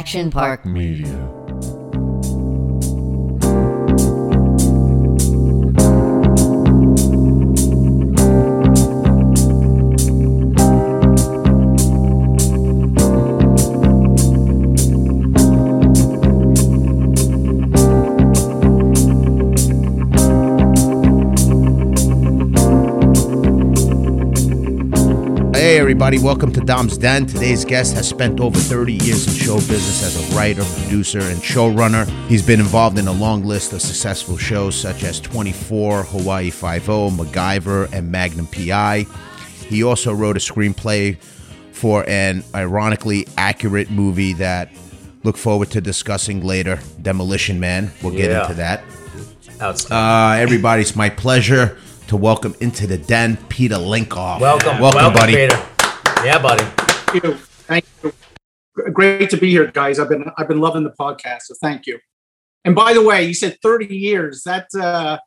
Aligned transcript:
Action 0.00 0.30
Park 0.30 0.64
Media. 0.64 1.40
Everybody, 26.00 26.24
welcome 26.24 26.50
to 26.54 26.62
Dom's 26.62 26.96
Den. 26.96 27.26
Today's 27.26 27.62
guest 27.62 27.92
has 27.94 28.08
spent 28.08 28.40
over 28.40 28.58
30 28.58 28.94
years 28.94 29.26
in 29.26 29.34
show 29.34 29.56
business 29.56 30.02
as 30.02 30.16
a 30.32 30.34
writer, 30.34 30.64
producer, 30.64 31.18
and 31.18 31.36
showrunner. 31.42 32.08
He's 32.26 32.40
been 32.40 32.58
involved 32.58 32.98
in 32.98 33.06
a 33.06 33.12
long 33.12 33.44
list 33.44 33.74
of 33.74 33.82
successful 33.82 34.38
shows 34.38 34.74
such 34.74 35.04
as 35.04 35.20
24, 35.20 36.04
Hawaii 36.04 36.48
Five-O, 36.48 37.10
MacGyver, 37.10 37.92
and 37.92 38.10
Magnum 38.10 38.46
PI. 38.46 39.04
He 39.68 39.84
also 39.84 40.14
wrote 40.14 40.38
a 40.38 40.40
screenplay 40.40 41.18
for 41.72 42.08
an 42.08 42.44
ironically 42.54 43.28
accurate 43.36 43.90
movie 43.90 44.32
that 44.32 44.70
look 45.22 45.36
forward 45.36 45.70
to 45.72 45.82
discussing 45.82 46.42
later, 46.42 46.80
Demolition 47.02 47.60
Man. 47.60 47.92
We'll 48.02 48.14
get 48.16 48.30
Yeah. 48.30 48.40
into 48.44 48.54
that. 48.54 48.84
Uh, 49.90 50.38
everybody, 50.40 50.80
it's 50.80 50.96
my 50.96 51.10
pleasure 51.10 51.76
to 52.06 52.16
welcome 52.16 52.54
into 52.60 52.86
the 52.86 52.96
den 52.96 53.36
Peter 53.50 53.76
Lenkov. 53.76 54.40
welcome, 54.40 54.78
welcome, 54.78 55.12
buddy. 55.12 55.34
Peter. 55.34 55.62
Yeah, 56.24 56.38
buddy. 56.40 56.64
Thank 56.64 57.24
you. 57.24 57.34
Thank 57.34 57.84
you. 58.02 58.12
Great 58.92 59.30
to 59.30 59.36
be 59.36 59.50
here, 59.50 59.66
guys. 59.70 59.98
I've 59.98 60.08
been 60.08 60.24
I've 60.36 60.48
been 60.48 60.60
loving 60.60 60.84
the 60.84 60.90
podcast, 60.98 61.42
so 61.42 61.54
thank 61.62 61.86
you. 61.86 61.98
And 62.64 62.74
by 62.74 62.92
the 62.92 63.02
way, 63.02 63.24
you 63.24 63.34
said 63.34 63.56
30 63.62 63.86
years. 63.96 64.42
That 64.44 64.66
uh, 64.78 65.18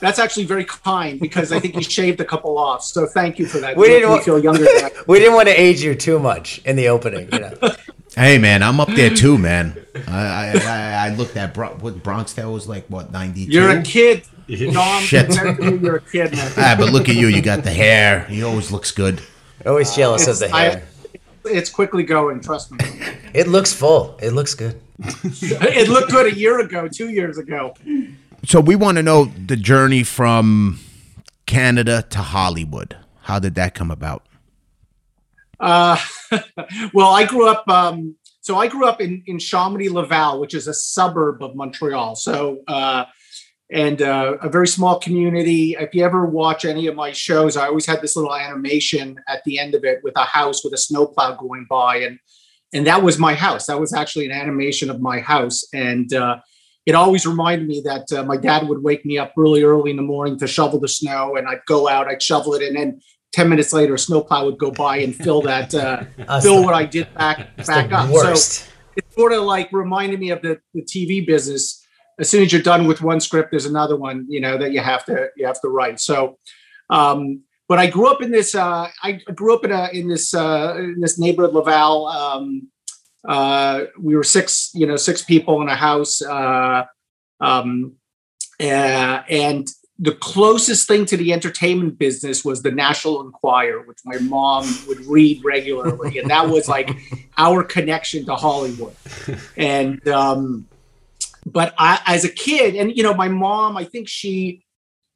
that's 0.00 0.18
actually 0.18 0.46
very 0.46 0.64
kind 0.64 1.20
because 1.20 1.52
I 1.52 1.60
think 1.60 1.74
you 1.74 1.82
shaved 1.82 2.20
a 2.20 2.24
couple 2.24 2.56
off. 2.58 2.82
So 2.82 3.06
thank 3.06 3.38
you 3.38 3.46
for 3.46 3.58
that. 3.58 3.76
We 3.76 3.86
You 3.88 4.00
didn't 4.00 4.02
make 4.02 4.10
me 4.10 4.16
wa- 4.18 4.24
feel 4.24 4.38
younger. 4.44 4.64
Than 4.64 4.90
We 5.06 5.18
didn't 5.18 5.34
want 5.34 5.48
to 5.48 5.54
age 5.60 5.82
you 5.82 5.94
too 5.94 6.18
much 6.18 6.58
in 6.64 6.76
the 6.76 6.88
opening. 6.88 7.28
You 7.32 7.38
know. 7.40 7.54
Hey 8.16 8.38
man, 8.38 8.64
I'm 8.64 8.80
up 8.80 8.88
there 8.88 9.10
too, 9.10 9.38
man. 9.38 9.80
I 10.08 10.18
I, 10.18 10.52
I, 10.66 11.06
I 11.06 11.14
looked 11.14 11.36
at 11.36 11.54
Bro- 11.54 11.76
what 11.78 12.02
Bronx 12.02 12.32
Tale 12.34 12.52
was 12.52 12.66
like 12.66 12.84
what 12.88 13.12
92. 13.12 13.52
You're 13.52 13.70
a 13.70 13.82
kid. 13.82 14.24
Dom, 14.72 15.00
Shit. 15.04 15.28
compared 15.28 15.56
to 15.58 15.70
me, 15.70 15.78
you're 15.78 15.96
a 15.96 16.00
kid, 16.00 16.32
man. 16.32 16.52
Ah, 16.56 16.74
but 16.76 16.90
look 16.90 17.08
at 17.08 17.14
you. 17.14 17.28
You 17.28 17.40
got 17.40 17.62
the 17.62 17.70
hair. 17.70 18.24
He 18.24 18.42
always 18.42 18.72
looks 18.72 18.90
good. 18.90 19.22
Always 19.66 19.94
jealous 19.94 20.26
of 20.26 20.30
It's, 20.30 20.40
the 20.40 20.48
hair. 20.48 20.82
I, 21.14 21.18
it's 21.44 21.70
quickly 21.70 22.02
going. 22.02 22.40
Trust 22.40 22.72
me. 22.72 22.78
It 23.32 23.46
looks 23.46 23.72
full. 23.72 24.18
It 24.20 24.32
looks 24.32 24.54
good. 24.54 24.80
It 25.22 25.88
looked 25.88 26.10
good 26.10 26.26
a 26.32 26.36
year 26.36 26.58
ago, 26.58 26.88
two 26.88 27.10
years 27.10 27.38
ago. 27.38 27.74
So 28.44 28.60
we 28.60 28.74
want 28.74 28.96
to 28.96 29.04
know 29.04 29.26
the 29.26 29.54
journey 29.54 30.02
from 30.02 30.80
Canada 31.46 32.04
to 32.10 32.18
Hollywood. 32.18 32.96
How 33.22 33.38
did 33.38 33.54
that 33.54 33.74
come 33.76 33.92
about? 33.92 34.26
Uh, 35.60 35.96
well, 36.92 37.10
I 37.10 37.24
grew 37.24 37.48
up. 37.48 37.68
Um, 37.68 38.16
so 38.40 38.56
I 38.56 38.66
grew 38.66 38.86
up 38.86 39.00
in 39.00 39.22
in 39.26 39.38
Chomedey 39.38 39.90
Laval, 39.90 40.40
which 40.40 40.54
is 40.54 40.66
a 40.66 40.74
suburb 40.74 41.40
of 41.40 41.54
Montreal. 41.54 42.16
So 42.16 42.62
uh, 42.66 43.04
and 43.72 44.02
uh, 44.02 44.36
a 44.42 44.48
very 44.48 44.66
small 44.66 44.98
community. 44.98 45.76
If 45.78 45.94
you 45.94 46.04
ever 46.04 46.26
watch 46.26 46.64
any 46.64 46.88
of 46.88 46.96
my 46.96 47.12
shows, 47.12 47.56
I 47.56 47.66
always 47.66 47.86
had 47.86 48.02
this 48.02 48.16
little 48.16 48.34
animation 48.34 49.16
at 49.28 49.44
the 49.44 49.58
end 49.58 49.74
of 49.74 49.84
it 49.84 50.00
with 50.02 50.14
a 50.16 50.24
house 50.24 50.64
with 50.64 50.74
a 50.74 50.78
snowplow 50.78 51.36
going 51.36 51.66
by, 51.70 51.98
and 51.98 52.18
and 52.72 52.86
that 52.86 53.02
was 53.02 53.18
my 53.18 53.34
house. 53.34 53.66
That 53.66 53.80
was 53.80 53.92
actually 53.92 54.26
an 54.26 54.32
animation 54.32 54.90
of 54.90 55.00
my 55.00 55.20
house, 55.20 55.64
and 55.72 56.12
uh, 56.12 56.40
it 56.84 56.94
always 56.94 57.26
reminded 57.26 57.68
me 57.68 57.80
that 57.84 58.12
uh, 58.12 58.24
my 58.24 58.36
dad 58.36 58.68
would 58.68 58.82
wake 58.82 59.06
me 59.06 59.18
up 59.18 59.32
really 59.36 59.62
early 59.62 59.92
in 59.92 59.96
the 59.96 60.02
morning 60.02 60.38
to 60.40 60.46
shovel 60.48 60.80
the 60.80 60.88
snow, 60.88 61.36
and 61.36 61.46
I'd 61.46 61.64
go 61.66 61.88
out, 61.88 62.08
I'd 62.08 62.22
shovel 62.22 62.54
it, 62.54 62.62
and 62.62 62.76
then. 62.76 63.00
10 63.32 63.48
minutes 63.48 63.72
later, 63.72 63.94
a 63.94 63.98
snowplow 63.98 64.44
would 64.44 64.58
go 64.58 64.72
by 64.72 64.96
and 64.96 65.14
fill 65.14 65.40
that, 65.40 65.72
uh, 65.72 66.02
fill 66.42 66.64
what 66.64 66.74
I 66.74 66.84
did 66.84 67.14
back, 67.14 67.56
back 67.64 67.92
up. 67.92 68.08
So 68.08 68.12
worst. 68.12 68.68
it 68.96 69.04
sort 69.12 69.32
of 69.32 69.44
like 69.44 69.72
reminded 69.72 70.18
me 70.18 70.30
of 70.30 70.42
the, 70.42 70.60
the 70.74 70.82
TV 70.82 71.24
business. 71.24 71.79
As 72.20 72.28
soon 72.28 72.42
as 72.42 72.52
you're 72.52 72.62
done 72.62 72.86
with 72.86 73.02
one 73.02 73.20
script, 73.20 73.50
there's 73.50 73.66
another 73.66 73.96
one, 73.96 74.26
you 74.28 74.40
know, 74.40 74.58
that 74.58 74.72
you 74.72 74.80
have 74.80 75.04
to 75.06 75.28
you 75.36 75.46
have 75.46 75.60
to 75.62 75.68
write. 75.68 76.00
So, 76.00 76.38
um, 76.90 77.42
but 77.68 77.78
I 77.78 77.86
grew 77.86 78.08
up 78.08 78.20
in 78.22 78.30
this. 78.30 78.54
Uh, 78.54 78.88
I 79.02 79.12
grew 79.12 79.54
up 79.54 79.64
in 79.64 79.72
a 79.72 79.88
in 79.92 80.08
this 80.08 80.34
uh, 80.34 80.74
in 80.78 81.00
this 81.00 81.18
neighborhood, 81.18 81.54
Laval. 81.54 82.06
Um, 82.06 82.68
uh, 83.26 83.84
we 83.98 84.16
were 84.16 84.24
six, 84.24 84.70
you 84.74 84.86
know, 84.86 84.96
six 84.96 85.22
people 85.22 85.60
in 85.62 85.68
a 85.68 85.76
house, 85.76 86.22
uh, 86.22 86.84
um, 87.40 87.94
uh, 88.58 89.22
and 89.28 89.68
the 89.98 90.12
closest 90.12 90.88
thing 90.88 91.04
to 91.04 91.16
the 91.16 91.32
entertainment 91.32 91.98
business 91.98 92.42
was 92.42 92.62
the 92.62 92.70
National 92.70 93.20
Enquirer, 93.20 93.82
which 93.82 93.98
my 94.06 94.16
mom 94.18 94.66
would 94.88 95.00
read 95.00 95.44
regularly, 95.44 96.18
and 96.18 96.30
that 96.30 96.48
was 96.48 96.68
like 96.68 96.90
our 97.38 97.62
connection 97.62 98.24
to 98.24 98.34
Hollywood. 98.34 98.96
And 99.58 100.06
um, 100.08 100.66
but 101.52 101.74
I, 101.78 102.00
as 102.06 102.24
a 102.24 102.28
kid, 102.28 102.76
and 102.76 102.96
you 102.96 103.02
know, 103.02 103.14
my 103.14 103.28
mom, 103.28 103.76
I 103.76 103.84
think 103.84 104.08
she, 104.08 104.64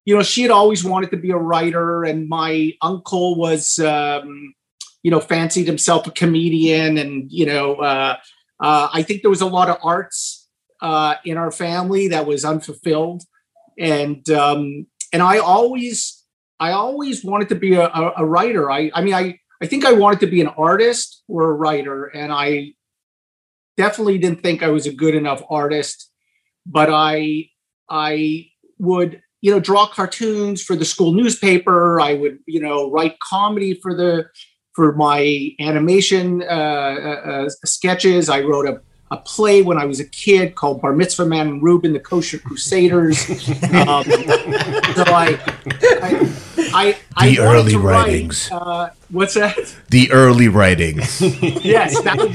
you 0.05 0.17
know, 0.17 0.23
she 0.23 0.43
had 0.43 0.51
always 0.51 0.85
wanted 0.85 1.11
to 1.11 1.17
be 1.17 1.31
a 1.31 1.37
writer, 1.37 2.05
and 2.05 2.29
my 2.29 2.73
uncle 2.83 3.37
was, 3.37 3.79
um, 3.79 4.55
you 5.03 5.11
know, 5.11 5.21
fancied 5.21 5.67
himself 5.67 6.07
a 6.07 6.11
comedian, 6.11 6.99
and 6.99 7.31
you 7.31 7.47
know, 7.47 7.77
uh, 7.77 8.17
uh, 8.61 8.89
I 8.93 9.03
think 9.03 9.23
there 9.23 9.31
was 9.31 9.43
a 9.43 9.47
lot 9.47 9.69
of 9.69 9.79
arts 9.83 10.49
uh, 10.81 11.15
in 11.25 11.37
our 11.37 11.51
family 11.51 12.09
that 12.09 12.27
was 12.27 12.45
unfulfilled, 12.45 13.23
and 13.79 14.29
um, 14.31 14.87
and 15.13 15.23
I 15.23 15.39
always, 15.39 16.25
I 16.59 16.73
always 16.73 17.25
wanted 17.25 17.49
to 17.51 17.55
be 17.55 17.75
a, 17.75 17.87
a, 17.87 18.13
a 18.19 18.25
writer. 18.27 18.71
I, 18.71 18.91
I 18.95 19.03
mean, 19.03 19.15
I, 19.15 19.39
I 19.63 19.67
think 19.67 19.85
I 19.85 19.93
wanted 19.93 20.21
to 20.21 20.27
be 20.27 20.41
an 20.41 20.49
artist 20.49 21.23
or 21.29 21.51
a 21.51 21.53
writer, 21.53 22.07
and 22.07 22.33
I 22.33 22.75
definitely 23.77 24.19
didn't 24.19 24.43
think 24.43 24.63
I 24.63 24.69
was 24.69 24.87
a 24.87 24.93
good 24.93 25.15
enough 25.15 25.43
artist, 25.49 26.11
but 26.67 26.89
I 26.93 27.49
I 27.89 28.47
would 28.79 29.21
you 29.41 29.51
know 29.53 29.61
draw 29.61 29.87
cartoons 29.87 30.63
for 30.63 30.77
the 30.77 30.85
school 30.85 31.13
newspaper. 31.13 32.01
I 32.01 32.15
would 32.15 32.39
you 32.47 32.61
know 32.61 32.91
write 32.91 33.19
comedy 33.21 33.75
for 33.83 33.95
the 33.95 34.27
for 34.73 34.93
my 34.95 35.51
animation 35.61 36.43
uh, 36.43 36.47
uh, 36.47 37.31
uh, 37.31 37.49
sketches. 37.65 38.29
I 38.29 38.41
wrote 38.41 38.67
a 38.67 38.81
a 39.11 39.19
play 39.19 39.61
when 39.63 39.79
I 39.79 39.85
was 39.85 40.01
a 40.01 40.05
kid 40.09 40.55
called 40.57 40.81
Bar 40.81 40.95
Mitzvah 40.95 41.27
Man 41.27 41.47
and 41.47 41.63
Reuben, 41.63 41.93
the 41.93 42.01
Kosher 42.01 42.39
Crusaders. 42.39 43.29
um, 43.29 44.03
so 44.03 45.05
I, 45.07 45.39
I, 46.03 46.33
I, 46.73 46.97
I 47.15 47.29
The 47.29 47.41
wanted 47.41 47.59
early 47.59 47.73
to 47.73 47.79
write, 47.79 48.07
writings. 48.07 48.51
uh, 48.51 48.91
what's 49.11 49.35
that? 49.35 49.77
The 49.91 50.11
early 50.11 50.49
writings. 50.49 51.21
yes, 51.63 52.01
that 52.03 52.17
was 52.17 52.33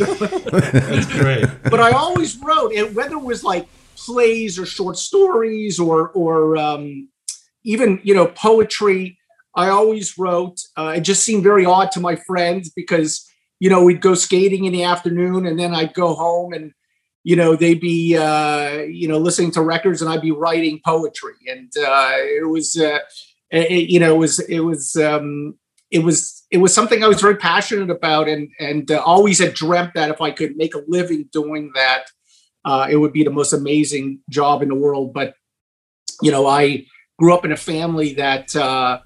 That's 0.83 1.07
great. 1.07 1.48
but 1.69 1.80
I 1.81 1.92
always 1.92 2.38
wrote, 2.38 2.71
and 2.74 2.95
whether 2.95 3.15
it 3.15 3.24
was 3.24 3.44
like 3.44 3.68
plays 4.06 4.57
or 4.57 4.66
short 4.66 4.98
stories 4.98 5.80
or 5.80 6.10
or 6.10 6.57
um, 6.57 7.10
even 7.63 8.00
you 8.04 8.13
know 8.13 8.28
poetry, 8.28 9.18
I 9.56 9.69
always 9.69 10.18
wrote. 10.18 10.60
Uh, 10.78 10.94
it 10.98 11.01
just 11.01 11.24
seemed 11.24 11.44
very 11.44 11.66
odd 11.66 11.92
to 11.92 12.00
my 12.00 12.16
friends 12.16 12.69
because 12.69 13.30
you 13.60 13.69
know 13.69 13.84
we'd 13.84 14.01
go 14.01 14.16
skating 14.16 14.66
in 14.66 14.74
the 14.74 14.84
afternoon, 14.84 15.46
and 15.46 15.60
then 15.60 15.74
I'd 15.75 15.94
go 15.94 16.13
home 16.13 16.54
and 16.54 16.74
you 17.24 17.36
know 17.36 17.56
they'd 17.56 17.81
be 17.81 18.18
uh, 18.18 18.80
you 18.80 19.07
know 19.07 19.18
listening 19.18 19.51
to 19.51 19.62
records, 19.62 20.01
and 20.01 20.10
I'd 20.12 20.22
be 20.22 20.31
writing 20.31 20.80
poetry, 20.86 21.36
and 21.48 21.72
uh, 21.78 22.13
it 22.16 22.50
was 22.50 22.75
uh, 22.78 23.00
it, 23.51 23.90
you 23.90 24.00
know 24.00 24.16
it 24.16 24.18
was 24.18 24.40
it 24.40 24.60
was. 24.60 24.96
Um, 24.96 25.56
it 25.92 26.04
was 26.04 26.46
it 26.51 26.57
was 26.57 26.72
something 26.72 27.04
I 27.04 27.07
was 27.07 27.19
very 27.19 27.36
passionate 27.36 27.90
about, 27.90 28.28
and 28.28 28.50
and 28.60 28.90
uh, 28.92 29.01
always 29.04 29.40
had 29.40 29.56
dreamt 29.56 29.96
that 29.96 30.12
if 30.12 30.22
I 30.22 30.30
could 30.30 30.56
make 30.56 30.75
a 30.75 30.84
living 30.88 31.28
doing 31.31 31.72
that, 31.74 32.12
uh, 32.69 32.88
it 32.88 32.98
would 32.98 33.13
be 33.19 33.24
the 33.24 33.36
most 33.42 33.51
amazing 33.51 34.19
job 34.30 34.62
in 34.62 34.69
the 34.69 34.75
world. 34.75 35.12
But 35.12 35.33
you 36.21 36.31
know, 36.31 36.45
I 36.45 36.86
grew 37.18 37.33
up 37.33 37.44
in 37.44 37.51
a 37.51 37.57
family 37.57 38.13
that 38.13 38.56
uh, 38.56 39.00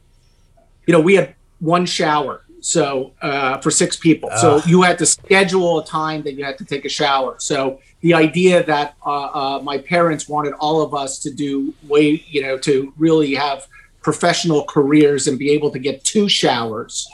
you 0.85 0.91
know 0.91 0.99
we 0.99 1.15
had 1.15 1.35
one 1.59 1.85
shower, 1.85 2.43
So 2.59 3.13
uh, 3.21 3.59
for 3.63 3.71
six 3.71 3.95
people, 3.95 4.29
so 4.41 4.61
you 4.65 4.81
had 4.81 4.97
to 4.97 5.05
schedule 5.05 5.79
a 5.79 5.85
time 5.85 6.23
that 6.23 6.33
you 6.33 6.43
had 6.43 6.57
to 6.57 6.65
take 6.65 6.83
a 6.83 6.89
shower. 6.89 7.35
So 7.39 7.79
the 8.01 8.13
idea 8.13 8.63
that 8.73 8.95
uh, 9.05 9.09
uh, 9.09 9.59
my 9.63 9.77
parents 9.77 10.27
wanted 10.27 10.53
all 10.63 10.81
of 10.81 10.93
us 10.93 11.19
to 11.19 11.29
do 11.45 11.73
way, 11.87 12.23
you 12.35 12.41
know, 12.41 12.57
to 12.67 12.93
really 12.97 13.33
have 13.35 13.67
professional 14.01 14.65
careers 14.65 15.27
and 15.27 15.39
be 15.39 15.49
able 15.51 15.71
to 15.71 15.79
get 15.79 16.03
two 16.03 16.27
showers 16.27 17.07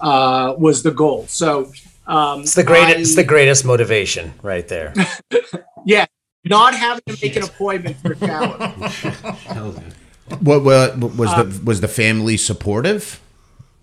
uh, 0.00 0.54
was 0.56 0.84
the 0.84 0.92
goal. 0.92 1.26
So 1.26 1.72
um, 2.06 2.40
It's 2.42 2.54
the 2.54 2.64
greatest. 2.64 3.00
It's 3.00 3.16
the 3.16 3.24
greatest 3.24 3.64
motivation 3.64 4.32
right 4.42 4.66
there. 4.68 4.94
yeah, 5.86 6.06
not 6.44 6.74
having 6.74 7.02
to 7.06 7.18
make 7.22 7.36
an 7.36 7.42
appointment 7.42 7.96
for 7.98 8.12
a 8.12 8.18
shower. 8.18 9.74
What, 10.40 10.64
what 10.64 10.98
was 10.98 11.30
Uh, 11.30 11.44
the 11.44 11.64
was 11.64 11.80
the 11.80 11.88
family 11.88 12.36
supportive? 12.36 13.20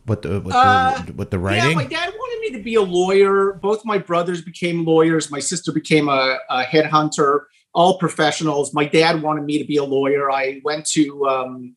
What 0.06 0.24
the 0.24 0.42
with 0.42 0.54
Uh, 0.54 1.02
the, 1.06 1.14
with 1.14 1.30
the 1.32 1.40
Yeah, 1.40 1.74
my 1.74 1.86
dad 1.86 2.14
wanted 2.14 2.40
me 2.42 2.58
to 2.58 2.64
be 2.64 2.76
a 2.76 2.82
lawyer. 2.82 3.54
Both 3.54 3.86
my 3.86 3.98
brothers 3.98 4.42
became 4.42 4.84
lawyers. 4.84 5.32
My 5.32 5.40
sister 5.40 5.72
became 5.72 6.10
a, 6.10 6.40
a 6.50 6.64
headhunter. 6.64 7.46
All 7.74 7.98
professionals. 7.98 8.74
My 8.74 8.86
dad 8.86 9.22
wanted 9.22 9.46
me 9.46 9.58
to 9.58 9.64
be 9.66 9.78
a 9.78 9.84
lawyer. 9.84 10.30
I 10.30 10.62
went 10.66 10.86
to 10.88 11.26
um, 11.28 11.76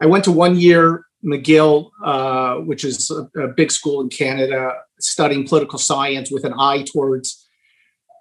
I 0.00 0.06
went 0.06 0.24
to 0.24 0.32
one 0.32 0.56
year 0.56 1.04
McGill, 1.24 1.90
uh, 2.02 2.56
which 2.56 2.84
is 2.84 3.10
a, 3.10 3.28
a 3.40 3.48
big 3.48 3.70
school 3.70 4.00
in 4.00 4.08
Canada, 4.08 4.76
studying 5.00 5.46
political 5.46 5.78
science 5.78 6.30
with 6.30 6.44
an 6.44 6.54
eye 6.58 6.82
towards 6.82 7.46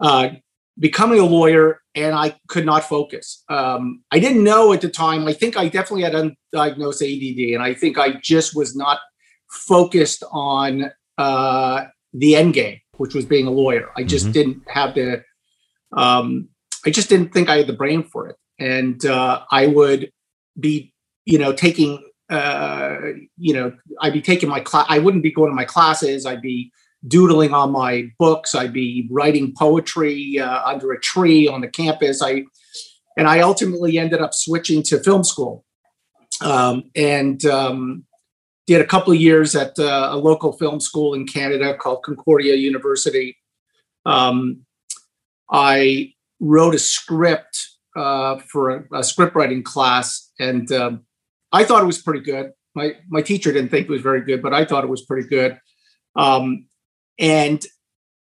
uh, 0.02 0.30
becoming 0.80 1.20
a 1.20 1.26
lawyer. 1.26 1.80
And 1.96 2.16
I 2.16 2.36
could 2.48 2.66
not 2.66 2.84
focus. 2.84 3.44
Um, 3.50 4.04
I 4.12 4.18
didn't 4.18 4.44
know 4.44 4.74
at 4.74 4.82
the 4.82 4.90
time. 4.90 5.28
I 5.28 5.34
think 5.34 5.56
I 5.56 5.68
definitely 5.70 6.02
had 6.04 6.14
undiagnosed 6.14 7.04
ADD, 7.04 7.54
and 7.54 7.62
I 7.62 7.76
think 7.76 8.00
I 8.00 8.14
just 8.20 8.56
was 8.56 8.76
not 8.76 9.00
focused 9.48 10.24
on 10.32 10.92
uh, 11.20 11.84
the 12.14 12.36
end 12.36 12.56
game, 12.56 12.80
which 12.98 13.14
was 13.14 13.26
being 13.26 13.46
a 13.46 13.52
lawyer. 13.52 13.92
I 13.96 14.04
just 14.04 14.28
Mhm. 14.28 14.34
didn't 14.34 14.62
have 14.70 14.96
the, 14.96 15.24
um, 15.96 16.50
I 16.84 16.90
just 16.90 17.10
didn't 17.10 17.32
think 17.32 17.48
I 17.50 17.58
had 17.58 17.68
the 17.68 17.74
brain 17.74 18.04
for 18.04 18.28
it. 18.28 18.38
And 18.58 19.06
uh, 19.06 19.44
I 19.52 19.68
would 19.68 20.12
be, 20.60 20.94
you 21.26 21.38
know, 21.38 21.54
taking, 21.54 22.04
uh, 22.34 22.98
you 23.38 23.54
know, 23.54 23.72
I'd 24.02 24.14
be 24.14 24.22
taking 24.22 24.50
my 24.50 24.60
class. 24.60 24.88
I 24.90 24.98
wouldn't 24.98 25.22
be 25.22 25.32
going 25.32 25.52
to 25.52 25.56
my 25.56 25.66
classes. 25.66 26.26
I'd 26.26 26.42
be 26.42 26.72
doodling 27.08 27.54
on 27.54 27.72
my 27.72 28.10
books. 28.18 28.56
I'd 28.56 28.74
be 28.74 29.08
writing 29.12 29.54
poetry 29.58 30.40
uh, 30.40 30.64
under 30.66 30.92
a 30.92 31.00
tree 31.00 31.48
on 31.48 31.62
the 31.62 31.68
campus. 31.68 32.24
I, 32.24 32.44
and 33.18 33.28
I 33.28 33.42
ultimately 33.42 34.00
ended 34.00 34.20
up 34.20 34.34
switching 34.34 34.82
to 34.84 35.00
film 35.00 35.24
school. 35.24 35.64
Um, 36.42 36.86
and 36.96 37.46
um, 37.46 38.06
did 38.66 38.82
a 38.82 38.86
couple 38.86 39.14
of 39.14 39.20
years 39.20 39.56
at 39.56 39.78
uh, 39.78 40.10
a 40.12 40.18
local 40.18 40.54
film 40.54 40.80
school 40.80 41.14
in 41.14 41.28
Canada 41.28 41.78
called 41.78 42.02
Concordia 42.02 42.56
University. 42.56 43.38
Um, 44.08 44.66
I 45.52 46.14
wrote 46.40 46.74
a 46.74 46.80
script 46.80 47.70
uh, 47.96 48.40
for 48.40 48.70
a, 48.72 49.00
a 49.00 49.04
script 49.04 49.36
writing 49.36 49.62
class, 49.62 50.32
and 50.40 50.72
um, 50.72 51.06
I 51.54 51.64
thought 51.64 51.84
it 51.84 51.88
was 51.88 52.02
pretty 52.02 52.22
good. 52.22 52.52
My 52.76 52.96
my 53.08 53.22
teacher 53.22 53.54
didn't 53.54 53.70
think 53.70 53.88
it 53.88 53.92
was 53.92 54.02
very 54.02 54.22
good, 54.22 54.42
but 54.42 54.54
I 54.54 54.66
thought 54.66 54.84
it 54.84 54.90
was 54.90 55.06
pretty 55.06 55.28
good. 55.28 55.60
Um, 56.16 56.66
and 57.20 57.64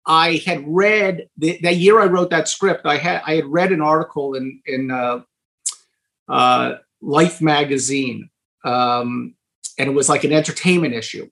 I 0.06 0.40
had 0.46 0.64
read 0.66 1.28
the, 1.36 1.58
that 1.62 1.76
year 1.76 2.00
I 2.00 2.06
wrote 2.06 2.30
that 2.30 2.48
script. 2.48 2.86
I 2.86 2.96
had 2.96 3.22
I 3.26 3.34
had 3.34 3.46
read 3.46 3.72
an 3.72 3.82
article 3.82 4.34
in 4.34 4.62
in 4.64 4.90
uh, 4.90 5.20
uh, 6.28 6.76
Life 7.02 7.42
magazine 7.42 8.30
um, 8.66 9.34
and 9.78 9.88
it 9.88 9.92
was 9.92 10.08
like 10.08 10.24
an 10.24 10.32
entertainment 10.32 10.92
issue. 10.92 11.28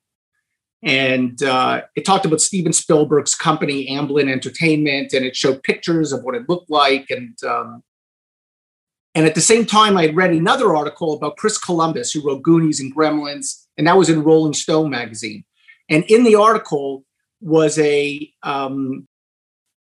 And 0.82 1.42
uh, 1.42 1.82
it 1.96 2.04
talked 2.04 2.26
about 2.26 2.40
Steven 2.40 2.72
Spielberg's 2.72 3.34
company, 3.34 3.88
Amblin 3.88 4.30
Entertainment, 4.30 5.12
and 5.14 5.24
it 5.24 5.34
showed 5.34 5.62
pictures 5.62 6.12
of 6.12 6.22
what 6.22 6.34
it 6.34 6.48
looked 6.48 6.70
like. 6.70 7.10
And 7.10 7.36
um, 7.42 7.82
and 9.14 9.26
at 9.26 9.34
the 9.34 9.40
same 9.40 9.64
time, 9.64 9.96
I 9.96 10.02
had 10.06 10.16
read 10.16 10.32
another 10.32 10.74
article 10.74 11.12
about 11.14 11.36
Chris 11.36 11.56
Columbus, 11.56 12.12
who 12.12 12.26
wrote 12.26 12.42
Goonies 12.42 12.80
and 12.80 12.94
Gremlins, 12.94 13.64
and 13.78 13.86
that 13.86 13.96
was 13.96 14.10
in 14.10 14.24
Rolling 14.24 14.54
Stone 14.54 14.90
magazine. 14.90 15.44
And 15.88 16.04
in 16.08 16.24
the 16.24 16.34
article 16.34 17.04
was 17.40 17.78
a 17.78 18.28
um, 18.42 19.06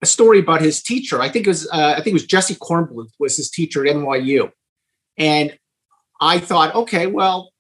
a 0.03 0.07
story 0.07 0.41
about 0.41 0.61
his 0.61 0.83
teacher. 0.83 1.23
I 1.23 1.29
think 1.31 1.47
it 1.47 1.51
was 1.51 1.69
uh, 1.71 1.95
I 1.97 1.97
think 1.97 2.09
it 2.09 2.15
was 2.15 2.27
Jesse 2.27 2.57
Kornbluth 2.57 3.13
was 3.19 3.37
his 3.37 3.51
teacher 3.51 3.87
at 3.87 3.95
NYU, 3.95 4.51
and 5.17 5.57
I 6.21 6.39
thought, 6.39 6.75
okay, 6.75 7.07
well, 7.07 7.53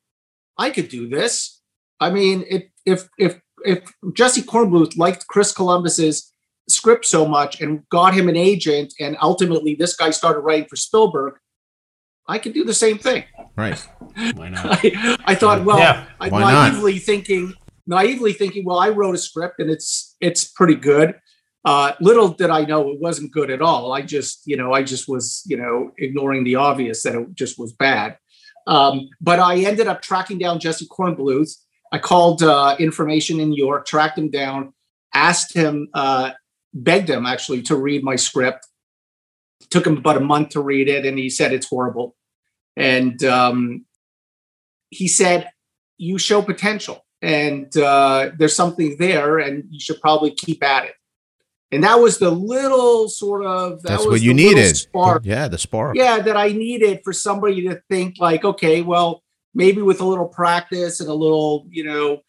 I 0.58 0.70
could 0.70 0.88
do 0.88 1.08
this. 1.08 1.60
I 1.98 2.10
mean, 2.10 2.44
if 2.48 2.64
if 2.84 3.08
if 3.18 3.40
if 3.64 3.90
Jesse 4.12 4.42
Kornbluth 4.42 4.98
liked 4.98 5.26
Chris 5.28 5.52
Columbus's 5.52 6.30
script 6.68 7.04
so 7.06 7.26
much 7.26 7.60
and 7.60 7.88
got 7.88 8.14
him 8.14 8.28
an 8.28 8.36
agent, 8.36 8.92
and 9.00 9.16
ultimately 9.22 9.74
this 9.74 9.96
guy 9.96 10.10
started 10.10 10.40
writing 10.40 10.68
for 10.68 10.76
Spielberg, 10.76 11.34
I 12.26 12.38
could 12.38 12.54
do 12.54 12.64
the 12.64 12.74
same 12.74 12.98
thing. 12.98 13.24
right. 13.56 13.78
Why 14.34 14.48
not? 14.48 14.64
I, 14.84 15.18
I 15.24 15.34
thought, 15.34 15.64
well, 15.64 15.78
Yeah. 15.78 16.06
I 16.20 16.28
Why 16.28 16.40
not? 16.40 16.72
naively 16.72 16.98
thinking, 16.98 17.54
naively 17.86 18.32
thinking, 18.32 18.64
well, 18.64 18.78
I 18.78 18.88
wrote 18.88 19.14
a 19.14 19.18
script 19.18 19.60
and 19.60 19.70
it's 19.70 20.16
it's 20.20 20.44
pretty 20.44 20.74
good. 20.76 21.14
Uh, 21.64 21.92
little 22.00 22.28
did 22.28 22.50
I 22.50 22.64
know 22.64 22.90
it 22.90 23.00
wasn't 23.00 23.32
good 23.32 23.50
at 23.50 23.62
all. 23.62 23.92
I 23.92 24.02
just, 24.02 24.42
you 24.44 24.56
know, 24.56 24.72
I 24.74 24.82
just 24.82 25.08
was, 25.08 25.42
you 25.46 25.56
know, 25.56 25.92
ignoring 25.98 26.44
the 26.44 26.56
obvious 26.56 27.02
that 27.04 27.14
it 27.14 27.34
just 27.34 27.58
was 27.58 27.72
bad. 27.72 28.18
Um, 28.66 29.08
but 29.20 29.38
I 29.38 29.56
ended 29.58 29.86
up 29.86 30.02
tracking 30.02 30.38
down 30.38 30.60
Jesse 30.60 30.86
Kornbluth. 30.86 31.50
I 31.92 31.98
called 31.98 32.42
uh, 32.42 32.76
Information 32.78 33.40
in 33.40 33.50
New 33.50 33.62
York, 33.64 33.86
tracked 33.86 34.18
him 34.18 34.30
down, 34.30 34.74
asked 35.14 35.54
him, 35.54 35.88
uh, 35.94 36.32
begged 36.74 37.08
him 37.08 37.24
actually 37.24 37.62
to 37.62 37.76
read 37.76 38.02
my 38.04 38.16
script. 38.16 38.66
Took 39.70 39.86
him 39.86 39.96
about 39.98 40.16
a 40.16 40.20
month 40.20 40.50
to 40.50 40.60
read 40.60 40.88
it, 40.88 41.04
and 41.06 41.18
he 41.18 41.30
said 41.30 41.52
it's 41.52 41.68
horrible. 41.68 42.16
And 42.76 43.22
um, 43.24 43.84
he 44.90 45.08
said, 45.08 45.50
"You 45.96 46.18
show 46.18 46.42
potential, 46.42 47.04
and 47.22 47.74
uh, 47.76 48.30
there's 48.38 48.54
something 48.56 48.96
there, 48.98 49.38
and 49.38 49.64
you 49.70 49.80
should 49.80 50.00
probably 50.00 50.30
keep 50.32 50.62
at 50.62 50.84
it." 50.86 50.94
And 51.72 51.82
that 51.82 51.96
was 51.96 52.18
the 52.18 52.30
little 52.30 53.08
sort 53.08 53.44
of 53.44 53.82
that 53.82 53.88
That's 53.88 54.04
was 54.06 54.12
what 54.12 54.22
you 54.22 54.32
needed. 54.32 54.76
spark 54.76 55.22
Yeah, 55.24 55.48
the 55.48 55.58
spark. 55.58 55.96
yeah 55.96 56.20
that 56.20 56.36
i 56.36 56.48
needed 56.48 57.00
for 57.02 57.12
somebody 57.12 57.66
to 57.68 57.80
think 57.90 58.14
like 58.20 58.44
okay 58.44 58.82
well 58.82 59.24
maybe 59.54 59.82
with 59.82 60.00
a 60.00 60.04
little 60.04 60.28
practice 60.28 61.00
and 61.00 61.08
a 61.08 61.14
little 61.14 61.66
you 61.70 61.82
know 61.82 62.20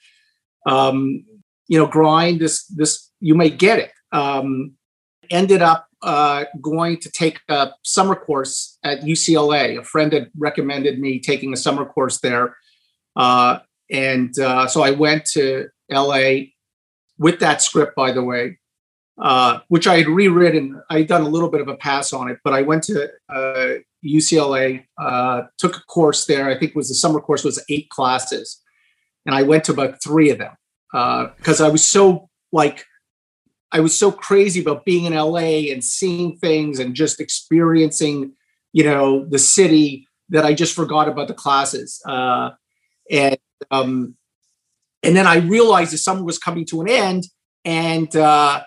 um 0.66 1.24
you 1.68 1.78
know 1.78 1.86
grind 1.86 2.40
this 2.40 2.66
this 2.68 3.12
you 3.20 3.36
may 3.36 3.50
get 3.52 3.78
it 3.78 3.92
um 4.12 4.72
ended 5.30 5.62
up 5.62 5.88
uh 6.06 6.46
going 6.62 6.98
to 6.98 7.12
take 7.12 7.40
a 7.50 7.72
summer 7.84 8.16
course 8.16 8.78
at 8.84 9.02
ucla 9.02 9.80
a 9.80 9.84
friend 9.84 10.14
had 10.14 10.30
recommended 10.38 11.00
me 11.00 11.20
taking 11.20 11.52
a 11.54 11.58
summer 11.58 11.86
course 11.86 12.20
there 12.22 12.56
uh 13.16 13.60
and 13.92 14.40
uh 14.40 14.68
so 14.68 14.82
i 14.82 14.92
went 14.92 15.26
to 15.26 15.68
la 15.90 16.22
with 17.18 17.40
that 17.40 17.62
script 17.62 17.96
by 17.96 18.12
the 18.12 18.24
way 18.24 18.58
uh, 19.18 19.60
which 19.70 19.88
I 19.88 19.98
had 19.98 20.08
rewritten. 20.08 20.82
I 20.90 21.00
had 21.00 21.08
done 21.08 21.22
a 21.22 21.30
little 21.30 21.50
bit 21.50 21.62
of 21.62 21.68
a 21.68 21.78
pass 21.78 22.12
on 22.12 22.30
it, 22.30 22.40
but 22.44 22.54
I 22.54 22.62
went 22.62 22.84
to 22.84 23.10
UCLA, 24.06 24.86
uh, 24.98 25.44
took 25.58 25.78
a 25.78 25.82
course 25.82 26.26
there. 26.26 26.50
I 26.50 26.58
think 26.58 26.72
it 26.72 26.76
was 26.76 26.90
the 26.90 26.96
summer 26.96 27.20
course 27.20 27.44
was 27.44 27.64
eight 27.70 27.90
classes, 27.90 28.62
and 29.26 29.34
I 29.34 29.44
went 29.44 29.64
to 29.66 29.72
about 29.72 30.04
three 30.04 30.30
of 30.30 30.38
them 30.38 30.56
because 31.38 31.62
I 31.62 31.70
was 31.70 31.84
so 31.84 32.30
like 32.52 32.86
I 33.72 33.80
was 33.80 33.98
so 33.98 34.12
crazy 34.12 34.62
about 34.62 34.86
being 34.86 35.06
in 35.06 35.14
LA 35.14 35.72
and 35.72 35.84
seeing 35.84 36.38
things 36.38 36.80
and 36.80 36.96
just 36.96 37.20
experiencing, 37.20 38.34
you 38.74 38.84
know, 38.84 39.26
the 39.26 39.40
city 39.40 40.08
that 40.30 40.46
I 40.46 40.54
just 40.54 40.76
forgot 40.76 41.08
about 41.08 41.28
the 41.28 41.34
classes. 41.34 42.02
Uh, 42.08 42.52
and 43.12 43.38
um, 43.72 44.16
and 45.04 45.16
then 45.16 45.28
I 45.28 45.38
realized 45.38 45.94
the 45.94 45.98
summer 45.98 46.24
was 46.24 46.40
coming 46.40 46.66
to 46.68 46.82
an 46.82 46.90
end, 46.90 47.26
and 47.64 48.14
uh, 48.16 48.64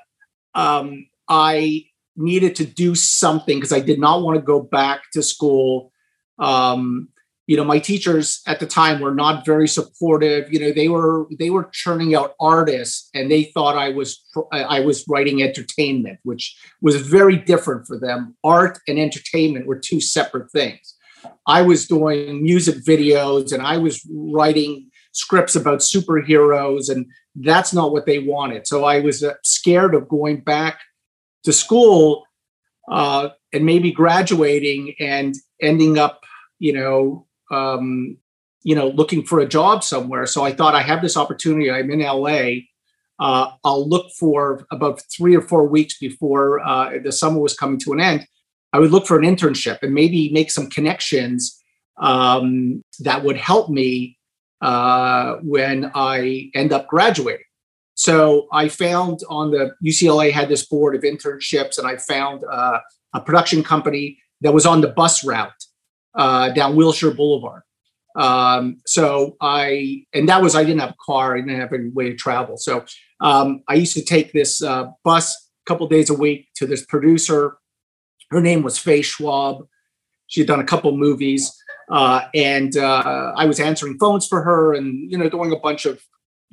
um, 0.54 1.08
I 1.28 1.86
needed 2.16 2.56
to 2.56 2.64
do 2.64 2.94
something 2.94 3.56
because 3.58 3.72
I 3.72 3.80
did 3.80 3.98
not 3.98 4.22
want 4.22 4.36
to 4.36 4.42
go 4.42 4.60
back 4.60 5.02
to 5.12 5.22
school. 5.22 5.92
Um, 6.38 7.08
you 7.48 7.56
know, 7.56 7.64
my 7.64 7.78
teachers 7.78 8.42
at 8.46 8.60
the 8.60 8.66
time 8.66 9.00
were 9.00 9.14
not 9.14 9.46
very 9.46 9.66
supportive. 9.66 10.52
You 10.52 10.60
know, 10.60 10.70
they 10.70 10.88
were 10.88 11.26
they 11.38 11.48
were 11.48 11.70
churning 11.72 12.14
out 12.14 12.34
artists, 12.38 13.08
and 13.14 13.30
they 13.30 13.44
thought 13.44 13.74
I 13.74 13.88
was 13.88 14.22
I 14.52 14.80
was 14.80 15.04
writing 15.08 15.42
entertainment, 15.42 16.18
which 16.24 16.54
was 16.82 17.00
very 17.00 17.36
different 17.36 17.86
for 17.86 17.98
them. 17.98 18.36
Art 18.44 18.78
and 18.86 18.98
entertainment 18.98 19.66
were 19.66 19.78
two 19.78 19.98
separate 19.98 20.52
things. 20.52 20.94
I 21.46 21.62
was 21.62 21.88
doing 21.88 22.42
music 22.42 22.84
videos, 22.84 23.50
and 23.50 23.62
I 23.62 23.78
was 23.78 24.06
writing 24.12 24.90
scripts 25.12 25.56
about 25.56 25.78
superheroes 25.78 26.90
and 26.90 27.06
that's 27.36 27.72
not 27.72 27.92
what 27.92 28.04
they 28.04 28.18
wanted 28.18 28.66
so 28.66 28.84
i 28.84 29.00
was 29.00 29.24
uh, 29.24 29.32
scared 29.42 29.94
of 29.94 30.06
going 30.06 30.38
back 30.38 30.80
to 31.44 31.52
school 31.52 32.24
uh, 32.90 33.30
and 33.52 33.64
maybe 33.64 33.90
graduating 33.90 34.94
and 35.00 35.34
ending 35.60 35.98
up 35.98 36.20
you 36.58 36.72
know 36.72 37.26
um, 37.50 38.16
you 38.62 38.74
know, 38.74 38.88
looking 38.88 39.24
for 39.24 39.40
a 39.40 39.48
job 39.48 39.84
somewhere. 39.84 40.26
So 40.26 40.44
I 40.44 40.52
thought 40.52 40.74
I 40.74 40.82
have 40.82 41.02
this 41.02 41.16
opportunity. 41.16 41.70
I'm 41.70 41.90
in 41.90 42.00
LA. 42.00 42.64
Uh, 43.20 43.52
I'll 43.64 43.88
look 43.88 44.10
for 44.18 44.66
about 44.70 45.02
three 45.10 45.34
or 45.34 45.42
four 45.42 45.66
weeks 45.66 45.98
before 45.98 46.60
uh, 46.60 46.98
the 47.02 47.12
summer 47.12 47.40
was 47.40 47.56
coming 47.56 47.78
to 47.80 47.92
an 47.92 48.00
end. 48.00 48.26
I 48.72 48.78
would 48.78 48.90
look 48.90 49.06
for 49.06 49.18
an 49.18 49.24
internship 49.24 49.78
and 49.82 49.94
maybe 49.94 50.30
make 50.30 50.50
some 50.50 50.68
connections 50.68 51.58
um, 51.96 52.82
that 53.00 53.24
would 53.24 53.36
help 53.36 53.70
me 53.70 54.18
uh, 54.60 55.36
when 55.42 55.90
I 55.94 56.50
end 56.54 56.72
up 56.72 56.86
graduating. 56.88 57.44
So 57.94 58.46
I 58.52 58.68
found 58.68 59.20
on 59.28 59.50
the 59.50 59.72
UCLA 59.84 60.30
had 60.30 60.48
this 60.48 60.66
board 60.66 60.94
of 60.94 61.02
internships, 61.02 61.78
and 61.78 61.86
I 61.86 61.96
found 61.96 62.44
uh, 62.44 62.78
a 63.14 63.20
production 63.20 63.64
company 63.64 64.18
that 64.40 64.54
was 64.54 64.66
on 64.66 64.80
the 64.80 64.88
bus 64.88 65.24
route 65.24 65.64
uh, 66.18 66.50
down 66.50 66.76
Wilshire 66.76 67.12
Boulevard. 67.12 67.62
Um, 68.16 68.78
so 68.84 69.36
I, 69.40 70.04
and 70.12 70.28
that 70.28 70.42
was, 70.42 70.56
I 70.56 70.64
didn't 70.64 70.80
have 70.80 70.90
a 70.90 71.04
car, 71.06 71.36
I 71.36 71.40
didn't 71.40 71.60
have 71.60 71.72
any 71.72 71.90
way 71.90 72.10
to 72.10 72.16
travel. 72.16 72.56
So 72.56 72.84
um, 73.20 73.62
I 73.68 73.74
used 73.74 73.94
to 73.94 74.04
take 74.04 74.32
this 74.32 74.60
uh, 74.60 74.86
bus 75.04 75.32
a 75.32 75.70
couple 75.70 75.86
days 75.86 76.10
a 76.10 76.14
week 76.14 76.48
to 76.56 76.66
this 76.66 76.84
producer. 76.84 77.56
Her 78.30 78.40
name 78.40 78.62
was 78.62 78.76
Faye 78.76 79.02
Schwab. 79.02 79.66
She 80.26 80.40
had 80.40 80.48
done 80.48 80.60
a 80.60 80.64
couple 80.64 80.96
movies. 80.96 81.54
Uh, 81.88 82.22
and 82.34 82.76
uh, 82.76 83.32
I 83.36 83.46
was 83.46 83.60
answering 83.60 83.98
phones 83.98 84.26
for 84.26 84.42
her 84.42 84.74
and, 84.74 85.10
you 85.10 85.16
know, 85.16 85.28
doing 85.28 85.52
a 85.52 85.58
bunch 85.58 85.86
of, 85.86 86.02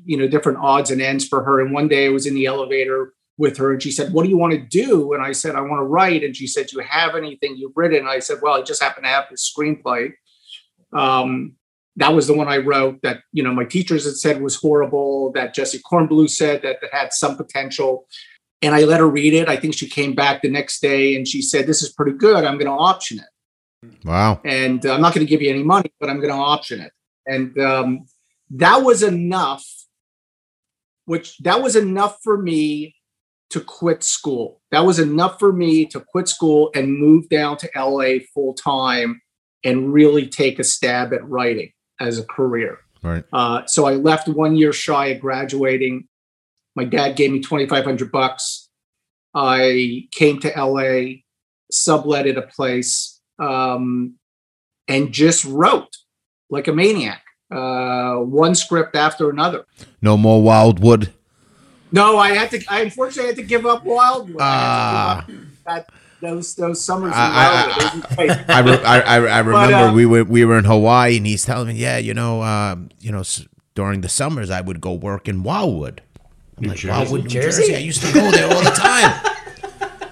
you 0.05 0.17
know, 0.17 0.27
different 0.27 0.59
odds 0.59 0.91
and 0.91 1.01
ends 1.01 1.27
for 1.27 1.43
her. 1.43 1.59
And 1.59 1.73
one 1.73 1.87
day 1.87 2.05
I 2.05 2.09
was 2.09 2.27
in 2.27 2.35
the 2.35 2.45
elevator 2.45 3.14
with 3.37 3.57
her 3.57 3.71
and 3.71 3.83
she 3.83 3.91
said, 3.91 4.13
What 4.13 4.23
do 4.23 4.29
you 4.29 4.37
want 4.37 4.53
to 4.53 4.59
do? 4.59 5.13
And 5.13 5.23
I 5.23 5.31
said, 5.31 5.55
I 5.55 5.61
want 5.61 5.79
to 5.79 5.85
write. 5.85 6.23
And 6.23 6.35
she 6.35 6.47
said, 6.47 6.67
Do 6.67 6.77
you 6.77 6.83
have 6.83 7.15
anything 7.15 7.57
you've 7.57 7.75
written? 7.75 7.99
And 7.99 8.09
I 8.09 8.19
said, 8.19 8.39
Well, 8.41 8.53
I 8.53 8.61
just 8.61 8.81
happen 8.81 9.03
to 9.03 9.09
have 9.09 9.25
this 9.29 9.51
screenplay. 9.55 10.13
Um, 10.93 11.55
that 11.97 12.13
was 12.13 12.27
the 12.27 12.33
one 12.33 12.47
I 12.47 12.57
wrote 12.57 13.01
that, 13.03 13.21
you 13.31 13.41
know, 13.41 13.53
my 13.53 13.63
teachers 13.63 14.05
had 14.05 14.15
said 14.15 14.41
was 14.41 14.55
horrible, 14.57 15.31
that 15.31 15.53
Jesse 15.53 15.79
Kornbluth 15.79 16.29
said 16.29 16.61
that, 16.61 16.81
that 16.81 16.93
had 16.93 17.13
some 17.13 17.37
potential. 17.37 18.07
And 18.61 18.75
I 18.75 18.83
let 18.83 18.99
her 18.99 19.07
read 19.07 19.33
it. 19.33 19.47
I 19.47 19.55
think 19.55 19.75
she 19.75 19.87
came 19.87 20.13
back 20.13 20.41
the 20.41 20.49
next 20.49 20.81
day 20.81 21.15
and 21.15 21.27
she 21.27 21.41
said, 21.41 21.67
This 21.67 21.81
is 21.81 21.91
pretty 21.91 22.13
good. 22.13 22.45
I'm 22.45 22.57
going 22.57 22.71
to 22.71 22.71
option 22.71 23.19
it. 23.19 23.95
Wow. 24.05 24.41
And 24.45 24.85
uh, 24.85 24.93
I'm 24.93 25.01
not 25.01 25.13
going 25.13 25.25
to 25.25 25.29
give 25.29 25.41
you 25.41 25.49
any 25.49 25.63
money, 25.63 25.91
but 25.99 26.09
I'm 26.09 26.19
going 26.19 26.33
to 26.33 26.39
option 26.39 26.79
it. 26.79 26.91
And 27.27 27.57
um, 27.59 28.05
that 28.51 28.77
was 28.77 29.03
enough, 29.03 29.65
which 31.05 31.37
that 31.39 31.61
was 31.61 31.75
enough 31.75 32.17
for 32.23 32.37
me 32.37 32.95
to 33.51 33.61
quit 33.61 34.03
school. 34.03 34.61
That 34.71 34.85
was 34.85 34.99
enough 34.99 35.39
for 35.39 35.53
me 35.53 35.85
to 35.87 35.99
quit 35.99 36.27
school 36.27 36.71
and 36.75 36.97
move 36.97 37.29
down 37.29 37.57
to 37.57 37.69
LA 37.75 38.25
full 38.33 38.53
time 38.53 39.21
and 39.63 39.93
really 39.93 40.27
take 40.27 40.59
a 40.59 40.63
stab 40.63 41.13
at 41.13 41.27
writing 41.27 41.71
as 41.99 42.19
a 42.19 42.25
career. 42.25 42.79
Right. 43.01 43.23
Uh, 43.31 43.65
so 43.65 43.85
I 43.85 43.93
left 43.93 44.27
one 44.27 44.55
year 44.55 44.73
shy 44.73 45.07
of 45.07 45.21
graduating. 45.21 46.07
My 46.75 46.85
dad 46.85 47.15
gave 47.15 47.31
me 47.31 47.39
2,500 47.39 48.11
bucks. 48.11 48.69
I 49.33 50.07
came 50.11 50.39
to 50.39 50.49
LA, 50.49 51.21
subletted 51.71 52.37
a 52.37 52.41
place, 52.41 53.19
um, 53.37 54.15
and 54.87 55.11
just 55.11 55.45
wrote 55.45 55.95
like 56.49 56.67
a 56.67 56.73
maniac, 56.73 57.21
uh, 57.51 58.15
one 58.15 58.55
script 58.55 58.95
after 58.95 59.29
another. 59.29 59.65
No 60.01 60.17
more 60.17 60.41
Wildwood. 60.41 61.13
No, 61.95 62.17
I 62.17 62.33
had 62.33 62.49
to. 62.51 62.63
I 62.67 62.81
unfortunately 62.81 63.27
had 63.27 63.35
to 63.37 63.43
give 63.43 63.65
up 63.65 63.83
Wildwood. 63.85 64.37
Ah. 64.39 64.45
I 64.47 65.15
had 65.15 65.25
to 65.27 65.31
give 65.31 65.41
up 65.41 65.47
that, 65.65 65.89
those 66.21 66.55
those 66.55 66.83
summers 66.83 67.13
in 67.13 67.17
I- 67.17 67.67
Wildwood. 67.67 68.19
It 68.19 68.27
was. 68.27 68.37
I, 68.49 68.59
re- 68.59 68.83
I, 68.83 68.99
I, 68.99 69.15
I 69.15 69.39
remember 69.39 69.75
uh, 69.75 69.93
we 69.93 70.05
were 70.05 70.23
we 70.23 70.43
were 70.45 70.57
in 70.57 70.65
Hawaii 70.65 71.17
and 71.17 71.25
he's 71.25 71.45
telling 71.45 71.69
me, 71.69 71.75
yeah, 71.75 71.97
you 71.97 72.13
know, 72.13 72.41
um, 72.43 72.89
you 72.99 73.11
know, 73.11 73.19
s- 73.21 73.47
during 73.75 74.01
the 74.01 74.09
summers 74.09 74.49
I 74.49 74.61
would 74.61 74.81
go 74.81 74.93
work 74.93 75.27
in 75.27 75.43
Wildwood. 75.43 76.01
I'm 76.57 76.65
like, 76.69 76.83
Wildwood, 76.83 77.23
New 77.23 77.29
Jersey? 77.29 77.63
Jersey? 77.63 77.75
I 77.75 77.79
used 77.79 78.01
to 78.03 78.13
go 78.13 78.31
there 78.31 78.47
all 78.53 78.63
the 78.63 78.69
time. 78.71 79.33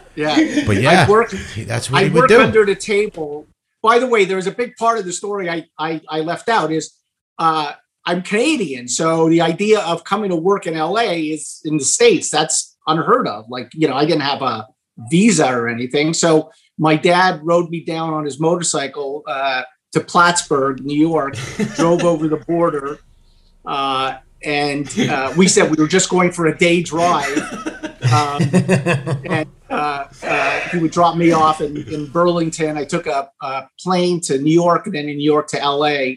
yeah, 0.16 0.64
But 0.68 0.78
yeah, 0.78 1.06
I 1.08 1.10
worked. 1.10 1.34
that's 1.58 1.90
what 1.90 2.00
I 2.02 2.04
he 2.06 2.10
would 2.10 2.22
work 2.24 2.30
do. 2.30 2.42
under 2.42 2.66
the 2.66 2.76
table. 2.76 3.48
By 3.82 4.00
the 4.00 4.08
way, 4.08 4.26
there's 4.26 4.48
a 4.48 4.52
big 4.52 4.76
part 4.78 5.00
of 5.00 5.06
the 5.06 5.14
story 5.14 5.50
I 5.50 5.66
I, 5.80 6.02
I 6.10 6.20
left 6.22 6.50
out 6.50 6.72
is 6.72 6.94
uh, 7.40 7.74
I'm 8.06 8.22
Canadian, 8.22 8.88
so 8.88 9.30
the 9.30 9.42
idea 9.42 9.80
of 9.80 10.04
coming 10.04 10.30
to 10.30 10.36
work 10.36 10.68
in 10.68 10.76
LA 10.76 11.14
is 11.14 11.62
in 11.64 11.78
the 11.78 11.86
states. 11.86 12.30
That's 12.30 12.76
unheard 12.88 13.28
of. 13.28 13.46
Like 13.50 13.72
you 13.74 13.88
know, 13.88 13.96
I 13.96 14.06
didn't 14.06 14.22
have 14.22 14.42
a 14.42 14.68
visa 15.10 15.48
or 15.48 15.68
anything, 15.70 16.14
so 16.14 16.52
my 16.78 16.96
dad 16.96 17.40
rode 17.44 17.70
me 17.70 17.84
down 17.84 18.14
on 18.14 18.26
his 18.26 18.40
motorcycle 18.40 19.24
uh, 19.28 19.64
to 19.94 20.00
Plattsburgh, 20.02 20.84
New 20.84 21.00
York, 21.00 21.36
drove 21.76 22.04
over 22.04 22.28
the 22.28 22.38
border. 22.38 23.00
Uh, 23.66 24.18
and 24.44 25.00
uh, 25.00 25.34
we 25.38 25.48
said 25.48 25.72
we 25.72 25.82
were 25.82 25.88
just 25.88 26.10
going 26.10 26.32
for 26.32 26.48
a 26.48 26.58
day 26.58 26.84
drive. 26.84 27.38
Um, 28.12 28.42
and 29.30 29.50
uh, 29.70 30.06
uh, 30.24 30.60
he 30.70 30.78
would 30.80 30.92
drop 30.92 31.16
me 31.16 31.32
off 31.32 31.62
in, 31.62 31.78
in 31.88 32.08
Burlington. 32.08 32.78
I 32.78 32.84
took 32.84 33.08
a, 33.08 33.32
a 33.42 33.70
plane 33.80 34.20
to 34.22 34.38
New 34.38 34.52
York 34.52 34.86
and 34.86 34.96
then 34.96 35.08
in 35.08 35.18
New 35.18 35.24
York 35.24 35.48
to 35.50 35.58
LA. 35.58 36.16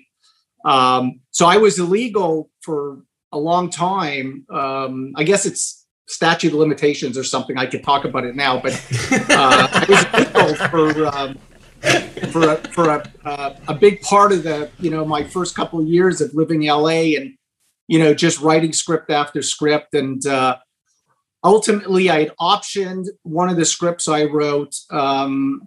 Um, 0.66 1.20
so 1.30 1.46
I 1.46 1.56
was 1.56 1.78
illegal 1.78 2.50
for 2.61 2.99
a 3.32 3.38
long 3.38 3.70
time. 3.70 4.44
Um, 4.50 5.12
I 5.16 5.23
guess 5.23 5.46
it's 5.46 5.87
statute 6.08 6.52
of 6.52 6.58
limitations 6.58 7.16
or 7.16 7.25
something. 7.25 7.56
I 7.56 7.66
could 7.66 7.82
talk 7.82 8.04
about 8.04 8.25
it 8.25 8.37
now, 8.37 8.61
but 8.61 8.73
uh, 9.30 9.68
I 9.73 9.87
was 9.88 10.61
illegal 10.61 10.68
for 10.68 11.06
um, 11.06 11.38
for 12.32 12.50
a, 12.50 12.56
for 12.73 12.88
a, 12.90 13.12
uh, 13.25 13.56
a 13.68 13.75
big 13.75 14.00
part 14.02 14.32
of 14.32 14.42
the 14.42 14.70
you 14.80 14.90
know 14.90 15.04
my 15.04 15.23
first 15.23 15.54
couple 15.54 15.78
of 15.80 15.87
years 15.87 16.20
of 16.20 16.35
living 16.35 16.64
in 16.64 16.68
LA 16.68 17.16
and 17.16 17.37
you 17.87 17.99
know 17.99 18.12
just 18.12 18.40
writing 18.40 18.73
script 18.73 19.11
after 19.11 19.42
script 19.42 19.94
and 19.94 20.26
uh, 20.26 20.56
ultimately 21.44 22.11
I 22.11 22.20
had 22.20 22.32
optioned 22.40 23.06
one 23.23 23.49
of 23.49 23.56
the 23.56 23.64
scripts 23.64 24.08
I 24.08 24.25
wrote. 24.25 24.75
Um, 24.90 25.62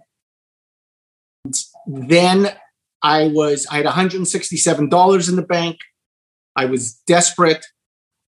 then 1.86 2.54
I 3.02 3.28
was 3.28 3.66
I 3.70 3.76
had 3.76 3.86
167 3.86 4.88
dollars 4.88 5.28
in 5.28 5.36
the 5.36 5.42
bank. 5.42 5.78
I 6.56 6.66
was 6.66 6.94
desperate. 7.06 7.64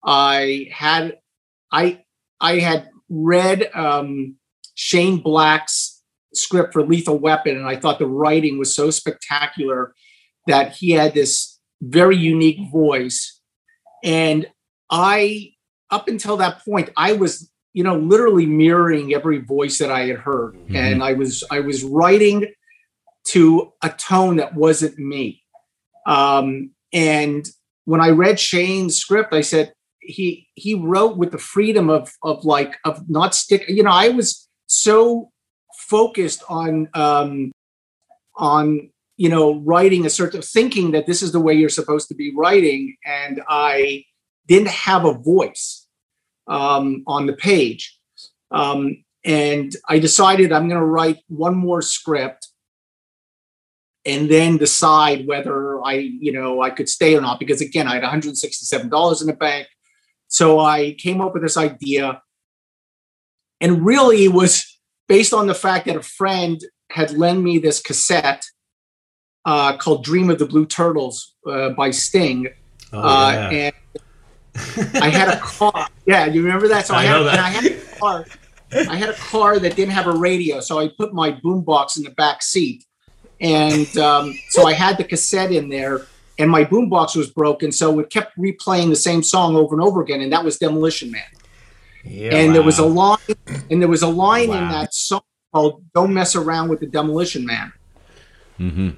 I 0.04 0.68
had 0.72 1.18
I 1.72 2.02
I 2.40 2.58
had 2.58 2.88
read 3.08 3.70
um, 3.74 4.36
Shane 4.74 5.18
Black's 5.18 6.02
script 6.32 6.72
for 6.72 6.82
Lethal 6.82 7.18
Weapon, 7.18 7.56
and 7.56 7.66
I 7.66 7.76
thought 7.76 7.98
the 7.98 8.06
writing 8.06 8.58
was 8.58 8.74
so 8.74 8.90
spectacular 8.90 9.94
that 10.46 10.72
he 10.72 10.92
had 10.92 11.12
this 11.12 11.58
very 11.82 12.16
unique 12.16 12.70
voice. 12.70 13.40
And 14.02 14.46
I, 14.90 15.52
up 15.90 16.08
until 16.08 16.36
that 16.38 16.64
point, 16.64 16.90
I 16.96 17.12
was, 17.12 17.50
you 17.72 17.84
know, 17.84 17.96
literally 17.96 18.46
mirroring 18.46 19.12
every 19.12 19.38
voice 19.38 19.78
that 19.78 19.90
I 19.90 20.06
had 20.06 20.18
heard, 20.18 20.56
and 20.70 21.02
I 21.02 21.12
was 21.12 21.44
I 21.50 21.60
was 21.60 21.84
writing 21.84 22.46
to 23.28 23.72
a 23.82 23.90
tone 23.90 24.36
that 24.36 24.54
wasn't 24.54 24.98
me. 24.98 25.42
Um, 26.06 26.70
and 26.92 27.46
when 27.84 28.00
I 28.00 28.10
read 28.10 28.40
Shane's 28.40 28.96
script, 28.96 29.32
I 29.32 29.40
said 29.40 29.72
he 30.00 30.48
he 30.54 30.74
wrote 30.74 31.16
with 31.16 31.30
the 31.30 31.38
freedom 31.38 31.90
of 31.90 32.12
of 32.22 32.44
like 32.44 32.76
of 32.84 33.08
not 33.08 33.34
stick. 33.34 33.64
You 33.68 33.82
know, 33.82 33.90
I 33.90 34.08
was 34.08 34.48
so 34.66 35.30
focused 35.88 36.42
on 36.48 36.88
um, 36.94 37.52
on 38.36 38.90
you 39.16 39.28
know 39.28 39.60
writing 39.60 40.06
a 40.06 40.10
certain 40.10 40.42
thinking 40.42 40.92
that 40.92 41.06
this 41.06 41.22
is 41.22 41.32
the 41.32 41.40
way 41.40 41.54
you're 41.54 41.68
supposed 41.68 42.08
to 42.08 42.14
be 42.14 42.32
writing, 42.36 42.96
and 43.04 43.42
I 43.48 44.04
didn't 44.46 44.68
have 44.68 45.04
a 45.04 45.14
voice 45.14 45.86
um, 46.48 47.04
on 47.06 47.26
the 47.26 47.34
page. 47.34 47.96
Um, 48.50 49.04
and 49.24 49.72
I 49.88 49.98
decided 49.98 50.50
I'm 50.50 50.68
going 50.68 50.80
to 50.80 50.86
write 50.86 51.18
one 51.28 51.54
more 51.54 51.82
script 51.82 52.48
and 54.04 54.30
then 54.30 54.56
decide 54.56 55.26
whether 55.26 55.84
I, 55.84 55.94
you 55.94 56.32
know, 56.32 56.62
I 56.62 56.70
could 56.70 56.88
stay 56.88 57.14
or 57.14 57.20
not. 57.20 57.38
Because 57.38 57.60
again, 57.60 57.86
I 57.86 57.94
had 57.94 58.02
$167 58.02 59.20
in 59.20 59.26
the 59.26 59.32
bank. 59.32 59.68
So 60.28 60.60
I 60.60 60.94
came 60.98 61.20
up 61.20 61.34
with 61.34 61.42
this 61.42 61.56
idea. 61.56 62.22
And 63.60 63.84
really 63.84 64.24
it 64.24 64.32
was 64.32 64.78
based 65.08 65.34
on 65.34 65.46
the 65.46 65.54
fact 65.54 65.86
that 65.86 65.96
a 65.96 66.02
friend 66.02 66.60
had 66.90 67.12
lent 67.12 67.42
me 67.42 67.58
this 67.58 67.80
cassette 67.80 68.44
uh, 69.44 69.76
called 69.76 70.04
Dream 70.04 70.30
of 70.30 70.38
the 70.38 70.46
Blue 70.46 70.66
Turtles 70.66 71.34
uh, 71.46 71.70
by 71.70 71.90
Sting. 71.90 72.48
Oh, 72.92 73.00
uh, 73.00 73.30
yeah. 73.32 73.50
and 73.50 73.74
I 75.02 75.08
had 75.08 75.28
a 75.28 75.40
car. 75.40 75.88
Yeah, 76.06 76.26
you 76.26 76.42
remember 76.42 76.68
that? 76.68 76.86
So 76.86 76.94
I, 76.94 77.00
I 77.00 77.04
had, 77.04 77.22
that. 77.22 77.32
And 77.32 77.40
I 77.40 77.48
had 77.48 77.64
a 77.66 77.98
car. 77.98 78.26
I 78.72 78.96
had 78.96 79.08
a 79.08 79.14
car 79.14 79.58
that 79.58 79.76
didn't 79.76 79.92
have 79.92 80.06
a 80.06 80.12
radio, 80.12 80.60
so 80.60 80.78
I 80.78 80.88
put 80.88 81.12
my 81.12 81.32
boombox 81.32 81.96
in 81.96 82.04
the 82.04 82.10
back 82.10 82.42
seat, 82.42 82.84
and 83.40 83.96
um, 83.98 84.34
so 84.48 84.66
I 84.66 84.72
had 84.72 84.98
the 84.98 85.04
cassette 85.04 85.52
in 85.52 85.68
there, 85.68 86.06
and 86.38 86.50
my 86.50 86.64
boombox 86.64 87.16
was 87.16 87.30
broken, 87.30 87.72
so 87.72 87.98
it 87.98 88.10
kept 88.10 88.36
replaying 88.38 88.88
the 88.88 88.96
same 88.96 89.22
song 89.22 89.56
over 89.56 89.74
and 89.74 89.82
over 89.82 90.02
again, 90.02 90.20
and 90.20 90.32
that 90.32 90.44
was 90.44 90.58
Demolition 90.58 91.10
Man. 91.10 91.22
Yeah, 92.04 92.34
and 92.34 92.54
there 92.54 92.62
was 92.62 92.78
a 92.78 92.86
line, 92.86 93.18
and 93.70 93.80
there 93.80 93.88
was 93.88 94.02
a 94.02 94.08
line 94.08 94.50
in 94.50 94.68
that 94.68 94.94
song 94.94 95.22
called 95.52 95.84
"Don't 95.94 96.14
mess 96.14 96.34
around 96.34 96.68
with 96.68 96.80
the 96.80 96.86
Demolition 96.86 97.44
Man." 97.44 97.72
Mm-hmm. 98.58 98.90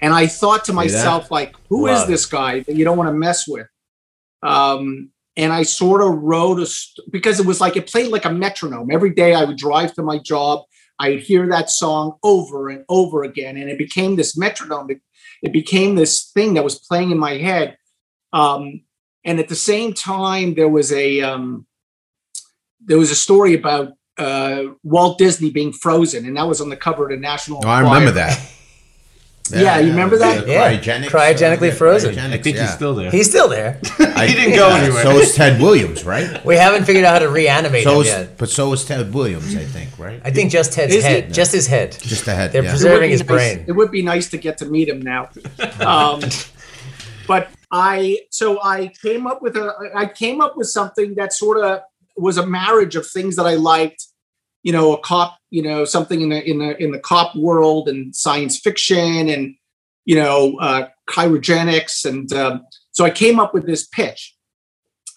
And 0.00 0.12
I 0.12 0.26
thought 0.26 0.64
to 0.64 0.72
myself, 0.72 1.30
like, 1.30 1.54
who 1.68 1.86
is 1.86 2.00
Love 2.00 2.08
this 2.08 2.26
guy 2.26 2.60
that 2.60 2.74
you 2.74 2.84
don't 2.84 2.96
want 2.96 3.08
to 3.08 3.14
mess 3.14 3.46
with? 3.46 3.68
Um, 4.42 5.10
and 5.36 5.52
I 5.52 5.62
sort 5.62 6.02
of 6.02 6.14
wrote 6.14 6.58
a 6.58 6.66
st- 6.66 7.10
because 7.10 7.38
it 7.38 7.46
was 7.46 7.60
like 7.60 7.76
it 7.76 7.86
played 7.86 8.10
like 8.10 8.24
a 8.24 8.32
metronome. 8.32 8.90
Every 8.90 9.10
day 9.10 9.34
I 9.34 9.44
would 9.44 9.56
drive 9.56 9.94
to 9.94 10.02
my 10.02 10.18
job, 10.18 10.64
I 10.98 11.10
would 11.10 11.20
hear 11.20 11.48
that 11.48 11.70
song 11.70 12.18
over 12.22 12.68
and 12.68 12.84
over 12.88 13.24
again, 13.24 13.56
and 13.56 13.68
it 13.68 13.78
became 13.78 14.16
this 14.16 14.36
metronome. 14.36 14.90
It, 14.90 15.00
it 15.42 15.52
became 15.52 15.94
this 15.94 16.30
thing 16.30 16.54
that 16.54 16.64
was 16.64 16.78
playing 16.78 17.10
in 17.10 17.18
my 17.18 17.38
head. 17.38 17.76
Um, 18.32 18.82
and 19.24 19.38
at 19.38 19.48
the 19.48 19.56
same 19.56 19.92
time, 19.92 20.54
there 20.54 20.68
was 20.68 20.92
a 20.92 21.20
um, 21.20 21.66
there 22.80 22.98
was 22.98 23.10
a 23.10 23.16
story 23.16 23.54
about 23.54 23.92
uh, 24.18 24.64
Walt 24.82 25.18
Disney 25.18 25.50
being 25.50 25.72
frozen, 25.72 26.26
and 26.26 26.36
that 26.36 26.46
was 26.46 26.60
on 26.60 26.68
the 26.68 26.76
cover 26.76 27.04
of 27.04 27.10
the 27.10 27.16
National. 27.16 27.60
Oh, 27.64 27.68
I 27.68 27.80
remember 27.80 28.12
that. 28.12 28.40
Yeah, 29.50 29.78
you 29.80 29.90
remember 29.90 30.16
that? 30.18 30.46
Yeah. 30.46 30.72
Cryogenics, 30.78 31.08
Cryogenically 31.08 31.68
yeah, 31.68 31.74
frozen. 31.74 32.14
cryogenics, 32.14 32.32
I 32.32 32.38
think 32.38 32.56
yeah. 32.56 32.62
he's 32.62 32.74
still 32.74 32.94
there. 32.94 33.10
He's 33.10 33.28
still 33.28 33.48
there. 33.48 33.80
I- 33.98 34.26
he 34.28 34.34
didn't 34.34 34.54
go 34.54 34.68
anywhere. 34.70 35.02
So 35.02 35.10
is 35.18 35.34
Ted 35.34 35.60
Williams, 35.60 36.04
right? 36.04 36.42
We 36.44 36.56
haven't 36.56 36.84
figured 36.84 37.04
out 37.04 37.14
how 37.14 37.18
to 37.26 37.28
reanimate 37.28 37.84
So 37.84 37.96
him 37.96 38.00
is, 38.02 38.06
yet. 38.06 38.38
but 38.38 38.48
so 38.48 38.72
is 38.72 38.84
Ted 38.84 39.12
Williams, 39.12 39.54
I 39.56 39.64
think, 39.64 39.98
right? 39.98 40.20
I 40.24 40.30
think 40.30 40.52
just 40.52 40.72
Ted's 40.72 40.94
Is 40.94 41.04
he? 41.04 41.10
head, 41.10 41.34
just 41.34 41.52
his 41.52 41.66
head. 41.66 41.98
Just 42.00 42.24
the 42.24 42.34
head. 42.34 42.52
They're 42.52 42.62
yeah. 42.62 42.70
It 42.70 42.72
would 42.72 42.78
Preserving 42.80 43.08
be 43.08 43.12
his 43.12 43.20
nice- 43.20 43.28
brain. 43.28 43.64
It 43.66 43.72
would 43.72 43.90
be 43.90 44.02
nice 44.02 44.30
to 44.30 44.38
get 44.38 44.58
to 44.58 44.64
meet 44.66 44.88
him 44.88 45.02
now. 45.02 45.28
Um, 45.80 46.22
but 47.26 47.48
I 47.70 48.18
so 48.30 48.62
I 48.62 48.92
came 49.02 49.26
up 49.26 49.42
with 49.42 49.56
a 49.56 49.72
I 49.94 50.06
came 50.06 50.40
up 50.40 50.56
with 50.56 50.68
something 50.68 51.14
that 51.16 51.32
sort 51.32 51.58
of 51.62 51.80
was 52.16 52.38
a 52.38 52.46
marriage 52.46 52.96
of 52.96 53.06
things 53.06 53.36
that 53.36 53.46
I 53.46 53.54
liked. 53.54 54.06
You 54.62 54.72
know, 54.72 54.92
a 54.94 55.00
cop. 55.00 55.36
You 55.52 55.62
know, 55.62 55.84
something 55.84 56.20
in 56.20 56.30
the 56.30 56.42
in 56.48 56.58
the 56.58 56.82
in 56.82 56.90
the 56.92 56.98
cop 56.98 57.36
world 57.36 57.88
and 57.88 58.16
science 58.16 58.58
fiction 58.58 59.28
and 59.28 59.54
you 60.04 60.16
know 60.16 60.56
uh, 60.58 60.88
cryogenics 61.08 62.06
and 62.06 62.32
um, 62.32 62.64
so 62.92 63.04
I 63.04 63.10
came 63.10 63.38
up 63.38 63.52
with 63.54 63.66
this 63.66 63.86
pitch, 63.86 64.34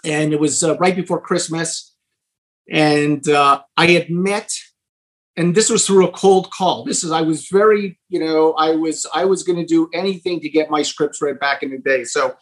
and 0.03 0.33
it 0.33 0.39
was 0.39 0.63
uh, 0.63 0.77
right 0.77 0.95
before 0.95 1.21
Christmas, 1.21 1.95
and 2.69 3.27
uh, 3.29 3.61
I 3.77 3.87
had 3.87 4.09
met 4.09 4.51
and 5.37 5.53
this 5.53 5.69
was 5.69 5.85
through 5.85 6.07
a 6.07 6.11
cold 6.11 6.51
call. 6.51 6.85
This 6.85 7.03
is 7.03 7.11
i 7.11 7.21
was 7.21 7.47
very 7.47 7.99
you 8.09 8.19
know 8.19 8.53
i 8.53 8.71
was 8.71 9.05
i 9.13 9.25
was 9.25 9.43
going 9.43 9.59
to 9.59 9.65
do 9.65 9.89
anything 9.93 10.39
to 10.41 10.49
get 10.49 10.69
my 10.69 10.81
scripts 10.81 11.21
read 11.21 11.39
back 11.39 11.63
in 11.63 11.71
the 11.71 11.77
day. 11.77 12.03
So 12.03 12.35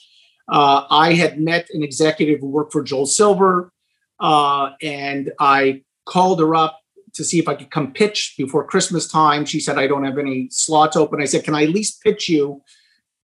uh, 0.52 0.86
i 0.90 1.14
had 1.14 1.40
met 1.40 1.68
an 1.74 1.84
executive 1.84 2.40
who 2.40 2.50
worked 2.50 2.74
for 2.74 2.84
joel 2.84 3.06
silver 3.06 3.72
uh, 4.20 4.72
and 4.82 5.32
i 5.40 5.82
called 6.06 6.40
her 6.40 6.54
up 6.54 6.80
to 7.14 7.24
see 7.24 7.40
if 7.40 7.48
i 7.48 7.56
could 7.56 7.72
come 7.72 7.92
pitch 7.94 8.36
before 8.38 8.66
christmas 8.66 9.08
time 9.08 9.46
she 9.46 9.60
said 9.60 9.78
i 9.78 9.88
don't 9.88 10.04
have 10.04 10.18
any 10.18 10.48
slots 10.52 10.96
open 10.96 11.22
i 11.22 11.26
said 11.26 11.44
can 11.44 11.56
i 11.56 11.64
at 11.64 11.70
least 11.70 12.02
pitch 12.02 12.30
you 12.30 12.62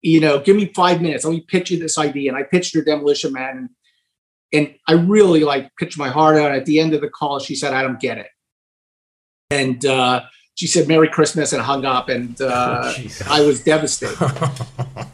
you 0.01 0.19
know 0.19 0.39
give 0.39 0.55
me 0.55 0.71
five 0.75 1.01
minutes 1.01 1.25
let 1.25 1.31
me 1.31 1.41
pitch 1.41 1.71
you 1.71 1.79
this 1.79 1.97
idea 1.97 2.29
and 2.29 2.37
i 2.37 2.43
pitched 2.43 2.73
her 2.75 2.83
demolition 2.83 3.31
man 3.33 3.57
and, 3.57 3.69
and 4.53 4.75
i 4.87 4.93
really 4.93 5.43
like 5.43 5.71
pitched 5.77 5.97
my 5.97 6.09
heart 6.09 6.37
out 6.37 6.51
at 6.51 6.65
the 6.65 6.79
end 6.79 6.93
of 6.93 7.01
the 7.01 7.09
call 7.09 7.39
she 7.39 7.55
said 7.55 7.73
i 7.73 7.81
don't 7.81 7.99
get 7.99 8.17
it 8.17 8.27
and 9.51 9.85
uh, 9.85 10.21
she 10.55 10.67
said 10.67 10.87
"Merry 10.87 11.07
Christmas" 11.07 11.53
and 11.53 11.61
hung 11.61 11.85
up, 11.85 12.09
and 12.09 12.39
uh, 12.41 12.93
Jesus. 12.95 13.27
I 13.27 13.41
was 13.41 13.63
devastated. 13.63 14.17
Uh, 14.21 14.35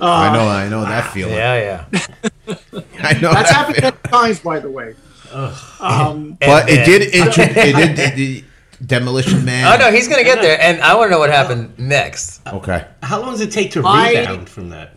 I 0.00 0.32
know, 0.32 0.48
I 0.48 0.68
know 0.68 0.82
that 0.82 1.12
feeling. 1.12 1.34
Yeah, 1.34 1.86
yeah. 1.90 2.54
I 3.00 3.14
know 3.14 3.32
That's 3.32 3.50
that 3.50 3.54
happened 3.54 3.76
feeling. 3.76 3.94
many 3.94 4.10
times, 4.10 4.40
by 4.40 4.60
the 4.60 4.70
way. 4.70 4.94
Um, 5.32 6.36
But 6.40 6.68
And- 6.68 6.70
it 6.80 6.84
did. 6.84 7.14
Intro- 7.14 7.44
it 7.44 7.96
did. 7.96 8.16
The 8.16 8.44
Demolition 8.84 9.44
Man. 9.44 9.66
Oh 9.72 9.76
no, 9.76 9.90
he's 9.90 10.06
gonna 10.08 10.22
get 10.24 10.40
there, 10.40 10.60
and 10.60 10.80
I 10.82 10.94
want 10.94 11.08
to 11.08 11.10
know 11.10 11.18
what 11.18 11.30
happened 11.30 11.76
next. 11.78 12.46
Okay. 12.46 12.86
How 13.02 13.20
long 13.20 13.32
does 13.32 13.40
it 13.40 13.50
take 13.50 13.72
to 13.72 13.82
I- 13.84 14.10
rebound 14.20 14.48
from 14.48 14.70
that? 14.70 14.94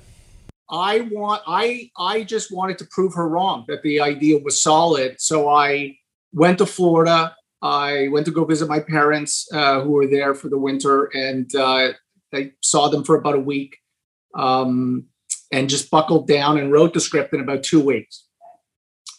I 0.73 1.01
want, 1.01 1.41
I, 1.47 1.89
I 1.97 2.23
just 2.23 2.49
wanted 2.49 2.77
to 2.77 2.85
prove 2.91 3.13
her 3.15 3.27
wrong 3.27 3.65
that 3.67 3.81
the 3.83 3.99
idea 3.99 4.37
was 4.37 4.61
solid. 4.61 5.19
So 5.19 5.49
I 5.49 5.97
went 6.31 6.59
to 6.59 6.65
Florida. 6.65 7.35
I 7.61 8.07
went 8.09 8.25
to 8.27 8.31
go 8.31 8.45
visit 8.45 8.69
my 8.69 8.79
parents 8.79 9.49
uh, 9.53 9.81
who 9.81 9.89
were 9.91 10.07
there 10.07 10.33
for 10.33 10.47
the 10.47 10.57
winter, 10.57 11.09
and 11.13 11.53
uh, 11.55 11.91
I 12.33 12.51
saw 12.61 12.87
them 12.87 13.03
for 13.03 13.17
about 13.17 13.35
a 13.35 13.39
week, 13.39 13.77
um, 14.33 15.07
and 15.51 15.69
just 15.69 15.91
buckled 15.91 16.27
down 16.27 16.57
and 16.57 16.71
wrote 16.71 16.93
the 16.93 17.01
script 17.01 17.33
in 17.33 17.41
about 17.41 17.63
two 17.63 17.81
weeks. 17.81 18.25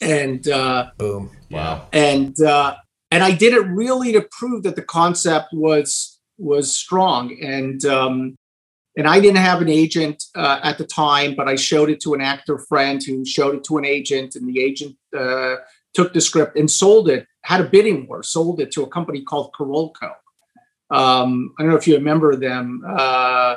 And 0.03 0.47
uh, 0.49 0.91
Boom. 0.99 1.31
Wow. 1.51 1.89
and 1.93 2.39
uh, 2.41 2.77
and 3.11 3.23
I 3.23 3.33
did 3.33 3.55
it 3.55 3.61
really 3.67 4.13
to 4.13 4.27
prove 4.31 4.65
that 4.65 4.77
the 4.77 4.83
concept 4.83 5.49
was 5.53 6.21
was 6.39 6.75
strong. 6.75 7.37
And 7.43 7.85
um, 7.85 8.37
and 8.97 9.07
I 9.07 9.21
didn't 9.21 9.39
have 9.39 9.63
an 9.63 9.69
agent 9.69 10.25
uh, 10.35 10.61
at 10.63 10.77
the 10.77 10.85
time, 10.85 11.35
but 11.35 11.49
I 11.49 11.57
showed 11.57 11.89
it 11.89 12.01
to 12.01 12.15
an 12.15 12.21
actor 12.21 12.59
friend 12.59 13.03
who 13.03 13.25
showed 13.25 13.55
it 13.55 13.65
to 13.65 13.79
an 13.79 13.85
agent, 13.85 14.35
and 14.35 14.47
the 14.47 14.61
agent 14.61 14.97
uh, 15.17 15.57
took 15.95 16.13
the 16.13 16.21
script 16.21 16.59
and 16.59 16.71
sold 16.71 17.09
it. 17.09 17.27
Had 17.43 17.61
a 17.61 17.69
bidding 17.69 18.07
war, 18.07 18.23
sold 18.23 18.61
it 18.61 18.71
to 18.73 18.83
a 18.83 18.89
company 18.89 19.23
called 19.23 19.53
Carolco. 19.53 20.13
Um, 20.91 21.55
I 21.59 21.63
don't 21.63 21.71
know 21.71 21.79
if 21.79 21.87
you 21.87 21.95
remember 21.95 22.37
them. 22.37 22.83
Uh, 22.87 23.57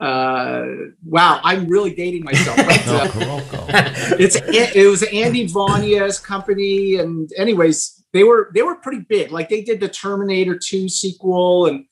uh, 0.00 0.64
wow, 1.04 1.40
I'm 1.44 1.68
really 1.68 1.94
dating 1.94 2.24
myself. 2.24 2.56
But, 2.56 2.86
No, 3.16 3.36
uh, 3.36 3.92
it's 4.18 4.36
it 4.36 4.88
was 4.88 5.02
Andy 5.02 5.46
Vajna's 5.46 6.18
company, 6.18 6.96
and 6.96 7.30
anyways, 7.36 8.02
they 8.12 8.24
were 8.24 8.50
they 8.54 8.62
were 8.62 8.76
pretty 8.76 9.00
big. 9.00 9.30
Like 9.30 9.50
they 9.50 9.62
did 9.62 9.78
the 9.78 9.88
Terminator 9.88 10.58
2 10.58 10.88
sequel, 10.88 11.66
and 11.66 11.84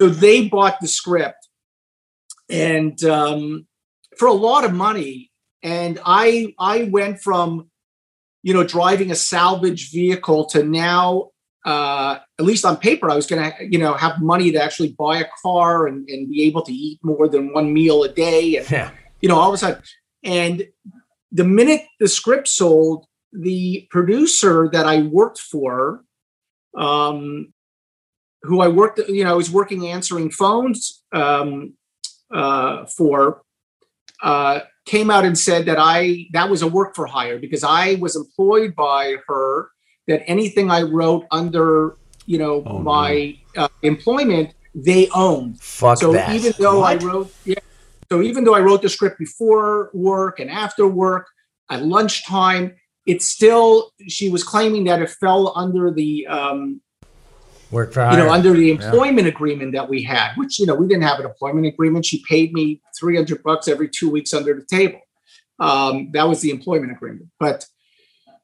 so 0.00 0.08
they 0.08 0.48
bought 0.48 0.80
the 0.80 0.88
script, 0.88 1.48
and 2.48 3.02
um, 3.04 3.66
for 4.18 4.26
a 4.26 4.32
lot 4.32 4.64
of 4.64 4.72
money. 4.72 5.30
And 5.62 6.00
I 6.04 6.52
I 6.58 6.84
went 6.84 7.20
from 7.20 7.70
you 8.42 8.54
know 8.54 8.64
driving 8.64 9.12
a 9.12 9.16
salvage 9.16 9.92
vehicle 9.92 10.46
to 10.46 10.64
now 10.64 11.30
uh, 11.66 12.20
at 12.38 12.44
least 12.44 12.64
on 12.64 12.76
paper, 12.76 13.10
I 13.10 13.16
was 13.16 13.26
going 13.26 13.42
to, 13.42 13.66
you 13.68 13.78
know, 13.78 13.94
have 13.94 14.20
money 14.22 14.52
to 14.52 14.62
actually 14.62 14.92
buy 14.92 15.18
a 15.18 15.26
car 15.42 15.88
and, 15.88 16.08
and 16.08 16.30
be 16.30 16.44
able 16.44 16.62
to 16.62 16.72
eat 16.72 17.00
more 17.02 17.28
than 17.28 17.52
one 17.52 17.72
meal 17.72 18.04
a 18.04 18.08
day. 18.08 18.56
And 18.56 18.70
Yeah. 18.70 18.90
you 19.20 19.28
know, 19.28 19.36
all 19.36 19.48
of 19.48 19.54
a 19.54 19.58
sudden. 19.58 19.82
And 20.22 20.68
the 21.32 21.44
minute 21.44 21.82
the 21.98 22.06
script 22.06 22.46
sold, 22.46 23.06
the 23.32 23.86
producer 23.90 24.70
that 24.72 24.86
I 24.86 25.02
worked 25.02 25.40
for, 25.40 26.04
um, 26.76 27.52
who 28.42 28.60
I 28.60 28.68
worked, 28.68 29.00
you 29.08 29.24
know, 29.24 29.32
I 29.32 29.34
was 29.34 29.50
working 29.50 29.88
answering 29.88 30.30
phones 30.30 31.02
um, 31.12 31.74
uh, 32.32 32.86
for, 32.86 33.42
uh, 34.22 34.60
came 34.86 35.10
out 35.10 35.24
and 35.24 35.36
said 35.36 35.66
that 35.66 35.78
I 35.80 36.26
that 36.32 36.48
was 36.48 36.62
a 36.62 36.68
work 36.68 36.94
for 36.94 37.06
hire 37.06 37.38
because 37.40 37.64
I 37.64 37.96
was 37.96 38.14
employed 38.14 38.74
by 38.76 39.16
her. 39.26 39.68
That 40.08 40.22
anything 40.28 40.70
I 40.70 40.82
wrote 40.82 41.26
under, 41.30 41.96
you 42.26 42.38
know, 42.38 42.62
Oh, 42.66 42.78
no. 42.78 42.84
my 42.84 43.36
uh, 43.56 43.68
employment, 43.82 44.54
they 44.74 45.08
owned 45.14 45.60
Fuck 45.60 45.98
so 45.98 46.12
that. 46.12 46.34
even 46.34 46.52
though 46.58 46.80
What? 46.80 47.02
I 47.02 47.04
wrote, 47.06 47.34
yeah, 47.44 47.54
so 48.10 48.22
even 48.22 48.44
though 48.44 48.54
I 48.54 48.60
wrote 48.60 48.82
the 48.82 48.88
script 48.88 49.18
before 49.18 49.90
work 49.94 50.38
and 50.38 50.48
after 50.50 50.86
work 50.86 51.26
at 51.70 51.84
lunchtime, 51.84 52.74
it's 53.04 53.24
still 53.26 53.90
she 54.06 54.28
was 54.28 54.44
claiming 54.44 54.84
that 54.84 55.02
it 55.02 55.10
fell 55.10 55.52
under 55.56 55.90
the 55.90 56.26
um, 56.28 56.80
Work 57.72 57.92
for 57.92 58.04
hire. 58.04 58.16
you 58.18 58.24
know 58.24 58.32
under 58.32 58.52
the 58.52 58.70
employment 58.70 59.26
agreement 59.26 59.72
that 59.72 59.88
we 59.88 60.02
had, 60.04 60.34
which 60.36 60.60
you 60.60 60.66
know 60.66 60.74
we 60.76 60.86
didn't 60.86 61.02
have 61.02 61.18
an 61.18 61.26
employment 61.26 61.66
agreement. 61.66 62.04
She 62.06 62.22
paid 62.28 62.52
me 62.52 62.80
three 62.98 63.16
hundred 63.16 63.42
bucks 63.42 63.66
every 63.66 63.88
two 63.88 64.08
weeks 64.10 64.32
under 64.32 64.54
the 64.54 64.64
table. 64.64 65.00
Um, 65.58 66.10
that 66.12 66.28
was 66.28 66.40
the 66.42 66.50
employment 66.50 66.92
agreement, 66.92 67.28
but. 67.40 67.66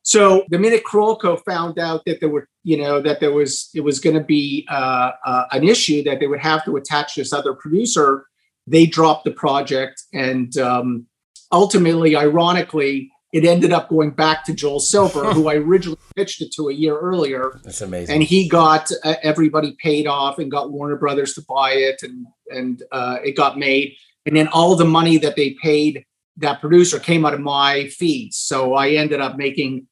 So 0.02 0.44
the 0.48 0.58
minute 0.58 0.82
Carolco 0.84 1.42
found 1.44 1.78
out 1.78 2.02
that 2.06 2.20
there 2.20 2.28
were, 2.28 2.48
you 2.64 2.76
know, 2.76 3.00
that 3.00 3.20
there 3.20 3.32
was, 3.32 3.70
it 3.74 3.80
was 3.80 4.00
going 4.00 4.16
to 4.16 4.24
be 4.24 4.66
uh, 4.70 5.12
uh, 5.24 5.44
an 5.52 5.66
issue 5.66 6.02
that 6.04 6.18
they 6.20 6.26
would 6.26 6.40
have 6.40 6.64
to 6.64 6.76
attach 6.76 7.14
this 7.14 7.32
other 7.32 7.54
producer, 7.54 8.26
they 8.66 8.86
dropped 8.86 9.24
the 9.24 9.30
project, 9.30 10.02
and 10.12 10.56
um, 10.58 11.06
ultimately, 11.50 12.16
ironically, 12.16 13.10
it 13.32 13.44
ended 13.44 13.72
up 13.72 13.88
going 13.88 14.10
back 14.10 14.44
to 14.44 14.52
Joel 14.52 14.78
Silver, 14.80 15.32
who 15.32 15.48
I 15.48 15.54
originally 15.54 15.98
pitched 16.14 16.42
it 16.42 16.52
to 16.54 16.68
a 16.68 16.72
year 16.72 16.98
earlier, 16.98 17.60
That's 17.64 17.80
amazing. 17.80 18.14
and 18.14 18.22
he 18.22 18.48
got 18.48 18.90
uh, 19.04 19.14
everybody 19.22 19.74
paid 19.82 20.06
off 20.06 20.38
and 20.38 20.50
got 20.50 20.70
Warner 20.70 20.96
Brothers 20.96 21.34
to 21.34 21.42
buy 21.48 21.72
it, 21.72 22.02
and 22.02 22.26
and 22.50 22.82
uh, 22.92 23.18
it 23.24 23.36
got 23.36 23.58
made, 23.58 23.94
and 24.26 24.36
then 24.36 24.48
all 24.48 24.76
the 24.76 24.84
money 24.84 25.16
that 25.18 25.36
they 25.36 25.56
paid 25.62 26.04
that 26.36 26.60
producer 26.60 26.98
came 26.98 27.24
out 27.24 27.34
of 27.34 27.40
my 27.40 27.88
fees, 27.88 28.36
so 28.36 28.74
I 28.74 28.90
ended 28.90 29.20
up 29.20 29.36
making 29.36 29.86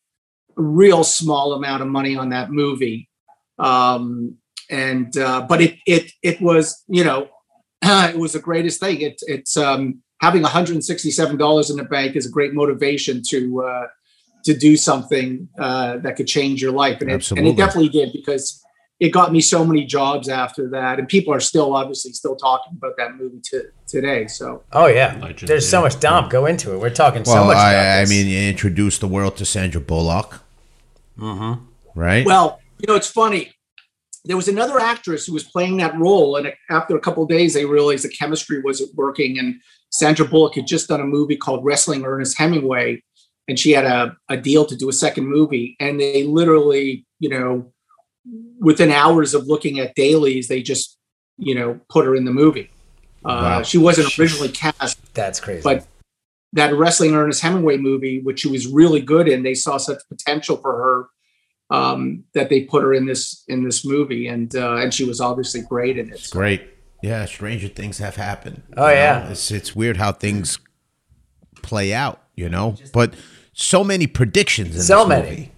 real 0.61 1.05
small 1.05 1.53
amount 1.53 1.83
of 1.83 1.89
money 1.89 2.17
on 2.17 2.31
that 2.31 2.51
movie, 2.51 3.09
um, 3.59 4.37
and 4.71 5.17
uh, 5.17 5.47
but 5.49 5.61
it 5.61 5.77
it 5.87 6.13
it 6.23 6.41
was 6.41 6.83
you 6.89 7.05
know 7.05 7.29
it 7.83 8.19
was 8.19 8.33
the 8.33 8.41
greatest 8.41 8.81
thing. 8.81 9.01
It, 9.01 9.21
it's 9.23 9.57
um, 9.57 10.03
having 10.21 10.43
one 10.43 10.51
hundred 10.51 10.75
and 10.75 10.85
sixty 10.85 11.11
seven 11.11 11.37
dollars 11.37 11.71
in 11.71 11.77
the 11.77 11.85
bank 11.85 12.17
is 12.17 12.27
a 12.27 12.31
great 12.31 12.55
motivation 12.55 13.23
to. 13.31 13.63
Uh, 13.63 13.87
to 14.43 14.57
do 14.57 14.75
something 14.75 15.47
uh, 15.59 15.99
that 15.99 16.17
could 16.17 16.27
change 16.27 16.63
your 16.63 16.73
life, 16.73 17.03
and 17.03 17.11
it, 17.11 17.31
and 17.33 17.47
it 17.47 17.59
definitely 17.59 17.91
did 17.91 18.11
because 18.11 18.65
it 19.01 19.09
got 19.09 19.33
me 19.33 19.41
so 19.41 19.65
many 19.65 19.85
jobs 19.87 20.29
after 20.29 20.69
that, 20.69 20.99
and 20.99 21.09
people 21.09 21.33
are 21.33 21.41
still 21.41 21.75
obviously 21.75 22.13
still 22.13 22.37
talking 22.37 22.75
about 22.77 22.99
that 22.99 23.17
movie 23.17 23.41
to, 23.45 23.65
today. 23.89 24.27
So 24.27 24.63
Oh 24.73 24.87
yeah, 24.87 25.19
Legend, 25.21 25.49
there's 25.49 25.69
so 25.69 25.81
much 25.81 25.99
Dom. 25.99 26.29
Go 26.29 26.45
into 26.47 26.75
it. 26.75 26.79
We're 26.79 26.91
talking 26.91 27.25
so 27.25 27.45
much. 27.47 27.57
I, 27.57 27.73
about 27.73 27.97
I 27.97 28.01
this. 28.01 28.11
mean, 28.11 28.27
you 28.29 28.49
introduced 28.49 29.01
the 29.01 29.09
world 29.09 29.39
to 29.39 29.47
Sandra 29.47 29.81
Bullock. 29.81 30.40
Mm-hmm. 31.19 31.65
Right? 31.95 32.25
Well, 32.25 32.61
you 32.79 32.87
know, 32.89 32.95
it's 32.95 33.11
funny. 33.11 33.53
There 34.25 34.37
was 34.37 34.49
another 34.49 34.79
actress 34.79 35.27
who 35.27 35.33
was 35.33 35.45
playing 35.45 35.79
that 35.79 35.97
role, 35.99 36.37
and 36.37 36.53
after 36.69 36.97
a 36.97 37.01
couple 37.01 37.23
of 37.23 37.29
days, 37.29 37.55
they 37.55 37.65
realized 37.65 38.05
the 38.05 38.11
chemistry 38.11 38.61
wasn't 38.61 38.95
working. 38.95 39.39
And 39.39 39.61
Sandra 39.91 40.27
Bullock 40.27 40.55
had 40.57 40.67
just 40.67 40.89
done 40.89 41.01
a 41.01 41.05
movie 41.07 41.37
called 41.37 41.65
Wrestling 41.65 42.05
Ernest 42.05 42.37
Hemingway, 42.39 43.03
and 43.49 43.59
she 43.59 43.73
had 43.73 43.87
a, 43.87 44.17
a 44.29 44.37
deal 44.37 44.67
to 44.67 44.77
do 44.77 44.89
a 44.89 44.93
second 44.93 45.27
movie. 45.27 45.77
And 45.81 45.99
they 45.99 46.25
literally, 46.25 47.07
you 47.19 47.31
know, 47.31 47.73
within 48.61 48.91
hours 48.91 49.33
of 49.35 49.47
looking 49.47 49.79
at 49.81 49.95
dailies, 49.95 50.49
they 50.49 50.63
just, 50.63 50.99
you 51.39 51.55
know, 51.55 51.81
put 51.89 52.05
her 52.05 52.15
in 52.15 52.25
the 52.25 52.33
movie. 52.33 52.71
Uh, 53.25 53.29
Wow. 53.43 53.63
She 53.63 53.79
wasn't 53.79 54.19
originally 54.19 54.49
cast, 54.51 54.99
that's 55.15 55.41
crazy. 55.41 55.63
but 55.63 55.87
that 56.53 56.75
Wrestling 56.75 57.15
Ernest 57.15 57.43
Hemingway 57.43 57.77
movie, 57.77 58.21
which 58.21 58.41
she 58.41 58.49
was 58.49 58.67
really 58.67 59.01
good 59.01 59.29
in, 59.29 59.43
they 59.43 59.55
saw 59.55 59.77
such 59.77 59.99
potential 60.09 60.57
for 60.57 60.73
her 61.71 61.77
um, 61.77 62.25
that 62.35 62.49
they 62.49 62.63
put 62.63 62.83
her 62.83 62.93
in 62.93 63.07
this 63.07 63.45
in 63.49 63.63
this 63.65 63.85
movie, 63.85 64.27
and 64.27 64.55
uh, 64.57 64.77
and 64.77 64.93
she 64.93 65.05
was 65.05 65.21
obviously 65.21 65.61
great 65.63 65.97
in 65.99 66.11
it. 66.13 66.19
So, 66.19 66.39
Great. 66.39 66.63
Yeah, 67.03 67.25
stranger 67.25 67.69
things 67.69 67.99
have 67.99 68.17
happened. 68.17 68.63
Oh, 68.77 68.89
You 68.89 68.95
know, 68.95 69.01
yeah. 69.01 69.31
It's 69.31 69.51
it's 69.51 69.75
weird 69.77 69.97
how 69.97 70.13
things 70.13 70.59
play 71.63 71.95
out, 71.95 72.21
you 72.35 72.49
know? 72.49 72.75
But 72.93 73.15
so 73.53 73.83
many 73.85 74.07
predictions 74.07 74.75
in 74.77 74.83
So 74.83 75.01
this 75.01 75.09
many. 75.09 75.29
movie. 75.31 75.53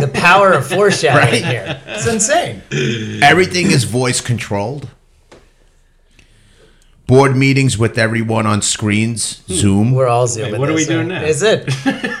the 0.00 0.10
power 0.14 0.52
of 0.52 0.66
foreshadowing 0.66 1.24
Right. 1.42 1.44
here. 1.44 1.80
It's 1.86 2.06
insane. 2.06 2.62
Everything 3.22 3.66
is 3.70 3.84
voice 3.84 4.20
controlled. 4.20 4.88
Board 7.06 7.36
meetings 7.36 7.76
with 7.76 7.98
everyone 7.98 8.46
on 8.46 8.62
screens, 8.62 9.40
hmm. 9.40 9.52
Zoom. 9.52 9.92
We're 9.92 10.06
all 10.06 10.26
zooming. 10.26 10.58
what 10.58 10.70
are 10.70 10.74
we 10.74 10.86
doing 10.86 11.08
now? 11.08 11.22
Is 11.22 11.42
it? 11.42 11.68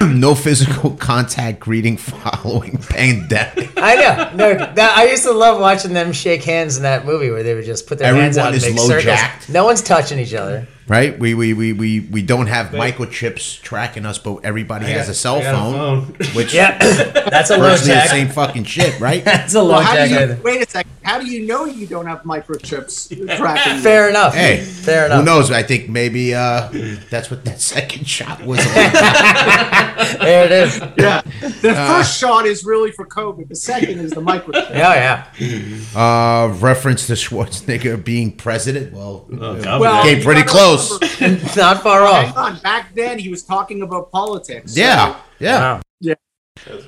no 0.02 0.34
physical 0.34 0.90
contact 0.90 1.58
greeting 1.60 1.96
following 1.96 2.76
pandemic. 2.90 3.72
I 3.78 3.94
know. 3.94 4.30
No, 4.34 4.54
that, 4.74 4.94
I 4.94 5.06
used 5.08 5.22
to 5.24 5.32
love 5.32 5.58
watching 5.58 5.94
them 5.94 6.12
shake 6.12 6.42
hands 6.44 6.76
in 6.76 6.82
that 6.82 7.06
movie 7.06 7.30
where 7.30 7.42
they 7.42 7.54
would 7.54 7.64
just 7.64 7.86
put 7.86 7.98
their 7.98 8.14
hands 8.14 8.36
Everyone 8.36 8.48
out 8.48 8.54
and 8.54 8.62
is 8.62 8.68
make 8.70 8.78
low 8.78 8.88
circles. 8.88 9.04
jacked. 9.04 9.48
No 9.48 9.64
one's 9.64 9.80
touching 9.80 10.18
each 10.18 10.34
other. 10.34 10.68
Right? 10.86 11.18
We 11.18 11.32
we, 11.34 11.54
we, 11.54 11.72
we 11.72 12.00
we 12.00 12.20
don't 12.22 12.46
have 12.46 12.66
microchips 12.68 13.60
tracking 13.62 14.04
us, 14.04 14.18
but 14.18 14.44
everybody 14.44 14.86
has 14.86 15.08
a 15.08 15.14
cell 15.14 15.36
I 15.36 15.42
got 15.42 15.54
a 15.54 15.56
phone, 15.56 16.06
phone. 16.12 16.26
which 16.34 16.52
Yeah, 16.52 16.76
that's 17.30 17.48
a 17.50 17.56
low 17.56 17.70
virtually 17.70 17.94
the 17.94 18.06
same 18.08 18.28
fucking 18.28 18.64
shit, 18.64 19.00
right? 19.00 19.24
That's 19.34 19.54
a 19.54 19.62
low 19.62 19.70
well, 19.74 19.80
how 19.82 19.94
jack. 19.94 20.08
do 20.28 20.34
you 20.34 20.40
wait 20.42 20.66
a 20.66 20.70
second? 20.70 20.90
How 21.02 21.18
do 21.20 21.26
you 21.26 21.46
know 21.46 21.64
you 21.66 21.86
don't 21.86 22.06
have 22.06 22.22
microchips 22.22 23.08
tracking? 23.36 23.74
you? 23.76 23.80
Fair 23.80 24.08
enough. 24.10 24.34
Hey, 24.34 24.58
fair 24.60 25.06
enough. 25.06 25.18
Who 25.20 25.24
knows? 25.24 25.50
I 25.50 25.62
think 25.62 25.88
maybe 25.88 26.34
uh, 26.34 26.68
that's 27.10 27.30
what 27.30 27.44
that 27.46 27.60
second 27.60 28.06
shot 28.06 28.42
was. 28.44 28.58
on. 28.58 28.74
There 28.74 30.44
it 30.44 30.52
is. 30.52 30.78
Yeah, 30.98 31.22
the 31.62 31.70
Uh. 31.76 31.86
first 31.98 32.18
shot 32.18 32.46
is 32.46 32.64
really 32.64 32.90
for 32.92 33.06
COVID. 33.06 33.48
The 33.48 33.56
second 33.56 34.00
is 34.00 34.12
the 34.12 34.20
microchip. 34.20 34.70
Yeah, 34.70 35.26
yeah. 35.38 35.98
uh, 35.98 36.48
reference 36.54 37.06
to 37.08 37.14
Schwarzenegger 37.14 38.02
being 38.02 38.32
president. 38.32 38.92
Well, 38.92 39.26
Oh, 39.40 39.56
uh, 39.60 39.78
Well, 39.80 40.02
Came 40.04 40.22
pretty 40.22 40.42
gotta 40.42 40.52
close. 40.76 41.20
Not 41.56 41.82
far 41.82 42.06
Hang 42.06 42.30
off. 42.30 42.36
on. 42.36 42.58
Back 42.60 42.94
then, 42.94 43.18
he 43.18 43.28
was 43.28 43.42
talking 43.42 43.82
about 43.82 44.10
politics. 44.10 44.74
so 44.74 44.80
yeah, 44.80 45.16
yeah. 45.38 45.80
Wow. 46.02 46.14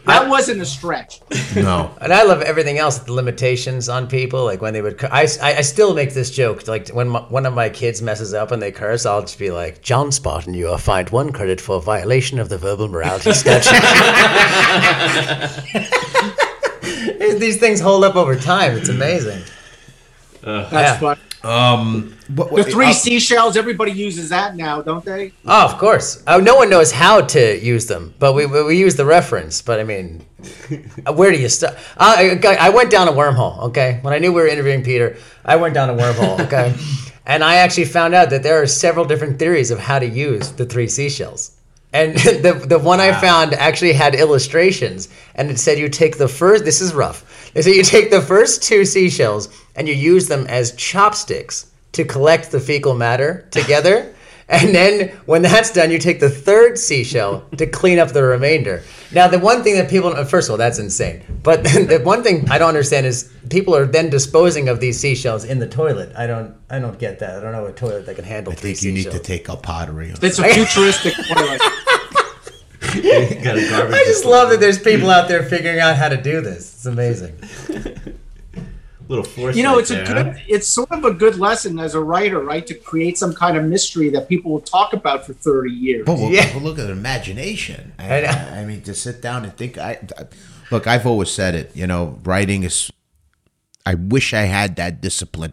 that 0.07 0.29
wasn't 0.29 0.63
a 0.63 0.65
stretch. 0.65 1.21
No, 1.57 1.91
And 2.01 2.13
I 2.13 2.23
love 2.23 2.41
everything 2.41 2.79
else, 2.79 2.99
the 2.99 3.13
limitations 3.13 3.89
on 3.89 4.07
people. 4.07 4.45
Like 4.45 4.63
when 4.63 4.73
they 4.73 4.81
would, 4.81 4.97
cur- 4.97 5.09
I, 5.11 5.27
I, 5.43 5.57
I 5.57 5.61
still 5.63 5.93
make 5.93 6.15
this 6.15 6.31
joke. 6.31 6.67
Like 6.69 6.89
when 6.91 7.09
my, 7.09 7.21
one 7.21 7.45
of 7.47 7.53
my 7.55 7.69
kids 7.69 8.01
messes 8.01 8.33
up 8.33 8.53
and 8.53 8.63
they 8.63 8.71
curse, 8.73 9.05
I'll 9.05 9.23
just 9.23 9.39
be 9.39 9.51
like, 9.51 9.83
John 9.83 10.13
Spot, 10.13 10.47
and 10.47 10.55
you 10.55 10.69
are 10.71 10.79
fined 10.79 11.11
one 11.11 11.33
credit 11.33 11.61
for 11.61 11.81
violation 11.83 12.39
of 12.39 12.49
the 12.49 12.59
verbal 12.59 12.89
morality 12.89 13.33
statute. 13.33 13.73
These 17.41 17.59
things 17.59 17.81
hold 17.81 18.05
up 18.05 18.17
over 18.17 18.37
time. 18.37 18.77
It's 18.77 18.89
amazing. 18.89 19.43
That's 20.43 20.73
Yeah. 20.73 20.99
fun. 20.99 21.19
What- 21.47 22.55
The 22.55 22.65
three 22.65 22.87
uh, 22.87 22.93
seashells. 22.93 23.57
Everybody 23.57 23.93
uses 23.93 24.29
that 24.31 24.57
now, 24.57 24.83
don't 24.83 25.05
they? 25.05 25.33
Oh, 25.47 25.65
of 25.65 25.79
course. 25.79 26.23
Oh, 26.27 26.39
no 26.41 26.57
one 26.57 26.69
knows 26.69 26.91
how 26.93 27.21
to 27.21 27.59
use 27.65 27.87
them, 27.87 28.15
but 28.19 28.33
we, 28.35 28.47
we, 28.47 28.63
we 28.65 28.79
use 28.79 28.97
the 28.97 29.05
reference. 29.05 29.63
But 29.63 29.81
I 29.81 29.85
mean, 29.85 30.25
where 31.15 31.31
do 31.33 31.39
you 31.39 31.49
start? 31.49 31.77
I, 31.97 32.39
I 32.45 32.57
I 32.67 32.69
went 32.71 32.91
down 32.91 33.09
a 33.09 33.13
wormhole, 33.13 33.59
okay? 33.69 34.01
When 34.03 34.13
I 34.13 34.19
knew 34.19 34.33
we 34.33 34.41
were 34.43 34.49
interviewing 34.49 34.83
Peter, 34.83 35.17
I 35.45 35.57
went 35.57 35.75
down 35.75 35.89
a 35.91 35.95
wormhole, 35.95 36.41
okay? 36.47 36.75
and 37.27 37.43
I 37.45 37.57
actually 37.57 37.87
found 37.87 38.15
out 38.15 38.31
that 38.31 38.43
there 38.43 38.61
are 38.61 38.67
several 38.67 39.05
different 39.05 39.39
theories 39.39 39.71
of 39.71 39.79
how 39.79 39.99
to 39.99 40.07
use 40.07 40.53
the 40.53 40.67
three 40.67 40.89
seashells. 40.89 41.53
And 41.93 42.17
the, 42.19 42.53
the 42.69 42.79
one 42.79 43.01
I 43.01 43.19
found 43.21 43.55
actually 43.55 43.93
had 43.93 44.15
illustrations, 44.15 45.09
and 45.35 45.51
it 45.51 45.59
said 45.59 45.79
you 45.79 45.89
take 45.89 46.19
the 46.19 46.29
first, 46.29 46.65
this 46.65 46.81
is 46.81 46.93
rough. 46.93 47.46
They 47.57 47.63
said 47.63 47.75
you 47.75 47.85
take 47.85 48.11
the 48.11 48.21
first 48.21 48.63
two 48.63 48.85
seashells 48.85 49.49
and 49.77 49.89
you 49.89 49.95
use 49.95 50.29
them 50.29 50.47
as 50.47 50.73
chopsticks 50.73 51.73
to 51.93 52.05
collect 52.05 52.51
the 52.51 52.61
fecal 52.61 52.95
matter 52.95 53.49
together. 53.51 54.13
And 54.49 54.73
then 54.73 55.09
when 55.27 55.43
that's 55.43 55.73
done, 55.73 55.91
you 55.91 55.99
take 55.99 56.21
the 56.21 56.31
third 56.31 56.79
seashell 56.79 57.45
to 57.57 57.67
clean 57.67 57.99
up 57.99 58.11
the 58.11 58.23
remainder. 58.23 58.85
Now, 59.11 59.27
the 59.27 59.41
one 59.41 59.65
thing 59.65 59.75
that 59.75 59.91
people, 59.91 60.11
uh, 60.15 60.25
first 60.25 60.49
of 60.49 60.53
all, 60.53 60.57
that's 60.57 60.79
insane. 60.79 61.21
But 61.43 61.65
the 61.65 62.01
one 62.05 62.23
thing 62.23 62.49
I 62.49 62.57
don't 62.57 62.69
understand 62.69 63.07
is 63.07 63.29
people 63.51 63.75
are 63.75 63.87
then 63.87 64.09
disposing 64.09 64.69
of 64.69 64.79
these 64.79 65.01
seashells 65.01 65.45
in 65.45 65.59
the 65.59 65.67
toilet. 65.67 66.15
I 66.17 66.29
don't, 66.29 66.55
I 66.71 66.79
don't 66.79 66.97
get 66.97 67.19
that. 67.19 67.39
I 67.39 67.41
don't 67.41 67.51
know 67.51 67.67
a 67.67 67.73
toilet 67.73 68.07
that 68.07 68.15
can 68.15 68.25
handle 68.25 68.53
I 68.53 68.57
three 68.57 68.75
think 68.75 68.85
you 68.85 68.93
need 68.93 69.11
to 69.11 69.19
take 69.19 69.49
up 69.49 69.65
pottery. 69.65 70.15
It's 70.23 70.39
a 70.39 70.45
futuristic 70.45 71.15
toilet. 71.29 71.61
Got 73.45 73.57
a 73.59 73.69
garbage 73.71 73.95
I 73.95 74.05
just 74.05 74.25
love 74.25 74.51
that 74.51 74.61
there's 74.61 74.79
people 74.79 75.11
out 75.11 75.29
there 75.29 75.43
figuring 75.49 75.79
out 75.81 75.97
how 75.97 76.09
to 76.09 76.17
do 76.21 76.41
this. 76.41 76.75
It's 76.75 76.87
amazing. 76.87 77.35
little 79.09 79.25
force. 79.25 79.57
You 79.57 79.63
know, 79.63 79.75
right 79.75 79.81
it's 79.83 79.91
a 79.91 80.05
good. 80.05 80.27
huh? 80.27 80.35
It's 80.49 80.67
sort 80.67 80.91
of 80.91 81.05
a 81.05 81.13
good 81.13 81.39
lesson 81.39 81.79
as 81.79 81.95
a 81.95 82.01
writer, 82.01 82.41
right? 82.41 82.67
To 82.67 82.75
create 82.75 83.17
some 83.19 83.35
kind 83.35 83.57
of 83.57 83.65
mystery 83.65 84.09
that 84.11 84.29
people 84.29 84.51
will 84.53 84.61
talk 84.61 84.93
about 84.93 85.25
for 85.27 85.33
thirty 85.33 85.71
years. 85.73 86.05
But 86.07 86.19
well, 86.19 86.31
Yeah. 86.31 86.53
well, 86.55 86.65
look 86.65 86.79
at 86.79 86.87
the 86.87 86.93
imagination. 86.93 87.93
I, 87.99 88.25
I. 88.25 88.27
I, 88.27 88.61
I 88.61 88.65
mean, 88.65 88.83
to 88.83 88.95
sit 88.95 89.23
down 89.23 89.45
and 89.45 89.57
think. 89.57 89.79
I, 89.79 90.01
I 90.19 90.25
look. 90.71 90.87
I've 90.87 91.07
always 91.07 91.31
said 91.31 91.55
it. 91.55 91.71
You 91.75 91.87
know, 91.87 92.19
writing 92.25 92.65
is. 92.65 92.91
I 93.85 93.95
wish 93.95 94.35
I 94.35 94.43
had 94.43 94.75
that 94.77 95.01
discipline. 95.01 95.53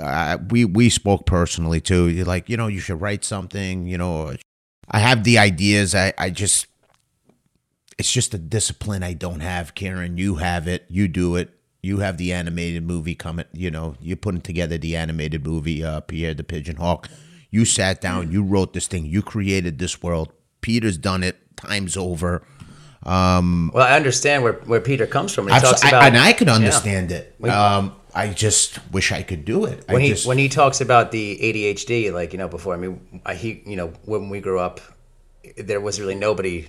I, 0.00 0.36
we 0.36 0.64
we 0.64 0.90
spoke 0.90 1.26
personally 1.26 1.80
too. 1.80 2.08
You're 2.08 2.26
like, 2.26 2.48
you 2.48 2.56
know, 2.56 2.68
you 2.68 2.78
should 2.78 3.00
write 3.00 3.24
something. 3.24 3.86
You 3.86 3.98
know, 3.98 4.34
I 4.90 4.98
have 5.00 5.24
the 5.24 5.38
ideas. 5.38 5.94
I 5.94 6.12
I 6.18 6.30
just. 6.30 6.66
It's 7.98 8.12
just 8.12 8.32
a 8.32 8.38
discipline 8.38 9.02
I 9.02 9.12
don't 9.12 9.40
have, 9.40 9.74
Karen. 9.74 10.18
You 10.18 10.36
have 10.36 10.68
it. 10.68 10.84
You 10.88 11.08
do 11.08 11.34
it. 11.34 11.50
You 11.82 11.98
have 11.98 12.16
the 12.16 12.32
animated 12.32 12.84
movie 12.84 13.14
coming. 13.16 13.46
You 13.52 13.70
know, 13.72 13.96
you're 14.00 14.16
putting 14.16 14.40
together 14.40 14.78
the 14.78 14.96
animated 14.96 15.44
movie, 15.44 15.82
uh, 15.82 16.00
Pierre 16.00 16.34
the 16.34 16.44
Pigeon 16.44 16.76
Hawk. 16.76 17.08
You 17.50 17.64
sat 17.64 18.00
down. 18.00 18.30
You 18.30 18.42
wrote 18.44 18.72
this 18.72 18.86
thing. 18.86 19.06
You 19.06 19.22
created 19.22 19.78
this 19.78 20.00
world. 20.02 20.32
Peter's 20.60 20.96
done 20.98 21.24
it. 21.24 21.36
Time's 21.56 21.96
over. 21.96 22.42
Um, 23.04 23.70
Well, 23.74 23.86
I 23.86 23.96
understand 23.96 24.42
where, 24.42 24.54
where 24.66 24.80
Peter 24.80 25.06
comes 25.06 25.32
from. 25.32 25.46
He 25.48 25.58
talks 25.58 25.82
I- 25.84 26.06
and 26.06 26.16
I 26.16 26.32
could 26.32 26.48
understand 26.48 27.10
it. 27.10 27.34
Um, 27.48 27.94
I 28.18 28.32
just 28.32 28.80
wish 28.90 29.12
I 29.12 29.22
could 29.22 29.44
do 29.44 29.64
it. 29.64 29.84
when 29.86 30.02
I 30.02 30.06
he 30.06 30.08
just, 30.08 30.26
when 30.26 30.38
he 30.38 30.48
talks 30.48 30.80
about 30.80 31.12
the 31.12 31.38
ADHD, 31.40 32.12
like 32.12 32.32
you 32.32 32.38
know, 32.38 32.48
before 32.48 32.74
I 32.74 32.76
mean, 32.76 33.20
I, 33.24 33.34
he 33.34 33.62
you 33.64 33.76
know, 33.76 33.92
when 34.06 34.28
we 34.28 34.40
grew 34.40 34.58
up, 34.58 34.80
there 35.56 35.80
was 35.80 36.00
really 36.00 36.16
nobody 36.16 36.66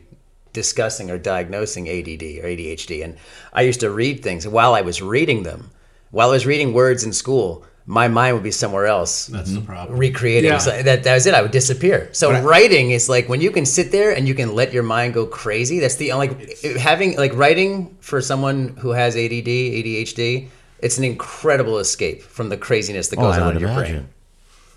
discussing 0.54 1.10
or 1.10 1.18
diagnosing 1.18 1.90
ADD 1.90 2.24
or 2.42 2.46
ADHD, 2.54 3.04
and 3.04 3.18
I 3.52 3.64
used 3.64 3.80
to 3.80 3.90
read 3.90 4.22
things 4.22 4.48
while 4.48 4.76
I 4.76 4.82
was 4.82 5.02
reading 5.02 5.42
them, 5.42 5.72
while 6.12 6.30
I 6.30 6.34
was 6.34 6.46
reading 6.46 6.72
words 6.72 7.04
in 7.04 7.14
school. 7.14 7.66
My 7.88 8.08
mind 8.08 8.36
would 8.36 8.44
be 8.44 8.52
somewhere 8.52 8.86
else, 8.86 9.26
That's 9.26 9.52
the 9.52 9.62
problem. 9.62 9.98
recreating. 9.98 10.52
Yeah. 10.52 10.60
So 10.60 10.84
that, 10.84 11.04
that 11.06 11.14
was 11.16 11.26
it. 11.26 11.34
I 11.34 11.42
would 11.42 11.50
disappear. 11.50 12.10
So 12.12 12.40
writing 12.44 12.92
is 12.92 13.10
like 13.10 13.28
when 13.28 13.42
you 13.42 13.50
can 13.50 13.66
sit 13.66 13.92
there 13.92 14.12
and 14.16 14.28
you 14.28 14.36
can 14.36 14.54
let 14.54 14.72
your 14.72 14.84
mind 14.84 15.16
go 15.16 15.26
crazy. 15.26 15.80
That's 15.80 15.96
the 15.96 16.14
like 16.14 16.62
having 16.78 17.18
like 17.18 17.34
writing 17.34 17.98
for 18.00 18.22
someone 18.22 18.78
who 18.78 18.92
has 18.92 19.16
ADD, 19.16 19.50
ADHD. 19.80 20.50
It's 20.82 20.98
an 20.98 21.04
incredible 21.04 21.78
escape 21.80 22.22
from 22.22 22.50
the 22.50 22.58
craziness 22.58 23.10
that 23.10 23.20
Oh, 23.20 23.24
goes 23.24 23.38
I 23.38 23.42
on 23.42 23.48
would 23.48 23.56
in 23.58 23.62
your 23.62 23.70
imagine. 23.72 23.96
brain. 23.96 24.10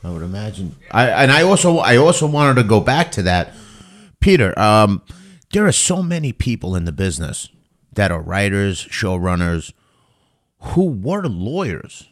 I 0.05 0.11
would 0.11 0.23
imagine. 0.23 0.77
I 0.91 1.09
and 1.11 1.31
I 1.31 1.43
also 1.43 1.79
I 1.79 1.97
also 1.97 2.27
wanted 2.27 2.61
to 2.61 2.65
go 2.69 2.81
back 2.81 3.13
to 3.13 3.23
that, 3.23 3.55
Peter. 4.21 4.59
Um, 4.59 5.03
there 5.53 5.65
are 5.67 5.73
so 5.73 6.03
many 6.03 6.33
people 6.33 6.75
in 6.75 6.85
the 6.87 6.93
business 6.93 7.49
that 7.93 8.11
are 8.11 8.21
writers, 8.21 8.85
showrunners, 8.91 9.73
who 10.61 10.87
were 10.91 11.23
lawyers. 11.29 12.09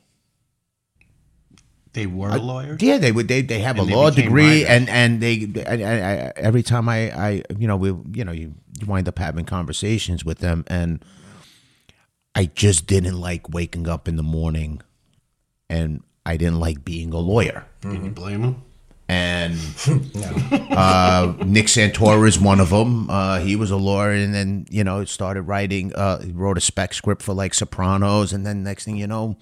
They 1.93 2.07
were 2.07 2.39
lawyers. 2.39 2.81
Yeah, 2.81 2.99
they 2.99 3.11
would. 3.11 3.27
They, 3.27 3.43
they 3.43 3.59
have 3.61 3.77
And 3.77 3.87
a 3.87 3.91
they 3.91 3.97
law 3.97 4.11
degree, 4.11 4.63
writers. 4.65 4.69
and 4.69 4.89
and 4.89 5.21
they. 5.21 5.51
I, 5.67 5.73
I, 5.83 6.27
I, 6.29 6.33
every 6.37 6.63
time 6.63 6.89
I, 6.89 7.11
I, 7.11 7.43
you 7.59 7.67
know, 7.67 7.77
we, 7.77 7.89
you 8.13 8.25
know, 8.25 8.31
you, 8.31 8.55
you 8.79 8.87
wind 8.87 9.09
up 9.09 9.19
having 9.19 9.45
conversations 9.45 10.25
with 10.25 10.39
them, 10.39 10.63
and 10.69 11.05
I 12.35 12.47
just 12.47 12.87
didn't 12.87 13.21
like 13.21 13.49
waking 13.51 13.89
up 13.89 14.07
in 14.09 14.17
the 14.17 14.23
morning 14.23 14.83
and 15.69 16.03
I 16.25 16.37
didn't 16.37 16.61
like 16.61 16.85
being 16.85 17.13
a 17.13 17.19
lawyer. 17.19 17.67
Can 17.83 18.05
you 18.05 18.11
blame 18.11 18.43
him? 18.43 18.63
And 19.09 19.55
uh, 20.71 21.35
Nick 21.45 21.67
Santora 21.67 22.29
is 22.29 22.39
one 22.39 22.61
of 22.61 22.71
them. 22.71 23.11
Uh, 23.11 23.41
he 23.41 23.57
was 23.57 23.73
a 23.73 23.77
lawyer 23.77 24.13
and 24.13 24.33
then, 24.33 24.67
you 24.71 24.85
know, 24.85 25.05
started 25.05 25.43
writing, 25.43 25.93
uh, 25.95 26.21
he 26.23 26.31
wrote 26.31 26.57
a 26.57 26.61
spec 26.61 26.95
script 26.95 27.21
for 27.23 27.35
like 27.35 27.53
Sopranos. 27.53 28.33
And 28.33 28.47
then 28.47 28.63
next 28.63 28.85
thing 28.85 28.97
you 28.97 29.09
know, 29.09 29.37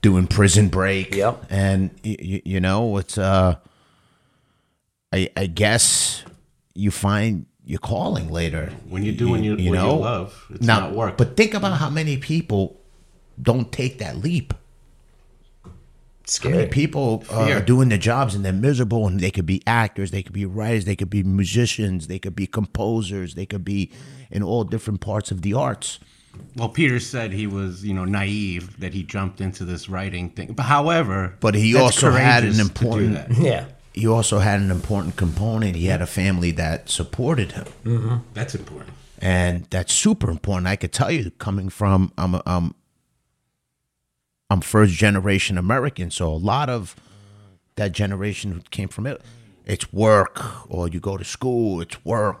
doing 0.00 0.26
Prison 0.26 0.68
Break. 0.68 1.14
Yep. 1.14 1.44
And, 1.50 1.90
y- 2.02 2.40
you 2.46 2.60
know, 2.60 2.96
it's, 2.96 3.18
uh, 3.18 3.56
I, 5.12 5.28
I 5.36 5.46
guess 5.46 6.22
you 6.74 6.90
find 6.90 7.44
your 7.68 7.78
calling 7.78 8.30
later. 8.30 8.72
When 8.88 9.02
you 9.04 9.12
do 9.12 9.28
when 9.28 9.44
you, 9.44 9.52
what 9.52 9.60
you 9.60 9.72
love, 9.72 10.46
it's 10.50 10.64
now, 10.66 10.80
not 10.80 10.94
work. 10.94 11.18
But 11.18 11.36
think 11.36 11.52
about 11.52 11.76
how 11.78 11.90
many 11.90 12.16
people 12.16 12.80
don't 13.40 13.70
take 13.70 13.98
that 13.98 14.16
leap. 14.16 14.54
How 15.64 15.70
many 16.50 16.62
Scary. 16.62 16.66
people 16.68 17.24
uh, 17.30 17.44
Fear. 17.46 17.58
are 17.58 17.60
doing 17.60 17.90
their 17.90 17.98
jobs 17.98 18.34
and 18.34 18.42
they're 18.44 18.52
miserable 18.54 19.06
and 19.06 19.20
they 19.20 19.30
could 19.30 19.46
be 19.46 19.62
actors, 19.66 20.10
they 20.10 20.22
could 20.22 20.32
be 20.32 20.46
writers, 20.46 20.86
they 20.86 20.96
could 20.96 21.10
be 21.10 21.22
musicians, 21.22 22.06
they 22.06 22.18
could 22.18 22.34
be 22.34 22.46
composers, 22.46 23.34
they 23.34 23.46
could 23.46 23.64
be 23.64 23.90
in 24.30 24.42
all 24.42 24.64
different 24.64 25.00
parts 25.02 25.30
of 25.30 25.42
the 25.42 25.52
arts. 25.54 25.98
Well, 26.56 26.68
Peter 26.70 27.00
said 27.00 27.32
he 27.32 27.46
was, 27.46 27.84
you 27.84 27.92
know, 27.94 28.04
naive 28.04 28.78
that 28.80 28.94
he 28.94 29.02
jumped 29.02 29.40
into 29.40 29.64
this 29.64 29.88
writing 29.88 30.30
thing. 30.30 30.52
But 30.52 30.64
however, 30.64 31.34
But 31.40 31.54
he 31.54 31.74
also 31.76 32.10
had 32.12 32.44
an 32.44 32.52
courageous 32.54 32.56
to 32.56 32.84
do 32.84 32.88
important- 33.04 33.38
Yeah. 33.38 33.64
He 33.98 34.06
also 34.06 34.38
had 34.38 34.60
an 34.60 34.70
important 34.70 35.16
component. 35.16 35.74
He 35.76 35.86
had 35.86 36.00
a 36.02 36.06
family 36.06 36.50
that 36.52 36.88
supported 36.88 37.52
him. 37.52 37.66
Mm-hmm. 37.84 38.16
That's 38.34 38.54
important. 38.54 38.90
and 39.20 39.66
that's 39.70 39.92
super 39.92 40.30
important. 40.30 40.66
I 40.68 40.76
could 40.76 40.92
tell 40.92 41.10
you, 41.10 41.30
coming 41.38 41.68
from 41.70 42.12
I'm 42.16 42.34
a- 42.34 42.42
I'm 42.46 42.74
I'm 44.50 44.60
first 44.60 44.94
generation 44.94 45.58
American, 45.58 46.10
so 46.10 46.28
a 46.32 46.38
lot 46.52 46.68
of 46.70 46.94
that 47.76 47.92
generation 47.92 48.52
who 48.52 48.60
came 48.70 48.88
from 48.88 49.06
it, 49.06 49.20
it's 49.66 49.92
work 49.92 50.34
or 50.70 50.88
you 50.88 51.00
go 51.00 51.16
to 51.16 51.24
school, 51.24 51.80
it's 51.80 52.02
work. 52.04 52.36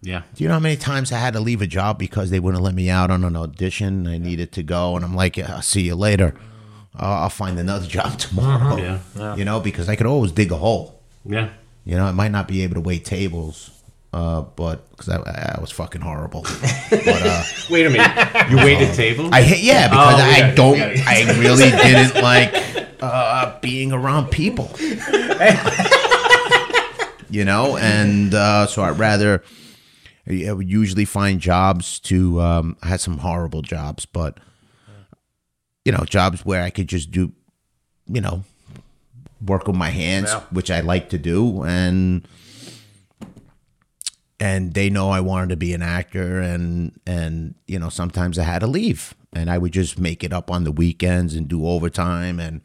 Yeah. 0.00 0.22
Do 0.34 0.44
you 0.44 0.48
know 0.48 0.54
how 0.54 0.60
many 0.60 0.76
times 0.76 1.10
I 1.10 1.18
had 1.18 1.32
to 1.34 1.40
leave 1.40 1.60
a 1.60 1.66
job 1.66 1.98
because 1.98 2.30
they 2.30 2.38
wouldn't 2.40 2.62
let 2.62 2.74
me 2.74 2.88
out 2.88 3.10
on 3.10 3.24
an 3.24 3.34
audition? 3.36 4.06
I 4.06 4.18
needed 4.18 4.52
to 4.52 4.62
go, 4.62 4.94
and 4.94 5.04
I'm 5.04 5.14
like, 5.16 5.36
yeah, 5.36 5.54
I'll 5.56 5.62
see 5.62 5.82
you 5.82 5.96
later. 5.96 6.34
I'll 6.94 7.22
I'll 7.24 7.30
find 7.30 7.58
another 7.58 7.86
job 7.98 8.18
tomorrow. 8.18 8.76
Yeah. 8.76 9.36
You 9.36 9.44
know, 9.44 9.60
because 9.60 9.88
I 9.88 9.96
could 9.96 10.06
always 10.06 10.32
dig 10.32 10.52
a 10.52 10.56
hole. 10.56 11.00
Yeah. 11.24 11.50
You 11.84 11.96
know, 11.96 12.04
I 12.04 12.12
might 12.12 12.30
not 12.32 12.46
be 12.48 12.62
able 12.64 12.74
to 12.74 12.80
wait 12.82 13.04
tables, 13.06 13.70
uh, 14.12 14.42
but 14.42 14.88
because 14.90 15.08
I, 15.08 15.16
I 15.56 15.60
was 15.60 15.70
fucking 15.70 16.02
horrible. 16.02 16.42
but 16.90 17.22
uh, 17.22 17.42
Wait 17.70 17.86
a 17.86 17.90
minute. 17.90 18.50
You 18.50 18.56
waited 18.58 18.94
table? 18.94 19.32
I 19.32 19.42
hate 19.42 19.64
yeah 19.64 19.88
because 19.88 20.14
Oh, 20.14 20.26
we 20.26 20.34
I 20.42 20.54
don't 20.54 20.72
we 20.72 20.78
got 20.78 20.92
it. 20.92 21.06
I 21.06 21.38
really 21.40 21.70
didn't 21.70 22.22
like 22.22 22.52
uh, 23.00 23.58
being 23.60 23.92
around 23.92 24.30
people. 24.30 24.70
you 27.30 27.44
know, 27.44 27.76
and 27.76 28.34
uh, 28.34 28.66
so 28.66 28.82
I'd 28.82 28.98
rather. 28.98 29.42
I 30.30 30.52
would 30.52 30.68
usually 30.70 31.06
find 31.06 31.40
jobs 31.40 31.98
to. 32.00 32.40
Um, 32.40 32.76
I 32.82 32.88
had 32.88 33.00
some 33.00 33.18
horrible 33.18 33.62
jobs, 33.62 34.04
but 34.04 34.36
you 35.88 35.92
know, 35.92 36.04
jobs 36.04 36.44
where 36.44 36.62
I 36.62 36.68
could 36.68 36.86
just 36.86 37.10
do, 37.10 37.32
you 38.06 38.20
know, 38.20 38.44
work 39.46 39.66
with 39.66 39.74
my 39.76 39.88
hands, 39.88 40.28
Yeah. 40.28 40.40
which 40.50 40.70
I 40.70 40.80
like 40.80 41.08
to 41.08 41.18
do, 41.18 41.62
and 41.62 42.28
and 44.38 44.74
they 44.74 44.90
know 44.90 45.08
I 45.10 45.20
wanted 45.20 45.48
to 45.48 45.56
be 45.56 45.72
an 45.72 45.80
actor, 45.80 46.40
and 46.40 46.92
and 47.06 47.54
you 47.66 47.78
know, 47.78 47.88
sometimes 47.88 48.38
I 48.38 48.42
had 48.44 48.58
to 48.58 48.66
leave, 48.66 49.14
and 49.32 49.50
I 49.50 49.56
would 49.56 49.72
just 49.72 49.98
make 49.98 50.22
it 50.22 50.30
up 50.32 50.50
on 50.50 50.64
the 50.64 50.72
weekends 50.72 51.34
and 51.34 51.48
do 51.48 51.66
overtime 51.66 52.38
and 52.38 52.60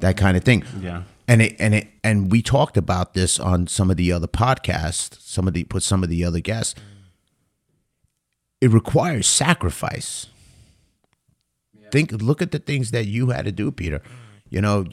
that 0.00 0.18
kind 0.18 0.36
of 0.36 0.44
thing. 0.44 0.62
Yeah. 0.82 1.04
And 1.26 1.40
it 1.40 1.56
and 1.58 1.74
it 1.74 1.88
and 2.02 2.30
we 2.30 2.42
talked 2.42 2.76
about 2.76 3.14
this 3.14 3.40
on 3.40 3.66
some 3.66 3.90
of 3.90 3.96
the 3.96 4.12
other 4.12 4.26
podcasts, 4.28 5.18
some 5.22 5.48
of 5.48 5.54
the 5.54 5.66
with 5.72 5.82
some 5.82 6.02
of 6.02 6.10
the 6.10 6.22
other 6.22 6.40
guests. 6.40 6.74
It 8.60 8.70
requires 8.70 9.26
sacrifice. 9.26 10.26
Think 11.94 12.10
look 12.10 12.42
at 12.42 12.50
the 12.50 12.58
things 12.58 12.90
that 12.90 13.06
you 13.06 13.28
had 13.28 13.44
to 13.44 13.52
do, 13.52 13.70
Peter. 13.70 14.02
You 14.50 14.60
know, 14.60 14.84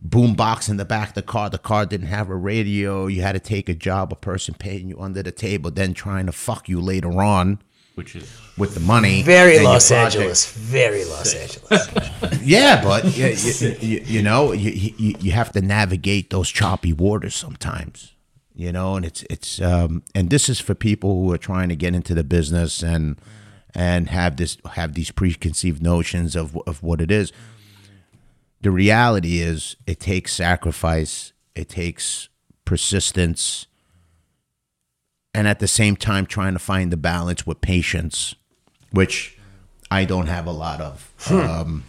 boom 0.00 0.32
box 0.32 0.66
in 0.70 0.78
the 0.78 0.86
back 0.86 1.10
of 1.10 1.14
the 1.16 1.20
car. 1.20 1.50
The 1.50 1.58
car 1.58 1.84
didn't 1.84 2.06
have 2.06 2.30
a 2.30 2.34
radio. 2.34 3.08
You 3.08 3.20
had 3.20 3.32
to 3.32 3.40
take 3.40 3.68
a 3.68 3.74
job, 3.74 4.10
a 4.10 4.16
person 4.16 4.54
paying 4.58 4.88
you 4.88 4.98
under 4.98 5.22
the 5.22 5.32
table, 5.32 5.70
then 5.70 5.92
trying 5.92 6.24
to 6.24 6.32
fuck 6.32 6.66
you 6.66 6.80
later 6.80 7.20
on 7.20 7.58
Which 7.94 8.16
is 8.16 8.26
with 8.56 8.72
the 8.72 8.80
money. 8.80 9.20
Very 9.20 9.58
Los. 9.58 9.90
Angeles. 9.90 10.50
Very 10.50 11.04
Los 11.04 11.34
Angeles. 11.34 11.88
Yeah, 12.42 12.82
but 12.82 13.04
you, 13.14 13.26
you, 13.26 13.76
you, 13.80 14.04
you 14.06 14.22
know, 14.22 14.52
you, 14.52 14.70
you 14.70 15.14
you 15.20 15.32
have 15.32 15.52
to 15.52 15.60
navigate 15.60 16.30
those 16.30 16.48
choppy 16.48 16.94
waters 16.94 17.34
sometimes. 17.34 18.14
You 18.54 18.72
know, 18.72 18.96
and 18.96 19.04
it's 19.04 19.24
it's 19.28 19.60
um 19.60 20.04
and 20.14 20.30
this 20.30 20.48
is 20.48 20.58
for 20.58 20.74
people 20.74 21.20
who 21.20 21.30
are 21.34 21.38
trying 21.38 21.68
to 21.68 21.76
get 21.76 21.94
into 21.94 22.14
the 22.14 22.24
business 22.24 22.82
and 22.82 23.20
and 23.74 24.08
have 24.08 24.36
this 24.36 24.56
have 24.72 24.94
these 24.94 25.10
preconceived 25.10 25.82
notions 25.82 26.36
of 26.36 26.56
of 26.66 26.82
what 26.82 27.00
it 27.00 27.10
is. 27.10 27.32
The 28.60 28.70
reality 28.70 29.38
is 29.40 29.76
it 29.86 30.00
takes 30.00 30.32
sacrifice, 30.32 31.32
it 31.54 31.68
takes 31.68 32.28
persistence 32.64 33.66
and 35.34 35.46
at 35.46 35.60
the 35.60 35.68
same 35.68 35.96
time 35.96 36.26
trying 36.26 36.54
to 36.54 36.58
find 36.58 36.90
the 36.90 36.96
balance 36.96 37.46
with 37.46 37.60
patience, 37.60 38.34
which 38.90 39.38
I 39.90 40.04
don't 40.04 40.26
have 40.26 40.46
a 40.46 40.50
lot 40.50 40.80
of. 40.80 41.14
Um, 41.30 41.84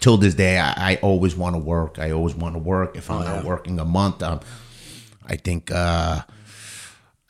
till 0.00 0.16
this 0.16 0.34
day, 0.34 0.58
I, 0.58 0.92
I 0.92 0.96
always 0.96 1.36
want 1.36 1.54
to 1.54 1.58
work. 1.58 1.98
I 1.98 2.10
always 2.10 2.34
want 2.34 2.54
to 2.54 2.58
work. 2.58 2.96
If 2.96 3.10
I'm 3.10 3.24
not 3.24 3.44
working 3.44 3.78
a 3.78 3.84
month, 3.84 4.22
um, 4.22 4.40
I 5.26 5.36
think 5.36 5.70
uh, 5.70 6.22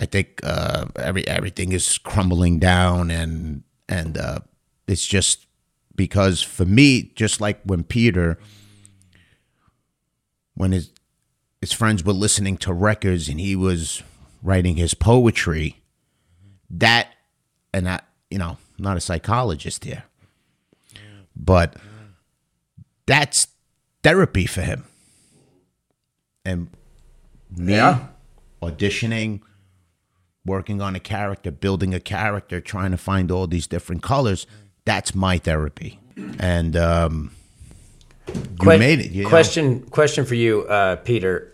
I 0.00 0.06
think 0.06 0.40
uh, 0.42 0.86
every 0.96 1.26
everything 1.28 1.72
is 1.72 1.98
crumbling 1.98 2.58
down, 2.58 3.10
and 3.10 3.62
and 3.92 4.16
uh, 4.18 4.38
it's 4.86 5.06
just 5.06 5.46
because 5.94 6.40
for 6.42 6.64
me, 6.64 7.12
just 7.14 7.40
like 7.40 7.60
when 7.64 7.84
Peter, 7.84 8.38
when 10.54 10.72
his 10.72 10.90
his 11.60 11.72
friends 11.72 12.02
were 12.04 12.12
listening 12.12 12.56
to 12.58 12.72
records 12.72 13.28
and 13.28 13.38
he 13.38 13.54
was 13.54 14.02
writing 14.42 14.76
his 14.76 14.94
poetry, 14.94 15.76
that 16.70 17.08
and 17.72 17.88
I, 17.88 18.00
you 18.30 18.38
know, 18.38 18.56
I'm 18.78 18.84
not 18.84 18.96
a 18.96 19.00
psychologist 19.00 19.84
here, 19.84 20.04
but 21.36 21.76
that's 23.06 23.48
therapy 24.02 24.46
for 24.46 24.62
him. 24.62 24.84
And 26.44 26.68
me 27.54 27.74
Yeah. 27.74 28.08
auditioning, 28.62 29.42
working 30.44 30.80
on 30.82 30.96
a 30.96 31.00
character, 31.00 31.50
building 31.50 31.94
a 31.94 32.00
character, 32.00 32.60
trying 32.60 32.90
to 32.90 32.96
find 32.96 33.30
all 33.30 33.46
these 33.46 33.66
different 33.66 34.02
colors, 34.02 34.46
that's 34.84 35.14
my 35.14 35.38
therapy. 35.38 36.00
And 36.38 36.76
um, 36.76 37.32
you 38.28 38.34
Que- 38.58 38.78
made 38.78 39.00
it. 39.00 39.12
You 39.12 39.24
know? 39.24 39.28
question 39.28 39.80
question 39.88 40.24
for 40.24 40.34
you, 40.34 40.62
uh, 40.62 40.96
Peter. 40.96 41.48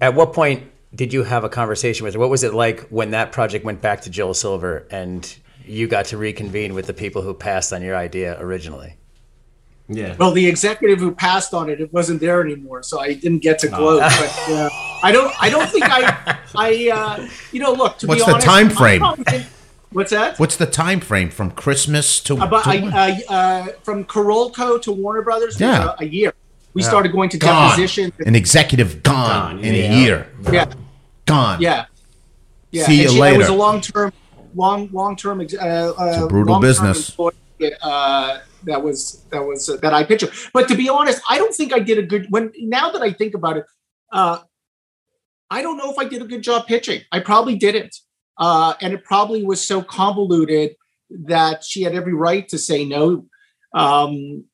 At 0.00 0.14
what 0.14 0.32
point 0.32 0.64
did 0.94 1.12
you 1.12 1.22
have 1.24 1.44
a 1.44 1.48
conversation 1.48 2.04
with 2.04 2.14
her? 2.14 2.20
What 2.20 2.30
was 2.30 2.42
it 2.44 2.54
like 2.54 2.80
when 2.88 3.10
that 3.10 3.32
project 3.32 3.64
went 3.64 3.80
back 3.82 4.00
to 4.02 4.10
Joel 4.10 4.34
Silver 4.34 4.86
and 4.90 5.36
you 5.64 5.86
got 5.86 6.06
to 6.06 6.16
reconvene 6.16 6.74
with 6.74 6.86
the 6.86 6.94
people 6.94 7.22
who 7.22 7.34
passed 7.34 7.72
on 7.72 7.82
your 7.82 7.94
idea 7.96 8.40
originally? 8.40 8.94
Yeah. 9.88 10.16
Well, 10.18 10.32
the 10.32 10.46
executive 10.46 10.98
who 10.98 11.12
passed 11.12 11.54
on 11.54 11.70
it, 11.70 11.80
it 11.80 11.92
wasn't 11.92 12.20
there 12.20 12.42
anymore, 12.42 12.82
so 12.82 13.00
I 13.00 13.14
didn't 13.14 13.38
get 13.40 13.58
to 13.60 13.70
Oh. 13.72 13.98
But 13.98 14.52
uh, 14.52 14.68
I 15.02 15.12
don't, 15.12 15.32
I 15.40 15.50
don't 15.50 15.68
think 15.70 15.84
I, 15.88 16.38
I, 16.54 16.90
uh, 16.90 17.28
you 17.52 17.60
know, 17.60 17.72
look. 17.72 17.98
To 17.98 18.06
be 18.06 18.12
honest. 18.12 18.26
What's 18.26 18.26
be 18.26 18.26
the 18.26 18.32
honest, 18.32 18.46
time 18.46 18.70
frame? 18.70 19.00
probably 19.00 19.46
What's 19.90 20.10
that? 20.10 20.38
What's 20.38 20.56
the 20.56 20.66
time 20.66 21.00
frame 21.00 21.30
from 21.30 21.50
Christmas 21.52 22.20
to, 22.20 22.34
About 22.34 22.64
to 22.64 22.70
I, 22.70 23.22
uh, 23.28 23.32
uh, 23.32 23.66
from 23.82 24.04
Carolco 24.04 24.80
to 24.82 24.92
Warner 24.92 25.22
Brothers, 25.22 25.58
Yeah. 25.58 25.94
a, 25.98 26.02
a 26.02 26.06
year. 26.06 26.34
We 26.74 26.82
started 26.82 27.10
going 27.12 27.30
to 27.30 27.38
gone? 27.38 27.70
depositions. 27.70 28.12
An 28.24 28.36
executive 28.36 29.02
gone, 29.02 29.56
Gone, 29.56 29.64
in 29.64 29.74
yeah. 29.74 29.92
a 29.92 29.96
year. 29.96 30.28
Yeah, 30.52 30.72
Gone. 31.24 31.60
yeah, 31.60 31.86
yeah. 32.70 32.84
See 32.86 33.02
And 33.04 33.12
you 33.12 33.24
she- 33.24 33.34
It 33.34 33.38
was 33.38 33.48
a 33.48 33.54
long 33.54 33.80
term, 33.80 34.12
long, 34.54 34.88
long 34.92 35.16
term. 35.16 35.40
Uh, 35.40 35.44
it's 35.44 35.54
a 35.54 36.26
brutal 36.28 36.60
business. 36.60 37.16
uh, 37.18 38.38
that 38.64 38.82
was 38.82 39.24
that 39.30 39.44
was 39.44 39.68
uh, 39.68 39.76
that 39.78 39.94
I 39.94 40.04
picture. 40.04 40.30
But 40.52 40.68
to 40.68 40.76
be 40.76 40.88
honest, 40.88 41.20
I 41.28 41.38
don't 41.38 41.54
think 41.54 41.72
I 41.72 41.78
did 41.80 41.98
a 41.98 42.02
good. 42.02 42.26
When 42.30 42.52
now 42.60 42.90
that 42.90 43.02
I 43.02 43.12
think 43.12 43.34
about 43.34 43.56
it, 43.56 43.64
uh, 44.12 44.38
I 45.50 45.62
don't 45.62 45.76
know 45.76 45.90
if 45.90 45.98
I 45.98 46.04
did 46.04 46.22
a 46.22 46.26
good 46.26 46.42
job 46.42 46.66
pitching. 46.66 47.02
I 47.12 47.20
probably 47.20 47.56
didn't, 47.56 47.96
uh, 48.38 48.74
and 48.80 48.92
it 48.92 49.04
probably 49.04 49.44
was 49.44 49.66
so 49.66 49.82
convoluted 49.82 50.76
that 51.10 51.64
she 51.64 51.82
had 51.82 51.94
every 51.94 52.14
right 52.14 52.46
to 52.48 52.58
say 52.58 52.84
no. 52.84 53.26
Um, 53.74 54.44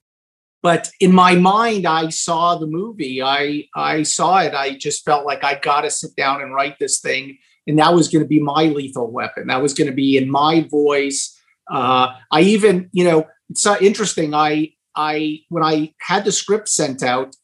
but 0.63 0.91
in 1.01 1.13
my 1.13 1.35
mind, 1.35 1.87
I 1.87 2.09
saw 2.09 2.57
the 2.57 2.67
movie. 2.67 3.23
I 3.23 3.65
I 3.75 4.03
saw 4.03 4.39
it. 4.39 4.55
I 4.55 4.77
just 4.77 5.05
felt 5.05 5.27
like 5.27 5.45
I 5.45 5.59
got 5.59 5.83
to 5.83 5.91
sit 5.91 6.17
down 6.17 6.41
and 6.41 6.55
write 6.55 6.79
this 6.79 7.01
thing 7.01 7.39
and 7.67 7.79
that 7.79 7.95
was 7.95 8.09
going 8.09 8.23
to 8.23 8.29
be 8.29 8.41
my 8.41 8.65
lethal 8.65 9.11
weapon. 9.11 9.47
That 9.47 9.63
was 9.63 9.75
going 9.75 9.89
to 9.89 9.95
be 9.95 10.17
in 10.17 10.31
my 10.31 10.67
voice. 10.71 11.39
Uh, 11.71 12.09
I 12.31 12.41
even, 12.43 12.91
you 12.93 13.05
know, 13.05 13.27
it's 13.49 13.67
interesting. 13.67 14.35
I, 14.35 14.73
I, 14.97 15.41
when 15.49 15.65
I 15.65 15.95
had 16.01 16.25
the 16.25 16.33
script 16.33 16.69
sent 16.69 17.03
out, 17.03 17.35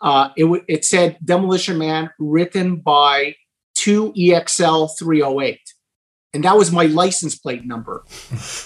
uh, 0.00 0.30
it 0.36 0.42
w- 0.42 0.64
it 0.68 0.84
said 0.84 1.18
Demolition 1.24 1.78
Man 1.78 2.10
written 2.18 2.76
by 2.76 3.34
two 3.74 4.12
EXL 4.12 4.90
308 4.98 5.58
and 6.36 6.44
that 6.44 6.56
was 6.56 6.70
my 6.70 6.84
license 6.84 7.34
plate 7.34 7.64
number 7.64 8.04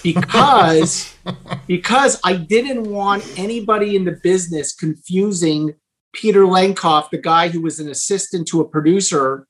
because 0.03 1.15
because 1.67 2.19
I 2.23 2.35
didn't 2.35 2.83
want 2.83 3.23
anybody 3.37 3.95
in 3.95 4.03
the 4.03 4.19
business 4.23 4.73
confusing 4.73 5.73
Peter 6.13 6.41
Lenkov, 6.41 7.09
the 7.09 7.17
guy 7.17 7.47
who 7.47 7.61
was 7.61 7.79
an 7.79 7.89
assistant 7.89 8.47
to 8.49 8.59
a 8.59 8.67
producer. 8.67 9.47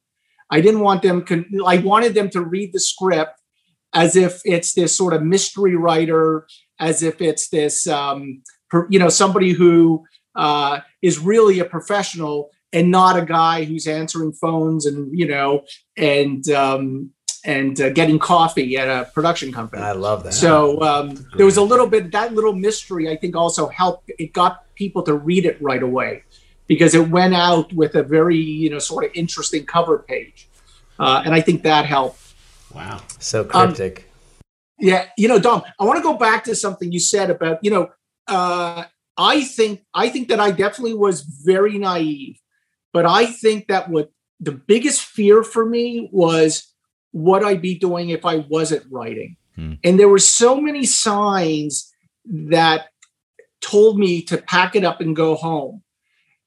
I 0.51 0.61
didn't 0.61 0.81
want 0.81 1.01
them. 1.01 1.25
Con- 1.25 1.49
I 1.65 1.79
wanted 1.79 2.13
them 2.13 2.29
to 2.29 2.41
read 2.41 2.73
the 2.73 2.79
script 2.79 3.33
as 3.93 4.15
if 4.15 4.39
it's 4.45 4.73
this 4.73 4.95
sort 4.95 5.13
of 5.13 5.23
mystery 5.23 5.75
writer, 5.75 6.45
as 6.79 7.01
if 7.01 7.21
it's 7.21 7.49
this 7.49 7.87
um, 7.87 8.43
per, 8.69 8.87
you 8.89 8.99
know 8.99 9.09
somebody 9.09 9.51
who 9.51 10.05
uh, 10.35 10.79
is 11.01 11.19
really 11.19 11.59
a 11.59 11.65
professional 11.65 12.51
and 12.73 12.89
not 12.89 13.17
a 13.17 13.25
guy 13.25 13.63
who's 13.63 13.87
answering 13.87 14.31
phones 14.31 14.85
and 14.85 15.17
you 15.17 15.27
know 15.27 15.63
and 15.97 16.49
um, 16.49 17.11
and 17.43 17.79
uh, 17.81 17.89
getting 17.89 18.19
coffee 18.19 18.77
at 18.77 18.87
a 18.87 19.09
production 19.11 19.51
company. 19.51 19.81
I 19.81 19.93
love 19.93 20.23
that. 20.23 20.33
So 20.33 20.81
um, 20.81 21.25
there 21.35 21.45
was 21.45 21.57
a 21.57 21.61
little 21.61 21.87
bit 21.87 22.11
that 22.11 22.33
little 22.33 22.53
mystery. 22.53 23.09
I 23.09 23.17
think 23.17 23.35
also 23.35 23.67
helped. 23.67 24.11
It 24.19 24.33
got 24.33 24.65
people 24.75 25.03
to 25.03 25.13
read 25.15 25.45
it 25.45 25.61
right 25.61 25.81
away 25.81 26.23
because 26.67 26.95
it 26.95 27.09
went 27.09 27.33
out 27.33 27.73
with 27.73 27.95
a 27.95 28.03
very 28.03 28.37
you 28.37 28.69
know 28.69 28.79
sort 28.79 29.05
of 29.05 29.11
interesting 29.13 29.65
cover 29.65 29.99
page, 29.99 30.47
uh, 30.99 31.23
and 31.25 31.33
I 31.33 31.41
think 31.41 31.63
that 31.63 31.85
helped. 31.85 32.19
Wow. 32.73 33.01
So 33.19 33.43
cryptic. 33.43 33.99
Um, 33.99 34.05
yeah, 34.79 35.05
you 35.17 35.27
know, 35.27 35.37
Dom, 35.37 35.61
I 35.79 35.83
want 35.83 35.97
to 35.97 36.03
go 36.03 36.13
back 36.13 36.43
to 36.45 36.55
something 36.55 36.91
you 36.91 36.99
said 36.99 37.29
about 37.29 37.59
you 37.63 37.71
know. 37.71 37.89
Uh, 38.27 38.85
I 39.21 39.43
think 39.43 39.83
I 39.93 40.09
think 40.09 40.29
that 40.29 40.39
I 40.39 40.49
definitely 40.49 40.95
was 40.95 41.21
very 41.21 41.77
naive, 41.77 42.39
but 42.91 43.05
I 43.05 43.27
think 43.27 43.67
that 43.67 43.89
what 43.89 44.11
the 44.39 44.51
biggest 44.51 45.01
fear 45.01 45.43
for 45.43 45.63
me 45.63 46.09
was 46.11 46.73
what 47.11 47.43
I'd 47.43 47.61
be 47.61 47.77
doing 47.77 48.09
if 48.09 48.25
I 48.25 48.37
wasn't 48.37 48.85
writing. 48.89 49.37
Hmm. 49.55 49.73
And 49.83 49.99
there 49.99 50.09
were 50.09 50.19
so 50.19 50.59
many 50.59 50.85
signs 50.85 51.93
that 52.25 52.87
told 53.61 53.99
me 53.99 54.23
to 54.23 54.37
pack 54.37 54.75
it 54.75 54.83
up 54.83 55.01
and 55.01 55.15
go 55.15 55.35
home. 55.35 55.83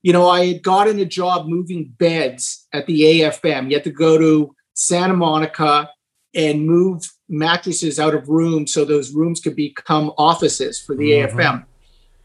You 0.03 0.13
know, 0.13 0.29
I 0.29 0.47
had 0.47 0.63
gotten 0.63 0.99
a 0.99 1.05
job 1.05 1.47
moving 1.47 1.95
beds 1.97 2.67
at 2.73 2.87
the 2.87 3.03
AFM. 3.03 3.71
You 3.71 3.77
had 3.77 3.85
to 3.85 3.91
go 3.91 4.19
to 4.19 4.55
Santa 4.75 5.15
Monica 5.15 5.89
and 6.35 6.67
move 6.67 7.05
mattresses 7.29 8.01
out 8.01 8.15
of 8.15 8.29
rooms 8.29 8.73
so 8.73 8.85
those 8.85 9.13
rooms 9.13 9.41
could 9.41 9.55
become 9.55 10.13
offices 10.19 10.81
for 10.81 10.97
the 10.97 11.13
mm-hmm. 11.13 11.39
AFM. 11.39 11.65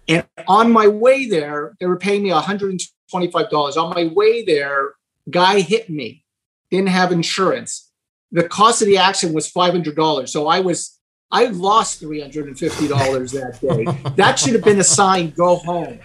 And 0.09 0.25
on 0.47 0.71
my 0.71 0.87
way 0.87 1.27
there, 1.27 1.75
they 1.79 1.85
were 1.85 1.97
paying 1.97 2.23
me 2.23 2.29
$125. 2.31 3.77
On 3.77 3.93
my 3.93 4.11
way 4.13 4.43
there, 4.43 4.93
guy 5.29 5.61
hit 5.61 5.89
me, 5.89 6.25
didn't 6.71 6.89
have 6.89 7.11
insurance 7.11 7.89
the 8.31 8.47
cost 8.47 8.81
of 8.81 8.87
the 8.87 8.97
accident 8.97 9.35
was 9.35 9.51
$500. 9.51 10.29
So 10.29 10.47
I 10.47 10.59
was, 10.59 10.99
I 11.31 11.45
lost 11.45 12.01
$350 12.01 13.31
that 13.31 13.59
day. 13.61 14.11
that 14.15 14.39
should 14.39 14.53
have 14.53 14.63
been 14.63 14.79
a 14.79 14.83
sign, 14.83 15.31
go 15.31 15.57
home. 15.57 15.99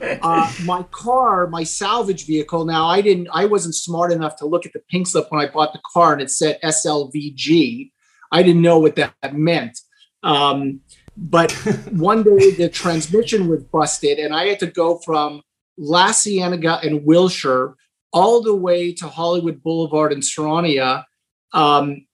Uh, 0.00 0.52
my 0.64 0.82
car, 0.90 1.46
my 1.46 1.64
salvage 1.64 2.26
vehicle. 2.26 2.64
Now 2.64 2.86
I 2.86 3.00
didn't, 3.00 3.28
I 3.32 3.46
wasn't 3.46 3.74
smart 3.74 4.12
enough 4.12 4.36
to 4.36 4.46
look 4.46 4.66
at 4.66 4.72
the 4.72 4.82
pink 4.90 5.06
slip 5.06 5.30
when 5.30 5.40
I 5.40 5.50
bought 5.50 5.72
the 5.72 5.80
car 5.92 6.12
and 6.12 6.20
it 6.20 6.30
said 6.30 6.60
SLVG. 6.62 7.90
I 8.30 8.42
didn't 8.42 8.62
know 8.62 8.78
what 8.78 8.96
that 8.96 9.14
meant. 9.34 9.78
Um, 10.22 10.80
but 11.16 11.52
one 11.90 12.22
day 12.22 12.52
the 12.52 12.68
transmission 12.68 13.48
was 13.48 13.62
busted 13.64 14.18
and 14.18 14.34
I 14.34 14.46
had 14.46 14.58
to 14.60 14.66
go 14.66 14.98
from 14.98 15.42
La 15.76 16.12
Cienega 16.12 16.80
and 16.82 17.04
Wilshire 17.04 17.74
all 18.12 18.42
the 18.42 18.54
way 18.54 18.92
to 18.92 19.08
Hollywood 19.08 19.62
Boulevard 19.62 20.12
in 20.12 20.22
Sarnia 20.22 21.06
um, 21.52 22.06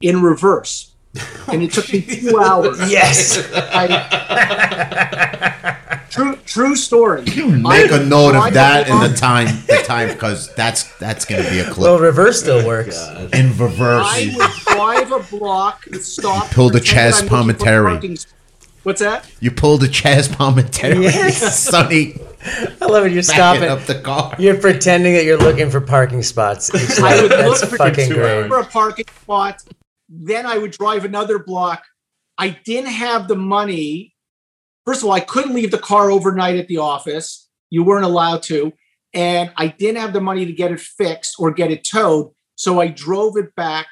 in 0.00 0.22
reverse. 0.22 0.94
And 1.48 1.62
it 1.62 1.72
took 1.72 1.92
me 1.92 2.00
two 2.20 2.38
hours. 2.38 2.78
yes. 2.90 3.38
I, 3.54 4.88
true 6.12 6.36
true 6.46 6.76
story. 6.76 7.22
Make 7.22 7.92
I, 7.92 7.98
a 7.98 8.04
note 8.04 8.34
of 8.34 8.54
that 8.54 8.88
in 8.88 8.98
the 9.00 9.14
time 9.14 9.46
the 9.66 9.82
time 9.86 10.08
because 10.08 10.54
that's 10.54 10.84
that's 10.98 11.24
gonna 11.24 11.48
be 11.50 11.58
a 11.60 11.64
clip. 11.64 11.78
Well 11.78 11.98
reverse 11.98 12.40
still 12.40 12.66
works. 12.66 12.98
In 13.32 13.56
reverse. 13.58 14.06
I 14.06 14.32
would 14.36 14.50
drive 14.76 15.12
a 15.12 15.20
block, 15.36 15.84
stop. 16.00 16.50
pull 16.50 16.70
the 16.70 16.80
Chaz 16.80 17.22
Palminteri. 17.22 18.26
What's 18.82 19.00
that? 19.00 19.30
You 19.40 19.50
pulled 19.50 19.84
a 19.84 19.88
Chaz 19.88 20.28
Palminteri. 20.28 21.02
Yes. 21.04 21.58
Sonny. 21.70 22.16
I 22.80 22.86
love 22.86 23.06
it. 23.06 23.12
You're 23.12 23.22
stopping 23.22 23.68
up 23.68 23.82
the 23.82 24.00
car. 24.00 24.34
You're 24.38 24.58
pretending 24.58 25.14
that 25.14 25.24
you're 25.24 25.38
looking 25.38 25.70
for 25.70 25.80
parking 25.80 26.22
spots. 26.22 26.70
I 27.00 27.22
would 27.22 27.30
look 27.30 27.58
for, 27.58 27.76
fucking 27.76 28.08
great. 28.08 28.48
for 28.48 28.58
a 28.58 28.64
parking 28.64 29.06
spot. 29.22 29.62
Then 30.08 30.46
I 30.46 30.58
would 30.58 30.72
drive 30.72 31.04
another 31.04 31.38
block. 31.38 31.84
I 32.38 32.58
didn't 32.64 32.90
have 32.90 33.28
the 33.28 33.36
money. 33.36 34.14
First 34.84 35.02
of 35.02 35.08
all, 35.08 35.12
I 35.12 35.20
couldn't 35.20 35.54
leave 35.54 35.70
the 35.70 35.78
car 35.78 36.10
overnight 36.10 36.56
at 36.56 36.66
the 36.66 36.78
office. 36.78 37.48
You 37.70 37.84
weren't 37.84 38.04
allowed 38.04 38.42
to. 38.44 38.72
And 39.14 39.52
I 39.56 39.68
didn't 39.68 40.00
have 40.00 40.12
the 40.12 40.20
money 40.20 40.44
to 40.44 40.52
get 40.52 40.72
it 40.72 40.80
fixed 40.80 41.36
or 41.38 41.52
get 41.52 41.70
it 41.70 41.84
towed. 41.84 42.32
So 42.56 42.80
I 42.80 42.88
drove 42.88 43.36
it 43.36 43.54
back 43.54 43.86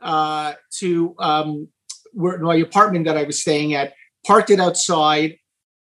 uh, 0.00 0.54
to 0.78 1.14
um, 1.18 1.68
where, 2.12 2.38
my 2.38 2.56
apartment 2.56 3.06
that 3.06 3.16
I 3.16 3.24
was 3.24 3.40
staying 3.40 3.74
at, 3.74 3.94
parked 4.26 4.50
it 4.50 4.60
outside, 4.60 5.38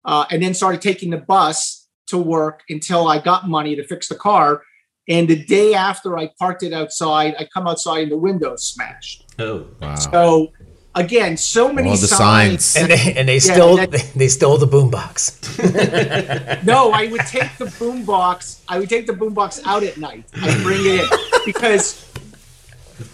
uh, 0.05 0.25
and 0.31 0.41
then 0.41 0.53
started 0.53 0.81
taking 0.81 1.09
the 1.09 1.17
bus 1.17 1.87
to 2.07 2.17
work 2.17 2.63
until 2.69 3.07
I 3.07 3.19
got 3.19 3.47
money 3.47 3.75
to 3.75 3.83
fix 3.83 4.07
the 4.07 4.15
car. 4.15 4.63
And 5.07 5.27
the 5.27 5.43
day 5.43 5.73
after 5.73 6.17
I 6.17 6.31
parked 6.39 6.63
it 6.63 6.73
outside, 6.73 7.35
I 7.39 7.47
come 7.53 7.67
outside 7.67 8.03
and 8.03 8.11
the 8.11 8.17
window's 8.17 8.63
smashed. 8.65 9.25
Oh, 9.39 9.67
wow. 9.81 9.95
So 9.95 10.51
again, 10.95 11.37
so 11.37 11.71
many 11.71 11.89
All 11.89 11.97
the 11.97 12.07
signs. 12.07 12.65
signs. 12.65 12.91
And 12.91 12.91
they, 12.91 13.13
and 13.13 13.27
they 13.27 13.35
yeah, 13.35 13.53
stole 13.53 13.79
and 13.79 13.91
they 14.15 14.27
stole 14.27 14.57
the 14.57 14.67
boombox. 14.67 16.63
no, 16.65 16.91
I 16.91 17.07
would 17.07 17.21
take 17.21 17.57
the 17.57 17.65
boombox. 17.65 18.61
I 18.67 18.79
would 18.79 18.89
take 18.89 19.07
the 19.07 19.13
boombox 19.13 19.61
out 19.65 19.83
at 19.83 19.97
night. 19.97 20.25
I'd 20.35 20.63
bring 20.63 20.81
it 20.81 21.01
in 21.01 21.09
because 21.45 22.10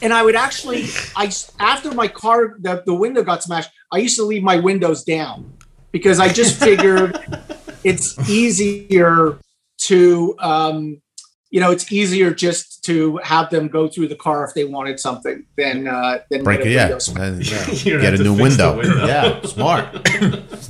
and 0.02 0.13
I 0.13 0.23
would 0.23 0.36
actually 0.36 0.86
I 1.15 1.32
after 1.60 1.93
my 1.93 2.08
car 2.08 2.56
the, 2.60 2.84
the 2.86 2.93
window 2.93 3.23
got 3.23 3.43
smashed, 3.43 3.71
I 3.91 3.97
used 3.97 4.17
to 4.17 4.23
leave 4.23 4.43
my 4.43 4.58
windows 4.58 5.04
down 5.04 5.54
because 5.91 6.19
I 6.19 6.30
just 6.30 6.60
figured 6.60 7.19
it's 7.84 8.30
easier 8.30 9.39
to 9.80 10.36
um, 10.39 11.02
you 11.50 11.60
know 11.60 11.71
it's 11.71 11.91
easier 11.91 12.34
just 12.34 12.84
to 12.86 13.17
have 13.17 13.50
them 13.50 13.67
go 13.67 13.88
through 13.88 14.08
the 14.08 14.15
car 14.15 14.45
if 14.45 14.54
they 14.54 14.63
wanted 14.63 15.00
something 15.00 15.45
than 15.58 15.88
uh 15.88 16.19
than 16.30 16.43
break 16.43 16.62
it 16.62 16.71
yeah, 16.71 16.97
and, 17.19 17.45
yeah. 17.45 17.65
get 18.02 18.19
a 18.19 18.23
new 18.23 18.34
window. 18.34 18.78
window. 18.78 19.06
yeah 19.06 19.41
smart 19.43 19.86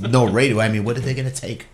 no 0.00 0.26
radio 0.26 0.60
i 0.60 0.68
mean 0.68 0.84
what 0.84 0.96
are 0.96 1.00
they 1.00 1.14
going 1.14 1.30
to 1.30 1.34
take 1.34 1.66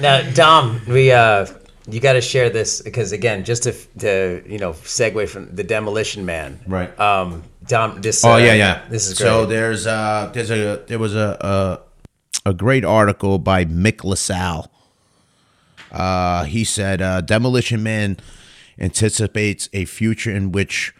now 0.00 0.22
dom 0.32 0.80
we 0.88 1.12
uh 1.12 1.46
you 1.92 2.00
got 2.00 2.14
to 2.14 2.20
share 2.20 2.50
this 2.50 2.82
because 2.82 3.12
again 3.12 3.44
just 3.44 3.64
to, 3.64 3.72
to 3.98 4.42
you 4.46 4.58
know 4.58 4.72
segue 4.72 5.28
from 5.28 5.54
the 5.54 5.64
demolition 5.64 6.24
man. 6.24 6.60
Right. 6.66 6.98
Um 6.98 7.44
dom 7.66 8.00
this 8.00 8.24
oh 8.24 8.32
uh, 8.32 8.36
yeah. 8.38 8.54
yeah 8.54 8.88
this 8.88 9.06
is 9.06 9.18
great. 9.18 9.26
so 9.26 9.46
there's 9.46 9.86
uh 9.86 10.30
there's 10.32 10.50
a 10.50 10.82
there 10.86 10.98
was 10.98 11.14
a, 11.14 11.36
a 12.44 12.50
a 12.50 12.54
great 12.54 12.84
article 12.84 13.38
by 13.38 13.64
mick 13.64 14.04
lasalle. 14.04 14.70
Uh, 15.90 16.44
he 16.44 16.64
said 16.64 17.02
uh, 17.02 17.20
Demolition 17.20 17.82
Man 17.82 18.16
anticipates 18.78 19.68
a 19.72 19.84
future 19.84 20.30
in 20.30 20.52
which 20.52 20.94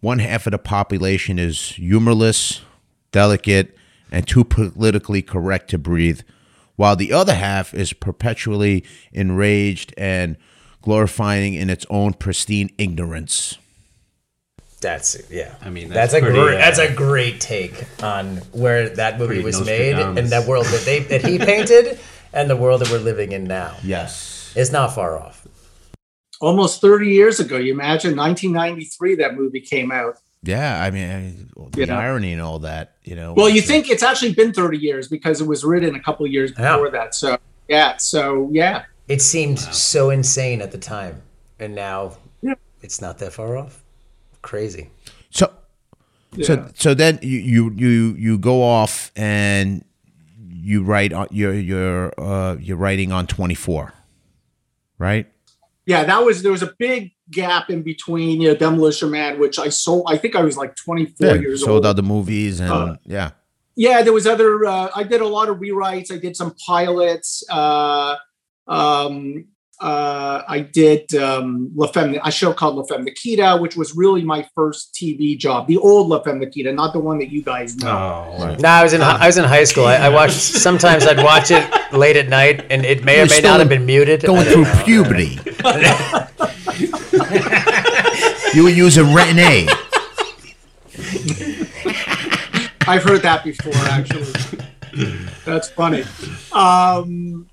one 0.00 0.20
half 0.20 0.46
of 0.46 0.52
the 0.52 0.58
population 0.58 1.38
is 1.38 1.70
humorless, 1.72 2.62
delicate, 3.10 3.76
and 4.10 4.26
too 4.26 4.44
politically 4.44 5.22
correct 5.22 5.70
to 5.70 5.78
breathe, 5.78 6.20
while 6.78 6.94
the 6.94 7.12
other 7.12 7.34
half 7.34 7.74
is 7.74 7.92
perpetually 7.92 8.84
enraged 9.12 9.92
and 9.98 10.36
glorifying 10.80 11.54
in 11.54 11.68
its 11.68 11.84
own 11.90 12.12
pristine 12.12 12.70
ignorance. 12.78 13.58
That's 14.80 15.20
yeah. 15.28 15.56
I 15.60 15.70
mean, 15.70 15.88
that's, 15.88 16.12
that's 16.12 16.22
pretty, 16.22 16.38
a 16.38 16.40
great, 16.40 16.54
uh, 16.54 16.58
that's 16.58 16.78
a 16.78 16.94
great 16.94 17.40
take 17.40 17.84
on 18.00 18.36
where 18.52 18.90
that 18.90 19.18
movie 19.18 19.42
was 19.42 19.60
made 19.66 19.96
and 19.96 20.28
that 20.28 20.46
world 20.46 20.66
that 20.66 20.82
they 20.84 21.00
that 21.00 21.26
he 21.26 21.36
painted 21.36 21.98
and 22.32 22.48
the 22.48 22.56
world 22.56 22.80
that 22.82 22.90
we're 22.92 22.98
living 22.98 23.32
in 23.32 23.42
now. 23.42 23.76
Yes. 23.82 24.52
It's 24.54 24.70
not 24.70 24.94
far 24.94 25.18
off. 25.18 25.48
Almost 26.40 26.80
30 26.80 27.08
years 27.08 27.40
ago. 27.40 27.56
You 27.56 27.72
imagine 27.72 28.16
1993 28.16 29.16
that 29.16 29.34
movie 29.34 29.60
came 29.60 29.90
out. 29.90 30.20
Yeah, 30.42 30.82
I 30.82 30.90
mean, 30.90 31.50
the 31.72 31.80
you 31.80 31.86
know? 31.86 31.96
irony 31.96 32.32
and 32.32 32.40
all 32.40 32.60
that, 32.60 32.96
you 33.02 33.16
know. 33.16 33.34
Well, 33.34 33.48
you 33.48 33.60
think 33.60 33.90
it's 33.90 34.02
actually 34.04 34.34
been 34.34 34.52
30 34.52 34.78
years 34.78 35.08
because 35.08 35.40
it 35.40 35.46
was 35.46 35.64
written 35.64 35.94
a 35.96 36.00
couple 36.00 36.26
years 36.26 36.52
before 36.52 36.86
yeah. 36.86 36.90
that. 36.92 37.14
So, 37.14 37.38
yeah, 37.68 37.96
so 37.96 38.48
yeah. 38.52 38.84
It 39.08 39.22
seemed 39.22 39.56
wow. 39.58 39.70
so 39.70 40.10
insane 40.10 40.60
at 40.60 40.70
the 40.70 40.78
time. 40.78 41.22
And 41.58 41.74
now 41.74 42.18
yeah. 42.42 42.54
it's 42.82 43.00
not 43.00 43.18
that 43.18 43.32
far 43.32 43.56
off. 43.56 43.82
Crazy. 44.42 44.90
So, 45.30 45.50
so, 46.42 46.54
Yeah. 46.54 46.68
so 46.74 46.94
then 46.94 47.18
you 47.22 47.38
you 47.38 47.72
you 47.74 48.14
you 48.18 48.38
go 48.38 48.62
off 48.62 49.10
and 49.16 49.84
you 50.48 50.82
write 50.82 51.12
on 51.12 51.28
you're 51.30 51.54
you're 51.54 52.12
uh 52.20 52.56
you're 52.60 52.76
writing 52.76 53.10
on 53.10 53.26
24, 53.26 53.92
right? 54.98 55.26
Yeah, 55.88 56.04
that 56.04 56.22
was 56.22 56.42
there 56.42 56.52
was 56.52 56.62
a 56.62 56.74
big 56.78 57.12
gap 57.30 57.70
in 57.70 57.82
between, 57.82 58.42
you 58.42 58.48
know, 58.48 58.54
Demolition 58.54 59.10
Man, 59.10 59.40
which 59.40 59.58
I 59.58 59.70
sold. 59.70 60.04
I 60.06 60.18
think 60.18 60.36
I 60.36 60.42
was 60.42 60.54
like 60.54 60.76
24 60.76 61.36
years 61.36 61.62
old. 61.62 61.66
sold 61.66 61.76
old. 61.76 61.86
other 61.86 62.02
movies 62.02 62.60
and 62.60 62.70
Uh, 62.70 62.96
yeah. 63.06 63.30
yeah, 63.74 64.02
there 64.02 64.12
was 64.12 64.26
other. 64.26 64.66
Uh, 64.66 64.90
I 64.94 65.02
did 65.02 65.22
a 65.22 65.26
lot 65.26 65.48
of 65.48 65.56
rewrites. 65.60 66.12
I 66.12 66.18
did 66.18 66.36
some 66.36 66.54
pilots. 66.66 67.42
Uh, 67.50 68.16
um, 68.66 69.46
uh, 69.80 70.42
I 70.48 70.60
did 70.60 71.14
um, 71.14 71.70
La 71.74 71.86
Femme, 71.86 72.18
a 72.24 72.32
show 72.32 72.52
called 72.52 72.76
La 72.76 72.82
Femme 72.84 73.04
Nikita, 73.04 73.58
which 73.60 73.76
was 73.76 73.94
really 73.94 74.22
my 74.22 74.48
first 74.54 74.92
TV 74.92 75.38
job. 75.38 75.68
The 75.68 75.76
old 75.76 76.08
La 76.08 76.20
Femme 76.22 76.40
Nikita, 76.40 76.72
not 76.72 76.92
the 76.92 76.98
one 76.98 77.18
that 77.18 77.30
you 77.30 77.42
guys 77.42 77.76
know. 77.76 77.88
Oh, 77.88 78.56
No, 78.58 78.68
I 78.68 78.82
was 78.82 78.92
in 78.92 79.02
I 79.02 79.26
was 79.26 79.38
in 79.38 79.44
high 79.44 79.64
school. 79.64 79.84
I, 79.84 79.96
I 79.96 80.08
watched. 80.08 80.32
Sometimes 80.68 81.06
I'd 81.06 81.22
watch 81.22 81.50
it 81.52 81.64
late 81.92 82.16
at 82.16 82.28
night, 82.28 82.66
and 82.70 82.84
it 82.84 83.04
may 83.04 83.16
or 83.20 83.26
You're 83.26 83.28
may 83.28 83.40
not 83.40 83.60
have 83.60 83.68
been 83.68 83.86
muted. 83.86 84.22
Going 84.22 84.44
through 84.46 84.64
know. 84.64 84.82
puberty. 84.84 85.38
you 88.54 88.64
were 88.64 88.70
using 88.70 89.04
Retin-A. 89.04 89.68
I've 92.88 93.04
heard 93.04 93.22
that 93.22 93.44
before, 93.44 93.74
actually. 93.74 94.32
That's 95.44 95.70
funny. 95.70 96.04
Um, 96.52 97.48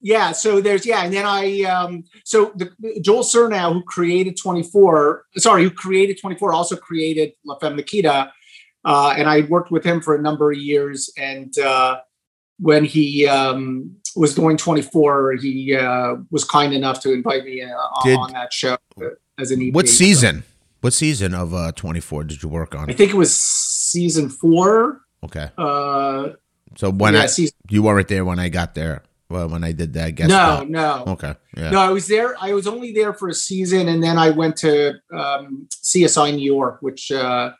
yeah, 0.00 0.32
so 0.32 0.60
there's 0.60 0.86
yeah, 0.86 1.04
and 1.04 1.12
then 1.12 1.26
I 1.26 1.62
um, 1.62 2.04
so 2.24 2.52
the, 2.56 2.70
Joel 3.00 3.22
surnow 3.22 3.72
who 3.72 3.82
created 3.82 4.36
24, 4.36 5.24
sorry, 5.38 5.62
who 5.64 5.70
created 5.70 6.20
24, 6.20 6.52
also 6.52 6.76
created 6.76 7.32
La 7.44 7.58
Femme 7.58 7.76
Nikita, 7.76 8.32
uh, 8.84 9.14
and 9.16 9.28
I 9.28 9.42
worked 9.42 9.70
with 9.70 9.84
him 9.84 10.00
for 10.00 10.14
a 10.14 10.20
number 10.22 10.52
of 10.52 10.58
years. 10.58 11.10
And 11.16 11.56
uh, 11.58 12.00
when 12.58 12.84
he 12.84 13.26
um, 13.26 13.96
was 14.14 14.34
doing 14.34 14.56
24, 14.56 15.32
he 15.34 15.74
uh, 15.74 16.16
was 16.30 16.44
kind 16.44 16.72
enough 16.72 17.00
to 17.00 17.12
invite 17.12 17.44
me 17.44 17.62
uh, 17.62 17.68
Did- 18.04 18.18
on 18.18 18.32
that 18.32 18.52
show 18.52 18.76
as 19.38 19.50
an 19.50 19.62
EP. 19.62 19.74
What 19.74 19.88
So 19.88 19.94
season? 19.94 20.44
What 20.82 20.92
season 20.92 21.34
of 21.34 21.52
uh 21.52 21.72
24 21.72 22.24
did 22.24 22.42
you 22.44 22.48
work 22.48 22.74
on 22.74 22.88
I 22.88 22.92
think 22.92 23.10
it 23.10 23.16
was 23.16 23.34
season 23.34 24.28
four. 24.28 25.00
Okay. 25.24 25.50
Uh, 25.58 26.28
So 26.76 26.90
when 26.90 27.14
yeah, 27.14 27.22
I 27.22 27.26
season, 27.26 27.56
you 27.70 27.82
weren't 27.82 28.06
there 28.06 28.24
when 28.24 28.38
I 28.38 28.48
got 28.50 28.74
there. 28.74 29.02
Well, 29.28 29.48
when 29.48 29.64
I 29.64 29.72
did 29.72 29.92
that 29.94 30.14
guest 30.14 30.28
no, 30.28 30.36
spot. 30.36 30.70
no. 30.70 31.04
Okay. 31.08 31.34
Yeah. 31.56 31.70
No, 31.70 31.80
I 31.80 31.90
was 31.90 32.06
there. 32.06 32.36
I 32.40 32.52
was 32.52 32.66
only 32.66 32.92
there 32.92 33.12
for 33.12 33.28
a 33.28 33.34
season, 33.34 33.88
and 33.88 34.02
then 34.02 34.18
I 34.18 34.30
went 34.30 34.56
to 34.58 34.94
um, 35.12 35.68
CSI 35.70 36.34
New 36.34 36.44
York, 36.44 36.78
which 36.80 37.10
uh, 37.10 37.50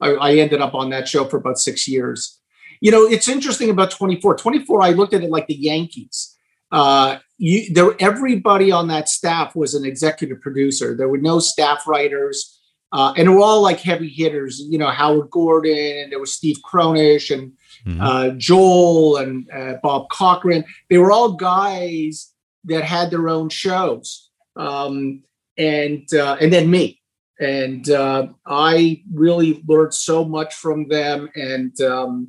I, 0.00 0.10
I 0.10 0.34
ended 0.34 0.60
up 0.60 0.74
on 0.74 0.90
that 0.90 1.08
show 1.08 1.24
for 1.24 1.38
about 1.38 1.58
six 1.58 1.88
years. 1.88 2.40
You 2.80 2.90
know, 2.90 3.04
it's 3.06 3.28
interesting 3.28 3.70
about 3.70 3.90
24. 3.90 4.36
24, 4.36 4.82
I 4.82 4.90
looked 4.90 5.14
at 5.14 5.22
it 5.22 5.30
like 5.30 5.46
the 5.46 5.54
Yankees. 5.54 6.36
Uh, 6.70 7.18
you, 7.38 7.72
there, 7.72 7.94
everybody 8.00 8.70
on 8.70 8.88
that 8.88 9.08
staff 9.08 9.56
was 9.56 9.74
an 9.74 9.84
executive 9.86 10.40
producer. 10.42 10.94
There 10.94 11.08
were 11.08 11.18
no 11.18 11.38
staff 11.38 11.86
writers, 11.86 12.60
uh, 12.94 13.12
and 13.16 13.28
they 13.28 13.32
were 13.32 13.40
all 13.40 13.60
like 13.60 13.80
heavy 13.80 14.08
hitters. 14.08 14.60
You 14.72 14.78
know, 14.78 14.88
Howard 14.88 15.28
Gordon, 15.30 15.96
and 16.02 16.12
there 16.12 16.20
was 16.20 16.32
Steve 16.32 16.58
Kronish, 16.64 17.30
and 17.34 17.52
Mhm. 17.86 18.00
uh, 18.00 18.30
Joel 18.38 19.16
and 19.18 19.46
uh, 19.50 19.74
Bob 19.82 20.08
Cochran. 20.10 20.64
They 20.88 20.96
were 20.96 21.12
all 21.12 21.32
guys 21.32 22.32
that 22.64 22.82
had 22.84 23.10
their 23.10 23.28
own 23.28 23.50
shows, 23.50 24.30
um, 24.56 25.22
and 25.58 26.06
uh, 26.14 26.36
and 26.40 26.50
then 26.52 26.70
me. 26.70 27.00
And 27.40 27.90
uh, 27.90 28.28
I 28.46 29.02
really 29.12 29.62
learned 29.68 29.92
so 29.92 30.24
much 30.24 30.54
from 30.54 30.88
them, 30.88 31.28
and 31.34 31.78
um, 31.82 32.28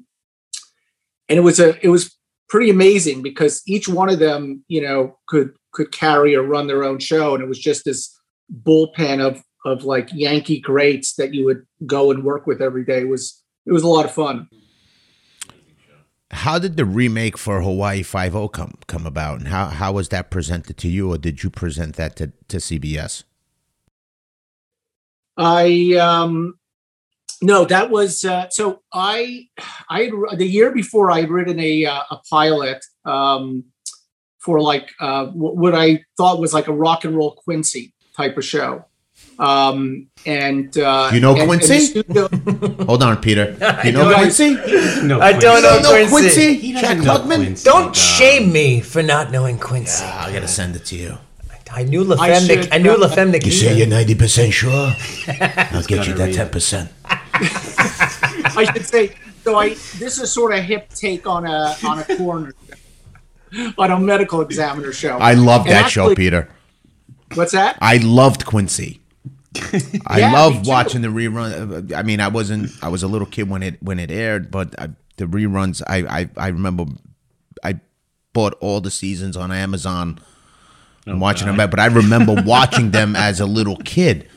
and 1.29 1.37
it 1.37 1.41
was 1.41 1.59
a 1.59 1.77
it 1.85 1.89
was 1.89 2.17
pretty 2.49 2.69
amazing 2.69 3.21
because 3.21 3.61
each 3.67 3.87
one 3.87 4.09
of 4.09 4.19
them, 4.19 4.63
you 4.67 4.81
know, 4.81 5.17
could 5.27 5.51
could 5.71 5.91
carry 5.91 6.35
or 6.35 6.43
run 6.43 6.67
their 6.67 6.83
own 6.83 6.99
show, 6.99 7.33
and 7.33 7.43
it 7.43 7.47
was 7.47 7.59
just 7.59 7.85
this 7.85 8.13
bullpen 8.63 9.19
of 9.25 9.41
of 9.65 9.83
like 9.83 10.09
Yankee 10.13 10.61
greats 10.61 11.15
that 11.15 11.33
you 11.33 11.43
would 11.45 11.65
go 11.85 12.11
and 12.11 12.23
work 12.23 12.47
with 12.47 12.61
every 12.61 12.85
day. 12.85 13.03
Was 13.03 13.41
it 13.65 13.71
was 13.71 13.83
a 13.83 13.87
lot 13.87 14.05
of 14.05 14.11
fun. 14.11 14.47
How 16.31 16.59
did 16.59 16.77
the 16.77 16.85
remake 16.85 17.37
for 17.37 17.61
Hawaii 17.61 18.03
Five 18.03 18.35
O 18.35 18.47
come 18.47 18.75
come 18.87 19.05
about, 19.05 19.39
and 19.39 19.47
how 19.47 19.67
how 19.67 19.93
was 19.93 20.09
that 20.09 20.29
presented 20.29 20.77
to 20.77 20.87
you, 20.87 21.11
or 21.11 21.17
did 21.17 21.43
you 21.43 21.49
present 21.49 21.95
that 21.95 22.15
to 22.17 22.31
to 22.47 22.57
CBS? 22.57 23.23
I 25.37 25.95
um 25.99 26.57
no, 27.41 27.65
that 27.65 27.89
was 27.89 28.23
uh, 28.23 28.49
so 28.49 28.81
I 28.93 29.47
I 29.89 30.03
had, 30.03 30.39
the 30.39 30.47
year 30.47 30.71
before 30.71 31.11
I 31.11 31.21
had 31.21 31.29
written 31.29 31.59
a 31.59 31.85
uh, 31.85 32.03
a 32.11 32.17
pilot 32.29 32.83
um 33.03 33.65
for 34.39 34.61
like 34.61 34.91
uh 34.99 35.27
what 35.27 35.75
I 35.75 36.03
thought 36.17 36.39
was 36.39 36.53
like 36.53 36.67
a 36.67 36.73
rock 36.73 37.03
and 37.03 37.15
roll 37.15 37.35
Quincy 37.43 37.93
type 38.15 38.37
of 38.37 38.45
show. 38.45 38.85
Um 39.39 40.07
and 40.25 40.77
uh 40.77 41.09
You 41.13 41.19
know 41.19 41.31
and- 41.33 41.41
and 41.41 41.49
Quincy? 41.49 41.79
studio- 41.79 42.29
Hold 42.85 43.03
on, 43.03 43.17
Peter. 43.17 43.55
You 43.83 43.91
know 43.91 44.09
know- 44.09 44.15
Quincy? 44.15 44.53
no, 45.03 45.19
I 45.19 45.33
don't 45.33 45.61
know 45.61 45.79
No 45.81 45.89
Quincy. 45.91 46.09
Quincy? 46.09 46.53
He 46.55 46.73
Jack 46.73 46.97
know 46.99 47.17
Klugman? 47.19 47.35
Quincy, 47.43 47.63
Don't 47.65 47.87
no. 47.87 47.93
shame 47.93 48.51
me 48.51 48.79
for 48.81 49.03
not 49.03 49.31
knowing 49.31 49.57
Quincy. 49.59 50.03
I 50.05 50.31
gotta 50.31 50.47
send 50.47 50.75
it 50.75 50.85
to 50.85 50.95
you. 50.95 51.17
I 51.71 51.83
knew 51.83 52.03
La 52.05 52.15
I 52.21 52.29
Femme. 52.33 52.47
should, 52.47 52.59
Nik- 52.59 52.73
I 52.73 52.77
knew 52.77 52.95
La 52.95 53.09
Femme 53.09 53.33
You 53.33 53.51
say 53.51 53.75
you're 53.77 53.87
ninety 53.87 54.15
percent 54.15 54.53
sure? 54.53 54.93
I'll 55.73 55.83
get 55.83 56.07
you 56.07 56.13
that 56.13 56.31
ten 56.33 56.47
percent. 56.49 56.89
I 58.55 58.63
should 58.71 58.85
say 58.85 59.11
so 59.43 59.57
I 59.57 59.69
this 59.99 60.17
is 60.21 60.31
sort 60.31 60.53
of 60.53 60.63
hip 60.63 60.89
take 60.93 61.27
on 61.27 61.45
a 61.45 61.75
on 61.85 61.99
a 61.99 62.05
corner 62.17 62.53
on 63.77 63.91
a 63.91 63.99
medical 63.99 64.39
examiner 64.41 64.93
show. 64.93 65.17
I 65.17 65.33
love 65.33 65.61
And 65.65 65.71
that 65.75 65.89
show, 65.91 66.15
Peter. 66.15 66.47
What's 67.33 67.51
that? 67.51 67.77
I 67.81 67.97
loved 67.97 68.45
Quincy. 68.45 69.01
I 70.07 70.19
Yeah, 70.19 70.29
me 70.29 70.33
loved 70.35 70.65
too. 70.65 70.69
watching 70.71 71.01
the 71.01 71.07
rerun. 71.09 71.93
I 71.93 72.03
mean, 72.03 72.19
I 72.19 72.27
wasn't. 72.27 72.71
I 72.81 72.89
was 72.89 73.03
a 73.03 73.07
little 73.07 73.27
kid 73.27 73.49
when 73.49 73.63
it 73.63 73.81
when 73.81 73.99
it 73.99 74.11
aired, 74.11 74.51
but 74.51 74.79
I, 74.79 74.89
the 75.17 75.25
reruns. 75.25 75.81
I, 75.87 75.97
I 76.21 76.29
I 76.37 76.47
remember. 76.49 76.85
I 77.63 77.79
bought 78.33 78.53
all 78.59 78.81
the 78.81 78.91
seasons 78.91 79.37
on 79.37 79.51
Amazon 79.51 80.19
and 81.05 81.21
watching 81.21 81.47
them. 81.47 81.55
But 81.57 81.79
I 81.79 81.85
remember 81.87 82.35
watching 82.45 82.91
them 82.91 83.15
as 83.15 83.39
a 83.39 83.45
little 83.45 83.77
kid 83.77 84.27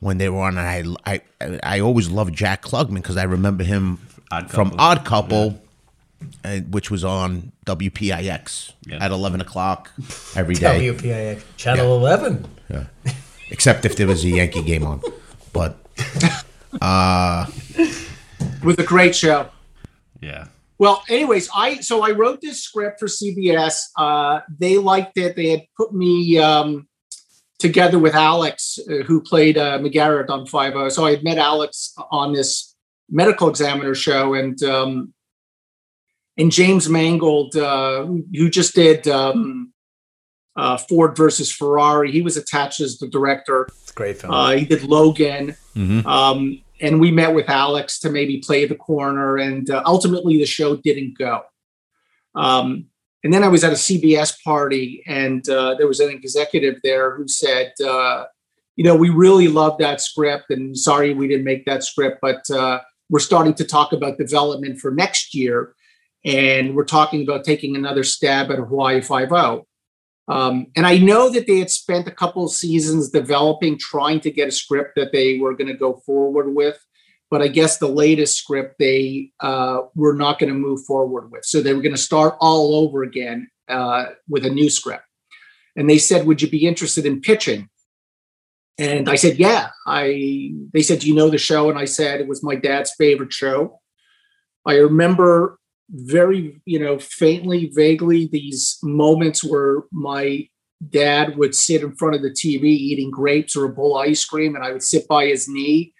when 0.00 0.18
they 0.18 0.28
were 0.28 0.40
on. 0.42 0.58
And 0.58 0.96
I 1.06 1.20
I 1.40 1.58
I 1.62 1.80
always 1.80 2.08
loved 2.10 2.34
Jack 2.34 2.62
Klugman 2.62 2.96
because 2.96 3.16
I 3.16 3.24
remember 3.24 3.64
him 3.64 3.98
Odd 4.30 4.50
from 4.50 4.70
Couple. 4.70 4.84
Odd 4.84 5.04
Couple. 5.04 5.62
uh, 6.44 6.58
which 6.70 6.90
was 6.90 7.04
on 7.04 7.52
WPIX 7.66 8.72
Yeah. 8.86 8.98
at 9.04 9.10
eleven 9.12 9.40
o'clock 9.40 9.90
every 10.36 10.54
day. 10.56 10.90
WPIX 10.92 11.42
Channel 11.56 11.96
11. 11.96 12.44
Except 13.50 13.84
if 13.84 13.96
there 13.96 14.06
was 14.06 14.24
a 14.24 14.28
Yankee 14.28 14.62
game 14.62 14.84
on. 14.84 15.00
But 15.52 15.76
uh, 16.80 17.46
with 18.62 18.78
a 18.78 18.84
great 18.84 19.14
show. 19.14 19.48
Yeah. 20.20 20.48
Well, 20.78 21.02
anyways, 21.08 21.48
I 21.54 21.76
so 21.80 22.02
I 22.02 22.12
wrote 22.12 22.40
this 22.40 22.62
script 22.62 23.00
for 23.00 23.06
CBS. 23.06 23.86
Uh, 23.96 24.40
they 24.58 24.78
liked 24.78 25.18
it. 25.18 25.34
They 25.34 25.48
had 25.48 25.66
put 25.76 25.92
me 25.92 26.38
um, 26.38 26.86
together 27.58 27.98
with 27.98 28.14
Alex, 28.14 28.78
uh, 28.88 29.02
who 29.02 29.20
played 29.20 29.58
uh, 29.58 29.78
McGarrett 29.78 30.30
on 30.30 30.46
Five 30.46 30.76
O. 30.76 30.88
So 30.88 31.04
I 31.04 31.10
had 31.10 31.24
met 31.24 31.38
Alex 31.38 31.94
on 32.12 32.32
this 32.32 32.76
medical 33.10 33.48
examiner 33.48 33.94
show, 33.94 34.34
and 34.34 34.62
um, 34.62 35.12
and 36.36 36.52
James 36.52 36.88
Mangold, 36.88 37.56
uh, 37.56 38.04
who 38.04 38.48
just 38.48 38.76
did 38.76 39.08
um, 39.08 39.72
uh, 40.58 40.76
Ford 40.76 41.16
versus 41.16 41.50
Ferrari. 41.52 42.10
He 42.10 42.20
was 42.20 42.36
attached 42.36 42.80
as 42.80 42.98
the 42.98 43.06
director. 43.06 43.68
Great 43.94 44.20
film. 44.20 44.34
Uh, 44.34 44.50
he 44.50 44.64
did 44.64 44.82
Logan. 44.82 45.56
Mhm. 45.76 46.04
Um, 46.04 46.60
and 46.80 47.00
we 47.00 47.10
met 47.12 47.32
with 47.32 47.48
Alex 47.48 48.00
to 48.00 48.10
maybe 48.10 48.38
play 48.38 48.66
the 48.66 48.74
corner. 48.74 49.36
And 49.36 49.70
uh, 49.70 49.82
ultimately, 49.86 50.38
the 50.38 50.46
show 50.46 50.76
didn't 50.76 51.16
go. 51.16 51.42
Um, 52.34 52.86
and 53.24 53.32
then 53.32 53.44
I 53.44 53.48
was 53.48 53.64
at 53.64 53.72
a 53.72 53.76
CBS 53.76 54.42
party, 54.44 55.02
and 55.06 55.48
uh, 55.48 55.74
there 55.74 55.88
was 55.88 56.00
an 56.00 56.10
executive 56.10 56.76
there 56.82 57.16
who 57.16 57.26
said, 57.26 57.72
uh, 57.84 58.24
You 58.76 58.84
know, 58.84 58.96
we 58.96 59.10
really 59.10 59.48
love 59.48 59.78
that 59.78 60.00
script. 60.00 60.50
And 60.50 60.76
sorry 60.76 61.14
we 61.14 61.28
didn't 61.28 61.44
make 61.44 61.64
that 61.66 61.84
script, 61.84 62.18
but 62.20 62.48
uh, 62.50 62.80
we're 63.10 63.18
starting 63.20 63.54
to 63.54 63.64
talk 63.64 63.92
about 63.92 64.18
development 64.18 64.80
for 64.80 64.90
next 64.90 65.34
year. 65.34 65.74
And 66.24 66.74
we're 66.74 66.84
talking 66.84 67.22
about 67.22 67.44
taking 67.44 67.76
another 67.76 68.02
stab 68.02 68.50
at 68.50 68.58
Hawaii 68.58 69.00
5 69.00 69.32
um, 70.28 70.66
and 70.76 70.86
I 70.86 70.98
know 70.98 71.30
that 71.30 71.46
they 71.46 71.58
had 71.58 71.70
spent 71.70 72.06
a 72.08 72.12
couple 72.12 72.44
of 72.44 72.52
seasons 72.52 73.10
developing, 73.10 73.78
trying 73.78 74.20
to 74.20 74.30
get 74.30 74.48
a 74.48 74.52
script 74.52 74.92
that 74.96 75.12
they 75.12 75.38
were 75.38 75.56
going 75.56 75.68
to 75.68 75.76
go 75.76 76.02
forward 76.04 76.54
with. 76.54 76.78
But 77.30 77.42
I 77.42 77.48
guess 77.48 77.76
the 77.76 77.88
latest 77.88 78.38
script 78.38 78.76
they 78.78 79.32
uh, 79.40 79.82
were 79.94 80.14
not 80.14 80.38
going 80.38 80.52
to 80.52 80.58
move 80.58 80.84
forward 80.86 81.30
with. 81.30 81.44
So 81.44 81.60
they 81.60 81.74
were 81.74 81.82
going 81.82 81.94
to 81.94 82.00
start 82.00 82.36
all 82.40 82.74
over 82.74 83.02
again 83.02 83.48
uh, 83.68 84.06
with 84.28 84.46
a 84.46 84.50
new 84.50 84.70
script. 84.70 85.04
And 85.76 85.90
they 85.90 85.98
said, 85.98 86.26
Would 86.26 86.40
you 86.40 86.48
be 86.48 86.66
interested 86.66 87.04
in 87.04 87.20
pitching? 87.20 87.68
and 88.78 89.08
I 89.08 89.16
said, 89.16 89.38
yeah. 89.38 89.70
I 89.86 90.52
they 90.72 90.82
said, 90.82 91.00
do 91.00 91.08
you 91.08 91.14
know 91.14 91.28
the 91.28 91.38
show? 91.38 91.68
And 91.68 91.78
I 91.78 91.84
said 91.84 92.20
it 92.20 92.28
was 92.28 92.44
my 92.44 92.54
dad's 92.54 92.92
favorite 92.96 93.32
show. 93.32 93.80
I 94.64 94.74
remember 94.74 95.58
very, 95.90 96.60
you 96.64 96.78
know, 96.78 96.98
faintly, 96.98 97.70
vaguely 97.74 98.26
these 98.26 98.78
moments 98.82 99.42
where 99.42 99.82
my 99.90 100.48
dad 100.90 101.36
would 101.36 101.54
sit 101.54 101.82
in 101.82 101.94
front 101.96 102.14
of 102.14 102.22
the 102.22 102.30
TV 102.30 102.64
eating 102.64 103.10
grapes 103.10 103.56
or 103.56 103.64
a 103.64 103.68
bowl 103.68 103.98
of 103.98 104.06
ice 104.06 104.24
cream, 104.24 104.54
and 104.54 104.64
I 104.64 104.72
would 104.72 104.82
sit 104.82 105.08
by 105.08 105.26
his 105.26 105.48
knee. 105.48 105.94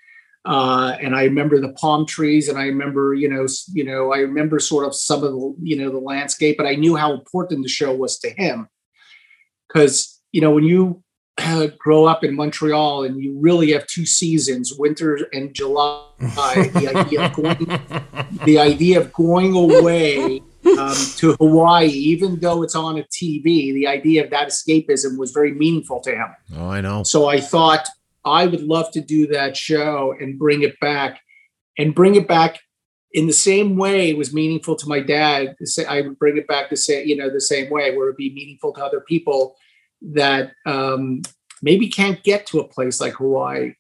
Uh, 0.44 0.96
and 1.02 1.14
I 1.14 1.24
remember 1.24 1.60
the 1.60 1.72
palm 1.72 2.06
trees, 2.06 2.48
and 2.48 2.58
I 2.58 2.66
remember, 2.66 3.12
you 3.12 3.28
know, 3.28 3.46
you 3.72 3.84
know, 3.84 4.12
I 4.12 4.18
remember 4.18 4.58
sort 4.58 4.86
of 4.86 4.94
some 4.94 5.22
of 5.22 5.32
the, 5.32 5.54
you 5.60 5.76
know, 5.76 5.90
the 5.90 5.98
landscape. 5.98 6.56
But 6.56 6.66
I 6.66 6.74
knew 6.74 6.96
how 6.96 7.12
important 7.12 7.62
the 7.62 7.68
show 7.68 7.94
was 7.94 8.18
to 8.20 8.30
him, 8.30 8.68
because 9.66 10.20
you 10.32 10.40
know, 10.40 10.50
when 10.50 10.64
you 10.64 11.02
grow 11.78 12.04
up 12.04 12.24
in 12.24 12.34
Montreal 12.34 13.04
and 13.04 13.22
you 13.22 13.38
really 13.38 13.72
have 13.72 13.86
two 13.86 14.06
seasons, 14.06 14.74
winter 14.74 15.28
and 15.32 15.54
July. 15.54 16.04
the 16.18 16.92
idea 16.94 17.26
of 17.26 17.32
going, 17.36 18.38
the 18.44 18.58
idea 18.58 19.00
of 19.00 19.12
going 19.12 19.54
away 19.54 20.42
um, 20.78 20.94
to 21.16 21.34
Hawaii, 21.34 21.88
even 21.88 22.40
though 22.40 22.62
it's 22.62 22.74
on 22.74 22.98
a 22.98 23.04
TV, 23.04 23.72
the 23.72 23.86
idea 23.86 24.24
of 24.24 24.30
that 24.30 24.48
escapism 24.48 25.16
was 25.18 25.30
very 25.30 25.52
meaningful 25.52 26.00
to 26.00 26.10
him. 26.10 26.28
Oh, 26.56 26.68
I 26.68 26.80
know. 26.80 27.02
So 27.02 27.26
I 27.26 27.40
thought 27.40 27.88
I 28.24 28.46
would 28.46 28.62
love 28.62 28.90
to 28.92 29.00
do 29.00 29.26
that 29.28 29.56
show 29.56 30.14
and 30.18 30.38
bring 30.38 30.62
it 30.62 30.78
back, 30.80 31.20
and 31.78 31.94
bring 31.94 32.16
it 32.16 32.26
back 32.26 32.60
in 33.12 33.26
the 33.26 33.32
same 33.32 33.76
way 33.76 34.10
it 34.10 34.18
was 34.18 34.34
meaningful 34.34 34.76
to 34.76 34.88
my 34.88 35.00
dad. 35.00 35.56
To 35.58 35.66
Say 35.66 35.84
I 35.86 36.02
would 36.02 36.18
bring 36.18 36.36
it 36.36 36.46
back 36.46 36.68
to 36.70 36.76
say, 36.76 37.04
you 37.04 37.16
know, 37.16 37.30
the 37.30 37.40
same 37.40 37.70
way 37.70 37.96
where 37.96 38.08
it'd 38.08 38.16
be 38.16 38.34
meaningful 38.34 38.72
to 38.74 38.84
other 38.84 39.00
people 39.00 39.56
that 40.02 40.52
um, 40.66 41.22
maybe 41.62 41.88
can't 41.88 42.22
get 42.22 42.46
to 42.46 42.60
a 42.60 42.68
place 42.68 43.00
like 43.00 43.14
Hawaii, 43.14 43.74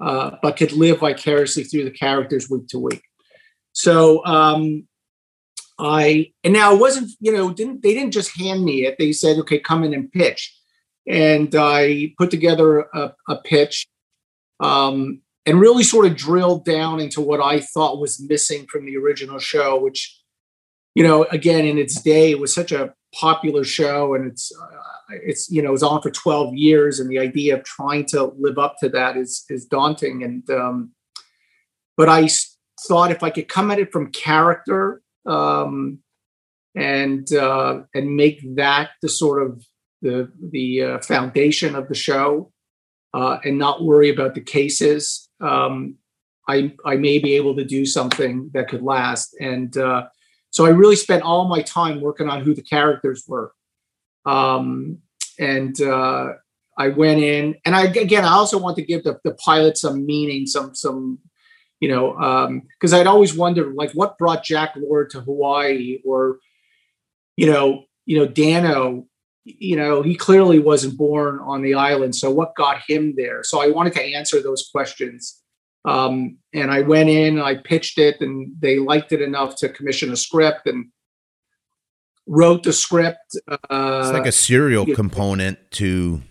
uh, 0.00 0.36
but 0.42 0.56
could 0.56 0.72
live 0.72 1.00
vicariously 1.00 1.64
through 1.64 1.84
the 1.84 1.90
characters 1.90 2.48
week 2.50 2.68
to 2.68 2.78
week. 2.78 3.02
So 3.72 4.24
um, 4.24 4.86
I 5.78 6.32
and 6.42 6.52
now 6.52 6.74
it 6.74 6.80
wasn't 6.80 7.10
you 7.20 7.32
know 7.32 7.52
didn't 7.52 7.82
they 7.82 7.94
didn't 7.94 8.12
just 8.12 8.38
hand 8.38 8.64
me 8.64 8.86
it. 8.86 8.96
They 8.98 9.12
said 9.12 9.38
okay, 9.38 9.58
come 9.58 9.84
in 9.84 9.94
and 9.94 10.10
pitch, 10.10 10.54
and 11.06 11.54
I 11.54 12.14
put 12.18 12.30
together 12.30 12.80
a, 12.94 13.12
a 13.28 13.36
pitch. 13.44 13.86
Um, 14.60 15.22
and 15.48 15.60
really 15.60 15.82
sort 15.82 16.04
of 16.04 16.14
drilled 16.14 16.66
down 16.66 17.00
into 17.00 17.22
what 17.22 17.40
I 17.40 17.60
thought 17.60 18.00
was 18.00 18.20
missing 18.20 18.66
from 18.66 18.84
the 18.84 18.98
original 18.98 19.38
show, 19.38 19.80
which, 19.80 20.20
you 20.94 21.02
know, 21.02 21.24
again 21.30 21.64
in 21.64 21.78
its 21.78 22.02
day 22.02 22.32
it 22.32 22.38
was 22.38 22.54
such 22.54 22.70
a 22.70 22.92
popular 23.14 23.64
show, 23.64 24.14
and 24.14 24.26
it's 24.30 24.52
uh, 24.54 24.77
it's 25.10 25.50
you 25.50 25.62
know 25.62 25.72
it's 25.72 25.82
on 25.82 26.02
for 26.02 26.10
12 26.10 26.54
years 26.54 27.00
and 27.00 27.10
the 27.10 27.18
idea 27.18 27.56
of 27.56 27.64
trying 27.64 28.04
to 28.06 28.32
live 28.38 28.58
up 28.58 28.76
to 28.80 28.88
that 28.90 29.16
is 29.16 29.44
is 29.48 29.64
daunting. 29.66 30.22
And 30.22 30.48
um 30.50 30.92
but 31.96 32.08
i 32.08 32.28
thought 32.86 33.10
if 33.10 33.22
i 33.22 33.30
could 33.30 33.48
come 33.48 33.70
at 33.70 33.78
it 33.78 33.92
from 33.92 34.12
character 34.12 35.02
um 35.26 35.98
and 36.74 37.32
uh 37.32 37.80
and 37.94 38.14
make 38.14 38.40
that 38.56 38.90
the 39.02 39.08
sort 39.08 39.42
of 39.42 39.64
the 40.00 40.30
the 40.50 40.82
uh, 40.82 40.98
foundation 41.00 41.74
of 41.74 41.88
the 41.88 41.94
show 41.94 42.52
uh 43.14 43.38
and 43.44 43.58
not 43.58 43.82
worry 43.82 44.10
about 44.10 44.34
the 44.34 44.40
cases 44.40 45.28
um 45.40 45.96
i 46.48 46.72
i 46.86 46.94
may 46.94 47.18
be 47.18 47.34
able 47.34 47.56
to 47.56 47.64
do 47.64 47.84
something 47.84 48.50
that 48.54 48.68
could 48.68 48.82
last. 48.82 49.34
And 49.40 49.76
uh 49.76 50.06
so 50.50 50.66
i 50.66 50.70
really 50.70 50.96
spent 50.96 51.22
all 51.22 51.48
my 51.48 51.62
time 51.62 52.00
working 52.00 52.28
on 52.28 52.42
who 52.42 52.54
the 52.54 52.62
characters 52.62 53.24
were 53.26 53.52
um, 54.28 54.98
and 55.38 55.80
uh, 55.80 56.26
I 56.76 56.88
went 56.88 57.20
in, 57.20 57.56
and 57.64 57.74
I 57.74 57.84
again, 57.84 58.24
I 58.24 58.32
also 58.32 58.58
want 58.58 58.76
to 58.76 58.84
give 58.84 59.02
the, 59.02 59.18
the 59.24 59.34
pilot 59.34 59.78
some 59.78 60.04
meaning, 60.04 60.46
some 60.46 60.74
some, 60.74 61.18
you 61.80 61.88
know, 61.88 62.62
because 62.74 62.92
um, 62.92 63.00
I'd 63.00 63.06
always 63.06 63.34
wondered 63.34 63.74
like 63.74 63.92
what 63.92 64.18
brought 64.18 64.44
Jack 64.44 64.74
Lord 64.76 65.10
to 65.10 65.20
Hawaii, 65.20 65.98
or, 66.04 66.38
you 67.36 67.46
know, 67.50 67.84
you 68.06 68.18
know, 68.18 68.28
Danno, 68.28 69.06
you 69.44 69.76
know, 69.76 70.02
he 70.02 70.14
clearly 70.14 70.58
wasn't 70.58 70.98
born 70.98 71.40
on 71.40 71.62
the 71.62 71.74
island, 71.74 72.14
so 72.14 72.30
what 72.30 72.54
got 72.54 72.82
him 72.86 73.14
there? 73.16 73.42
So 73.42 73.62
I 73.62 73.68
wanted 73.76 73.94
to 73.94 74.04
answer 74.16 74.42
those 74.42 74.68
questions. 74.70 75.42
Um, 75.84 76.38
and 76.52 76.70
I 76.70 76.80
went 76.82 77.08
in, 77.08 77.40
I 77.40 77.54
pitched 77.54 77.98
it, 77.98 78.20
and 78.20 78.52
they 78.60 78.78
liked 78.78 79.12
it 79.12 79.22
enough 79.22 79.56
to 79.56 79.68
commission 79.68 80.12
a 80.12 80.16
script. 80.16 80.66
And 80.66 80.90
wrote 82.28 82.62
the 82.62 82.72
script. 82.72 83.36
Uh, 83.48 83.56
it's 84.02 84.12
like 84.12 84.26
a 84.26 84.32
serial 84.32 84.86
component 84.94 85.58
to 85.72 86.22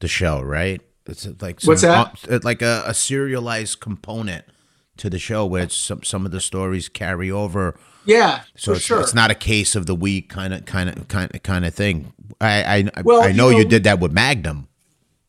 the 0.00 0.08
show, 0.08 0.40
right? 0.40 0.80
It's 1.06 1.28
like 1.40 1.60
some, 1.60 1.68
what's 1.68 1.82
that? 1.82 2.18
Uh, 2.30 2.38
like 2.42 2.62
a, 2.62 2.84
a, 2.86 2.94
serialized 2.94 3.80
component 3.80 4.44
to 4.98 5.10
the 5.10 5.18
show 5.18 5.44
where 5.44 5.68
some 5.68 6.02
some 6.04 6.24
of 6.24 6.32
the 6.32 6.40
stories 6.40 6.88
carry 6.88 7.30
over. 7.30 7.76
Yeah, 8.04 8.42
so 8.56 8.72
it's, 8.72 8.82
sure. 8.82 9.00
it's 9.00 9.14
not 9.14 9.30
a 9.30 9.34
case 9.34 9.74
of 9.74 9.86
the 9.86 9.94
week 9.94 10.28
kind 10.28 10.54
of 10.54 10.64
kind 10.64 10.88
of 10.88 11.08
kind 11.08 11.34
of 11.34 11.42
kind 11.42 11.64
of 11.64 11.74
thing. 11.74 12.12
I 12.40 12.90
I, 12.94 13.02
well, 13.02 13.22
I 13.22 13.32
know 13.32 13.48
you, 13.48 13.54
know 13.54 13.58
you, 13.58 13.64
did 13.64 13.84
that 13.84 13.98
with 13.98 14.12
Magnum. 14.12 14.68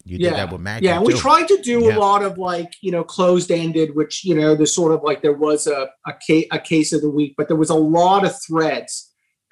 You 0.06 0.18
yeah, 0.20 0.30
did 0.30 0.40
that 0.40 0.52
with 0.52 0.62
Magnum. 0.62 0.84
Yeah, 0.84 1.02
we 1.02 1.14
tried 1.14 1.48
to 1.48 1.60
do 1.64 1.86
yeah. 1.86 1.96
a 1.96 2.00
lot 2.00 2.24
of 2.24 2.38
like 2.38 2.74
you 2.82 2.92
know 2.92 3.04
closed 3.04 3.50
ended, 3.50 3.96
which 3.96 4.24
you 4.24 4.36
know 4.36 4.54
there's 4.56 4.76
sort 4.76 4.92
of 4.92 5.02
like 5.02 5.24
there 5.24 5.34
was 5.34 5.66
a 5.66 5.90
a 6.06 6.14
case, 6.26 6.46
a 6.52 6.60
case 6.60 6.94
of 6.94 7.02
the 7.02 7.10
week, 7.10 7.34
but 7.36 7.48
there 7.48 7.58
was 7.58 7.72
a 7.72 7.76
lot 7.76 8.26
of 8.26 8.40
threads 8.42 9.03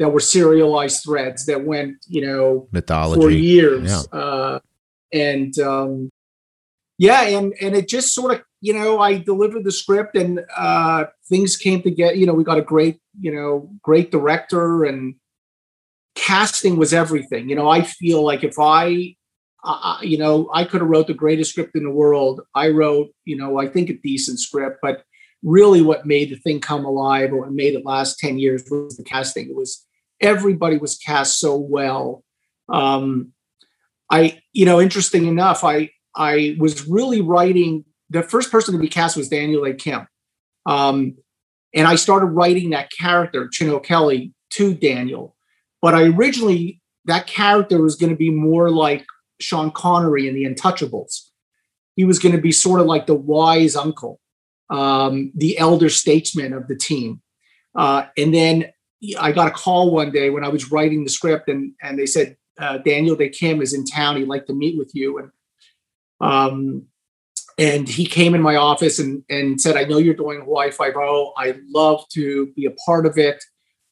that 0.01 0.09
were 0.09 0.19
serialized 0.19 1.03
threads 1.03 1.45
that 1.45 1.63
went, 1.63 1.97
you 2.07 2.25
know, 2.25 2.67
mythology 2.71 3.21
for 3.21 3.29
years. 3.29 4.07
Yeah. 4.11 4.19
Uh, 4.19 4.59
and 5.13 5.57
um, 5.59 6.09
yeah, 6.97 7.21
and 7.21 7.53
and 7.61 7.75
it 7.75 7.87
just 7.87 8.15
sort 8.15 8.33
of, 8.33 8.43
you 8.61 8.73
know, 8.73 8.99
I 8.99 9.19
delivered 9.19 9.63
the 9.63 9.71
script 9.71 10.15
and 10.15 10.43
uh, 10.57 11.05
things 11.29 11.55
came 11.55 11.83
together. 11.83 12.15
You 12.15 12.25
know, 12.25 12.33
we 12.33 12.43
got 12.43 12.57
a 12.57 12.63
great, 12.63 12.99
you 13.19 13.31
know, 13.31 13.69
great 13.83 14.09
director 14.09 14.85
and 14.85 15.13
casting 16.15 16.77
was 16.77 16.93
everything. 16.93 17.47
You 17.47 17.55
know, 17.55 17.69
I 17.69 17.83
feel 17.83 18.23
like 18.23 18.43
if 18.43 18.57
I 18.59 19.15
uh, 19.63 19.99
you 20.01 20.17
know, 20.17 20.49
I 20.51 20.63
could 20.63 20.81
have 20.81 20.89
wrote 20.89 21.05
the 21.05 21.13
greatest 21.13 21.51
script 21.51 21.75
in 21.75 21.83
the 21.83 21.91
world. 21.91 22.41
I 22.55 22.69
wrote, 22.69 23.09
you 23.25 23.37
know, 23.37 23.59
I 23.59 23.67
think 23.67 23.91
a 23.91 23.93
decent 23.93 24.39
script, 24.39 24.79
but 24.81 25.03
really 25.43 25.83
what 25.83 26.07
made 26.07 26.31
the 26.31 26.37
thing 26.37 26.59
come 26.59 26.85
alive 26.85 27.31
or 27.31 27.49
made 27.51 27.75
it 27.75 27.85
last 27.85 28.17
10 28.17 28.39
years 28.39 28.63
was 28.71 28.97
the 28.97 29.03
casting. 29.03 29.49
It 29.49 29.55
was 29.55 29.85
everybody 30.21 30.77
was 30.77 30.97
cast 30.97 31.39
so 31.39 31.57
well. 31.57 32.23
Um, 32.69 33.33
I, 34.09 34.41
you 34.53 34.65
know, 34.65 34.79
interesting 34.79 35.25
enough, 35.25 35.63
I 35.63 35.91
I 36.15 36.55
was 36.59 36.87
really 36.87 37.21
writing. 37.21 37.85
The 38.09 38.23
first 38.23 38.51
person 38.51 38.73
to 38.73 38.79
be 38.79 38.89
cast 38.89 39.15
was 39.15 39.29
Daniel 39.29 39.63
Dae 39.63 39.73
Kim, 39.73 40.07
um, 40.65 41.17
and 41.73 41.87
I 41.87 41.95
started 41.95 42.27
writing 42.27 42.71
that 42.71 42.89
character, 42.91 43.47
Chin 43.47 43.69
Ho 43.69 43.79
Kelly 43.79 44.33
to 44.51 44.73
Daniel. 44.73 45.35
But 45.81 45.95
I 45.95 46.03
originally 46.03 46.81
that 47.05 47.27
character 47.27 47.81
was 47.81 47.95
going 47.95 48.11
to 48.11 48.15
be 48.15 48.29
more 48.29 48.69
like 48.69 49.05
Sean 49.39 49.71
Connery 49.71 50.27
in 50.27 50.35
The 50.35 50.45
Untouchables. 50.45 51.29
He 51.95 52.05
was 52.05 52.19
going 52.19 52.35
to 52.35 52.41
be 52.41 52.51
sort 52.51 52.79
of 52.79 52.85
like 52.85 53.07
the 53.07 53.15
wise 53.15 53.75
uncle, 53.75 54.19
um, 54.69 55.31
the 55.35 55.57
elder 55.57 55.89
statesman 55.89 56.53
of 56.53 56.67
the 56.67 56.75
team. 56.75 57.21
Uh, 57.75 58.05
and 58.17 58.33
then 58.33 58.71
I 59.19 59.31
got 59.31 59.47
a 59.47 59.51
call 59.51 59.91
one 59.91 60.11
day 60.11 60.29
when 60.29 60.43
I 60.43 60.49
was 60.49 60.71
writing 60.71 61.03
the 61.03 61.09
script, 61.09 61.49
and 61.49 61.73
and 61.81 61.97
they 61.97 62.05
said 62.05 62.37
uh, 62.59 62.77
Daniel 62.79 63.15
Dae 63.15 63.29
Kim 63.29 63.61
is 63.61 63.73
in 63.73 63.85
town. 63.85 64.17
He'd 64.17 64.27
like 64.27 64.45
to 64.47 64.53
meet 64.53 64.77
with 64.77 64.91
you, 64.93 65.17
and 65.17 65.31
um, 66.21 66.85
and 67.57 67.87
he 67.87 68.05
came 68.05 68.35
in 68.35 68.41
my 68.41 68.55
office 68.55 68.99
and 68.99 69.23
and 69.29 69.59
said, 69.59 69.75
I 69.75 69.83
know 69.83 69.97
you're 69.97 70.13
doing 70.13 70.41
Hawaii 70.41 70.71
Five 70.71 70.95
O. 70.95 71.33
I'd 71.37 71.59
love 71.73 72.05
to 72.13 72.47
be 72.55 72.65
a 72.65 72.71
part 72.85 73.05
of 73.05 73.17
it. 73.17 73.43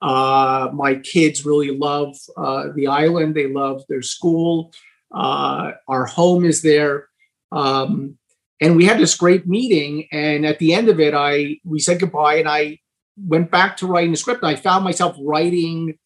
Uh, 0.02 0.70
my 0.74 0.96
kids 0.96 1.46
really 1.46 1.78
love 1.78 2.16
uh, 2.38 2.68
the 2.76 2.88
island. 2.88 3.36
They 3.36 3.48
love 3.48 3.84
their 3.90 4.02
school. 4.02 4.72
Uh, 5.14 5.72
our 5.88 6.06
home 6.06 6.46
is 6.46 6.62
there. 6.62 7.08
Um, 7.52 8.18
and 8.62 8.76
we 8.76 8.86
had 8.86 9.00
this 9.00 9.16
great 9.16 9.48
meeting. 9.48 10.08
And 10.12 10.46
at 10.46 10.60
the 10.60 10.74
end 10.74 10.90
of 10.90 11.00
it, 11.00 11.14
I 11.14 11.60
we 11.66 11.80
said 11.80 12.00
goodbye, 12.00 12.36
and 12.36 12.48
I 12.48 12.80
went 13.28 13.52
back 13.52 13.78
to 13.78 13.88
writing 13.88 14.12
the 14.12 14.18
script. 14.18 14.44
I 14.44 14.56
found 14.56 14.84
myself 14.84 15.16
writing 15.20 15.98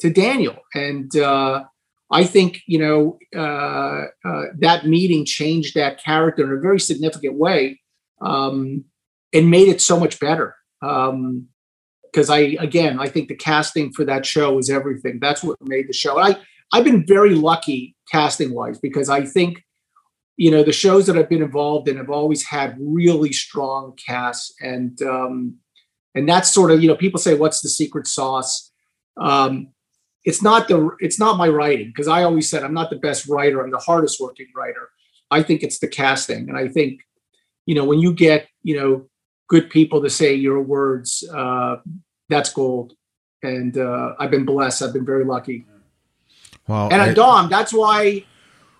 to 0.00 0.10
Daniel, 0.10 0.56
and 0.74 1.14
uh, 1.16 1.64
I 2.10 2.24
think 2.24 2.60
you 2.66 2.78
know 2.78 3.18
uh, 3.34 4.04
uh, 4.24 4.42
that 4.58 4.86
meeting 4.86 5.24
changed 5.24 5.74
that 5.74 6.02
character 6.02 6.44
in 6.44 6.56
a 6.56 6.60
very 6.60 6.80
significant 6.80 7.34
way, 7.34 7.80
um, 8.20 8.84
and 9.32 9.50
made 9.50 9.68
it 9.68 9.80
so 9.80 9.98
much 9.98 10.20
better. 10.20 10.54
Because 10.80 11.10
um, 11.10 11.48
I 12.30 12.56
again, 12.60 13.00
I 13.00 13.08
think 13.08 13.28
the 13.28 13.34
casting 13.34 13.92
for 13.92 14.04
that 14.04 14.26
show 14.26 14.54
was 14.54 14.70
everything. 14.70 15.18
That's 15.20 15.42
what 15.42 15.56
made 15.62 15.88
the 15.88 15.94
show. 15.94 16.18
And 16.18 16.34
I 16.34 16.40
I've 16.72 16.84
been 16.84 17.06
very 17.06 17.34
lucky 17.34 17.96
casting 18.10 18.54
wise 18.54 18.78
because 18.78 19.08
I 19.08 19.24
think 19.24 19.62
you 20.36 20.50
know 20.50 20.62
the 20.62 20.72
shows 20.72 21.06
that 21.06 21.16
I've 21.16 21.28
been 21.28 21.42
involved 21.42 21.88
in 21.88 21.96
have 21.96 22.10
always 22.10 22.44
had 22.44 22.76
really 22.80 23.32
strong 23.32 23.96
casts 24.06 24.54
and. 24.60 25.00
Um, 25.02 25.58
and 26.16 26.28
that's 26.28 26.50
sort 26.52 26.70
of 26.72 26.82
you 26.82 26.88
know 26.88 26.96
people 26.96 27.20
say 27.20 27.34
what's 27.34 27.60
the 27.60 27.68
secret 27.68 28.06
sauce 28.08 28.72
um, 29.18 29.68
it's 30.24 30.42
not 30.42 30.66
the 30.66 30.90
it's 30.98 31.20
not 31.20 31.36
my 31.36 31.48
writing 31.48 31.88
because 31.88 32.08
i 32.08 32.24
always 32.24 32.50
said 32.50 32.64
i'm 32.64 32.74
not 32.74 32.90
the 32.90 32.96
best 33.08 33.28
writer 33.28 33.62
i'm 33.62 33.70
the 33.70 33.78
hardest 33.78 34.20
working 34.20 34.48
writer 34.56 34.90
I 35.28 35.42
think 35.42 35.64
it's 35.64 35.80
the 35.80 35.88
casting, 35.88 36.48
and 36.48 36.56
I 36.56 36.68
think 36.68 37.00
you 37.68 37.74
know 37.74 37.84
when 37.84 37.98
you 37.98 38.12
get 38.12 38.46
you 38.62 38.76
know 38.78 39.08
good 39.48 39.68
people 39.70 40.00
to 40.02 40.08
say 40.08 40.34
your 40.34 40.60
words, 40.62 41.28
uh, 41.34 41.76
that's 42.28 42.52
gold. 42.52 42.92
And 43.42 43.76
uh, 43.76 44.14
I've 44.20 44.30
been 44.30 44.44
blessed. 44.44 44.82
I've 44.82 44.92
been 44.92 45.04
very 45.04 45.24
lucky. 45.24 45.66
Well, 46.68 46.88
And 46.92 47.02
I- 47.02 47.10
I, 47.10 47.14
Dom, 47.14 47.48
that's 47.48 47.72
why 47.72 48.24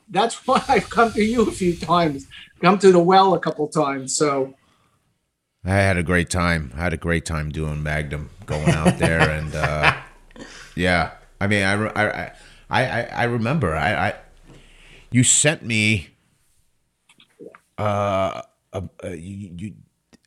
that's 0.08 0.36
why 0.46 0.62
I've 0.68 0.88
come 0.88 1.10
to 1.14 1.24
you 1.24 1.42
a 1.42 1.50
few 1.50 1.74
times. 1.76 2.28
Come 2.62 2.78
to 2.78 2.92
the 2.92 3.00
well 3.12 3.34
a 3.34 3.40
couple 3.40 3.66
times. 3.66 4.16
So 4.16 4.54
I 5.66 5.74
had 5.74 5.96
a 5.96 6.02
great 6.02 6.30
time. 6.30 6.72
I 6.76 6.80
had 6.80 6.92
a 6.92 6.96
great 6.96 7.24
time 7.24 7.50
doing 7.50 7.82
Magnum, 7.82 8.30
going 8.46 8.70
out 8.70 8.98
there, 8.98 9.20
and 9.38 9.54
uh, 9.54 9.96
yeah. 10.76 11.12
I 11.40 11.46
mean, 11.48 11.64
I, 11.64 11.74
I, 11.88 12.32
I, 12.70 12.84
I, 12.84 13.02
I 13.02 13.24
remember. 13.24 13.74
I, 13.74 14.08
I, 14.08 14.14
you 15.10 15.24
sent 15.24 15.62
me. 15.62 16.08
Uh, 17.76 18.42
uh, 18.72 18.80
uh, 19.04 19.08
you, 19.08 19.50
you, 19.58 19.74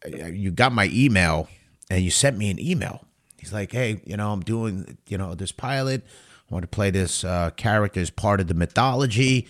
uh, 0.06 0.28
you 0.28 0.52
got 0.52 0.72
my 0.72 0.90
email, 0.92 1.48
and 1.90 2.04
you 2.04 2.12
sent 2.12 2.38
me 2.38 2.52
an 2.52 2.60
email. 2.60 3.06
He's 3.38 3.54
like, 3.54 3.72
"Hey, 3.72 4.02
you 4.06 4.18
know, 4.18 4.32
I'm 4.32 4.42
doing, 4.42 4.98
you 5.08 5.18
know, 5.18 5.34
this 5.36 5.52
pilot. 5.52 6.04
I 6.50 6.54
want 6.54 6.64
to 6.64 6.68
play 6.68 6.92
this 6.92 7.24
uh, 7.24 7.52
character 7.52 8.02
as 8.02 8.10
part 8.10 8.40
of 8.40 8.48
the 8.48 8.54
mythology." 8.54 9.48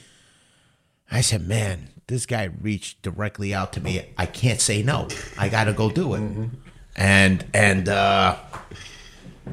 I 1.11 1.21
said, 1.21 1.47
man, 1.47 1.89
this 2.09 2.25
guy 2.25 2.49
reached 2.61 3.01
directly 3.03 3.53
out 3.53 3.71
to 3.73 3.81
me. 3.81 4.03
I 4.17 4.25
can't 4.25 4.59
say 4.59 4.83
no. 4.83 5.07
I 5.37 5.47
got 5.47 5.65
to 5.65 5.73
go 5.73 5.89
do 5.89 6.15
it. 6.15 6.49
And 6.95 7.45
and 7.53 7.87
uh, 7.87 8.35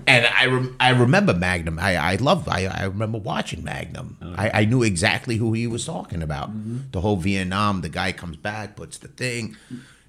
and 0.07 0.27
I 0.27 0.47
rem- 0.47 0.77
I 0.81 0.91
remember 0.91 1.35
Magnum. 1.35 1.79
I 1.79 1.97
I 1.97 2.17
love. 2.17 2.49
I 2.49 2.67
I 2.67 2.85
remember 2.85 3.19
watching 3.19 3.63
Magnum. 3.63 4.17
I, 4.37 4.63
I 4.63 4.65
knew 4.65 4.83
exactly 4.83 5.37
who 5.37 5.53
he 5.53 5.67
was 5.67 5.85
talking 5.85 6.23
about. 6.23 6.51
The 6.93 7.01
whole 7.01 7.17
Vietnam. 7.17 7.83
The 7.83 7.89
guy 7.89 8.13
comes 8.13 8.37
back, 8.37 8.75
puts 8.75 8.99
the 8.99 9.09
thing. 9.09 9.57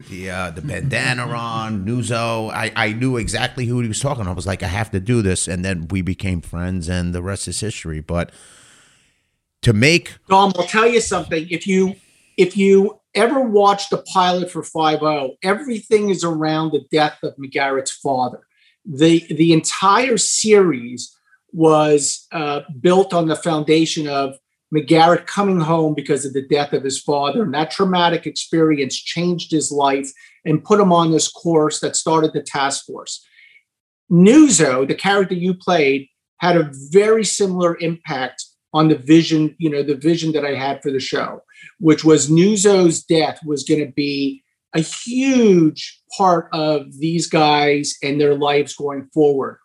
The 0.10 0.30
uh, 0.30 0.52
the 0.52 0.62
bandana 0.62 1.24
on 1.24 1.86
Nuzo, 1.86 2.52
I, 2.52 2.72
I 2.76 2.94
knew 2.94 3.18
exactly 3.18 3.66
who 3.66 3.82
he 3.82 3.88
was 3.88 4.00
talking. 4.00 4.22
About. 4.22 4.32
I 4.32 4.36
was 4.36 4.48
like, 4.48 4.64
I 4.64 4.68
have 4.68 4.92
to 4.92 5.00
do 5.00 5.22
this, 5.22 5.48
and 5.48 5.66
then 5.66 5.88
we 5.90 6.02
became 6.02 6.42
friends, 6.42 6.88
and 6.88 7.14
the 7.14 7.22
rest 7.22 7.48
is 7.48 7.60
history. 7.60 8.00
But 8.00 8.32
to 9.64 9.74
make 9.74 10.16
Dom, 10.30 10.54
I'll 10.58 10.66
tell 10.66 10.88
you 10.88 11.02
something. 11.02 11.48
If 11.50 11.68
you 11.68 11.96
if 12.38 12.56
you 12.56 13.00
ever 13.16 13.42
watch 13.42 13.90
the 13.90 14.04
pilot 14.14 14.52
for 14.52 14.64
5 14.64 15.00
everything 15.44 16.10
is 16.10 16.24
around 16.24 16.72
the 16.72 16.86
death 16.92 17.18
of 17.24 17.36
McGarrett's 17.38 17.92
father. 17.92 18.48
The 18.86 19.26
the 19.34 19.52
entire 19.52 20.18
series 20.18 21.14
was 21.52 22.28
uh, 22.32 22.62
built 22.80 23.14
on 23.14 23.28
the 23.28 23.36
foundation 23.36 24.08
of 24.08 24.36
McGarrett 24.74 25.26
coming 25.26 25.60
home 25.60 25.94
because 25.94 26.26
of 26.26 26.34
the 26.34 26.48
death 26.48 26.74
of 26.74 26.84
his 26.84 27.02
father. 27.02 27.44
And 27.44 27.54
that 27.54 27.72
traumatic 27.72 28.26
experience 28.26 28.96
changed 28.96 29.52
his 29.52 29.72
life 29.72 30.12
and 30.46 30.64
put 30.64 30.80
him 30.80 30.92
on 30.92 31.12
this 31.12 31.30
course 31.30 31.80
that 31.80 31.96
started 31.96 32.34
the 32.34 32.42
task 32.42 32.86
force. 32.86 33.26
Nuzo, 34.12 34.88
the 34.88 34.96
character 34.96 35.36
you 35.36 35.54
played, 35.54 36.08
had 36.40 36.56
a 36.56 36.72
very 36.92 37.26
similar 37.26 37.78
impact 37.80 38.46
on 38.78 38.90
the 38.90 38.96
vision, 38.96 39.56
you 39.58 39.70
know, 39.72 39.82
the 39.82 39.96
vision 39.96 40.32
that 40.34 40.46
I 40.46 40.54
had 40.54 40.84
for 40.84 40.92
the 40.92 41.00
show, 41.00 41.42
which 41.80 42.04
was 42.06 42.30
Nuzo's 42.30 43.04
death 43.04 43.40
was 43.44 43.64
going 43.64 43.84
to 43.84 43.92
be 43.92 44.44
a 44.76 44.82
huge 44.82 46.00
part 46.16 46.48
of 46.54 47.00
these 47.00 47.28
guys 47.28 47.96
and 48.04 48.22
their 48.22 48.36
lives 48.36 48.76
going 48.76 49.10
forward. 49.14 49.58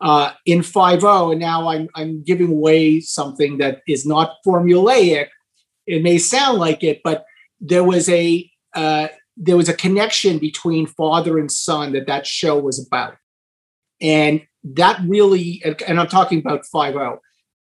Uh, 0.00 0.32
in 0.44 0.62
Five 0.62 1.02
O, 1.02 1.30
and 1.30 1.40
now 1.40 1.68
I'm, 1.68 1.88
I'm 1.94 2.22
giving 2.22 2.50
away 2.50 3.00
something 3.00 3.58
that 3.58 3.80
is 3.88 4.04
not 4.04 4.36
formulaic. 4.46 5.28
It 5.86 6.02
may 6.02 6.18
sound 6.18 6.58
like 6.58 6.84
it, 6.84 7.00
but 7.02 7.24
there 7.60 7.84
was 7.84 8.08
a 8.10 8.48
uh, 8.74 9.08
there 9.36 9.56
was 9.56 9.68
a 9.68 9.74
connection 9.74 10.38
between 10.38 10.86
father 10.86 11.38
and 11.38 11.50
son 11.50 11.92
that 11.94 12.06
that 12.06 12.26
show 12.26 12.58
was 12.58 12.84
about, 12.86 13.16
and 14.00 14.42
that 14.62 15.00
really, 15.04 15.62
and 15.64 15.98
I'm 15.98 16.06
talking 16.08 16.38
about 16.38 16.66
Five 16.66 16.94
O 16.94 17.18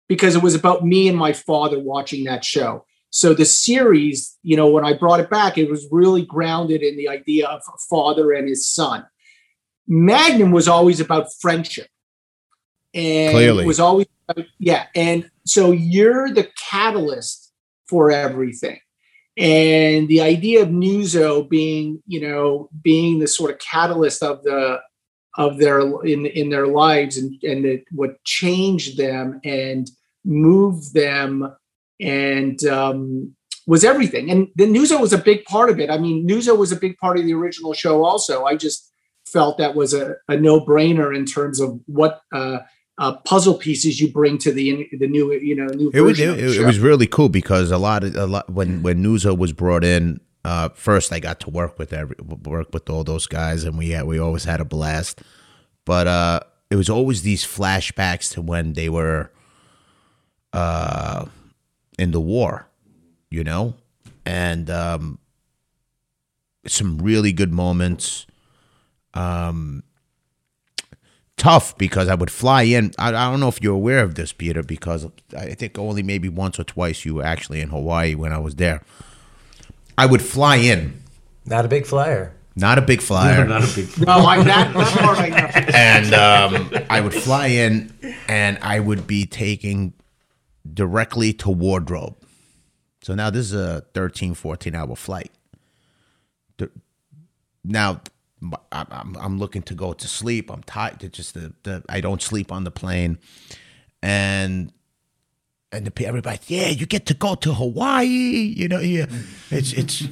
because 0.09 0.37
it 0.37 0.43
was 0.43 0.55
about 0.55 0.85
me 0.85 1.09
and 1.09 1.17
my 1.17 1.33
father 1.33 1.79
watching 1.79 2.25
that 2.25 2.45
show. 2.45 2.85
So 3.11 3.35
the 3.35 3.45
series, 3.45 4.37
you 4.43 4.57
know, 4.57 4.69
when 4.69 4.85
I 4.85 4.93
brought 4.93 5.21
it 5.21 5.31
back, 5.31 5.57
it 5.57 5.71
was 5.71 5.87
really 5.91 6.25
grounded 6.25 6.83
in 6.83 6.97
the 6.97 7.09
idea 7.09 7.47
of 7.47 7.63
a 7.69 7.79
father 7.89 8.33
and 8.33 8.49
his 8.49 8.69
son. 8.69 9.07
Magnum 9.89 10.51
was 10.51 10.69
always 10.69 11.01
about 11.01 11.33
friendship. 11.41 11.89
And 12.93 13.33
Clearly. 13.33 13.65
it 13.65 13.67
was 13.67 13.81
always 13.81 14.07
yeah. 14.59 14.87
And 14.95 15.31
so 15.45 15.71
you're 15.71 16.33
the 16.33 16.51
catalyst 16.71 17.53
for 17.89 18.11
everything. 18.11 18.81
And 19.37 20.09
the 20.09 20.23
idea 20.23 20.63
of 20.63 20.69
Nuzo 20.69 21.49
being, 21.49 22.03
you 22.07 22.21
know, 22.21 22.71
being 22.83 23.19
the 23.19 23.29
sort 23.29 23.51
of 23.51 23.59
catalyst 23.59 24.23
of 24.23 24.43
the 24.43 24.81
of 25.37 25.59
their 25.59 25.81
in 26.05 26.27
in 26.27 26.51
their 26.51 26.67
lives 26.67 27.17
and 27.17 27.33
and 27.43 27.65
the, 27.65 27.85
what 27.93 28.23
changed 28.25 28.97
them 28.97 29.41
and 29.45 29.91
moved 30.25 30.95
them 30.95 31.55
and 32.01 32.65
um, 32.65 33.35
was 33.67 33.85
everything. 33.85 34.31
And 34.31 34.49
the 34.57 34.65
Nuzo 34.65 35.01
was 35.01 35.13
a 35.13 35.19
big 35.19 35.45
part 35.45 35.71
of 35.71 35.81
it. 35.81 35.91
I 35.91 35.99
mean, 35.99 36.27
Nuzo 36.27 36.57
was 36.57 36.73
a 36.73 36.77
big 36.77 36.97
part 36.99 37.19
of 37.19 37.25
the 37.25 37.35
original 37.35 37.73
show. 37.73 38.05
Also, 38.05 38.45
I 38.45 38.57
just 38.57 38.91
felt 39.27 39.59
that 39.59 39.75
was 39.75 39.93
a, 39.93 40.15
a 40.29 40.37
no 40.37 40.61
brainer 40.61 41.15
in 41.15 41.27
terms 41.27 41.61
of 41.61 41.81
what 41.87 42.21
uh, 42.33 42.59
uh, 42.99 43.17
puzzle 43.25 43.55
pieces 43.55 44.01
you 44.01 44.11
bring 44.11 44.39
to 44.39 44.53
the 44.53 44.89
the 44.99 45.07
new 45.07 45.33
you 45.33 45.57
know 45.57 45.67
new 45.67 45.91
It 45.93 46.01
was 46.01 46.21
it, 46.21 46.39
it, 46.39 46.65
was 46.65 46.79
really 46.79 47.07
cool 47.07 47.29
because 47.29 47.71
a 47.71 47.79
lot 47.79 48.05
of 48.05 48.17
a 48.17 48.27
lot 48.27 48.49
when 48.51 48.83
when 48.83 49.03
Nuzo 49.03 49.37
was 49.37 49.53
brought 49.53 49.85
in. 49.85 50.21
Uh, 50.47 50.69
first, 50.69 51.13
I 51.13 51.19
got 51.19 51.41
to 51.41 51.51
work 51.51 51.77
with 51.77 51.93
every 51.93 52.15
work 52.21 52.73
with 52.73 52.89
all 52.89 53.03
those 53.03 53.27
guys, 53.27 53.65
and 53.65 53.77
we 53.77 53.91
had, 53.91 54.05
we 54.05 54.21
always 54.21 54.45
had 54.45 54.61
a 54.61 54.65
blast. 54.65 55.21
But 55.85 56.07
uh, 56.07 56.41
it 56.71 56.77
was 56.77 56.89
always 56.89 57.23
these 57.23 57.45
flashbacks 57.45 58.33
to 58.35 58.41
when 58.41 58.75
they 58.75 58.89
were 58.89 59.33
uh, 60.53 61.25
in 61.99 62.13
the 62.13 62.21
war, 62.21 62.69
you 63.29 63.43
know, 63.43 63.75
and 64.25 64.71
um, 64.71 65.19
some 66.65 66.99
really 66.99 67.33
good 67.33 67.53
moments. 67.53 68.25
Um, 69.15 69.83
tough 71.37 71.77
because 71.77 72.07
I 72.07 72.15
would 72.15 72.31
fly 72.31 72.63
in. 72.63 72.93
I, 73.01 73.09
I 73.09 73.31
don't 73.33 73.41
know 73.41 73.49
if 73.49 73.61
you're 73.61 73.75
aware 73.75 74.05
of 74.05 74.15
this, 74.15 74.33
Peter, 74.33 74.63
because 74.63 75.09
I 75.37 75.55
think 75.55 75.77
only 75.77 76.05
maybe 76.05 76.29
once 76.29 76.61
or 76.61 76.65
twice 76.65 77.05
you 77.05 77.17
were 77.17 77.25
actually 77.25 77.61
in 77.61 77.71
Hawaii 77.71 78.15
when 78.15 78.33
I 78.33 78.39
was 78.39 78.55
there. 78.55 78.83
I 79.99 80.07
would 80.07 80.23
fly 80.23 80.57
in, 80.57 81.03
Not 81.45 81.65
a 81.65 81.69
big 81.69 81.87
flyer. 81.87 82.35
not 82.55 82.79
a 82.79 82.83
big 82.83 83.01
flyer, 83.01 83.45
Not 83.47 83.65
a 83.65 83.75
big. 83.75 83.99
no, 84.07 84.13
I, 84.13 84.43
that, 84.43 84.75
that 84.75 84.99
part 84.99 85.19
I 85.19 85.29
know. 85.29 85.71
and 85.75 86.15
um, 86.15 86.85
I 86.91 87.01
would 87.01 87.15
fly 87.15 87.47
in, 87.49 87.93
and 88.29 88.59
I 88.63 88.81
would 88.81 89.07
be 89.07 89.27
taking 89.27 89.95
directly 90.73 91.33
to 91.35 91.51
wardrobe. 91.51 92.17
So 93.03 93.15
now 93.15 93.31
this 93.31 93.47
is 93.47 93.55
a 93.55 93.83
13, 93.95 94.35
14 94.35 94.75
hour 94.75 94.97
flight. 94.97 95.31
Now 97.65 98.01
I'm, 98.43 98.55
I'm, 98.91 99.17
I'm 99.17 99.39
looking 99.39 99.63
to 99.63 99.75
go 99.75 99.93
to 99.93 100.07
sleep. 100.09 100.51
I'm 100.53 100.63
tired. 100.63 101.03
It's 101.03 101.17
just 101.17 101.35
the, 101.35 101.53
the 101.65 101.83
I 101.89 102.01
don't 102.01 102.23
sleep 102.23 102.53
on 102.53 102.63
the 102.65 102.71
plane, 102.71 103.19
and 104.03 104.73
and 105.73 105.87
the, 105.87 105.91
pe- 105.91 106.05
everybody, 106.05 106.39
yeah, 106.47 106.69
you 106.69 106.87
get 106.87 107.07
to 107.07 107.15
go 107.15 107.35
to 107.35 107.53
Hawaii. 107.55 108.07
You 108.07 108.69
know, 108.69 108.81
yeah, 108.81 109.07
it's 109.51 109.73
it's, 109.73 110.03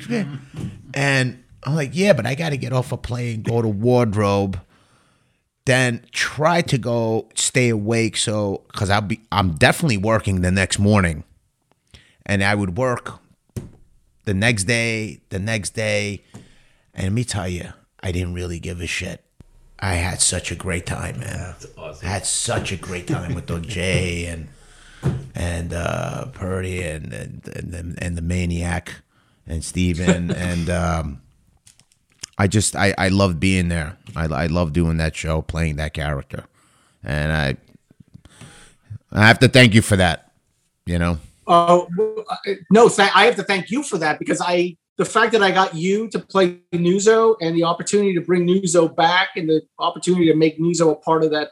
and 0.95 1.43
I'm 1.65 1.75
like, 1.75 1.91
yeah, 1.93 2.13
but 2.13 2.27
I 2.27 2.35
got 2.35 2.51
to 2.51 2.57
get 2.57 2.73
off 2.73 2.93
a 2.93 2.97
plane, 2.97 3.43
go 3.43 3.63
to 3.63 3.69
wardrobe 3.69 4.61
then 5.67 6.05
try 6.13 6.61
to 6.61 6.79
go 6.79 7.29
stay 7.35 7.69
awake 7.71 8.17
so 8.17 8.63
because 8.73 8.91
i'll 8.91 9.01
be 9.01 9.21
i'm 9.33 9.53
definitely 9.53 9.97
working 9.97 10.41
the 10.41 10.51
next 10.51 10.79
morning. 10.79 11.25
And 12.27 12.43
i 12.43 12.55
would 12.55 12.77
work 12.77 13.19
the 14.25 14.35
next 14.35 14.65
day 14.65 15.21
the 15.29 15.39
next 15.39 15.71
day. 15.71 16.23
And 16.95 17.05
let 17.05 17.13
me 17.13 17.25
tell 17.25 17.49
you 17.49 17.73
i 18.01 18.13
didn't 18.13 18.35
really 18.35 18.59
give 18.59 18.81
a 18.81 18.87
shit. 18.87 19.25
I 19.79 19.95
had 19.95 20.21
such 20.21 20.51
a 20.51 20.55
great 20.55 20.87
time 20.87 21.21
man. 21.21 21.55
I 21.79 22.07
had 22.07 22.27
such 22.27 22.73
a 22.73 22.77
great 22.77 23.07
time 23.07 23.35
with 23.35 23.69
jay 23.69 24.27
and 24.27 24.49
and 25.35 25.73
uh 25.73 26.27
purdy 26.27 26.83
and 26.83 27.13
and 27.13 27.49
and, 27.55 27.73
the- 27.73 28.05
and 28.05 28.17
the 28.17 28.23
maniac 28.23 28.95
and 29.47 29.65
steven 29.65 30.31
and 30.49 30.71
um 30.71 31.21
I 32.37 32.47
just 32.49 32.75
I 32.75 32.95
I 32.99 33.09
love 33.09 33.39
being 33.39 33.69
there. 33.69 33.97
I 34.17 34.25
I 34.25 34.47
love 34.47 34.73
doing 34.73 34.97
that 34.97 35.15
show, 35.15 35.41
playing 35.43 35.77
that 35.77 35.95
character, 35.95 36.45
and 37.05 37.31
I 37.33 37.57
I 39.13 39.27
have 39.29 39.39
to 39.41 39.49
thank 39.49 39.73
you 39.75 39.83
for 39.83 39.95
that. 39.97 40.33
You 40.87 40.99
know, 40.99 41.19
well, 41.47 41.89
uh, 42.29 42.37
no, 42.71 42.89
th- 42.89 43.11
I 43.15 43.27
have 43.27 43.37
to 43.37 43.45
thank 43.45 43.71
you 43.71 43.83
for 43.85 43.99
that 43.99 44.19
because 44.19 44.41
I, 44.41 44.77
the 44.97 45.05
fact 45.05 45.33
that 45.33 45.43
I 45.43 45.51
got 45.51 45.75
you 45.75 46.09
to 46.11 46.19
play 46.19 46.59
Nuzo 46.73 47.37
and 47.41 47.57
the 47.57 47.63
opportunity 47.65 48.15
to 48.15 48.21
bring 48.21 48.47
Nuzo 48.47 48.95
back 48.95 49.29
and 49.37 49.49
the 49.49 49.63
opportunity 49.79 50.27
to 50.27 50.35
make 50.35 50.59
Nuzo 50.59 50.91
a 50.91 50.97
part 50.97 51.23
of 51.25 51.31
that, 51.31 51.51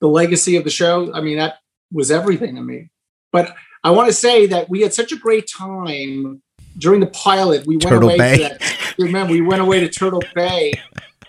the 0.00 0.06
legacy 0.08 0.56
of 0.56 0.64
the 0.64 0.70
show. 0.70 1.12
I 1.12 1.20
mean, 1.20 1.38
that 1.38 1.56
was 1.92 2.10
everything 2.10 2.56
to 2.56 2.62
me. 2.62 2.90
But 3.32 3.54
I 3.84 3.90
want 3.90 4.08
to 4.08 4.12
say 4.12 4.46
that 4.46 4.68
we 4.68 4.80
had 4.82 4.92
such 4.94 5.12
a 5.12 5.16
great 5.16 5.48
time 5.48 6.42
during 6.78 7.00
the 7.00 7.06
pilot, 7.08 7.66
we 7.66 7.76
went 7.76 7.82
Turtle 7.82 8.08
away 8.08 8.18
Bay. 8.18 8.36
to 8.36 8.42
that. 8.42 8.94
Remember, 8.98 9.32
we 9.32 9.40
went 9.40 9.60
away 9.60 9.80
to 9.80 9.88
Turtle 9.88 10.22
Bay, 10.34 10.72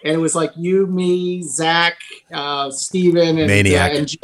and 0.03 0.13
it 0.13 0.17
was 0.17 0.35
like 0.35 0.51
you, 0.55 0.85
me, 0.87 1.41
Zach, 1.41 1.97
uh, 2.31 2.69
Steven, 2.71 3.29
and, 3.39 3.39
uh, 3.41 3.47
Maniac. 3.47 3.93
and 3.95 4.07
Jay, 4.07 4.17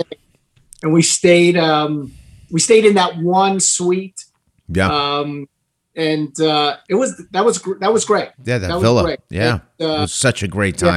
and 0.83 0.93
we 0.93 1.01
stayed. 1.01 1.57
Um, 1.57 2.13
we 2.51 2.59
stayed 2.59 2.85
in 2.85 2.95
that 2.95 3.17
one 3.17 3.59
suite, 3.59 4.23
Yeah. 4.69 4.87
um, 4.87 5.47
and 5.95 6.39
uh, 6.39 6.77
it 6.89 6.95
was 6.95 7.21
that 7.31 7.43
was 7.43 7.61
that 7.79 7.91
was 7.91 8.05
great. 8.05 8.29
yeah, 8.43 8.59
that, 8.59 8.67
that 8.67 8.73
was 8.75 8.83
villa. 8.83 9.03
great. 9.03 9.19
Yeah. 9.29 9.59
It 9.79 9.85
uh, 9.85 10.01
was 10.01 10.13
such 10.13 10.43
a 10.43 10.47
great 10.47 10.79
yeah. 10.81 10.87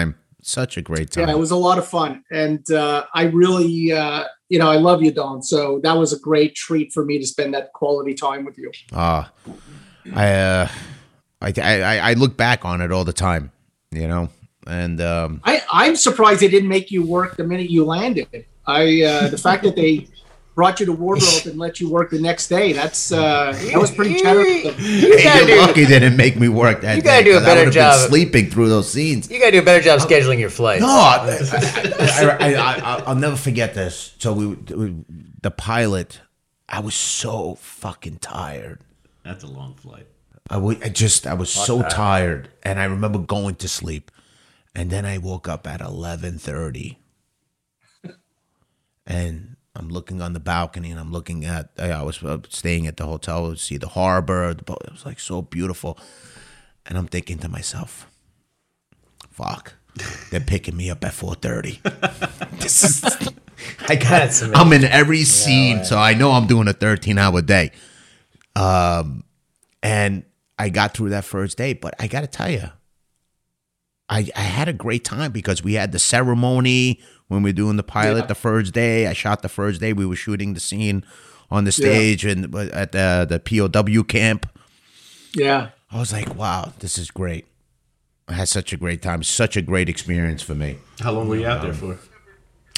Such 0.49 0.79
a 0.79 0.83
great 0.83 1.11
time. 1.11 1.29
Yeah, 1.29 1.35
it 1.35 1.39
was 1.39 1.51
a 1.51 1.57
lot 1.57 1.77
of 1.77 1.87
fun, 1.87 2.25
and 2.31 2.65
uh, 2.71 3.05
I 3.13 3.25
really, 3.25 3.93
uh, 3.93 4.25
you 4.49 4.59
know, 4.59 4.71
I 4.71 4.77
love 4.77 5.03
you, 5.03 5.11
Don. 5.11 5.43
So 5.43 5.79
that 5.83 5.93
was 5.93 6.15
a 6.15 6.19
great 6.19 6.55
treat 6.55 6.91
for 6.91 7.05
me 7.05 7.19
to 7.19 7.27
spend 7.27 7.53
that 7.53 7.75
quality 7.75 8.15
time 8.15 8.47
with 8.47 8.57
you. 8.57 8.73
Ah, 8.95 9.31
I, 10.15 10.33
uh, 10.33 10.69
I, 11.43 11.53
I, 11.61 11.99
I 11.99 12.13
look 12.15 12.39
back 12.39 12.65
on 12.65 12.81
it 12.81 12.91
all 12.91 13.05
the 13.05 13.13
time, 13.13 13.53
you 13.91 14.09
know, 14.09 14.31
and 14.67 15.03
um, 15.03 15.43
I, 15.45 15.61
I'm 15.71 15.97
surprised 15.97 16.41
they 16.41 16.49
didn't 16.49 16.71
make 16.71 16.91
you 16.91 17.05
work 17.05 17.37
the 17.37 17.45
minute 17.45 17.69
you 17.69 17.85
landed. 17.85 18.47
I, 18.67 19.03
uh, 19.03 19.29
the 19.29 19.37
fact 19.37 19.65
that 19.65 19.77
they 19.77 20.09
brought 20.59 20.81
you 20.81 20.87
to 20.87 20.93
wardrobe 20.93 21.43
and 21.47 21.57
let 21.57 21.79
you 21.79 21.89
work 21.89 22.11
the 22.11 22.19
next 22.21 22.49
day, 22.49 22.73
that's 22.73 23.13
uh, 23.13 23.53
that 23.71 23.79
was 23.81 23.93
pretty 23.93 24.17
generous. 24.17 24.65
of 24.67 24.77
them. 24.77 24.85
You 24.85 25.17
hey, 25.17 25.23
gotta 25.25 25.39
you're 25.47 25.57
do, 25.57 25.61
lucky 25.61 25.85
they 25.85 26.01
didn't 26.01 26.17
make 26.17 26.37
me 26.37 26.49
work 26.49 26.81
that 26.81 26.97
You 26.97 27.03
gotta 27.03 27.23
day, 27.23 27.31
do 27.31 27.37
a 27.37 27.39
'cause 27.39 27.43
I 27.45 27.47
better 27.47 27.61
would've 27.61 27.75
been 27.75 27.83
job. 27.83 28.09
sleeping 28.09 28.51
through 28.51 28.69
those 28.69 28.91
scenes. 28.91 29.31
you 29.31 29.39
gotta 29.39 29.53
do 29.53 29.61
a 29.61 29.63
better 29.63 29.85
job 29.85 30.01
scheduling 30.01 30.41
your 30.41 30.51
flights. 30.51 30.83
No, 30.83 30.89
I, 30.89 31.39
I, 32.01 32.55
I, 32.55 32.75
I, 32.97 33.03
I'll 33.07 33.15
never 33.15 33.37
forget 33.37 33.75
this. 33.75 34.15
So 34.19 34.33
we, 34.33 34.47
we, 34.47 34.97
the 35.41 35.53
pilot, 35.53 36.21
I 36.69 36.81
was 36.81 36.97
so 36.97 37.55
fucking 37.55 38.19
tired. 38.19 38.81
That's 39.25 39.45
a 39.45 39.47
long 39.47 39.75
flight. 39.75 40.09
I 40.51 40.57
wa- 40.57 40.75
I 40.83 40.89
just 40.89 41.25
I 41.27 41.35
was 41.35 41.51
so 41.51 41.83
tired, 41.83 42.49
and 42.65 42.81
I 42.81 42.85
remember 42.85 43.19
going 43.21 43.55
to 43.57 43.69
sleep, 43.69 44.11
and 44.75 44.91
then 44.91 45.07
I 45.07 45.19
woke 45.19 45.47
up 45.47 45.67
at 45.69 45.81
eleven 45.81 46.37
thirty, 46.39 46.99
and 49.07 49.55
I'm 49.79 49.89
looking 49.89 50.21
on 50.21 50.33
the 50.33 50.41
balcony, 50.41 50.91
and 50.91 50.99
I'm 50.99 51.13
looking 51.13 51.45
at 51.45 51.71
I 51.79 52.03
was 52.03 52.23
uh, 52.23 52.39
staying 52.49 52.87
at 52.87 52.97
the 52.97 53.07
hotel 53.07 53.51
to 53.51 53.57
see 53.57 53.77
the 53.77 53.89
harbor. 53.89 54.53
The 54.53 54.65
boat, 54.65 54.83
it 54.85 54.93
was 54.93 55.07
like 55.07 55.21
so 55.21 55.41
beautiful, 55.41 55.99
and 56.85 56.99
I'm 56.99 57.07
thinking 57.07 57.39
to 57.39 57.49
myself, 57.49 58.11
"Fuck, 59.31 59.75
they're 60.31 60.41
picking 60.41 60.77
me 60.77 60.91
up 60.91 61.05
at 61.05 61.15
four 61.15 61.37
thirty. 61.37 61.81
this 62.59 62.83
is 62.83 63.05
I 63.89 63.97
got 63.97 64.23
amazing. 64.23 64.55
I'm 64.55 64.73
in 64.73 64.85
every 64.85 65.25
scene, 65.25 65.85
so 65.85 65.97
I 65.97 66.15
know 66.15 66.33
I'm 66.33 66.47
doing 66.47 66.69
a 66.69 66.73
13 66.73 67.19
hour 67.19 67.43
day. 67.43 67.73
Um, 68.55 69.25
and 69.83 70.25
I 70.59 70.69
got 70.69 70.95
through 70.95 71.11
that 71.11 71.25
first 71.25 71.57
day, 71.57 71.73
but 71.73 71.95
I 71.99 72.07
got 72.09 72.23
to 72.23 72.27
tell 72.27 72.51
you, 72.51 72.71
I 74.09 74.29
I 74.35 74.41
had 74.41 74.69
a 74.69 74.73
great 74.73 75.05
time 75.05 75.33
because 75.33 75.63
we 75.63 75.75
had 75.75 75.93
the 75.93 75.99
ceremony 75.99 77.01
when 77.29 77.43
we 77.43 77.51
are 77.51 77.55
doing 77.55 77.77
the 77.77 77.83
pilot 77.83 78.21
Yeah. 78.23 78.27
the 78.27 78.35
first 78.35 78.73
day. 78.75 79.07
I 79.07 79.13
shot 79.13 79.43
the 79.43 79.49
first 79.49 79.81
day. 79.81 79.93
We 79.93 80.07
were 80.07 80.17
shooting 80.17 80.55
the 80.55 80.61
scene 80.61 81.05
on 81.51 81.65
the 81.65 81.73
stage 81.73 82.25
and 82.25 82.55
at 82.55 82.93
the 82.93 83.27
the 83.29 83.39
POW 83.41 84.03
camp. 84.03 84.47
Yeah, 85.35 85.71
I 85.93 85.99
was 85.99 86.13
like, 86.13 86.35
wow, 86.35 86.73
this 86.81 86.99
is 86.99 87.11
great. 87.11 87.47
I 88.27 88.33
had 88.35 88.49
such 88.49 88.73
a 88.73 88.77
great 88.77 89.01
time, 89.03 89.23
such 89.23 89.57
a 89.57 89.63
great 89.63 89.89
experience 89.89 90.43
for 90.43 90.55
me. 90.55 90.79
How 91.01 91.13
long 91.13 91.29
were 91.29 91.37
you 91.37 91.47
out 91.47 91.63
there 91.63 91.71
um, 91.71 91.77
for? 91.77 91.99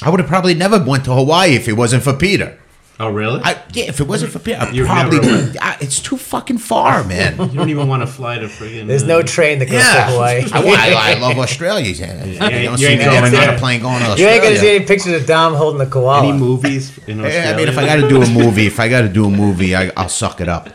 I 0.03 0.09
would 0.09 0.19
have 0.19 0.29
probably 0.29 0.53
never 0.53 0.79
went 0.83 1.05
to 1.05 1.13
Hawaii 1.13 1.55
if 1.55 1.67
it 1.67 1.73
wasn't 1.73 2.03
for 2.03 2.13
Peter. 2.13 2.57
Oh, 3.03 3.09
really? 3.09 3.41
I, 3.43 3.53
yeah, 3.73 3.85
if 3.85 3.99
it 3.99 4.07
wasn't 4.07 4.31
for 4.31 4.37
Peter, 4.39 4.59
I 4.59 4.69
You'd 4.69 4.85
probably. 4.85 5.19
never 5.19 5.53
I, 5.59 5.77
it's 5.81 5.99
too 5.99 6.17
fucking 6.17 6.59
far, 6.59 7.03
man. 7.03 7.37
you 7.49 7.57
don't 7.57 7.69
even 7.69 7.87
want 7.87 8.03
to 8.03 8.07
fly 8.07 8.37
to 8.37 8.45
friggin' 8.45 8.85
There's 8.87 9.03
uh, 9.03 9.07
no 9.07 9.23
train 9.23 9.59
that 9.59 9.65
goes 9.65 9.75
yeah, 9.83 10.05
to 10.05 10.11
Hawaii. 10.11 10.43
I, 10.51 11.13
I, 11.13 11.15
I 11.15 11.19
love 11.19 11.37
Australia. 11.45 11.89
Yeah. 11.91 12.23
you 12.25 12.31
ain't- 12.33 12.39
don't 12.41 12.71
you 12.73 12.77
see 12.77 12.85
ain't 12.85 12.99
me 12.99 13.05
going 13.05 13.23
on 13.25 13.31
there. 13.31 13.55
a 13.55 13.57
plane 13.59 13.81
going 13.81 13.99
to 13.99 14.05
You 14.05 14.11
Australia. 14.11 14.33
ain't 14.35 14.43
gonna 14.43 14.57
see 14.57 14.75
any 14.75 14.85
pictures 14.85 15.13
of 15.21 15.25
Dom 15.25 15.55
holding 15.55 15.79
the 15.79 15.87
koala. 15.87 16.27
any 16.29 16.37
movies 16.37 16.95
in 17.07 17.19
Australia. 17.21 17.39
Yeah, 17.47 17.51
I 17.53 17.57
mean, 17.57 17.67
if 17.69 17.77
I 17.77 17.85
got 17.87 17.95
to 17.95 18.07
do 18.07 18.21
a 18.21 18.29
movie, 18.29 18.67
if 18.67 18.79
I 18.79 18.87
got 18.87 19.01
to 19.01 19.09
do 19.09 19.25
a 19.25 19.29
movie, 19.31 19.75
I, 19.75 19.91
I'll 19.97 20.07
suck 20.09 20.39
it 20.39 20.47
up. 20.47 20.69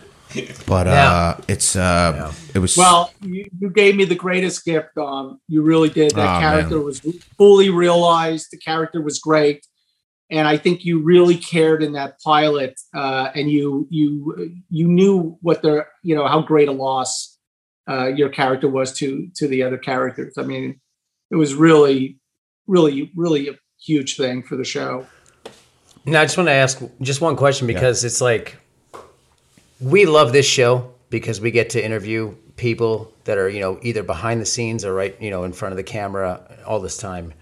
But 0.67 0.87
uh, 0.87 1.37
it's 1.49 1.77
uh, 1.77 2.33
it 2.55 2.59
was 2.59 2.77
Well, 2.77 3.11
you, 3.23 3.49
you 3.59 3.71
gave 3.71 3.97
me 3.97 4.05
the 4.05 4.15
greatest 4.17 4.65
gift, 4.67 4.89
Dom. 4.97 5.41
You 5.49 5.63
really 5.63 5.89
did. 5.89 6.11
That 6.11 6.27
Aw, 6.27 6.41
character 6.41 6.77
man. 6.77 6.85
was 6.85 7.01
fully 7.39 7.71
realized. 7.71 8.49
The 8.51 8.59
character 8.59 9.01
was 9.01 9.19
great, 9.19 9.65
and 10.31 10.49
I 10.49 10.57
think 10.57 10.85
you 10.85 11.03
really 11.03 11.37
cared 11.37 11.83
in 11.83 11.93
that 11.93 12.21
pilot. 12.21 12.81
Uh, 12.95 13.31
and 13.35 13.51
you 13.51 13.87
you 13.91 14.57
you 14.71 14.89
knew 14.89 15.39
what 15.41 15.63
the 15.63 15.87
you 16.03 16.15
know 16.15 16.27
how 16.27 16.43
great 16.43 16.69
a 16.69 16.73
loss 16.73 17.39
uh, 17.89 18.07
your 18.07 18.29
character 18.29 18.69
was 18.69 18.93
to 18.95 19.29
to 19.37 19.47
the 19.47 19.63
other 19.63 19.79
characters. 19.79 20.35
I 20.37 20.43
mean, 20.43 20.81
it 21.31 21.37
was 21.37 21.55
really, 21.55 22.19
really, 22.67 23.13
really 23.15 23.49
a 23.49 23.55
huge 23.81 24.17
thing 24.17 24.43
for 24.43 24.57
the 24.57 24.65
show. 24.65 25.07
No, 26.05 26.21
I 26.21 26.25
just 26.25 26.37
want 26.37 26.49
to 26.49 26.53
ask 26.53 26.81
just 27.01 27.21
one 27.21 27.37
question 27.37 27.67
because 27.67 28.05
it's 28.05 28.21
like 28.21 28.57
we 29.81 30.07
love 30.07 30.33
this 30.33 30.47
show 30.47 30.93
because 31.11 31.41
we 31.41 31.51
get 31.51 31.71
to 31.71 31.85
interview 31.85 32.35
people 32.57 33.13
that 33.25 33.39
are 33.39 33.49
you 33.49 33.61
know 33.61 33.79
either 33.83 34.03
behind 34.03 34.41
the 34.41 34.47
scenes 34.47 34.85
or 34.85 34.95
right 34.95 35.21
you 35.21 35.31
know 35.31 35.45
in 35.45 35.53
front 35.53 35.73
of 35.73 35.77
the 35.77 35.83
camera 35.83 36.41
all 36.67 36.81
this 36.81 36.97
time, 36.97 37.33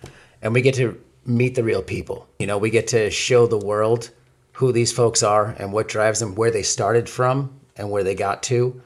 and 0.42 0.52
we 0.52 0.60
get 0.60 0.74
to 0.74 1.00
meet 1.26 1.54
the 1.54 1.64
real 1.64 1.82
people. 1.82 2.28
You 2.38 2.46
know, 2.46 2.58
we 2.58 2.70
get 2.70 2.88
to 2.88 3.10
show 3.10 3.46
the 3.46 3.58
world 3.58 4.10
who 4.52 4.72
these 4.72 4.92
folks 4.92 5.22
are 5.22 5.54
and 5.58 5.72
what 5.72 5.88
drives 5.88 6.20
them, 6.20 6.34
where 6.34 6.50
they 6.50 6.62
started 6.62 7.08
from, 7.08 7.58
and 7.76 7.90
where 7.90 8.04
they 8.04 8.14
got 8.14 8.42
to. 8.44 8.80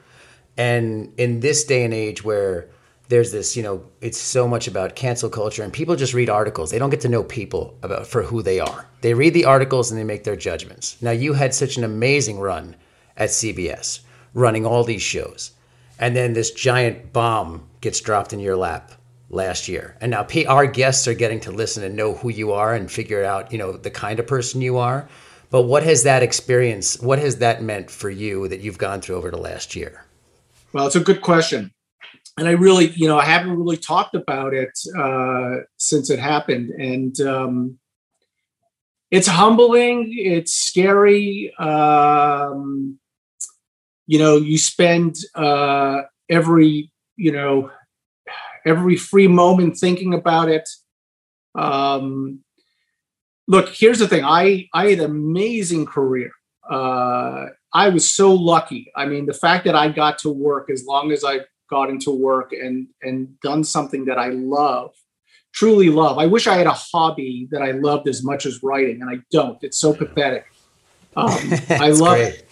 And 0.57 1.12
in 1.18 1.41
this 1.41 1.64
day 1.64 1.84
and 1.84 1.95
age 1.95 2.24
where 2.24 2.68
there's 3.09 3.32
this, 3.32 3.57
you 3.57 3.62
know, 3.62 3.84
it's 4.01 4.18
so 4.18 4.47
much 4.47 4.66
about 4.68 4.97
cancel 4.97 5.30
culture 5.30 5.62
and 5.62 5.72
people 5.72 5.97
just 5.97 6.14
read 6.14 6.28
articles. 6.28 6.70
They 6.70 6.78
don't 6.78 6.91
get 6.91 7.01
to 7.03 7.09
know 7.09 7.22
people 7.22 7.76
about 7.82 8.07
for 8.07 8.22
who 8.22 8.43
they 8.43 8.61
are. 8.61 8.86
They 9.01 9.14
read 9.14 9.34
the 9.34 9.47
articles 9.47 9.91
and 9.91 9.99
they 9.99 10.05
make 10.05 10.24
their 10.24 10.36
judgments. 10.36 11.01
Now 11.01 11.12
you 11.12 11.32
had 11.32 11.55
such 11.55 11.76
an 11.76 11.84
amazing 11.84 12.39
run 12.39 12.76
at 13.16 13.30
CBS, 13.30 14.01
running 14.34 14.66
all 14.66 14.84
these 14.84 15.03
shows. 15.03 15.53
And 15.99 16.14
then 16.14 16.32
this 16.32 16.51
giant 16.51 17.12
bomb 17.12 17.68
gets 17.80 18.01
dropped 18.01 18.32
in 18.32 18.41
your 18.41 18.57
lap 18.57 18.93
last 19.31 19.68
year. 19.68 19.97
And 20.01 20.11
now 20.11 20.26
our 20.49 20.66
guests 20.66 21.07
are 21.07 21.14
getting 21.14 21.41
to 21.41 21.51
listen 21.51 21.85
and 21.85 21.97
know 21.97 22.14
who 22.14 22.31
you 22.31 22.53
are 22.53 22.74
and 22.74 22.91
figure 22.91 23.24
out, 23.24 23.53
you 23.53 23.59
know, 23.59 23.72
the 23.72 23.91
kind 23.91 24.18
of 24.18 24.26
person 24.26 24.61
you 24.61 24.79
are. 24.79 25.09
But 25.51 25.62
what 25.62 25.83
has 25.83 26.03
that 26.03 26.22
experience, 26.22 27.01
what 27.01 27.18
has 27.18 27.39
that 27.39 27.62
meant 27.62 27.91
for 27.91 28.11
you 28.11 28.49
that 28.49 28.61
you've 28.61 28.79
gone 28.79 29.01
through 29.01 29.16
over 29.16 29.31
the 29.31 29.39
last 29.39 29.74
year? 29.74 30.05
Well, 30.72 30.87
it's 30.87 30.97
a 30.97 31.01
good 31.01 31.22
question. 31.22 31.72
And 32.37 32.47
I 32.47 32.53
really, 32.53 32.91
you 32.91 33.09
know, 33.09 33.18
I 33.18 33.24
haven't 33.24 33.59
really 33.59 33.76
talked 33.76 34.14
about 34.14 34.55
it 34.55 34.70
uh, 34.97 35.57
since 35.76 36.11
it 36.11 36.18
happened. 36.18 36.70
And 36.70 37.18
um, 37.20 37.79
it's 39.11 39.26
humbling, 39.26 40.12
it's 40.16 40.53
scary. 40.53 41.53
Um, 41.59 42.99
you 44.07 44.18
know, 44.18 44.37
you 44.37 44.57
spend 44.59 45.16
uh, 45.35 46.03
every, 46.31 46.93
you 47.16 47.33
know, 47.33 47.70
every 48.68 48.96
free 48.96 49.28
moment 49.28 49.76
thinking 49.76 50.14
about 50.14 50.48
it. 50.48 50.68
Um, 51.54 52.40
look, 53.46 53.70
here's 53.70 53.98
the 53.98 54.08
thing 54.08 54.24
I, 54.24 54.68
I 54.74 54.90
had 54.90 55.00
an 55.00 55.06
amazing 55.06 55.86
career. 55.86 56.30
Uh, 56.68 57.46
I 57.72 57.88
was 57.88 58.12
so 58.12 58.32
lucky. 58.32 58.90
I 58.94 59.06
mean, 59.06 59.26
the 59.26 59.34
fact 59.34 59.64
that 59.64 59.74
I 59.74 59.88
got 59.88 60.18
to 60.20 60.30
work 60.30 60.70
as 60.70 60.84
long 60.86 61.12
as 61.12 61.24
I 61.24 61.40
got 61.70 61.90
into 61.90 62.10
work 62.10 62.52
and 62.52 62.88
and 63.02 63.38
done 63.40 63.62
something 63.64 64.06
that 64.06 64.18
I 64.18 64.28
love, 64.28 64.94
truly 65.52 65.90
love. 65.90 66.18
I 66.18 66.26
wish 66.26 66.46
I 66.46 66.56
had 66.56 66.66
a 66.66 66.72
hobby 66.72 67.48
that 67.50 67.62
I 67.62 67.72
loved 67.72 68.08
as 68.08 68.24
much 68.24 68.46
as 68.46 68.62
writing, 68.62 69.02
and 69.02 69.10
I 69.10 69.22
don't. 69.30 69.58
It's 69.62 69.78
so 69.78 69.92
pathetic. 69.92 70.44
Um, 71.16 71.36
I 71.70 71.88
love 71.88 72.18
great. 72.18 72.44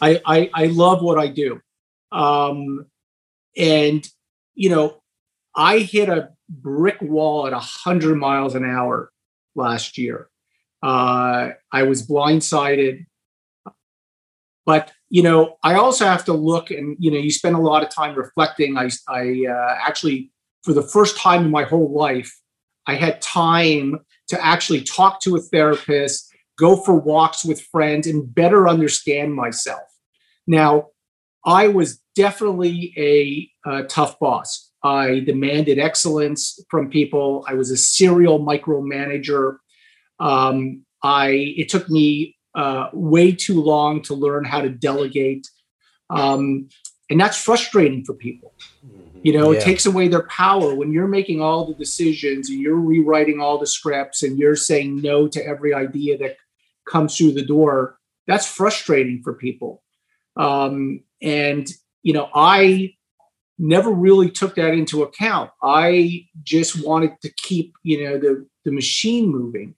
I, 0.00 0.20
I 0.24 0.50
I 0.54 0.66
love 0.66 1.02
what 1.02 1.18
I 1.18 1.26
do. 1.26 1.60
Um, 2.12 2.86
and 3.58 4.08
you 4.54 4.70
know, 4.70 5.02
I 5.56 5.78
hit 5.78 6.08
a 6.08 6.30
brick 6.48 7.00
wall 7.00 7.46
at 7.46 7.52
hundred 7.52 8.16
miles 8.16 8.54
an 8.54 8.64
hour 8.64 9.10
last 9.54 9.98
year. 9.98 10.28
Uh, 10.82 11.50
I 11.72 11.82
was 11.84 12.06
blindsided, 12.06 13.06
but 14.66 14.92
you 15.08 15.22
know, 15.22 15.56
I 15.62 15.74
also 15.74 16.04
have 16.04 16.24
to 16.26 16.32
look 16.32 16.70
and 16.70 16.96
you 16.98 17.10
know, 17.10 17.18
you 17.18 17.30
spend 17.30 17.54
a 17.54 17.60
lot 17.60 17.82
of 17.82 17.88
time 17.88 18.16
reflecting. 18.16 18.76
I 18.76 18.90
I 19.08 19.44
uh, 19.48 19.76
actually, 19.80 20.32
for 20.62 20.72
the 20.72 20.82
first 20.82 21.16
time 21.16 21.44
in 21.44 21.50
my 21.50 21.64
whole 21.64 21.92
life, 21.92 22.32
I 22.86 22.94
had 22.96 23.22
time 23.22 24.00
to 24.28 24.44
actually 24.44 24.82
talk 24.82 25.20
to 25.20 25.36
a 25.36 25.40
therapist, 25.40 26.32
go 26.58 26.76
for 26.76 26.94
walks 26.94 27.44
with 27.44 27.60
friends, 27.60 28.06
and 28.06 28.34
better 28.34 28.68
understand 28.68 29.34
myself. 29.34 29.82
Now, 30.46 30.88
I 31.46 31.68
was 31.68 32.00
definitely 32.14 32.92
a, 32.96 33.50
uh 33.68 33.82
tough 33.88 34.18
boss. 34.18 34.63
I 34.84 35.20
demanded 35.20 35.78
excellence 35.78 36.60
from 36.70 36.90
people. 36.90 37.44
I 37.48 37.54
was 37.54 37.70
a 37.70 37.76
serial 37.76 38.38
micromanager. 38.38 39.56
Um, 40.20 40.84
I 41.02 41.54
it 41.56 41.68
took 41.70 41.88
me 41.88 42.36
uh, 42.54 42.90
way 42.92 43.32
too 43.32 43.60
long 43.62 44.02
to 44.02 44.14
learn 44.14 44.44
how 44.44 44.60
to 44.60 44.68
delegate. 44.68 45.48
Um, 46.10 46.68
and 47.10 47.18
that's 47.20 47.36
frustrating 47.42 48.04
for 48.04 48.14
people. 48.14 48.54
You 49.22 49.32
know, 49.32 49.50
Yeah. 49.50 49.58
it 49.58 49.62
takes 49.62 49.86
away 49.86 50.08
their 50.08 50.26
power 50.28 50.74
when 50.74 50.92
you're 50.92 51.08
making 51.08 51.40
all 51.40 51.66
the 51.66 51.74
decisions 51.74 52.50
and 52.50 52.60
you're 52.60 52.78
rewriting 52.78 53.40
all 53.40 53.58
the 53.58 53.66
scripts 53.66 54.22
and 54.22 54.38
you're 54.38 54.54
saying 54.56 55.00
no 55.00 55.26
to 55.28 55.44
every 55.44 55.72
idea 55.72 56.18
that 56.18 56.36
comes 56.86 57.16
through 57.16 57.32
the 57.32 57.44
door. 57.44 57.98
That's 58.26 58.46
frustrating 58.46 59.22
for 59.22 59.32
people. 59.32 59.82
Um, 60.36 61.00
and, 61.22 61.66
you 62.02 62.12
know, 62.12 62.28
I 62.34 62.94
never 63.58 63.90
really 63.90 64.30
took 64.30 64.56
that 64.56 64.74
into 64.74 65.02
account. 65.02 65.50
I 65.62 66.26
just 66.42 66.84
wanted 66.84 67.12
to 67.22 67.32
keep, 67.36 67.74
you 67.82 68.04
know, 68.04 68.18
the, 68.18 68.46
the 68.64 68.72
machine 68.72 69.28
moving. 69.30 69.74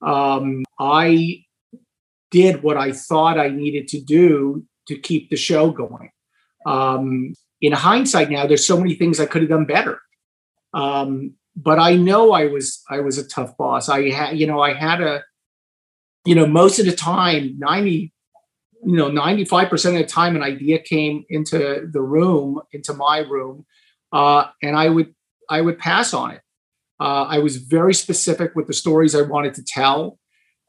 Um, 0.00 0.64
I 0.78 1.44
did 2.30 2.62
what 2.62 2.76
I 2.76 2.92
thought 2.92 3.38
I 3.38 3.48
needed 3.48 3.88
to 3.88 4.00
do 4.00 4.64
to 4.88 4.98
keep 4.98 5.30
the 5.30 5.36
show 5.36 5.70
going. 5.70 6.10
Um, 6.66 7.34
in 7.60 7.72
hindsight, 7.72 8.30
now 8.30 8.46
there's 8.46 8.66
so 8.66 8.76
many 8.76 8.94
things 8.94 9.20
I 9.20 9.26
could 9.26 9.42
have 9.42 9.50
done 9.50 9.66
better. 9.66 10.00
Um, 10.74 11.34
but 11.54 11.78
I 11.78 11.96
know 11.96 12.32
I 12.32 12.46
was 12.46 12.82
I 12.88 13.00
was 13.00 13.18
a 13.18 13.28
tough 13.28 13.56
boss. 13.56 13.88
I 13.88 14.10
had 14.10 14.38
you 14.38 14.46
know 14.46 14.60
I 14.60 14.72
had 14.72 15.00
a 15.00 15.22
you 16.24 16.34
know 16.34 16.46
most 16.46 16.78
of 16.78 16.86
the 16.86 16.92
time 16.92 17.58
90 17.58 18.11
you 18.84 18.96
know 18.96 19.10
95% 19.10 19.72
of 19.72 19.94
the 19.94 20.04
time 20.04 20.36
an 20.36 20.42
idea 20.42 20.78
came 20.78 21.24
into 21.28 21.88
the 21.92 22.02
room 22.02 22.60
into 22.72 22.92
my 22.92 23.18
room 23.18 23.64
uh, 24.12 24.46
and 24.62 24.76
I 24.76 24.88
would 24.88 25.14
I 25.48 25.60
would 25.60 25.78
pass 25.78 26.14
on 26.14 26.32
it. 26.32 26.40
Uh, 27.00 27.24
I 27.24 27.38
was 27.38 27.56
very 27.56 27.94
specific 27.94 28.54
with 28.54 28.66
the 28.66 28.72
stories 28.72 29.14
I 29.14 29.22
wanted 29.22 29.54
to 29.54 29.64
tell, 29.64 30.18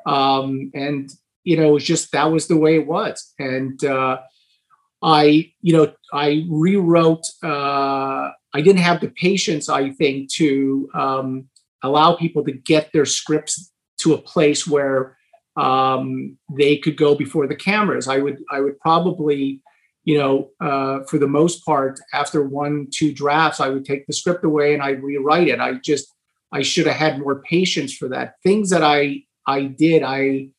um, 0.06 0.72
and 0.74 1.12
you 1.44 1.58
know 1.58 1.70
it 1.70 1.74
was 1.74 1.84
just 1.84 2.12
that 2.14 2.32
was 2.32 2.48
the 2.48 2.58
way 2.58 2.76
it 2.76 2.88
was. 2.88 3.34
And 3.38 3.84
uh, 3.84 4.20
I 5.02 5.52
you 5.62 5.74
know 5.74 5.94
I 6.12 6.46
rewrote. 6.50 7.26
Uh, 7.44 8.32
I 8.56 8.62
didn't 8.62 8.82
have 8.82 9.02
the 9.02 9.10
patience, 9.10 9.68
I 9.68 9.92
think, 9.92 10.32
to 10.34 10.90
um, 10.94 11.50
allow 11.82 12.16
people 12.16 12.44
to 12.46 12.52
get 12.52 12.92
their 12.94 13.06
scripts 13.06 13.72
to 14.00 14.14
a 14.14 14.22
place 14.22 14.68
where 14.68 15.18
um, 15.56 16.38
they 16.58 16.78
could 16.78 16.98
go 16.98 17.16
before 17.16 17.48
the 17.48 17.56
cameras. 17.56 18.08
I 18.08 18.18
would 18.18 18.40
I 18.52 18.60
would 18.60 18.80
probably 18.80 19.62
you 20.06 20.18
know, 20.18 20.50
uh, 20.60 21.04
for 21.06 21.18
the 21.18 21.28
most 21.28 21.66
part, 21.66 22.00
after 22.14 22.44
one, 22.44 22.88
two 22.92 23.14
drafts, 23.14 23.60
I 23.60 23.70
would 23.70 23.86
take 23.86 24.06
the 24.06 24.14
script 24.14 24.44
away 24.44 24.74
and 24.74 24.84
I'd 24.84 25.02
rewrite 25.02 25.48
it. 25.48 25.60
I 25.60 25.76
just, 25.76 26.14
I 26.52 26.62
should 26.62 26.88
have 26.88 26.98
had 26.98 27.20
more 27.20 27.42
patience 27.42 27.94
for 27.94 28.10
that. 28.10 28.36
Things 28.44 28.70
that 28.70 28.84
I, 28.84 29.24
I 29.48 29.64
did, 29.64 30.04
I 30.04 30.50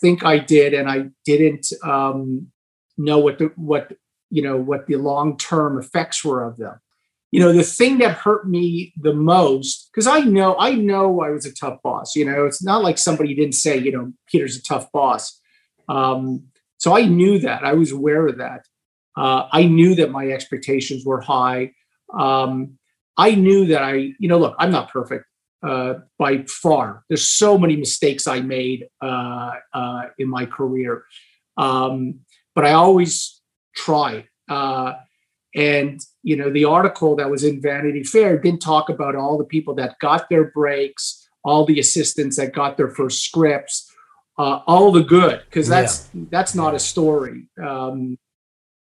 think 0.00 0.24
I 0.24 0.38
did, 0.38 0.72
and 0.72 0.88
I 0.88 1.10
didn't 1.24 1.66
um, 1.82 2.48
know 2.96 3.18
what 3.18 3.38
the, 3.38 3.46
what, 3.56 3.92
you 4.30 4.42
know, 4.42 4.56
what 4.56 4.86
the 4.86 4.96
long-term 4.96 5.78
effects 5.78 6.24
were 6.24 6.44
of 6.44 6.56
them. 6.56 6.78
You 7.32 7.40
know, 7.40 7.52
the 7.52 7.62
thing 7.62 7.98
that 7.98 8.12
hurt 8.12 8.48
me 8.48 8.92
the 8.96 9.12
most, 9.12 9.90
because 9.92 10.06
I 10.06 10.20
know, 10.20 10.56
I 10.58 10.74
know 10.74 11.20
I 11.20 11.30
was 11.30 11.44
a 11.44 11.52
tough 11.52 11.82
boss. 11.82 12.14
You 12.14 12.24
know, 12.24 12.46
it's 12.46 12.62
not 12.62 12.82
like 12.82 12.98
somebody 12.98 13.34
didn't 13.34 13.54
say, 13.54 13.76
you 13.78 13.92
know, 13.92 14.12
Peter's 14.26 14.56
a 14.56 14.62
tough 14.62 14.90
boss. 14.92 15.40
Um, 15.88 16.44
so 16.78 16.96
I 16.96 17.02
knew 17.06 17.38
that. 17.40 17.64
I 17.64 17.72
was 17.72 17.92
aware 17.92 18.26
of 18.26 18.38
that. 18.38 18.62
Uh, 19.16 19.48
I 19.50 19.64
knew 19.64 19.94
that 19.96 20.10
my 20.10 20.28
expectations 20.28 21.04
were 21.04 21.20
high. 21.20 21.72
Um, 22.16 22.78
I 23.16 23.34
knew 23.34 23.66
that 23.66 23.82
I, 23.82 24.12
you 24.18 24.28
know, 24.28 24.38
look, 24.38 24.54
I'm 24.58 24.70
not 24.70 24.90
perfect 24.90 25.24
uh, 25.62 25.94
by 26.18 26.44
far. 26.46 27.04
There's 27.08 27.28
so 27.28 27.56
many 27.58 27.76
mistakes 27.76 28.26
I 28.26 28.40
made 28.40 28.86
uh, 29.00 29.52
uh, 29.72 30.02
in 30.18 30.28
my 30.28 30.46
career, 30.46 31.04
um, 31.56 32.20
but 32.54 32.66
I 32.66 32.72
always 32.72 33.40
tried. 33.74 34.28
Uh, 34.48 34.94
and 35.54 36.00
you 36.26 36.36
know, 36.36 36.50
the 36.50 36.64
article 36.64 37.14
that 37.14 37.30
was 37.30 37.44
in 37.44 37.62
Vanity 37.62 38.02
Fair 38.02 38.36
didn't 38.36 38.60
talk 38.60 38.88
about 38.88 39.14
all 39.14 39.38
the 39.38 39.44
people 39.44 39.76
that 39.76 39.96
got 40.00 40.28
their 40.28 40.50
breaks, 40.50 41.24
all 41.44 41.64
the 41.64 41.78
assistants 41.78 42.36
that 42.36 42.52
got 42.52 42.76
their 42.76 42.90
first 42.90 43.22
scripts, 43.22 43.88
uh, 44.36 44.58
all 44.66 44.90
the 44.90 45.04
good, 45.04 45.40
because 45.44 45.68
that's 45.68 46.10
that's 46.32 46.52
not 46.52 46.74
a 46.74 46.80
story. 46.80 47.48
Um, 47.64 48.18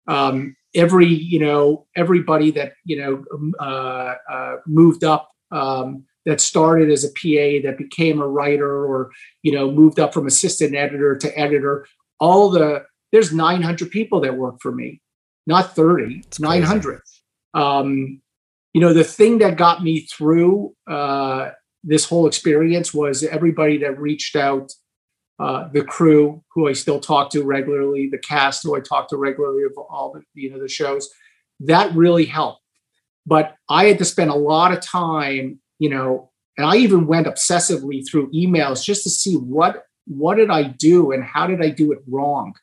um, 0.08 0.56
every 0.74 1.06
you 1.06 1.38
know 1.38 1.86
everybody 1.94 2.50
that 2.52 2.72
you 2.86 2.96
know 2.96 3.24
um, 3.34 3.54
uh, 3.60 4.14
uh, 4.32 4.56
moved 4.66 5.04
up 5.04 5.28
um, 5.52 6.06
that 6.24 6.40
started 6.40 6.90
as 6.90 7.04
a 7.04 7.08
PA 7.08 7.68
that 7.68 7.76
became 7.76 8.22
a 8.22 8.26
writer 8.26 8.86
or 8.86 9.10
you 9.42 9.52
know 9.52 9.70
moved 9.70 10.00
up 10.00 10.14
from 10.14 10.26
assistant 10.26 10.74
editor 10.74 11.14
to 11.14 11.38
editor. 11.38 11.86
All 12.18 12.48
the 12.48 12.86
there's 13.12 13.34
900 13.34 13.90
people 13.90 14.20
that 14.20 14.34
work 14.34 14.62
for 14.62 14.72
me, 14.72 15.02
not 15.46 15.76
30. 15.76 16.22
It's 16.26 16.40
900. 16.40 17.02
Um, 17.54 18.20
you 18.72 18.80
know 18.80 18.92
the 18.92 19.04
thing 19.04 19.38
that 19.38 19.56
got 19.56 19.82
me 19.82 20.00
through 20.00 20.74
uh, 20.90 21.50
this 21.84 22.04
whole 22.04 22.26
experience 22.26 22.92
was 22.92 23.22
everybody 23.22 23.78
that 23.78 24.00
reached 24.00 24.36
out 24.36 24.72
uh, 25.38 25.68
the 25.72 25.84
crew 25.84 26.42
who 26.52 26.68
I 26.68 26.72
still 26.72 27.00
talk 27.00 27.30
to 27.30 27.42
regularly, 27.42 28.08
the 28.10 28.18
cast 28.18 28.62
who 28.62 28.76
I 28.76 28.80
talk 28.80 29.08
to 29.08 29.16
regularly 29.16 29.64
of 29.64 29.72
all 29.76 30.12
the 30.12 30.22
you 30.34 30.50
know 30.50 30.60
the 30.60 30.68
shows, 30.68 31.08
that 31.60 31.94
really 31.94 32.24
helped. 32.24 32.60
But 33.26 33.54
I 33.68 33.86
had 33.86 33.98
to 33.98 34.04
spend 34.04 34.30
a 34.30 34.34
lot 34.34 34.72
of 34.72 34.80
time, 34.80 35.60
you 35.78 35.88
know, 35.88 36.30
and 36.58 36.66
I 36.66 36.76
even 36.76 37.06
went 37.06 37.26
obsessively 37.26 38.02
through 38.08 38.30
emails 38.32 38.84
just 38.84 39.02
to 39.04 39.10
see 39.10 39.34
what 39.36 39.84
what 40.06 40.36
did 40.36 40.50
I 40.50 40.64
do 40.64 41.12
and 41.12 41.24
how 41.24 41.46
did 41.46 41.62
I 41.62 41.70
do 41.70 41.92
it 41.92 42.00
wrong. 42.06 42.54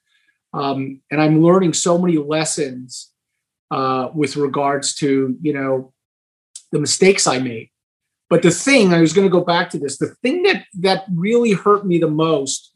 Um, 0.54 1.02
and 1.10 1.22
I'm 1.22 1.42
learning 1.42 1.74
so 1.74 1.98
many 1.98 2.18
lessons 2.18 3.11
uh, 3.72 4.10
with 4.14 4.36
regards 4.36 4.94
to 4.96 5.36
you 5.42 5.54
know 5.54 5.94
the 6.72 6.80
mistakes 6.80 7.26
I 7.28 7.40
made. 7.40 7.70
But 8.30 8.44
the 8.44 8.52
thing 8.52 8.94
I 8.94 9.02
was 9.02 9.12
going 9.14 9.28
to 9.28 9.32
go 9.32 9.44
back 9.44 9.70
to 9.72 9.80
this. 9.80 9.98
The 9.98 10.16
thing 10.22 10.44
that 10.44 10.66
that 10.80 11.06
really 11.14 11.52
hurt 11.52 11.86
me 11.86 11.98
the 12.00 12.08
most 12.08 12.72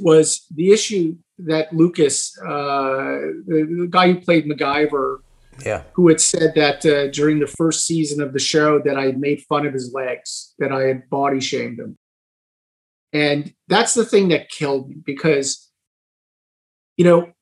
was 0.00 0.46
the 0.54 0.70
issue 0.72 1.16
that 1.38 1.72
Lucas, 1.74 2.32
uh, 2.40 3.18
the, 3.46 3.66
the 3.80 3.88
guy 3.90 4.12
who 4.12 4.20
played 4.20 4.46
MacGyver, 4.46 5.18
Yeah. 5.66 5.82
who 5.92 6.08
had 6.08 6.20
said 6.20 6.54
that 6.54 6.86
uh, 6.86 7.08
during 7.10 7.38
the 7.38 7.46
first 7.46 7.84
season 7.86 8.22
of 8.22 8.32
the 8.32 8.38
show 8.38 8.78
that 8.78 8.96
I 8.96 9.04
had 9.04 9.18
made 9.20 9.42
fun 9.42 9.66
of 9.66 9.74
his 9.74 9.92
legs, 9.92 10.54
that 10.58 10.72
I 10.72 10.84
had 10.84 11.10
body 11.10 11.40
shamed 11.40 11.80
him, 11.80 11.98
and 13.12 13.52
that's 13.68 13.92
the 13.94 14.06
thing 14.06 14.28
that 14.28 14.48
killed 14.48 14.88
me 14.88 14.96
because, 15.04 15.70
you 16.96 17.04
know, 17.04 17.33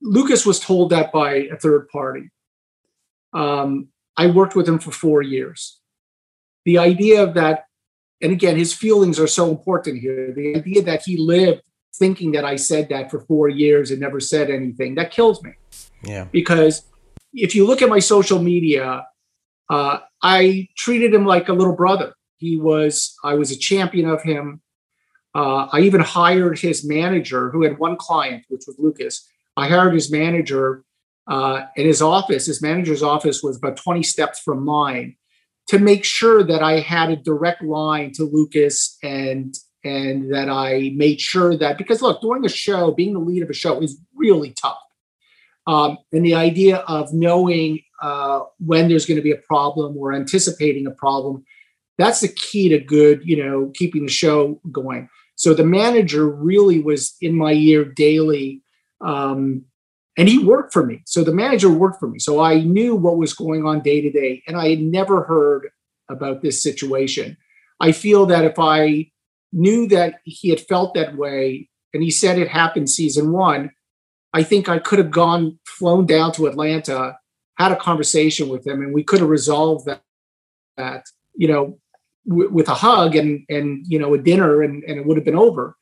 Lucas 0.00 0.46
was 0.46 0.60
told 0.60 0.90
that 0.90 1.12
by 1.12 1.34
a 1.34 1.56
third 1.56 1.88
party. 1.88 2.30
Um, 3.32 3.88
I 4.16 4.28
worked 4.28 4.56
with 4.56 4.68
him 4.68 4.78
for 4.78 4.90
four 4.90 5.22
years 5.22 5.78
the 6.68 6.76
idea 6.76 7.22
of 7.22 7.32
that, 7.32 7.64
and 8.20 8.30
again, 8.30 8.58
his 8.58 8.74
feelings 8.74 9.18
are 9.18 9.26
so 9.26 9.48
important 9.48 10.00
here. 10.00 10.34
The 10.34 10.54
idea 10.54 10.82
that 10.82 11.00
he 11.02 11.16
lived 11.16 11.62
thinking 11.94 12.32
that 12.32 12.44
I 12.44 12.56
said 12.56 12.90
that 12.90 13.10
for 13.10 13.20
four 13.20 13.48
years 13.48 13.90
and 13.90 14.00
never 14.00 14.20
said 14.20 14.50
anything, 14.50 14.94
that 14.96 15.10
kills 15.10 15.42
me. 15.42 15.52
Yeah. 16.04 16.26
Because 16.30 16.82
if 17.32 17.54
you 17.54 17.66
look 17.66 17.80
at 17.80 17.88
my 17.88 18.00
social 18.00 18.38
media, 18.38 19.06
uh, 19.70 20.00
I 20.22 20.68
treated 20.76 21.14
him 21.14 21.24
like 21.24 21.48
a 21.48 21.54
little 21.54 21.74
brother. 21.74 22.12
He 22.36 22.58
was, 22.58 23.16
I 23.24 23.32
was 23.32 23.50
a 23.50 23.56
champion 23.56 24.06
of 24.06 24.22
him. 24.22 24.60
Uh, 25.34 25.68
I 25.72 25.80
even 25.80 26.02
hired 26.02 26.58
his 26.58 26.86
manager, 26.86 27.48
who 27.48 27.62
had 27.62 27.78
one 27.78 27.96
client, 27.96 28.44
which 28.48 28.64
was 28.66 28.76
Lucas. 28.78 29.26
I 29.58 29.68
hired 29.68 29.94
his 29.94 30.10
manager 30.10 30.84
uh, 31.26 31.62
in 31.76 31.86
his 31.86 32.00
office. 32.00 32.46
His 32.46 32.62
manager's 32.62 33.02
office 33.02 33.42
was 33.42 33.56
about 33.56 33.76
20 33.76 34.02
steps 34.02 34.40
from 34.40 34.64
mine 34.64 35.16
to 35.68 35.78
make 35.78 36.04
sure 36.04 36.42
that 36.42 36.62
I 36.62 36.80
had 36.80 37.10
a 37.10 37.16
direct 37.16 37.62
line 37.62 38.12
to 38.14 38.24
Lucas 38.24 38.96
and 39.02 39.54
and 39.84 40.34
that 40.34 40.48
I 40.48 40.92
made 40.96 41.20
sure 41.20 41.56
that 41.56 41.78
because 41.78 42.02
look, 42.02 42.20
doing 42.20 42.44
a 42.44 42.48
show, 42.48 42.90
being 42.90 43.14
the 43.14 43.20
lead 43.20 43.42
of 43.42 43.50
a 43.50 43.54
show 43.54 43.80
is 43.80 43.98
really 44.14 44.50
tough. 44.50 44.78
Um, 45.66 45.98
and 46.12 46.24
the 46.24 46.34
idea 46.34 46.78
of 46.78 47.12
knowing 47.12 47.80
uh, 48.02 48.40
when 48.58 48.88
there's 48.88 49.06
going 49.06 49.16
to 49.16 49.22
be 49.22 49.30
a 49.30 49.36
problem 49.36 49.96
or 49.96 50.12
anticipating 50.12 50.86
a 50.86 50.90
problem, 50.90 51.44
that's 51.96 52.20
the 52.20 52.28
key 52.28 52.68
to 52.70 52.78
good, 52.78 53.20
you 53.24 53.42
know, 53.42 53.70
keeping 53.74 54.04
the 54.04 54.12
show 54.12 54.60
going. 54.72 55.08
So 55.36 55.54
the 55.54 55.64
manager 55.64 56.28
really 56.28 56.80
was 56.80 57.14
in 57.20 57.36
my 57.36 57.52
ear 57.52 57.84
daily. 57.84 58.62
Um, 59.00 59.64
and 60.16 60.28
he 60.28 60.44
worked 60.44 60.72
for 60.72 60.84
me. 60.84 61.02
So 61.06 61.22
the 61.22 61.32
manager 61.32 61.70
worked 61.70 62.00
for 62.00 62.08
me. 62.08 62.18
So 62.18 62.40
I 62.40 62.60
knew 62.60 62.96
what 62.96 63.16
was 63.16 63.34
going 63.34 63.64
on 63.64 63.80
day 63.80 64.00
to 64.00 64.10
day, 64.10 64.42
and 64.46 64.56
I 64.56 64.70
had 64.70 64.80
never 64.80 65.22
heard 65.22 65.68
about 66.08 66.42
this 66.42 66.62
situation. 66.62 67.36
I 67.80 67.92
feel 67.92 68.26
that 68.26 68.44
if 68.44 68.58
I 68.58 69.10
knew 69.52 69.86
that 69.88 70.16
he 70.24 70.50
had 70.50 70.60
felt 70.60 70.94
that 70.94 71.16
way, 71.16 71.68
and 71.94 72.02
he 72.02 72.10
said 72.10 72.38
it 72.38 72.48
happened 72.48 72.90
season 72.90 73.32
one, 73.32 73.70
I 74.34 74.42
think 74.42 74.68
I 74.68 74.78
could 74.78 74.98
have 74.98 75.10
gone, 75.10 75.58
flown 75.66 76.04
down 76.04 76.32
to 76.32 76.46
Atlanta, 76.46 77.16
had 77.56 77.72
a 77.72 77.76
conversation 77.76 78.48
with 78.48 78.66
him, 78.66 78.82
and 78.82 78.92
we 78.92 79.04
could 79.04 79.20
have 79.20 79.28
resolved 79.28 79.86
that, 79.86 80.02
that 80.76 81.04
you 81.34 81.48
know, 81.48 81.78
w- 82.28 82.50
with 82.50 82.68
a 82.68 82.74
hug 82.74 83.16
and 83.16 83.44
and 83.48 83.84
you 83.88 83.98
know 83.98 84.14
a 84.14 84.18
dinner, 84.18 84.62
and 84.62 84.82
and 84.84 84.98
it 84.98 85.06
would 85.06 85.16
have 85.16 85.24
been 85.24 85.34
over. 85.36 85.76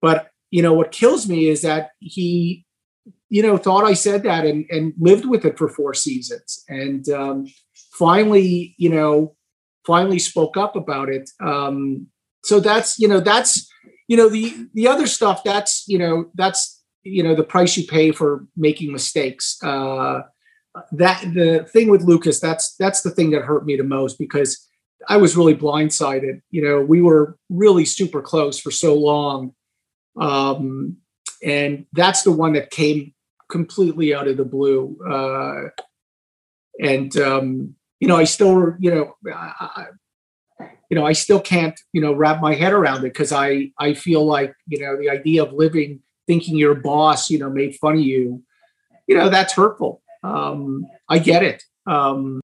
But 0.00 0.30
you 0.50 0.62
know 0.62 0.72
what 0.72 0.92
kills 0.92 1.28
me 1.28 1.48
is 1.48 1.62
that 1.62 1.90
he 2.00 2.66
you 3.30 3.42
know, 3.42 3.56
thought 3.56 3.84
I 3.84 3.94
said 3.94 4.22
that 4.22 4.44
and 4.46 4.64
and 4.70 4.94
lived 4.98 5.26
with 5.26 5.44
it 5.44 5.58
for 5.58 5.68
four 5.68 5.94
seasons, 5.94 6.64
and 6.68 7.08
um, 7.10 7.46
finally, 7.92 8.74
you 8.78 8.88
know, 8.88 9.36
finally 9.86 10.18
spoke 10.18 10.56
up 10.56 10.76
about 10.76 11.08
it. 11.08 11.30
Um, 11.40 12.06
so 12.44 12.60
that's 12.60 12.98
you 12.98 13.08
know 13.08 13.20
that's 13.20 13.70
you 14.06 14.16
know 14.16 14.28
the 14.28 14.68
the 14.74 14.88
other 14.88 15.06
stuff 15.06 15.44
that's 15.44 15.84
you 15.86 15.98
know 15.98 16.30
that's 16.34 16.82
you 17.02 17.22
know 17.22 17.34
the 17.34 17.44
price 17.44 17.76
you 17.76 17.86
pay 17.86 18.12
for 18.12 18.46
making 18.56 18.92
mistakes. 18.92 19.58
Uh, 19.62 20.22
that 20.92 21.22
the 21.34 21.68
thing 21.70 21.90
with 21.90 22.02
Lucas, 22.02 22.40
that's 22.40 22.74
that's 22.76 23.02
the 23.02 23.10
thing 23.10 23.30
that 23.32 23.42
hurt 23.42 23.66
me 23.66 23.76
the 23.76 23.84
most 23.84 24.18
because 24.18 24.66
I 25.06 25.18
was 25.18 25.36
really 25.36 25.54
blindsided. 25.54 26.40
You 26.50 26.64
know, 26.64 26.80
we 26.80 27.02
were 27.02 27.36
really 27.50 27.84
super 27.84 28.22
close 28.22 28.58
for 28.58 28.70
so 28.70 28.94
long. 28.94 29.54
Um, 30.20 30.96
and 31.44 31.86
that's 31.92 32.22
the 32.22 32.32
one 32.32 32.54
that 32.54 32.70
came 32.70 33.14
completely 33.48 34.14
out 34.14 34.28
of 34.28 34.36
the 34.36 34.44
blue. 34.44 34.98
Uh, 35.08 35.70
and 36.80 37.16
um, 37.16 37.74
you 38.00 38.08
know, 38.08 38.16
I 38.16 38.24
still, 38.24 38.74
you 38.78 38.94
know, 38.94 39.14
I, 39.32 39.86
you 40.90 40.96
know, 40.96 41.04
I 41.04 41.12
still 41.12 41.40
can't, 41.40 41.78
you 41.92 42.00
know, 42.00 42.12
wrap 42.12 42.40
my 42.40 42.54
head 42.54 42.72
around 42.72 42.98
it 42.98 43.12
because 43.12 43.32
I, 43.32 43.72
I 43.78 43.94
feel 43.94 44.24
like, 44.24 44.54
you 44.66 44.80
know, 44.80 44.96
the 44.96 45.10
idea 45.10 45.42
of 45.42 45.52
living 45.52 46.00
thinking 46.26 46.56
your 46.56 46.74
boss, 46.74 47.30
you 47.30 47.38
know, 47.38 47.50
made 47.50 47.76
fun 47.76 47.94
of 47.94 48.00
you, 48.00 48.42
you 49.06 49.16
know, 49.16 49.28
that's 49.28 49.52
hurtful. 49.52 50.02
Um, 50.22 50.86
I 51.08 51.18
get 51.18 51.42
it. 51.42 51.62
Um, 51.86 52.40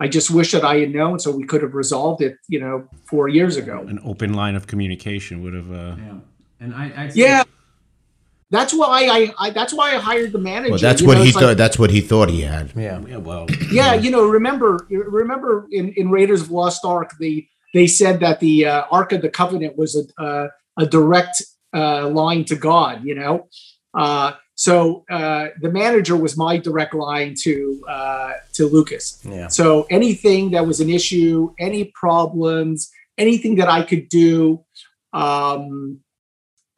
I 0.00 0.08
just 0.08 0.30
wish 0.30 0.52
that 0.52 0.64
I 0.64 0.78
had 0.78 0.92
known 0.92 1.18
so 1.18 1.30
we 1.30 1.44
could 1.44 1.62
have 1.62 1.74
resolved 1.74 2.20
it, 2.22 2.36
you 2.48 2.60
know, 2.60 2.88
four 3.06 3.28
years 3.28 3.56
ago. 3.56 3.84
An 3.88 4.00
open 4.04 4.34
line 4.34 4.56
of 4.56 4.66
communication 4.66 5.42
would 5.42 5.54
have. 5.54 5.70
Uh... 5.70 5.96
Yeah, 5.96 6.18
and 6.64 6.74
I, 6.74 6.92
I 6.96 7.10
yeah. 7.14 7.42
That's 8.50 8.72
why 8.72 9.06
I, 9.06 9.46
I, 9.46 9.50
That's 9.50 9.74
why 9.74 9.96
I 9.96 9.98
hired 9.98 10.30
the 10.30 10.38
manager. 10.38 10.72
Well, 10.72 10.78
that's 10.78 11.02
what 11.02 11.18
know, 11.18 11.24
he 11.24 11.32
thought. 11.32 11.42
Like, 11.42 11.56
that's 11.56 11.78
what 11.78 11.90
he 11.90 12.00
thought 12.00 12.28
he 12.28 12.42
had. 12.42 12.72
Yeah. 12.76 13.00
Yeah. 13.00 13.16
Well. 13.16 13.46
Yeah, 13.72 13.94
you 13.94 14.10
know, 14.12 14.28
remember, 14.28 14.86
remember 14.90 15.66
in, 15.72 15.92
in 15.96 16.10
Raiders 16.10 16.42
of 16.42 16.50
Lost 16.50 16.84
Ark, 16.84 17.14
the 17.18 17.46
they 17.72 17.88
said 17.88 18.20
that 18.20 18.38
the 18.38 18.66
uh, 18.66 18.84
Ark 18.92 19.12
of 19.12 19.22
the 19.22 19.28
Covenant 19.28 19.76
was 19.76 19.96
a 19.96 20.22
uh, 20.22 20.48
a 20.78 20.86
direct 20.86 21.42
uh, 21.74 22.08
line 22.08 22.44
to 22.44 22.54
God. 22.54 23.04
You 23.04 23.16
know, 23.16 23.48
uh, 23.92 24.34
so 24.54 25.04
uh, 25.10 25.48
the 25.60 25.70
manager 25.70 26.16
was 26.16 26.36
my 26.36 26.56
direct 26.56 26.94
line 26.94 27.34
to 27.42 27.82
uh, 27.88 28.32
to 28.52 28.66
Lucas. 28.68 29.20
Yeah. 29.24 29.48
So 29.48 29.88
anything 29.90 30.52
that 30.52 30.64
was 30.64 30.78
an 30.78 30.90
issue, 30.90 31.52
any 31.58 31.92
problems, 31.96 32.88
anything 33.18 33.56
that 33.56 33.68
I 33.68 33.82
could 33.82 34.08
do, 34.08 34.64
um, 35.12 36.03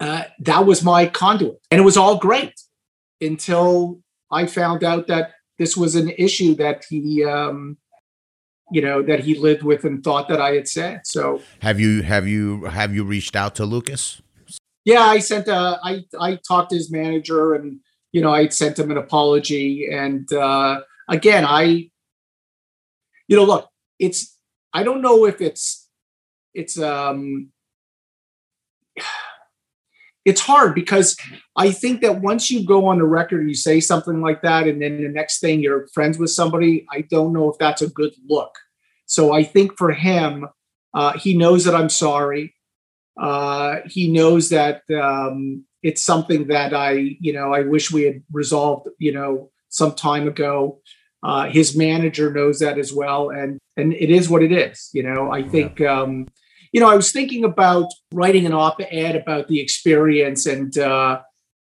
uh, 0.00 0.24
that 0.40 0.66
was 0.66 0.82
my 0.82 1.06
conduit, 1.06 1.58
and 1.70 1.80
it 1.80 1.84
was 1.84 1.96
all 1.96 2.18
great 2.18 2.54
until 3.20 4.00
I 4.30 4.46
found 4.46 4.84
out 4.84 5.06
that 5.06 5.32
this 5.58 5.76
was 5.76 5.94
an 5.94 6.10
issue 6.10 6.54
that 6.56 6.84
he, 6.88 7.24
um, 7.24 7.78
you 8.70 8.82
know, 8.82 9.02
that 9.02 9.20
he 9.20 9.34
lived 9.34 9.62
with 9.62 9.84
and 9.84 10.04
thought 10.04 10.28
that 10.28 10.40
I 10.40 10.52
had 10.52 10.68
said. 10.68 11.00
So 11.04 11.40
have 11.60 11.80
you 11.80 12.02
have 12.02 12.26
you 12.26 12.64
have 12.64 12.94
you 12.94 13.04
reached 13.04 13.34
out 13.36 13.54
to 13.54 13.64
Lucas? 13.64 14.20
yeah, 14.86 15.02
I 15.02 15.18
sent 15.18 15.48
a, 15.48 15.80
I, 15.82 16.04
I 16.18 16.38
talked 16.46 16.70
to 16.70 16.76
his 16.76 16.92
manager 16.92 17.54
and, 17.54 17.80
you 18.12 18.22
know, 18.22 18.32
I 18.32 18.46
sent 18.48 18.78
him 18.78 18.92
an 18.92 18.96
apology. 18.96 19.88
And 19.92 20.32
uh, 20.32 20.82
again, 21.08 21.44
I, 21.44 21.90
you 23.26 23.36
know, 23.36 23.42
look, 23.42 23.68
it's, 23.98 24.38
I 24.72 24.84
don't 24.84 25.02
know 25.02 25.26
if 25.26 25.40
it's, 25.40 25.88
it's, 26.54 26.78
um, 26.78 27.50
it's 30.26 30.40
hard 30.40 30.74
because 30.74 31.16
I 31.54 31.70
think 31.70 32.02
that 32.02 32.20
once 32.20 32.50
you 32.50 32.66
go 32.66 32.86
on 32.86 32.98
the 32.98 33.04
record 33.04 33.40
and 33.40 33.48
you 33.48 33.54
say 33.54 33.78
something 33.78 34.20
like 34.20 34.42
that, 34.42 34.66
and 34.66 34.82
then 34.82 35.00
the 35.00 35.08
next 35.08 35.38
thing 35.38 35.60
you're 35.60 35.86
friends 35.94 36.18
with 36.18 36.30
somebody, 36.30 36.84
I 36.90 37.02
don't 37.02 37.32
know 37.32 37.48
if 37.48 37.58
that's 37.58 37.80
a 37.80 37.88
good 37.88 38.12
look. 38.28 38.52
So 39.06 39.32
I 39.32 39.44
think 39.44 39.78
for 39.78 39.92
him, 39.92 40.48
uh, 40.92 41.16
he 41.16 41.38
knows 41.38 41.64
that 41.64 41.76
I'm 41.76 41.88
sorry. 41.88 42.54
Uh, 43.18 43.76
he 43.86 44.10
knows 44.10 44.50
that 44.50 44.82
um, 44.90 45.64
it's 45.82 46.02
something 46.02 46.48
that 46.48 46.74
I, 46.74 47.16
you 47.20 47.32
know, 47.32 47.54
I 47.54 47.62
wish 47.62 47.92
we 47.92 48.02
had 48.02 48.22
resolved, 48.32 48.88
you 48.98 49.12
know, 49.12 49.50
some 49.68 49.94
time 49.94 50.26
ago. 50.26 50.80
Uh, 51.22 51.48
his 51.48 51.76
manager 51.76 52.32
knows 52.32 52.58
that 52.58 52.78
as 52.78 52.92
well, 52.92 53.30
and 53.30 53.58
and 53.76 53.92
it 53.94 54.10
is 54.10 54.28
what 54.28 54.42
it 54.42 54.52
is. 54.52 54.90
You 54.92 55.02
know, 55.02 55.30
I 55.30 55.42
think, 55.42 55.80
um, 55.80 56.26
you 56.72 56.80
know, 56.80 56.90
I 56.90 56.96
was 56.96 57.12
thinking 57.12 57.44
about 57.44 57.92
writing 58.12 58.46
an 58.46 58.52
op-ed 58.52 59.16
about 59.16 59.48
the 59.48 59.60
experience, 59.60 60.46
and 60.46 60.76
uh, 60.78 61.20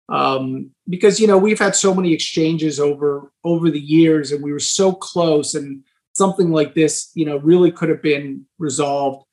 um, 0.08 0.70
because 0.88 1.20
you 1.20 1.26
know 1.26 1.38
we've 1.38 1.58
had 1.58 1.74
so 1.74 1.94
many 1.94 2.12
exchanges 2.12 2.78
over 2.78 3.32
over 3.44 3.70
the 3.70 3.80
years, 3.80 4.32
and 4.32 4.42
we 4.42 4.52
were 4.52 4.60
so 4.60 4.92
close, 4.92 5.54
and 5.54 5.82
something 6.14 6.50
like 6.50 6.74
this, 6.74 7.10
you 7.14 7.26
know, 7.26 7.38
really 7.38 7.70
could 7.70 7.88
have 7.88 8.02
been 8.02 8.46
resolved. 8.58 9.26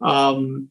Um, 0.00 0.70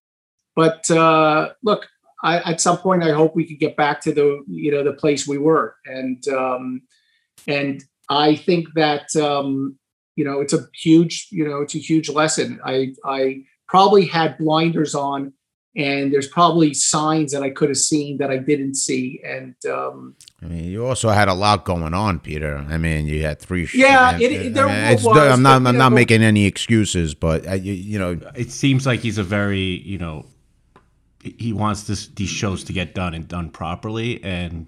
but 0.56 0.90
uh, 0.90 1.50
look, 1.62 1.88
I, 2.24 2.40
at 2.52 2.62
some 2.62 2.78
point, 2.78 3.04
I 3.04 3.12
hope 3.12 3.36
we 3.36 3.46
could 3.46 3.60
get 3.60 3.78
back 3.78 4.02
to 4.02 4.14
the 4.14 4.44
you 4.48 4.72
know 4.72 4.84
the 4.84 4.94
place 4.94 5.28
we 5.28 5.38
were, 5.38 5.76
and 5.86 6.26
um, 6.30 6.82
and 7.48 7.84
I 8.10 8.36
think 8.36 8.68
that 8.76 9.16
um, 9.16 9.78
you 10.16 10.26
know 10.26 10.40
it's 10.40 10.54
a 10.54 10.68
huge 10.74 11.28
you 11.32 11.48
know 11.48 11.62
it's 11.62 11.76
a 11.76 11.80
huge 11.80 12.10
lesson. 12.10 12.60
I 12.66 12.94
I 13.06 13.44
probably 13.68 14.06
had 14.06 14.38
blinders 14.38 14.96
on, 14.96 15.34
and 15.76 16.12
there's 16.12 16.28
probably 16.28 16.74
signs 16.74 17.32
that 17.34 17.44
I 17.44 17.50
could 17.52 17.70
have 17.70 17.78
seen 17.78 18.18
that 18.18 18.32
I 18.32 18.38
didn't 18.38 18.76
see, 18.76 19.22
and 19.26 19.56
um, 19.70 20.16
I 20.42 20.46
mean, 20.46 20.66
you 20.66 20.86
also 20.86 21.10
had 21.10 21.28
a 21.28 21.34
lot 21.34 21.66
going 21.66 21.94
on, 21.94 22.20
Peter. 22.20 22.66
I 22.70 22.78
mean, 22.78 23.08
you 23.08 23.24
had 23.24 23.40
three. 23.40 23.68
Yeah, 23.74 24.18
it, 24.18 24.32
it, 24.32 24.54
there 24.54 24.68
I 24.68 24.94
mean, 24.94 25.04
was, 25.04 25.18
I'm 25.18 25.42
not. 25.42 25.64
but, 25.64 25.70
I'm 25.70 25.76
you 25.76 25.80
not 25.80 25.92
making 25.92 26.24
any 26.24 26.46
excuses, 26.46 27.14
but 27.14 27.48
uh, 27.48 27.54
you, 27.54 27.74
you 27.74 28.00
know, 28.00 28.20
It 28.36 28.52
seems 28.52 28.86
like 28.86 29.02
he's 29.02 29.18
a 29.18 29.24
very 29.24 29.60
you 29.60 29.98
know. 29.98 30.26
He 31.24 31.52
wants 31.52 31.84
this 31.84 32.08
these 32.08 32.30
shows 32.30 32.64
to 32.66 32.74
get 32.74 32.96
done 32.96 33.14
and 33.14 33.28
done 33.28 33.50
properly, 33.50 34.24
and 34.24 34.68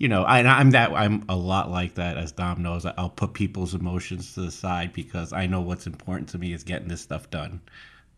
you 0.00 0.08
know, 0.08 0.24
I, 0.24 0.40
I'm 0.40 0.70
that 0.70 0.92
I'm 0.92 1.24
a 1.28 1.36
lot 1.36 1.70
like 1.70 1.94
that, 1.96 2.16
as 2.16 2.32
Dom 2.32 2.62
knows. 2.62 2.86
I'll 2.86 3.10
put 3.10 3.34
people's 3.34 3.74
emotions 3.74 4.32
to 4.34 4.40
the 4.40 4.50
side 4.50 4.94
because 4.94 5.34
I 5.34 5.46
know 5.46 5.60
what's 5.60 5.86
important 5.86 6.30
to 6.30 6.38
me 6.38 6.54
is 6.54 6.64
getting 6.64 6.88
this 6.88 7.02
stuff 7.02 7.28
done. 7.30 7.60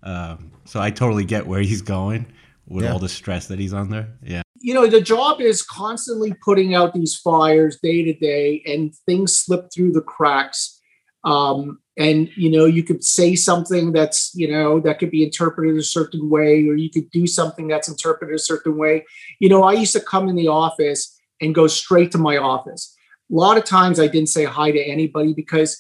Um, 0.03 0.50
so 0.64 0.80
I 0.80 0.90
totally 0.90 1.24
get 1.24 1.46
where 1.46 1.61
he's 1.62 1.82
going 1.82 2.26
with 2.66 2.84
Yeah. 2.84 2.92
all 2.92 2.98
the 2.98 3.09
stress 3.09 3.46
that 3.48 3.59
he's 3.59 3.74
under. 3.74 4.09
Yeah. 4.22 4.42
you 4.61 4.72
know 4.74 4.86
the 4.86 5.00
job 5.00 5.40
is 5.40 5.61
constantly 5.62 6.32
putting 6.44 6.72
out 6.74 6.94
these 6.94 7.16
fires 7.16 7.78
day 7.82 8.05
to 8.05 8.12
day 8.14 8.62
and 8.64 8.94
things 9.07 9.34
slip 9.34 9.68
through 9.74 9.90
the 9.92 10.00
cracks 10.00 10.80
um, 11.24 11.80
and 11.96 12.28
you 12.36 12.48
know 12.50 12.64
you 12.64 12.82
could 12.84 13.03
say 13.03 13.34
something 13.34 13.92
that's 13.92 14.30
you 14.34 14.48
know 14.50 14.78
that 14.80 14.98
could 15.00 15.11
be 15.11 15.24
interpreted 15.24 15.76
a 15.76 15.82
certain 15.82 16.30
way 16.30 16.68
or 16.68 16.74
you 16.76 16.88
could 16.90 17.11
do 17.11 17.26
something 17.26 17.66
that's 17.68 17.88
interpreted 17.88 18.34
a 18.36 18.38
certain 18.38 18.76
way 18.78 19.05
you 19.40 19.48
know 19.48 19.64
i 19.64 19.72
used 19.72 19.92
to 19.92 20.00
come 20.00 20.28
in 20.28 20.36
the 20.36 20.46
office 20.48 21.18
and 21.40 21.55
go 21.57 21.66
straight 21.66 22.11
to 22.12 22.18
my 22.18 22.36
office 22.36 22.94
a 23.30 23.34
lot 23.34 23.59
of 23.59 23.64
times 23.64 23.98
i 23.98 24.07
didn't 24.07 24.28
say 24.28 24.44
hi 24.44 24.70
to 24.70 24.80
anybody 24.80 25.32
because 25.34 25.70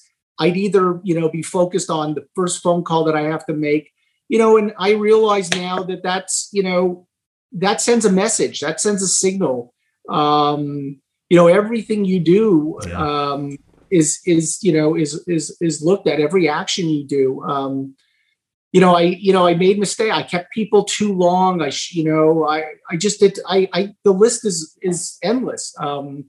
i'd 0.40 0.56
either 0.56 1.00
you 1.04 1.14
know 1.18 1.28
be 1.28 1.42
focused 1.42 1.88
on 1.90 2.14
the 2.14 2.24
first 2.34 2.62
phone 2.62 2.82
call 2.82 3.04
that 3.04 3.14
i 3.16 3.22
have 3.22 3.46
to 3.46 3.54
make 3.54 3.90
you 4.28 4.38
know 4.38 4.56
and 4.56 4.72
i 4.78 4.92
realize 4.92 5.50
now 5.50 5.82
that 5.82 6.02
that's 6.02 6.48
you 6.52 6.62
know 6.62 7.06
that 7.52 7.80
sends 7.80 8.04
a 8.04 8.12
message 8.12 8.60
that 8.60 8.80
sends 8.80 9.02
a 9.02 9.08
signal. 9.08 9.74
Um 10.08 11.00
you 11.28 11.36
know 11.36 11.46
everything 11.46 12.04
you 12.04 12.20
do 12.20 12.78
um 12.94 13.56
is 13.90 14.20
is 14.26 14.58
you 14.62 14.72
know 14.72 14.96
is 14.96 15.22
is 15.26 15.56
is 15.60 15.82
looked 15.82 16.08
at 16.08 16.20
every 16.20 16.48
action 16.48 16.88
you 16.88 17.06
do. 17.06 17.42
Um 17.42 17.94
you 18.72 18.80
know 18.80 18.96
i 18.96 19.02
you 19.02 19.32
know 19.34 19.46
i 19.46 19.54
made 19.54 19.78
mistake 19.78 20.10
i 20.10 20.22
kept 20.22 20.50
people 20.50 20.82
too 20.84 21.12
long 21.12 21.60
i 21.60 21.70
you 21.90 22.04
know 22.04 22.48
i 22.48 22.64
i 22.90 22.96
just 22.96 23.20
did 23.20 23.38
i 23.46 23.68
i 23.74 23.94
the 24.04 24.12
list 24.12 24.46
is 24.46 24.76
is 24.82 25.18
endless. 25.22 25.74
Um 25.78 26.24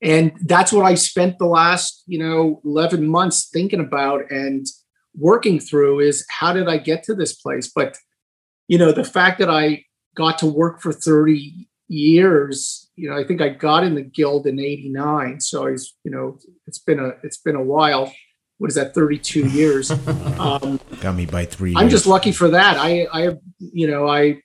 and 0.00 0.32
that's 0.42 0.72
what 0.72 0.86
i 0.86 0.94
spent 0.94 1.38
the 1.38 1.46
last 1.46 2.04
you 2.06 2.18
know 2.18 2.60
11 2.64 3.06
months 3.06 3.48
thinking 3.48 3.80
about 3.80 4.30
and 4.30 4.66
working 5.18 5.60
through 5.60 6.00
is 6.00 6.26
how 6.28 6.52
did 6.52 6.68
i 6.68 6.76
get 6.78 7.02
to 7.04 7.14
this 7.14 7.34
place? 7.34 7.70
But 7.74 7.96
you 8.68 8.78
know 8.78 8.92
the 8.92 9.04
fact 9.04 9.38
that 9.38 9.50
i 9.50 9.84
got 10.16 10.38
to 10.38 10.46
work 10.46 10.80
for 10.80 10.92
30 10.92 11.68
years 11.88 12.90
you 12.96 13.08
know 13.10 13.16
i 13.16 13.24
think 13.24 13.40
i 13.40 13.48
got 13.48 13.84
in 13.84 13.94
the 13.94 14.02
guild 14.02 14.46
in 14.46 14.58
89 14.58 15.40
so 15.40 15.66
i 15.66 15.72
was 15.72 15.94
you 16.04 16.10
know 16.10 16.38
it's 16.66 16.78
been 16.78 16.98
a 16.98 17.08
it's 17.22 17.38
been 17.38 17.56
a 17.56 17.62
while. 17.62 18.12
What 18.58 18.68
is 18.68 18.76
that 18.76 18.94
32 18.94 19.48
years? 19.48 19.90
Um 20.38 20.80
got 21.00 21.14
me 21.14 21.26
by 21.26 21.44
three. 21.44 21.74
i'm 21.76 21.88
just 21.88 22.06
lucky 22.06 22.32
for 22.32 22.48
that. 22.48 22.76
I 22.78 23.06
i 23.12 23.36
you 23.58 23.86
know 23.86 24.08
i 24.08 24.40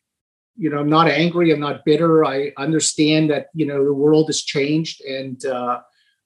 you 0.57 0.69
know 0.69 0.77
i'm 0.79 0.89
not 0.89 1.07
angry 1.07 1.51
i'm 1.51 1.59
not 1.59 1.85
bitter. 1.85 2.25
I 2.25 2.51
understand 2.57 3.29
that 3.31 3.47
you 3.53 3.65
know 3.65 3.83
the 3.85 3.93
world 3.93 4.27
has 4.27 4.41
changed 4.41 5.01
and 5.01 5.43
uh 5.45 5.79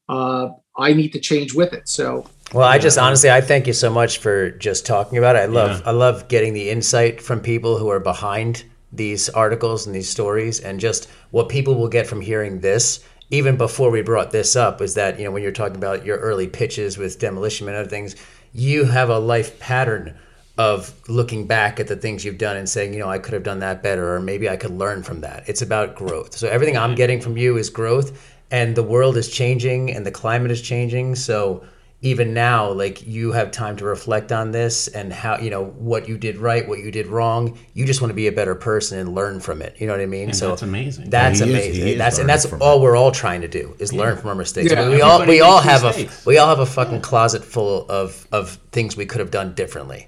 uh 0.09 0.49
i 0.77 0.93
need 0.93 1.13
to 1.13 1.19
change 1.19 1.53
with 1.53 1.73
it. 1.73 1.87
So 1.87 2.25
Well, 2.53 2.67
I 2.67 2.77
just 2.77 2.97
honestly, 2.97 3.31
I 3.31 3.41
thank 3.41 3.67
you 3.67 3.73
so 3.73 3.89
much 3.89 4.19
for 4.19 4.51
just 4.51 4.85
talking 4.85 5.17
about 5.17 5.35
it. 5.35 5.39
I 5.39 5.45
love, 5.45 5.79
Yeah. 5.79 5.89
I 5.89 5.91
love 5.91 6.27
getting 6.27 6.53
the 6.53 6.69
insight 6.69 7.19
from 7.19 7.39
people 7.39 7.77
who 7.77 7.89
are 7.89 7.99
behind 7.99 8.63
these 8.91 9.27
articles 9.29 9.87
and 9.87 9.95
these 9.95 10.07
stories, 10.07 10.59
and 10.59 10.79
just 10.79 11.09
what 11.31 11.49
people 11.49 11.75
will 11.75 11.87
get 11.87 12.05
from 12.05 12.21
hearing 12.21 12.59
this 12.59 12.99
even 13.33 13.57
before 13.57 13.89
we 13.89 14.03
brought 14.03 14.29
this 14.29 14.55
up 14.55 14.79
is 14.79 14.93
that 14.93 15.17
you 15.17 15.25
know 15.25 15.31
when 15.31 15.41
you're 15.41 15.51
talking 15.51 15.77
about 15.77 16.05
your 16.05 16.17
early 16.17 16.47
pitches 16.47 16.99
with 16.99 17.17
demolition 17.17 17.67
and 17.67 17.75
other 17.75 17.89
things 17.89 18.15
you 18.53 18.85
have 18.85 19.09
a 19.09 19.17
life 19.17 19.59
pattern 19.59 20.15
of 20.59 20.93
looking 21.09 21.47
back 21.47 21.79
at 21.79 21.87
the 21.87 21.95
things 21.95 22.23
you've 22.23 22.37
done 22.37 22.55
and 22.55 22.69
saying 22.69 22.93
you 22.93 22.99
know 22.99 23.09
i 23.09 23.17
could 23.17 23.33
have 23.33 23.41
done 23.41 23.59
that 23.59 23.81
better 23.81 24.13
or 24.13 24.19
maybe 24.19 24.47
i 24.47 24.55
could 24.55 24.71
learn 24.71 25.01
from 25.01 25.21
that. 25.21 25.43
It's 25.47 25.63
about 25.63 25.95
growth. 25.95 26.37
So 26.37 26.47
everything 26.47 26.77
i'm 26.77 26.91
mm-hmm. 26.91 26.97
getting 26.97 27.21
from 27.21 27.35
you 27.35 27.57
is 27.57 27.71
growth 27.71 28.37
and 28.51 28.75
the 28.75 28.83
world 28.83 29.17
is 29.17 29.29
changing 29.29 29.91
and 29.91 30.05
the 30.05 30.11
climate 30.11 30.51
is 30.51 30.61
changing. 30.61 31.15
So 31.15 31.65
even 32.03 32.33
now 32.33 32.69
like 32.69 33.07
you 33.07 33.31
have 33.31 33.49
time 33.49 33.77
to 33.77 33.85
reflect 33.85 34.31
on 34.33 34.51
this 34.51 34.89
and 34.89 35.11
how 35.11 35.37
you 35.39 35.49
know 35.49 35.63
what 35.63 36.07
you 36.07 36.17
did 36.17 36.37
right 36.37 36.67
what 36.67 36.79
you 36.79 36.91
did 36.91 37.07
wrong. 37.07 37.57
You 37.73 37.85
just 37.85 38.01
want 38.01 38.09
to 38.09 38.15
be 38.15 38.27
a 38.27 38.31
better 38.31 38.55
person 38.55 38.99
and 38.99 39.15
learn 39.15 39.39
from 39.39 39.61
it. 39.61 39.75
You 39.79 39.87
know 39.87 39.93
what 39.93 40.01
i 40.01 40.05
mean? 40.05 40.25
And 40.25 40.35
so 40.35 40.49
that's 40.49 40.61
amazing. 40.61 41.09
that's 41.09 41.39
Yeah, 41.39 41.45
he 41.45 41.53
amazing 41.53 41.85
he 41.85 41.91
is 41.93 41.97
that's 41.97 42.17
and 42.19 42.27
that's 42.29 42.45
all 42.53 42.81
we're 42.81 42.97
all 42.97 43.11
trying 43.11 43.41
to 43.41 43.47
do 43.47 43.75
is 43.79 43.93
learn 43.93 44.17
from 44.17 44.29
our 44.29 44.35
mistakes. 44.35 44.71
Yeah. 44.71 44.89
we 44.89 45.01
all 45.01 45.25
we 45.25 45.39
all 45.39 45.63
makes 45.63 45.81
have 45.81 45.97
a 45.97 46.09
we 46.25 46.37
all 46.37 46.49
have 46.49 46.59
a 46.59 46.65
fucking 46.65 46.99
closet 47.01 47.43
full 47.43 47.89
of 47.89 48.27
of 48.33 48.59
things 48.73 48.97
we 48.97 49.05
could 49.05 49.19
have 49.21 49.31
done 49.31 49.53
differently. 49.55 50.07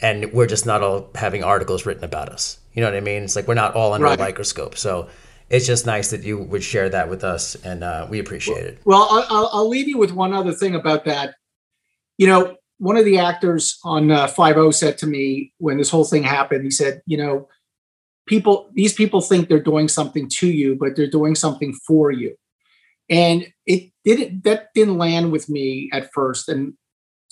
And 0.00 0.32
we're 0.32 0.46
just 0.46 0.66
not 0.66 0.82
all 0.82 1.10
having 1.14 1.42
articles 1.44 1.86
written 1.86 2.04
about 2.04 2.28
us. 2.28 2.58
You 2.74 2.82
know 2.82 2.88
what 2.88 2.96
i 2.96 3.00
mean? 3.00 3.22
It's 3.22 3.36
like 3.36 3.46
we're 3.48 3.54
not 3.54 3.74
all 3.74 3.92
under 3.94 4.04
Right. 4.06 4.18
a 4.18 4.22
microscope. 4.22 4.76
So 4.76 5.08
it's 5.48 5.66
just 5.66 5.86
nice 5.86 6.10
that 6.10 6.22
you 6.22 6.38
would 6.38 6.62
share 6.62 6.88
that 6.88 7.08
with 7.08 7.24
us 7.24 7.54
and 7.56 7.84
uh, 7.84 8.06
we 8.10 8.18
appreciate 8.18 8.64
it 8.64 8.80
Well, 8.84 9.06
I'll, 9.10 9.50
I'll, 9.52 9.68
leave 9.68 9.88
you 9.88 9.98
with 9.98 10.12
one 10.12 10.32
other 10.32 10.52
thing 10.52 10.74
about 10.74 11.04
that. 11.04 11.34
You 12.18 12.26
know, 12.26 12.56
one 12.78 12.96
of 12.96 13.04
the 13.04 13.18
actors 13.18 13.78
on 13.84 14.10
uh, 14.10 14.26
Five 14.26 14.56
O 14.56 14.70
said 14.70 14.98
to 14.98 15.06
me 15.06 15.52
when 15.58 15.78
this 15.78 15.90
whole 15.90 16.04
thing 16.04 16.22
happened, 16.22 16.64
he 16.64 16.70
said, 16.70 17.02
"You 17.06 17.16
know, 17.16 17.48
people, 18.26 18.70
these 18.74 18.92
people 18.92 19.20
think 19.20 19.48
they're 19.48 19.60
doing 19.60 19.88
something 19.88 20.28
to 20.38 20.46
you, 20.50 20.76
but 20.76 20.96
they're 20.96 21.06
doing 21.06 21.34
something 21.34 21.74
for 21.86 22.10
you." 22.10 22.36
And 23.08 23.46
it 23.66 23.92
didn't 24.04 24.44
that 24.44 24.68
didn't 24.74 24.98
land 24.98 25.32
with 25.32 25.48
me 25.48 25.90
at 25.92 26.12
first. 26.12 26.48
And 26.48 26.74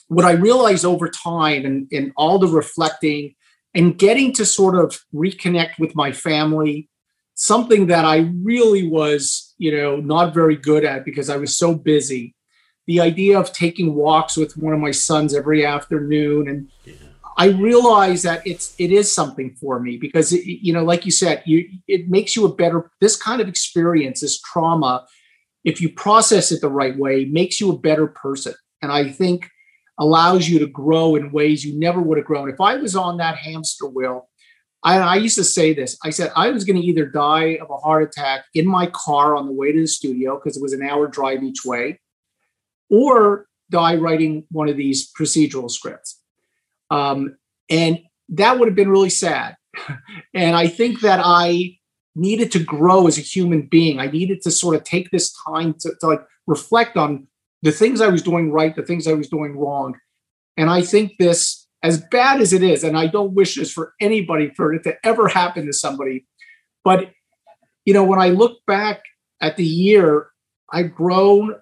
what 0.08 0.24
I 0.24 0.32
realized 0.32 0.84
over 0.84 1.08
time, 1.08 1.64
and, 1.64 1.88
and 1.92 2.12
all 2.16 2.38
the 2.38 2.48
reflecting 2.48 3.34
and 3.74 3.98
getting 3.98 4.32
to 4.34 4.46
sort 4.46 4.76
of 4.76 5.00
reconnect 5.14 5.78
with 5.78 5.96
my 5.96 6.12
family 6.12 6.88
something 7.34 7.88
that 7.88 8.04
I 8.04 8.30
really 8.42 8.86
was, 8.86 9.54
you 9.58 9.76
know, 9.76 9.96
not 9.96 10.34
very 10.34 10.56
good 10.56 10.84
at 10.84 11.04
because 11.04 11.28
I 11.28 11.36
was 11.36 11.56
so 11.56 11.74
busy. 11.74 12.34
The 12.86 13.00
idea 13.00 13.38
of 13.38 13.52
taking 13.52 13.94
walks 13.94 14.36
with 14.36 14.56
one 14.56 14.74
of 14.74 14.80
my 14.80 14.90
sons 14.90 15.34
every 15.34 15.64
afternoon 15.64 16.48
and 16.48 16.68
I 17.36 17.46
realized 17.48 18.24
that 18.24 18.46
it's 18.46 18.74
it 18.78 18.92
is 18.92 19.12
something 19.12 19.56
for 19.60 19.80
me 19.80 19.96
because 19.96 20.32
it, 20.32 20.44
you 20.44 20.72
know, 20.72 20.84
like 20.84 21.04
you 21.04 21.10
said, 21.10 21.42
you 21.46 21.68
it 21.88 22.08
makes 22.08 22.36
you 22.36 22.44
a 22.44 22.54
better 22.54 22.90
this 23.00 23.16
kind 23.16 23.40
of 23.40 23.48
experience, 23.48 24.20
this 24.20 24.40
trauma, 24.40 25.04
if 25.64 25.80
you 25.80 25.88
process 25.88 26.52
it 26.52 26.60
the 26.60 26.68
right 26.68 26.96
way, 26.96 27.24
makes 27.24 27.60
you 27.60 27.72
a 27.72 27.78
better 27.78 28.06
person. 28.06 28.54
And 28.82 28.92
I 28.92 29.10
think 29.10 29.50
allows 29.98 30.48
you 30.48 30.58
to 30.58 30.66
grow 30.66 31.16
in 31.16 31.32
ways 31.32 31.64
you 31.64 31.78
never 31.78 32.00
would 32.00 32.18
have 32.18 32.26
grown. 32.26 32.50
If 32.50 32.60
I 32.60 32.76
was 32.76 32.94
on 32.94 33.16
that 33.18 33.36
hamster 33.36 33.86
wheel, 33.86 34.28
I, 34.84 34.98
I 34.98 35.14
used 35.16 35.36
to 35.36 35.44
say 35.44 35.72
this. 35.72 35.98
I 36.04 36.10
said 36.10 36.30
I 36.36 36.50
was 36.50 36.64
going 36.64 36.80
to 36.80 36.86
either 36.86 37.06
die 37.06 37.58
of 37.60 37.70
a 37.70 37.76
heart 37.76 38.02
attack 38.02 38.44
in 38.54 38.66
my 38.66 38.86
car 38.86 39.34
on 39.34 39.46
the 39.46 39.52
way 39.52 39.72
to 39.72 39.80
the 39.80 39.86
studio 39.86 40.36
because 40.36 40.56
it 40.56 40.62
was 40.62 40.74
an 40.74 40.82
hour 40.82 41.08
drive 41.08 41.42
each 41.42 41.64
way, 41.64 42.00
or 42.90 43.46
die 43.70 43.96
writing 43.96 44.44
one 44.50 44.68
of 44.68 44.76
these 44.76 45.10
procedural 45.12 45.70
scripts. 45.70 46.20
Um, 46.90 47.36
and 47.70 48.00
that 48.28 48.58
would 48.58 48.68
have 48.68 48.76
been 48.76 48.90
really 48.90 49.10
sad. 49.10 49.56
and 50.34 50.54
I 50.54 50.68
think 50.68 51.00
that 51.00 51.20
I 51.24 51.78
needed 52.14 52.52
to 52.52 52.58
grow 52.58 53.06
as 53.06 53.18
a 53.18 53.22
human 53.22 53.62
being. 53.62 53.98
I 53.98 54.06
needed 54.06 54.42
to 54.42 54.50
sort 54.50 54.76
of 54.76 54.84
take 54.84 55.10
this 55.10 55.34
time 55.46 55.74
to, 55.80 55.92
to 56.00 56.06
like 56.06 56.24
reflect 56.46 56.96
on 56.96 57.26
the 57.62 57.72
things 57.72 58.00
I 58.00 58.08
was 58.08 58.22
doing 58.22 58.52
right, 58.52 58.76
the 58.76 58.82
things 58.82 59.06
I 59.06 59.14
was 59.14 59.28
doing 59.28 59.56
wrong. 59.56 59.96
And 60.56 60.70
I 60.70 60.82
think 60.82 61.14
this, 61.18 61.63
as 61.84 62.00
bad 62.00 62.40
as 62.40 62.54
it 62.54 62.62
is, 62.62 62.82
and 62.82 62.96
I 62.96 63.06
don't 63.06 63.34
wish 63.34 63.56
this 63.56 63.70
for 63.70 63.92
anybody 64.00 64.50
for 64.56 64.72
it 64.72 64.82
to 64.84 64.96
ever 65.04 65.28
happen 65.28 65.66
to 65.66 65.72
somebody, 65.72 66.26
but 66.82 67.12
you 67.84 67.92
know, 67.92 68.04
when 68.04 68.18
I 68.18 68.30
look 68.30 68.64
back 68.66 69.02
at 69.42 69.56
the 69.56 69.64
year, 69.64 70.28
I've 70.72 70.94
grown 70.94 71.54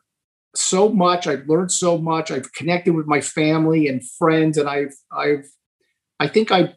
so 0.54 0.88
much. 0.88 1.26
I've 1.26 1.48
learned 1.48 1.72
so 1.72 1.98
much. 1.98 2.30
I've 2.30 2.52
connected 2.52 2.94
with 2.94 3.06
my 3.06 3.20
family 3.20 3.88
and 3.88 4.08
friends, 4.08 4.56
and 4.56 4.68
I've 4.68 4.94
I've 5.10 5.50
I 6.20 6.28
think 6.28 6.52
I 6.52 6.74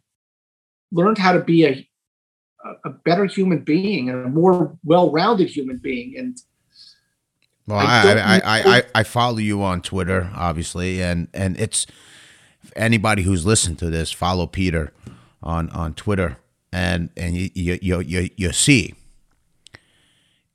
learned 0.91 1.19
how 1.19 1.33
to 1.33 1.41
be 1.41 1.65
a 1.65 1.87
a 2.83 2.89
better 2.89 3.25
human 3.25 3.59
being 3.59 4.09
and 4.09 4.25
a 4.25 4.29
more 4.29 4.75
well-rounded 4.83 5.47
human 5.47 5.77
being. 5.77 6.15
And 6.17 6.35
Well, 7.67 7.77
I 7.77 7.83
I 7.85 8.15
I, 8.15 8.37
I, 8.37 8.77
I, 8.77 8.83
I 8.95 9.03
follow 9.03 9.37
you 9.37 9.61
on 9.61 9.81
Twitter, 9.81 10.31
obviously, 10.33 11.03
and 11.03 11.27
and 11.31 11.59
it's 11.59 11.85
anybody 12.75 13.23
who's 13.23 13.45
listened 13.45 13.79
to 13.79 13.89
this 13.89 14.11
follow 14.11 14.47
Peter 14.47 14.91
on 15.43 15.69
on 15.71 15.93
Twitter, 15.93 16.37
and 16.71 17.09
and 17.17 17.35
you 17.35 17.49
you 17.53 17.99
you 18.01 18.29
you, 18.35 18.51
see 18.53 18.93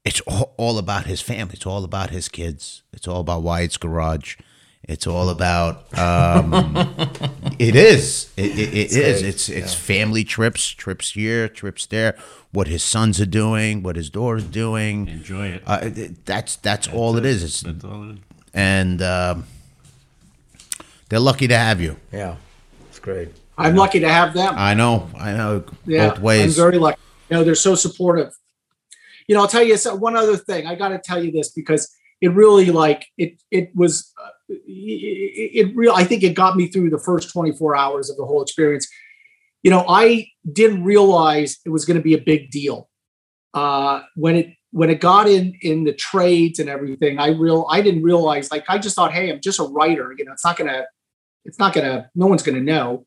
it's 0.04 0.20
all, 0.22 0.54
all 0.56 0.78
about 0.78 1.06
his 1.06 1.20
family. 1.20 1.54
It's 1.54 1.66
all 1.66 1.84
about 1.84 2.10
his 2.10 2.28
kids. 2.28 2.82
It's 2.92 3.06
all 3.06 3.20
about 3.20 3.42
Wyatt's 3.42 3.76
garage. 3.76 4.36
It's 4.82 5.06
all 5.06 5.28
about. 5.28 5.86
Um, 5.98 6.52
it 7.58 7.76
is. 7.76 8.30
It, 8.36 8.58
it, 8.58 8.74
it 8.74 8.92
is. 8.92 9.22
It's 9.22 9.48
it's 9.48 9.74
family 9.74 10.24
trips, 10.24 10.68
trips 10.70 11.12
here, 11.12 11.48
trips 11.48 11.86
there. 11.86 12.16
What 12.50 12.66
his 12.66 12.82
sons 12.82 13.20
are 13.20 13.26
doing, 13.26 13.82
what 13.82 13.94
his 13.96 14.08
daughter's 14.10 14.44
doing. 14.44 15.06
Enjoy 15.08 15.48
it. 15.48 15.62
Uh, 15.66 15.80
it- 15.82 16.24
that's 16.24 16.56
that's 16.56 16.88
all 16.88 17.16
it 17.18 17.26
is. 17.26 17.44
It's, 17.44 17.60
That's 17.60 17.84
all 17.84 18.10
it 18.10 18.12
is. 18.14 18.18
and 18.54 19.02
um, 19.02 19.44
they're 21.10 21.20
lucky 21.20 21.46
to 21.46 21.58
have 21.58 21.80
you. 21.80 21.96
yeah 22.12 22.36
it's 22.88 22.98
great 22.98 23.28
I'm 23.60 23.76
lucky 23.76 24.00
to 24.00 24.08
have 24.08 24.32
them. 24.32 24.54
I 24.56 24.72
know. 24.72 25.10
I 25.18 25.32
know. 25.32 25.64
yeah, 25.84 26.08
both 26.08 26.20
ways. 26.20 26.58
I'm 26.58 26.64
very 26.64 26.78
lucky. 26.78 26.98
You 27.28 27.36
know, 27.36 27.44
they're 27.44 27.54
so 27.54 27.74
supportive. 27.74 28.32
You 29.28 29.34
know, 29.34 29.42
I'll 29.42 29.48
tell 29.48 29.62
you 29.62 29.76
so- 29.76 29.94
one 29.96 30.16
other 30.16 30.36
thing. 30.36 30.66
I 30.66 30.74
got 30.74 30.88
to 30.88 30.98
tell 30.98 31.22
you 31.22 31.30
this 31.30 31.50
because 31.50 31.94
it 32.22 32.28
really 32.28 32.70
like 32.70 33.06
it. 33.18 33.40
It 33.50 33.70
was. 33.74 34.12
Uh, 34.18 34.28
it, 34.48 34.56
it 34.66 35.76
real. 35.76 35.92
I 35.92 36.04
think 36.04 36.22
it 36.22 36.34
got 36.34 36.56
me 36.56 36.68
through 36.68 36.90
the 36.90 36.98
first 36.98 37.32
24 37.32 37.76
hours 37.76 38.08
of 38.10 38.16
the 38.16 38.24
whole 38.24 38.42
experience. 38.42 38.88
You 39.62 39.70
know, 39.70 39.84
I 39.86 40.28
didn't 40.50 40.82
realize 40.82 41.58
it 41.66 41.68
was 41.68 41.84
going 41.84 41.98
to 41.98 42.02
be 42.02 42.14
a 42.14 42.20
big 42.20 42.50
deal 42.50 42.88
uh, 43.52 44.00
when 44.16 44.36
it 44.36 44.54
when 44.72 44.88
it 44.88 45.00
got 45.00 45.28
in 45.28 45.54
in 45.60 45.84
the 45.84 45.92
trades 45.92 46.58
and 46.60 46.68
everything. 46.70 47.18
I 47.18 47.28
real 47.28 47.66
I 47.70 47.82
didn't 47.82 48.02
realize. 48.02 48.50
Like 48.50 48.64
I 48.68 48.78
just 48.78 48.96
thought, 48.96 49.12
hey, 49.12 49.30
I'm 49.30 49.40
just 49.42 49.60
a 49.60 49.64
writer. 49.64 50.14
You 50.16 50.24
know, 50.24 50.32
it's 50.32 50.44
not 50.46 50.56
gonna. 50.56 50.86
It's 51.44 51.58
not 51.58 51.74
gonna. 51.74 52.10
No 52.14 52.26
one's 52.26 52.42
gonna 52.42 52.60
know. 52.60 53.06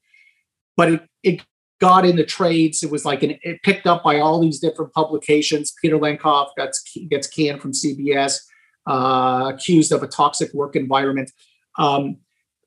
But 0.76 0.92
it 0.92 1.02
it 1.24 1.42
got 1.80 2.06
in 2.06 2.16
the 2.16 2.24
trades. 2.24 2.84
It 2.84 2.92
was 2.92 3.06
like 3.06 3.24
an, 3.24 3.38
it 3.42 3.62
picked 3.64 3.88
up 3.88 4.04
by 4.04 4.20
all 4.20 4.40
these 4.40 4.60
different 4.60 4.94
publications. 4.94 5.74
Peter 5.82 5.98
Lenkov 5.98 6.48
gets 6.58 6.82
gets 7.10 7.28
canned 7.28 7.62
from 7.62 7.74
CBS, 7.74 8.40
uh, 8.88 9.52
accused 9.54 9.92
of 9.92 10.04
a 10.04 10.08
toxic 10.08 10.54
work 10.54 10.76
environment, 10.76 11.32
um, 11.78 12.18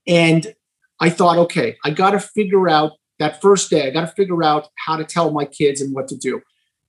and 0.07 0.55
I 1.01 1.11
thought, 1.11 1.39
okay, 1.39 1.77
I 1.85 1.91
got 1.91 2.11
to 2.11 2.21
figure 2.21 2.69
out 2.69 2.93
that 3.19 3.41
first 3.41 3.71
day. 3.71 3.87
I 3.87 3.91
got 3.91 4.03
to 4.03 4.13
figure 4.15 4.43
out 4.43 4.69
how 4.87 4.97
to 4.97 5.05
tell 5.05 5.31
my 5.31 5.45
kids 5.45 5.81
and 5.81 5.95
what 5.95 6.09
to 6.09 6.17
do, 6.17 6.41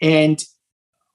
and 0.02 0.43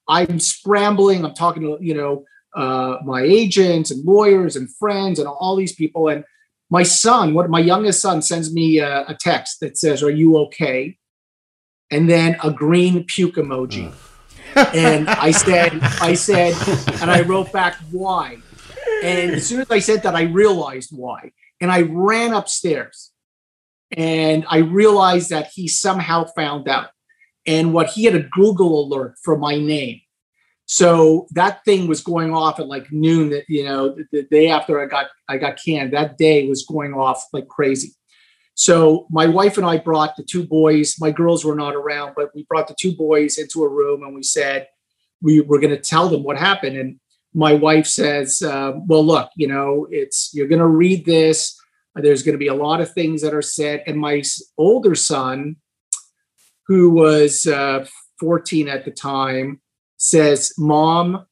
I'm 0.09 0.41
scrambling. 0.41 1.25
I'm 1.25 1.35
talking 1.35 1.63
to 1.63 1.79
you 1.81 1.95
know 1.95 2.25
uh, 2.55 2.99
my 3.05 3.23
agents 3.23 3.91
and 3.91 4.05
lawyers 4.05 4.57
and 4.57 4.75
friends 4.77 5.19
and 5.19 5.29
all 5.29 5.57
these 5.57 5.75
people 5.75 6.09
and 6.09 6.25
my 6.73 6.85
son, 6.85 7.35
what 7.35 7.51
my 7.51 7.61
youngest 7.61 8.01
son 8.01 8.23
sends 8.23 8.51
me 8.51 8.79
a, 8.79 9.05
a 9.07 9.15
text 9.15 9.61
that 9.61 9.77
says, 9.77 10.03
"Are 10.03 10.11
you 10.11 10.39
okay?" 10.39 10.97
And 11.91 12.09
then 12.09 12.37
a 12.43 12.51
green 12.51 13.05
puke 13.05 13.35
emoji. 13.35 13.93
and 14.75 15.07
I 15.11 15.33
said, 15.33 15.79
I 16.01 16.15
said, 16.15 16.55
and 17.03 17.11
I 17.11 17.21
wrote 17.21 17.53
back, 17.53 17.75
"Why?" 17.91 18.39
And 19.05 19.33
as 19.33 19.47
soon 19.47 19.61
as 19.61 19.71
I 19.71 19.81
said 19.81 20.03
that, 20.05 20.15
I 20.15 20.23
realized 20.23 20.91
why. 20.97 21.33
And 21.61 21.71
I 21.71 21.83
ran 21.83 22.33
upstairs, 22.33 23.13
and 23.95 24.47
I 24.49 24.59
realized 24.59 25.29
that 25.29 25.49
he 25.55 25.69
somehow 25.69 26.25
found 26.35 26.69
out, 26.69 26.89
and 27.47 27.75
what 27.75 27.91
he 27.91 28.05
had 28.05 28.15
a 28.15 28.23
Google 28.23 28.85
alert 28.85 29.17
for 29.23 29.37
my 29.37 29.59
name. 29.59 30.01
So 30.67 31.27
that 31.33 31.65
thing 31.65 31.87
was 31.87 32.03
going 32.03 32.33
off 32.33 32.59
at 32.61 32.67
like 32.67 32.91
noon. 32.91 33.31
That 33.31 33.45
you 33.49 33.65
know, 33.65 33.95
the, 33.95 34.05
the 34.13 34.23
day 34.25 34.49
after 34.49 34.81
I 34.81 34.87
got 34.87 35.07
I 35.29 35.39
got 35.39 35.59
canned, 35.63 35.93
that 35.93 36.19
day 36.19 36.49
was 36.49 36.65
going 36.65 36.95
off 36.95 37.25
like 37.33 37.49
crazy. 37.49 37.93
So 38.55 39.07
my 39.11 39.27
wife 39.27 39.57
and 39.57 39.67
I 39.67 39.79
brought 39.79 40.17
the 40.17 40.23
two 40.23 40.47
boys. 40.47 40.97
My 41.01 41.11
girls 41.11 41.45
were 41.45 41.55
not 41.55 41.75
around, 41.75 42.13
but 42.17 42.35
we 42.35 42.45
brought 42.45 42.69
the 42.69 42.77
two 42.79 42.95
boys 42.95 43.39
into 43.39 43.65
a 43.65 43.69
room 43.69 44.03
and 44.03 44.15
we 44.15 44.23
said 44.23 44.69
we 45.23 45.41
were 45.41 45.59
going 45.59 45.75
to 45.75 45.81
tell 45.81 46.09
them 46.09 46.23
what 46.23 46.37
happened. 46.37 46.77
And 46.77 47.01
my 47.33 47.55
wife 47.55 47.87
says, 47.87 48.43
uh, 48.43 48.73
"Well, 48.87 49.05
look, 49.05 49.31
you 49.37 49.47
know, 49.47 49.87
it's 49.91 50.31
you're 50.35 50.49
going 50.49 50.59
to 50.59 50.67
read 50.67 51.07
this. 51.07 51.59
There's 51.95 52.23
going 52.23 52.35
to 52.35 52.39
be 52.39 52.49
a 52.49 52.55
lot 52.55 52.81
of 52.81 52.93
things 52.93 53.23
that 53.23 53.33
are 53.33 53.43
said." 53.43 53.85
And 53.87 53.99
my 53.99 54.23
older 54.59 54.95
son, 54.95 55.57
who 56.67 56.91
was 56.91 57.47
uh, 57.47 57.87
14 58.21 58.69
at 58.69 58.85
the 58.85 58.91
time, 58.91 59.62
says, 60.07 60.53
Mom, 60.59 61.25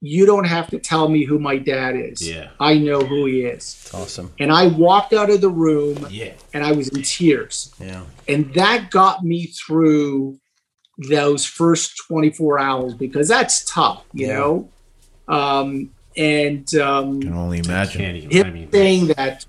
you 0.00 0.26
don't 0.26 0.44
have 0.46 0.68
to 0.68 0.78
tell 0.80 1.08
me 1.08 1.24
who 1.24 1.38
my 1.38 1.56
dad 1.56 1.94
is. 1.94 2.28
Yeah. 2.28 2.48
I 2.58 2.76
know 2.76 3.00
who 3.00 3.26
he 3.26 3.42
is. 3.42 3.58
It's 3.84 3.94
awesome. 3.94 4.32
And 4.40 4.50
I 4.50 4.66
walked 4.66 5.12
out 5.12 5.30
of 5.30 5.40
the 5.40 5.48
room 5.48 6.04
Yeah. 6.10 6.32
and 6.52 6.64
I 6.64 6.72
was 6.72 6.88
in 6.88 7.02
tears. 7.04 7.72
Yeah. 7.78 8.02
And 8.26 8.52
that 8.54 8.90
got 8.90 9.22
me 9.22 9.46
through 9.46 10.38
those 11.08 11.46
first 11.46 11.92
24 12.08 12.58
hours 12.58 12.94
because 12.94 13.28
that's 13.28 13.64
tough, 13.72 14.04
you 14.12 14.26
Yeah. 14.26 14.38
know? 14.38 14.68
Um, 15.28 15.90
and 16.16 16.74
um, 16.74 17.18
I 17.18 17.22
Can 17.22 17.32
only 17.34 17.58
imagine. 17.60 18.16
Him 18.32 18.46
I 18.46 18.50
mean, 18.50 18.72
saying 18.72 19.06
that, 19.16 19.46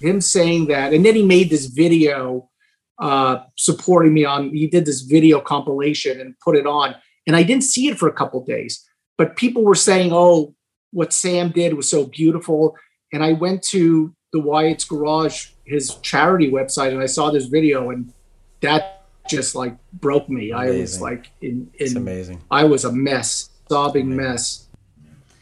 him 0.00 0.20
saying 0.20 0.66
that, 0.66 0.92
and 0.92 1.06
then 1.06 1.14
he 1.14 1.22
made 1.24 1.48
this 1.48 1.66
video 1.66 2.50
uh, 2.98 3.38
supporting 3.56 4.12
me 4.12 4.24
on. 4.24 4.50
He 4.50 4.66
did 4.66 4.84
this 4.84 5.02
video 5.02 5.40
compilation 5.40 6.20
and 6.20 6.34
put 6.44 6.56
it 6.56 6.66
on, 6.66 6.96
and 7.26 7.36
I 7.36 7.42
didn't 7.42 7.64
see 7.64 7.88
it 7.88 7.98
for 7.98 8.08
a 8.08 8.12
couple 8.12 8.44
days. 8.44 8.84
But 9.16 9.36
people 9.36 9.64
were 9.64 9.74
saying, 9.74 10.12
"Oh, 10.12 10.54
what 10.92 11.12
Sam 11.12 11.50
did 11.50 11.74
was 11.74 11.88
so 11.88 12.06
beautiful," 12.06 12.76
and 13.12 13.22
I 13.22 13.32
went 13.32 13.62
to 13.64 14.14
the 14.32 14.40
Wyatt's 14.40 14.84
Garage, 14.84 15.50
his 15.64 15.94
charity 15.96 16.50
website, 16.50 16.90
and 16.90 17.00
I 17.00 17.06
saw 17.06 17.30
this 17.30 17.46
video, 17.46 17.90
and 17.90 18.12
that 18.60 19.04
just 19.28 19.54
like 19.54 19.76
broke 19.92 20.28
me. 20.28 20.52
I 20.52 20.70
was 20.70 21.00
like 21.00 21.30
in, 21.40 21.70
It's 21.74 21.92
in 21.92 21.98
amazing. 21.98 22.42
I 22.50 22.64
was 22.64 22.84
a 22.84 22.92
mess, 22.92 23.50
sobbing 23.68 24.14
mess. 24.14 24.68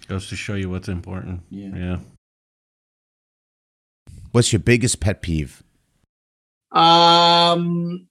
Goes 0.08 0.28
to 0.28 0.36
show 0.36 0.54
you 0.54 0.68
what's 0.70 0.88
important. 0.88 1.40
Yeah. 1.50 1.70
Yeah. 1.74 1.96
What's 4.32 4.52
your 4.52 4.60
biggest 4.60 5.00
pet 5.00 5.22
peeve? 5.22 5.62
Um, 6.70 8.08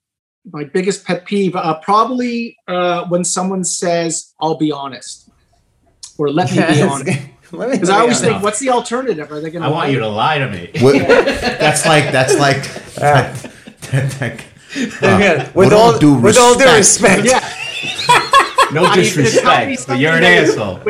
my 0.49 0.63
biggest 0.63 1.05
pet 1.05 1.25
peeve, 1.25 1.55
uh, 1.55 1.75
probably 1.79 2.57
uh, 2.67 3.05
when 3.07 3.23
someone 3.23 3.63
says, 3.63 4.33
"I'll 4.39 4.57
be 4.57 4.71
honest," 4.71 5.29
or 6.17 6.29
"Let 6.31 6.51
me 6.51 6.57
be 6.57 6.81
honest," 6.81 7.19
because 7.51 7.89
I 7.89 7.99
always 7.99 8.19
think, 8.21 8.41
"What's 8.41 8.59
the 8.59 8.69
alternative? 8.69 9.31
Are 9.31 9.39
they 9.39 9.51
going 9.51 9.61
to? 9.61 9.67
I 9.67 9.71
want 9.71 9.91
you 9.91 9.99
to 9.99 10.07
lie 10.07 10.39
to 10.39 10.49
me. 10.49 10.71
What- 10.79 11.07
that's 11.07 11.85
like 11.85 12.11
that's 12.11 12.37
like 12.37 12.63
that, 12.95 13.35
that- 13.91 14.11
that- 14.19 14.41
uh, 15.03 15.51
with 15.53 15.55
with 15.55 15.73
all 15.73 15.93
all 15.93 15.99
due 15.99 16.13
with 16.15 16.37
all 16.37 16.57
due 16.57 16.63
respect. 16.65 17.23
respect. 17.23 17.25
Yeah, 17.25 18.30
No 18.73 18.85
Are 18.85 18.97
you 18.99 19.13
gonna 19.15 19.29
tell 19.29 19.65
me 19.65 19.75
disrespect, 19.75 19.87
but 19.87 19.99
you're 19.99 20.13
an 20.13 20.23
asshole. 20.23 20.79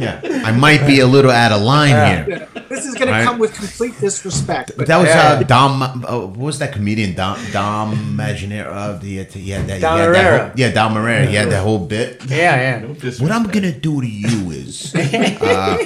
yeah, 0.00 0.20
I 0.44 0.52
might 0.52 0.86
be 0.86 1.00
a 1.00 1.06
little 1.06 1.30
out 1.30 1.52
of 1.52 1.62
line 1.62 1.88
here. 1.90 2.26
yeah. 2.54 2.62
This 2.68 2.84
is 2.84 2.94
going 2.94 3.10
Right. 3.10 3.20
to 3.20 3.24
come 3.24 3.38
with 3.38 3.54
complete 3.54 3.98
disrespect. 4.00 4.72
But 4.76 4.86
that 4.88 4.98
was 4.98 5.08
Yeah. 5.08 5.38
uh, 5.40 5.42
Dom. 5.44 5.82
Uh, 5.82 6.26
what 6.26 6.36
was 6.36 6.58
that 6.58 6.72
comedian? 6.72 7.14
Dom 7.14 7.38
Dom 7.52 7.92
Imaginary. 7.92 8.68
Uh, 8.68 8.92
the, 8.98 9.24
he 9.24 9.50
had 9.50 9.66
that. 9.68 9.80
Dom 9.80 9.98
he 9.98 10.04
had 10.04 10.14
that 10.14 10.40
whole, 10.40 10.50
yeah, 10.56 10.70
Dom 10.72 10.94
Irrera. 10.96 11.26
He 11.26 11.34
had 11.36 11.50
that 11.50 11.62
whole 11.62 11.78
bit. 11.86 12.22
Yeah, 12.28 12.36
yeah. 12.36 12.78
No 12.80 13.10
What 13.24 13.30
I'm 13.32 13.46
gonna 13.48 13.72
do 13.72 14.00
to 14.00 14.06
you 14.06 14.50
is, 14.50 14.94
uh, 14.94 15.78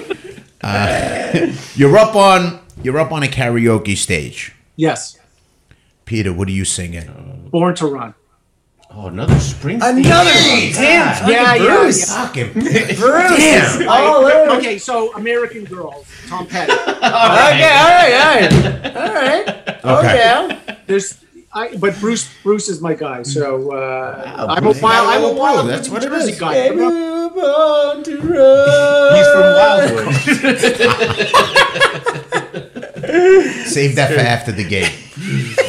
uh, 0.62 1.52
you're 1.74 1.96
up 1.98 2.16
on 2.16 2.60
you're 2.82 2.98
up 2.98 3.12
on 3.12 3.22
a 3.22 3.26
karaoke 3.28 3.96
stage. 3.96 4.54
yes, 4.76 5.18
Peter, 6.06 6.32
what 6.32 6.48
are 6.48 6.52
you 6.52 6.64
singing? 6.64 7.48
born 7.52 7.74
to 7.76 7.86
run. 7.86 8.14
Oh, 8.92 9.06
another 9.06 9.34
Springsteen. 9.34 9.82
Another 9.98 10.30
Hey, 10.30 10.72
damn 10.72 11.20
God. 11.20 11.30
Yeah, 11.30 11.44
fucking 11.44 11.64
yeah, 11.64 11.76
Bruce. 11.76 12.00
yeah. 12.08 12.26
Fucking 12.26 12.52
Bruce. 12.52 13.76
Damn. 13.78 13.88
All 13.88 14.24
over. 14.26 14.50
Okay, 14.58 14.78
so 14.78 15.14
American 15.14 15.64
Girl, 15.64 16.04
Tom 16.28 16.46
Petty. 16.46 16.72
Okay, 16.82 16.88
all 17.00 17.28
right, 17.28 18.12
all 18.12 18.34
right, 18.34 18.96
all 18.96 19.14
right. 19.14 19.44
Oh, 19.84 19.98
Okay. 20.00 20.76
There's, 20.86 21.18
I, 21.52 21.76
but 21.76 21.98
Bruce, 22.00 22.28
Bruce 22.42 22.68
is 22.68 22.80
my 22.80 22.94
guy. 22.94 23.22
So 23.22 23.70
uh, 23.72 24.34
Wow, 24.36 24.46
I'm 24.48 24.58
a 24.58 24.60
Bruce. 24.72 24.82
wild, 24.82 25.08
I'm 25.08 25.22
a 25.24 25.28
Bruce, 25.28 25.38
wild 25.38 25.68
that's 25.68 25.88
what 25.88 26.02
it 26.04 26.08
Jersey 26.08 26.32
is. 26.32 26.40
guy. 26.40 26.66
I'm 26.66 26.76
not- 26.76 27.10
He's 28.06 28.18
from 29.30 29.46
Wildwood. 29.56 30.14
Save 33.66 33.94
that 33.96 34.12
for 34.12 34.20
after 34.20 34.52
the 34.52 34.64
game. 34.64 34.90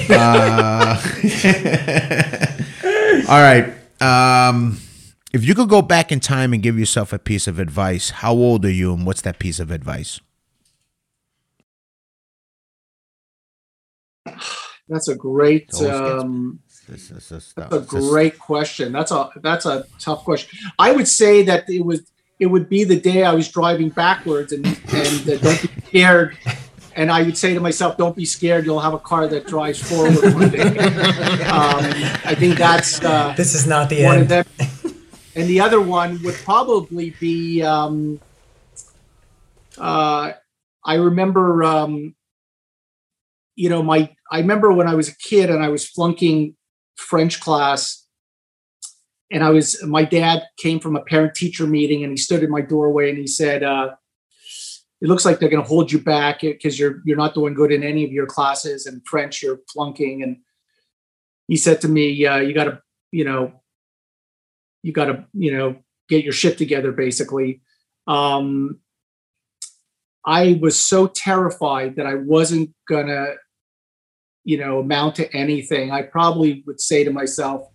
Uh, 0.10 0.98
all 3.30 3.41
right. 3.41 3.73
Um, 4.02 4.77
if 5.34 5.45
you 5.45 5.56
could 5.56 5.69
go 5.69 5.81
back 5.81 6.11
in 6.11 6.19
time 6.19 6.53
and 6.53 6.61
give 6.61 6.77
yourself 6.77 7.14
a 7.14 7.19
piece 7.19 7.48
of 7.48 7.60
advice, 7.60 8.10
how 8.10 8.34
old 8.34 8.65
are 8.65 8.72
you 8.72 8.93
and 8.93 9.06
what's 9.06 9.22
that 9.22 9.39
piece 9.39 9.60
of 9.60 9.72
advice? 9.72 10.19
That's 14.89 15.07
a 15.07 15.15
great. 15.15 15.73
Um, 15.81 16.60
This, 16.88 17.07
this, 17.07 17.30
this, 17.30 17.53
That's 17.53 17.73
a 17.73 17.80
great 17.80 18.38
question. 18.38 18.91
That's 18.91 19.11
a 19.11 19.30
that's 19.38 19.65
a 19.65 19.85
tough 19.99 20.26
question. 20.26 20.60
I 20.77 20.91
would 20.91 21.07
say 21.07 21.43
that 21.43 21.69
it 21.69 21.85
was 21.85 22.11
it 22.39 22.48
would 22.48 22.68
be 22.68 22.84
the 22.84 22.99
day 22.99 23.23
I 23.23 23.34
was 23.34 23.48
driving 23.49 23.89
backwards 23.89 24.52
and 24.52 24.65
and 24.65 25.30
uh, 25.30 25.38
don't 25.38 25.61
be 25.61 25.81
scared. 25.88 26.38
And 26.95 27.09
I 27.11 27.23
would 27.23 27.38
say 27.38 27.53
to 27.53 27.59
myself, 27.59 27.97
"Don't 27.97 28.15
be 28.15 28.26
scared. 28.26 28.65
You'll 28.65 28.80
have 28.80 28.93
a 28.93 28.99
car 28.99 29.27
that 29.27 29.47
drives 29.47 29.80
forward 29.80 30.34
one 30.34 30.49
day." 30.49 30.61
um, 31.47 31.85
I 32.26 32.35
think 32.38 32.57
that's 32.57 33.03
uh, 33.03 33.34
This 33.38 33.55
is 33.55 33.65
not 33.65 33.89
the 33.89 34.03
one 34.03 34.19
end. 34.19 34.22
of 34.23 34.27
them. 34.30 34.45
And 35.35 35.47
the 35.47 35.61
other 35.61 35.80
one 35.80 36.22
would 36.23 36.35
probably 36.35 37.11
be. 37.11 37.61
Um, 37.61 38.19
uh, 39.77 40.34
I 40.84 40.95
remember, 40.95 41.63
um, 41.63 42.15
you 43.55 43.69
know, 43.69 43.81
my 43.84 44.13
I 44.31 44.39
remember 44.39 44.72
when 44.72 44.88
I 44.88 44.95
was 44.95 45.07
a 45.09 45.15
kid 45.15 45.49
and 45.49 45.63
I 45.63 45.69
was 45.69 45.88
flunking 45.88 46.55
French 46.95 47.39
class, 47.39 48.05
and 49.31 49.43
I 49.43 49.49
was 49.51 49.81
my 49.84 50.03
dad 50.03 50.43
came 50.57 50.80
from 50.80 50.95
a 50.95 51.01
parent 51.01 51.35
teacher 51.35 51.65
meeting 51.65 52.03
and 52.03 52.11
he 52.11 52.18
stood 52.18 52.43
in 52.43 52.49
my 52.49 52.61
doorway 52.61 53.09
and 53.09 53.18
he 53.18 53.27
said, 53.27 53.63
uh, 53.63 53.91
"It 55.02 55.07
looks 55.07 55.26
like 55.26 55.40
they're 55.40 55.49
going 55.49 55.64
to 55.64 55.68
hold 55.68 55.91
you 55.91 55.99
back 55.99 56.41
because 56.41 56.80
you're 56.80 57.02
you're 57.06 57.18
not 57.18 57.34
doing 57.34 57.53
good 57.53 57.72
in 57.72 57.84
any 57.84 58.03
of 58.03 58.11
your 58.11 58.28
classes 58.28 58.86
and 58.86 59.06
French 59.06 59.41
you're 59.41 59.60
flunking." 59.72 60.23
And 60.23 60.38
he 61.48 61.57
said 61.57 61.82
to 61.82 61.88
me, 61.88 62.26
uh, 62.26 62.38
"You 62.38 62.53
got 62.53 62.65
to, 62.65 62.82
you 63.11 63.26
know." 63.26 63.61
you 64.84 64.91
got 64.91 65.06
to 65.06 65.26
you 65.34 65.56
know 65.56 65.76
get 66.10 66.23
your 66.23 66.34
shit 66.34 66.57
together 66.57 66.91
basically 66.91 67.61
um 68.07 68.80
i 70.26 70.57
was 70.61 70.80
so 70.80 71.07
terrified 71.07 71.95
that 71.95 72.06
i 72.06 72.15
wasn't 72.15 72.69
gonna 72.88 73.28
you 74.44 74.57
know 74.57 74.80
amount 74.80 75.15
to 75.15 75.34
anything 75.36 75.91
i 75.91 76.02
probably 76.02 76.64
would 76.65 76.82
say 76.82 77.03
to 77.03 77.11
myself 77.11 77.68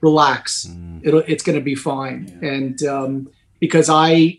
relax 0.00 0.68
it'll 1.02 1.22
it's 1.26 1.42
gonna 1.42 1.60
be 1.60 1.74
fine 1.74 2.38
and 2.42 2.82
um 2.82 3.30
because 3.60 3.88
i 3.88 4.36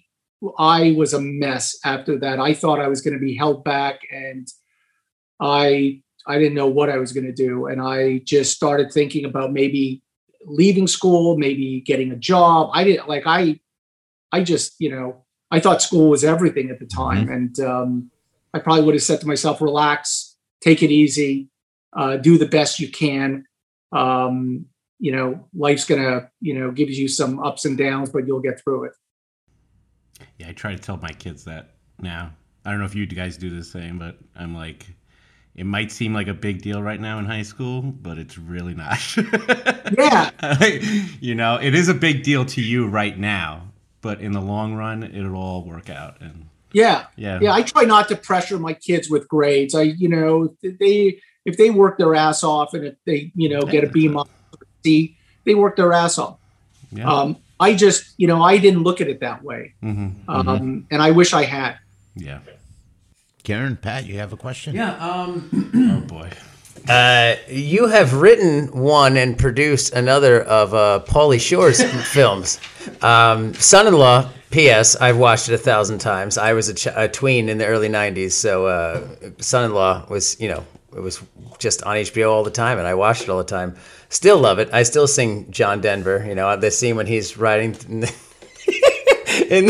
i 0.58 0.92
was 0.98 1.14
a 1.14 1.22
mess 1.22 1.78
after 1.86 2.18
that 2.18 2.40
i 2.40 2.54
thought 2.54 2.80
i 2.80 2.88
was 2.88 3.02
gonna 3.02 3.20
be 3.20 3.36
held 3.36 3.64
back 3.64 4.00
and 4.12 4.48
i 5.40 6.00
i 6.28 6.38
didn't 6.38 6.56
know 6.56 6.68
what 6.68 6.90
i 6.90 6.98
was 6.98 7.14
gonna 7.14 7.32
do 7.32 7.68
and 7.68 7.82
i 7.82 8.20
just 8.20 8.56
started 8.56 8.92
thinking 8.92 9.26
about 9.26 9.52
maybe 9.52 10.04
leaving 10.46 10.88
school, 10.88 11.38
maybe 11.38 11.82
getting 11.82 12.12
a 12.12 12.16
job. 12.16 12.70
I 12.74 12.84
didn't 12.84 13.08
like 13.08 13.24
I 13.26 13.60
I 14.32 14.44
just, 14.44 14.76
you 14.80 14.90
know, 14.90 15.24
I 15.52 15.60
thought 15.60 15.82
school 15.82 16.10
was 16.10 16.24
everything 16.24 16.70
at 16.70 16.80
the 16.80 16.88
time. 16.88 17.30
And 17.30 17.60
um, 17.60 18.12
I 18.54 18.60
probably 18.60 18.84
would 18.84 18.96
have 18.96 19.04
said 19.04 19.22
to 19.22 19.28
myself, 19.28 19.62
relax, 19.62 20.36
take 20.62 20.82
it 20.82 20.92
easy, 20.92 21.50
uh, 21.96 22.18
do 22.18 22.38
the 22.38 22.48
best 22.48 22.80
you 22.80 22.90
can. 22.90 23.46
Um, 23.92 24.66
you 25.00 25.12
know, 25.12 25.48
life's 25.54 25.86
gonna, 25.86 26.32
you 26.40 26.58
know, 26.58 26.72
gives 26.72 26.98
you 26.98 27.08
some 27.08 27.40
ups 27.44 27.66
and 27.66 27.78
downs, 27.78 28.10
but 28.10 28.26
you'll 28.26 28.42
get 28.42 28.62
through 28.64 28.86
it. 28.86 28.94
Yeah, 30.40 30.50
I 30.50 30.54
try 30.54 30.74
to 30.74 30.80
tell 30.80 30.98
my 30.98 31.12
kids 31.12 31.44
that 31.46 31.72
now. 32.00 32.32
I 32.66 32.72
don't 32.72 32.80
know 32.80 32.86
if 32.86 32.96
you 32.96 33.06
guys 33.06 33.38
do 33.38 33.50
the 33.56 33.64
same, 33.64 34.00
but 34.00 34.18
I'm 34.36 34.56
like, 34.56 34.86
it 35.56 35.66
might 35.66 35.92
seem 35.92 36.14
like 36.14 36.28
a 36.28 36.34
big 36.34 36.62
deal 36.62 36.82
right 36.82 37.00
now 37.00 37.20
in 37.20 37.26
high 37.26 37.42
school, 37.44 37.82
but 37.82 38.18
it's 38.18 38.38
really 38.38 38.74
not. 38.74 38.98
Yeah. 39.98 40.32
you 41.22 41.36
know, 41.36 41.58
it 41.62 41.76
is 41.76 41.88
a 41.90 41.94
big 41.94 42.24
deal 42.24 42.46
to 42.46 42.62
you 42.62 42.88
right 42.88 43.18
now, 43.18 43.68
but 44.02 44.22
in 44.22 44.32
the 44.32 44.42
long 44.42 44.74
run, 44.74 45.04
it'll 45.04 45.36
all 45.36 45.64
work 45.64 45.90
out. 45.90 46.20
And 46.20 46.48
Yeah. 46.72 47.06
yeah, 47.16 47.40
Yeah. 47.42 47.54
I 47.54 47.62
try 47.62 47.84
not 47.84 48.08
to 48.08 48.16
pressure 48.16 48.58
my 48.58 48.74
kids 48.74 49.10
with 49.10 49.28
grades. 49.28 49.76
I, 49.76 49.84
you 49.84 50.10
know, 50.10 50.56
they 50.64 51.20
if 51.46 51.58
they 51.58 51.70
work 51.70 51.98
their 51.98 52.16
ass 52.16 52.44
off 52.44 52.74
and 52.74 52.86
if 52.86 52.96
they, 53.06 53.32
you 53.36 53.50
know, 53.50 53.62
get 53.62 53.84
a 53.84 53.88
B 53.92 54.08
minus 54.08 54.30
or 54.54 54.66
C, 54.84 55.16
they 55.44 55.54
work 55.54 55.76
their 55.76 55.94
ass 55.94 56.18
off. 56.18 56.40
yeah. 56.92 57.08
Um, 57.12 57.38
I 57.68 57.74
just, 57.86 58.02
you 58.18 58.28
know, 58.28 58.40
I 58.52 58.58
didn't 58.58 58.84
look 58.88 59.00
at 59.02 59.08
it 59.14 59.20
that 59.28 59.40
way. 59.50 59.74
Mhm, 59.84 60.12
Um, 60.28 60.86
and 60.92 61.00
I 61.08 61.12
wish 61.12 61.34
I 61.34 61.44
had. 61.58 61.72
yeah. 62.16 62.40
Karen, 63.44 63.76
Pat, 63.76 64.06
you 64.06 64.16
have 64.24 64.32
a 64.34 64.38
question? 64.38 64.76
Yeah. 64.76 64.94
Um. 65.10 65.50
Oh 65.94 66.00
boy. 66.08 66.30
Uh, 66.90 67.36
you 67.50 67.88
have 67.88 68.14
written 68.14 68.68
one 68.72 69.16
and 69.18 69.38
produced 69.38 69.94
another 69.94 70.42
of 70.44 70.74
uh, 70.74 71.02
Pauly 71.08 71.40
Shore's 71.40 71.82
films. 72.18 72.60
Um, 73.02 73.54
Son-in-Law. 73.54 74.30
P.S. 74.52 74.96
I've 74.98 75.18
watched 75.18 75.50
it 75.50 75.56
a 75.56 75.58
thousand 75.58 75.98
times. 76.00 76.38
I 76.38 76.54
was 76.54 76.70
a, 76.70 76.74
ch- 76.76 76.88
a 76.96 77.08
tween 77.08 77.50
in 77.50 77.58
the 77.58 77.66
early 77.66 77.90
'90s, 77.90 78.34
so 78.34 78.68
uh, 78.68 79.02
Son-in-Law 79.40 80.06
was, 80.10 80.40
you 80.40 80.48
know, 80.50 80.64
it 80.96 81.02
was 81.02 81.22
just 81.60 81.84
on 81.84 81.96
HBO 81.98 82.32
all 82.32 82.44
the 82.44 82.52
time, 82.52 82.78
and 82.78 82.88
I 82.88 82.94
watched 82.94 83.24
it 83.24 83.30
all 83.30 83.38
the 83.38 83.44
time. 83.44 83.76
Still 84.10 84.38
love 84.38 84.60
it. 84.60 84.70
I 84.74 84.84
still 84.84 85.08
sing 85.08 85.50
John 85.52 85.82
Denver. 85.82 86.24
You 86.28 86.36
know, 86.36 86.56
the 86.56 86.72
scene 86.72 86.96
when 86.96 87.08
he's 87.08 87.38
riding 87.38 87.76
in 87.90 88.00
the, 88.02 88.14
in, 89.50 89.66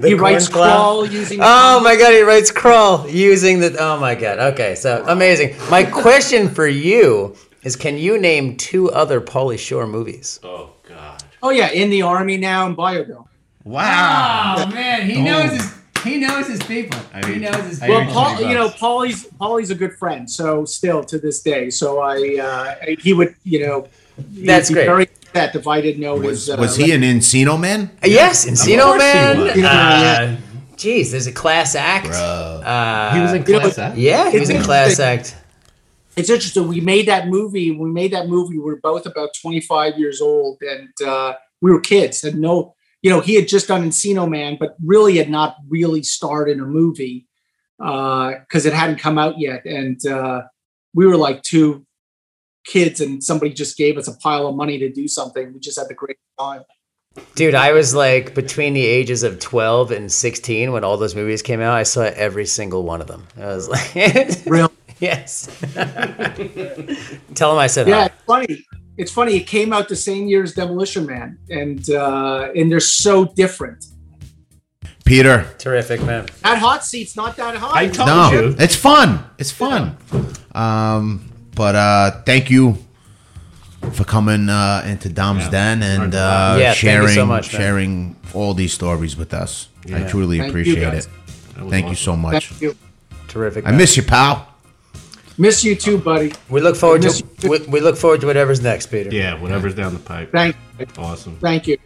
The 0.00 0.08
he 0.08 0.14
writes 0.14 0.48
corn 0.48 0.62
clown? 0.62 0.70
crawl 0.76 1.06
using. 1.06 1.40
Oh 1.42 1.80
my 1.82 1.96
god, 1.96 2.12
he 2.12 2.22
writes 2.22 2.50
crawl 2.50 3.08
using 3.08 3.60
the. 3.60 3.76
Oh 3.78 3.98
my 4.00 4.14
god. 4.14 4.38
Okay, 4.54 4.74
so 4.74 5.04
amazing. 5.06 5.54
My 5.70 5.84
question 5.84 6.48
for 6.48 6.66
you 6.66 7.36
is: 7.62 7.76
Can 7.76 7.98
you 7.98 8.18
name 8.18 8.56
two 8.56 8.90
other 8.90 9.20
Pauly 9.20 9.58
Shore 9.58 9.86
movies? 9.86 10.40
Oh 10.42 10.70
God. 10.88 11.22
Oh 11.42 11.50
yeah, 11.50 11.70
in 11.70 11.90
the 11.90 12.02
army 12.02 12.38
now 12.38 12.66
in 12.66 12.74
Biodome. 12.74 13.26
Wow. 13.64 14.54
Oh 14.58 14.66
man, 14.74 15.10
he 15.10 15.20
knows 15.20 15.50
his 15.50 15.74
he 16.06 16.18
knows 16.18 16.46
his 16.46 16.62
people. 16.62 16.98
I 17.12 17.26
he 17.26 17.38
knows 17.38 17.56
his 17.56 17.80
people. 17.80 17.96
Well, 17.96 18.12
Paul, 18.12 18.40
you 18.42 18.54
know, 18.54 18.68
bucks. 18.68 18.80
Paulie's 18.80 19.24
Paulie's 19.38 19.70
a 19.70 19.74
good 19.74 19.94
friend. 19.94 20.30
So 20.30 20.64
still 20.64 21.02
to 21.04 21.18
this 21.18 21.42
day, 21.42 21.70
so 21.70 22.00
I 22.00 22.38
uh, 22.40 22.94
he 22.98 23.12
would 23.12 23.34
you 23.44 23.66
know. 23.66 23.88
That's 24.18 24.70
great. 24.70 24.86
Very 24.86 25.02
upset 25.04 25.54
if 25.54 25.66
I 25.66 25.80
didn't 25.82 26.00
know 26.00 26.16
Was, 26.16 26.46
his. 26.46 26.50
Uh, 26.50 26.56
was 26.58 26.76
he 26.76 26.92
an 26.92 27.02
Encino 27.02 27.60
man? 27.60 27.90
Yes, 28.02 28.46
Encino 28.46 28.84
course 28.84 29.02
he 29.02 29.08
Man. 29.08 29.40
was. 29.40 29.64
Uh, 29.64 30.36
Jeez, 30.76 31.10
there's 31.10 31.26
a 31.26 31.32
class 31.32 31.74
act. 31.74 32.08
Uh, 32.08 33.14
He 33.14 33.20
was 33.20 33.32
in 33.32 33.44
you 33.46 33.52
know, 33.54 33.60
class 33.60 33.78
act? 33.78 33.96
yeah, 33.96 34.30
he 34.30 34.38
was 34.38 34.50
in 34.50 34.62
class 34.62 34.98
act. 35.00 35.34
it's 36.16 36.28
interesting. 36.30 36.68
We 36.68 36.80
made 36.80 37.06
that 37.08 37.28
movie. 37.28 37.70
We 37.72 37.90
made 37.90 38.12
that 38.12 38.28
movie, 38.28 38.58
we 38.58 38.64
were 38.64 38.80
both 38.82 39.06
about 39.06 39.30
25 39.40 39.98
years 39.98 40.20
old, 40.20 40.58
and 40.62 40.88
uh, 41.06 41.34
we 41.62 41.70
were 41.72 41.80
kids. 41.80 42.24
And 42.24 42.40
no, 42.40 42.74
you 43.02 43.10
know, 43.10 43.20
he 43.20 43.34
had 43.34 43.46
just 43.48 43.68
done 43.68 43.84
Encino 43.88 44.28
Man, 44.28 44.56
but 44.58 44.74
really 44.84 45.16
had 45.18 45.30
not 45.30 45.56
really 45.68 46.02
starred 46.02 46.48
in 46.50 46.60
a 46.60 46.64
movie 46.66 47.26
Uh, 47.78 48.32
because 48.40 48.64
it 48.66 48.72
hadn't 48.72 48.98
come 48.98 49.18
out 49.18 49.38
yet. 49.38 49.64
And 49.66 50.00
uh, 50.06 50.42
we 50.94 51.06
were 51.06 51.16
like 51.16 51.42
two 51.42 51.84
kids, 52.66 53.00
and 53.02 53.22
somebody 53.22 53.52
just 53.52 53.76
gave 53.76 53.98
us 53.98 54.08
a 54.08 54.16
pile 54.18 54.46
of 54.48 54.56
money 54.56 54.78
to 54.78 54.90
do 54.90 55.06
something. 55.08 55.52
We 55.52 55.60
just 55.60 55.78
had 55.78 55.88
the 55.88 55.94
great 55.94 56.16
time. 56.38 56.62
Dude, 57.34 57.54
I 57.54 57.72
was 57.72 57.94
like 57.94 58.34
between 58.34 58.72
the 58.74 58.84
ages 58.84 59.22
of 59.22 59.38
12 59.40 59.90
and 59.90 60.10
16 60.10 60.72
when 60.72 60.84
all 60.84 60.96
those 60.96 61.14
movies 61.14 61.42
came 61.42 61.60
out. 61.60 61.74
I 61.74 61.82
saw 61.84 62.02
every 62.02 62.44
single 62.46 62.82
one 62.82 63.00
of 63.00 63.06
them. 63.06 63.26
I 63.38 63.46
was 63.46 63.68
like, 63.68 63.94
Real. 64.46 64.70
yes. 64.98 65.46
Tell 67.34 67.52
him 67.52 67.58
I 67.58 67.66
said 67.68 67.88
Yeah, 67.88 68.00
hi. 68.00 68.06
it's 68.06 68.22
funny. 68.26 68.64
It's 68.98 69.10
funny. 69.12 69.34
It 69.36 69.46
came 69.46 69.72
out 69.72 69.88
the 69.88 69.96
same 69.96 70.26
year 70.26 70.42
as 70.42 70.54
Demolition 70.54 71.06
Man, 71.06 71.38
and 71.50 71.88
uh, 71.90 72.50
and 72.54 72.70
they're 72.70 72.80
so 72.80 73.24
different. 73.26 73.84
Peter. 75.04 75.46
Terrific, 75.58 76.02
man. 76.02 76.26
That 76.42 76.58
hot 76.58 76.84
seat's 76.84 77.14
not 77.14 77.36
that 77.36 77.56
hot. 77.56 77.76
I 77.76 77.88
told 77.88 78.08
No, 78.08 78.30
you. 78.32 78.56
it's 78.58 78.74
fun. 78.74 79.22
It's 79.38 79.52
fun. 79.52 79.96
Um, 80.52 81.30
but 81.54 81.74
uh, 81.76 82.22
thank 82.24 82.50
you 82.50 82.76
for 83.92 84.02
coming 84.04 84.48
uh, 84.48 84.82
into 84.84 85.08
Dom's 85.08 85.44
Yeah. 85.44 85.50
Den 85.50 85.82
and 85.84 86.14
uh, 86.14 86.56
thank 86.56 86.68
you 86.68 86.74
sharing 86.88 87.14
so 87.14 87.24
much, 87.26 87.50
sharing 87.50 88.16
all 88.34 88.52
these 88.54 88.72
stories 88.72 89.16
with 89.16 89.32
us. 89.32 89.68
I 89.94 90.02
truly 90.08 90.38
Thank 90.38 90.50
appreciate 90.50 90.80
guys. 90.80 91.06
it. 91.06 91.10
That 91.54 91.64
was 91.64 91.70
Thank 91.70 91.88
you 91.88 91.94
so 91.94 92.16
much. 92.16 92.48
Thank 92.48 92.62
you. 92.62 92.76
Terrific. 93.28 93.64
I 93.64 93.70
man. 93.70 93.78
miss 93.78 93.96
you, 93.96 94.02
pal. 94.02 94.48
Miss 95.38 95.62
you 95.64 95.76
too, 95.76 95.98
buddy. 95.98 96.32
We 96.48 96.60
look 96.60 96.76
forward 96.76 97.02
miss 97.02 97.20
to 97.20 97.48
we, 97.48 97.58
we 97.66 97.80
look 97.80 97.96
forward 97.96 98.20
to 98.22 98.26
whatever's 98.26 98.60
next, 98.60 98.86
Peter. 98.86 99.10
Yeah, 99.10 99.40
whatever's 99.40 99.74
down 99.74 99.92
the 99.92 100.00
pipe. 100.00 100.32
Thank, 100.32 100.56
Awesome. 100.98 101.36
thank 101.36 101.66
you. 101.66 101.76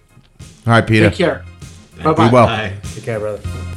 All 0.66 0.74
right, 0.74 0.86
Peter. 0.86 1.08
Take 1.10 1.18
care. 1.18 1.44
Bye-bye. 2.02 2.28
Be 2.28 2.32
well. 2.32 2.46
Bye. 2.46 2.76
Take 2.94 3.04
care, 3.04 3.18
brother. 3.18 3.76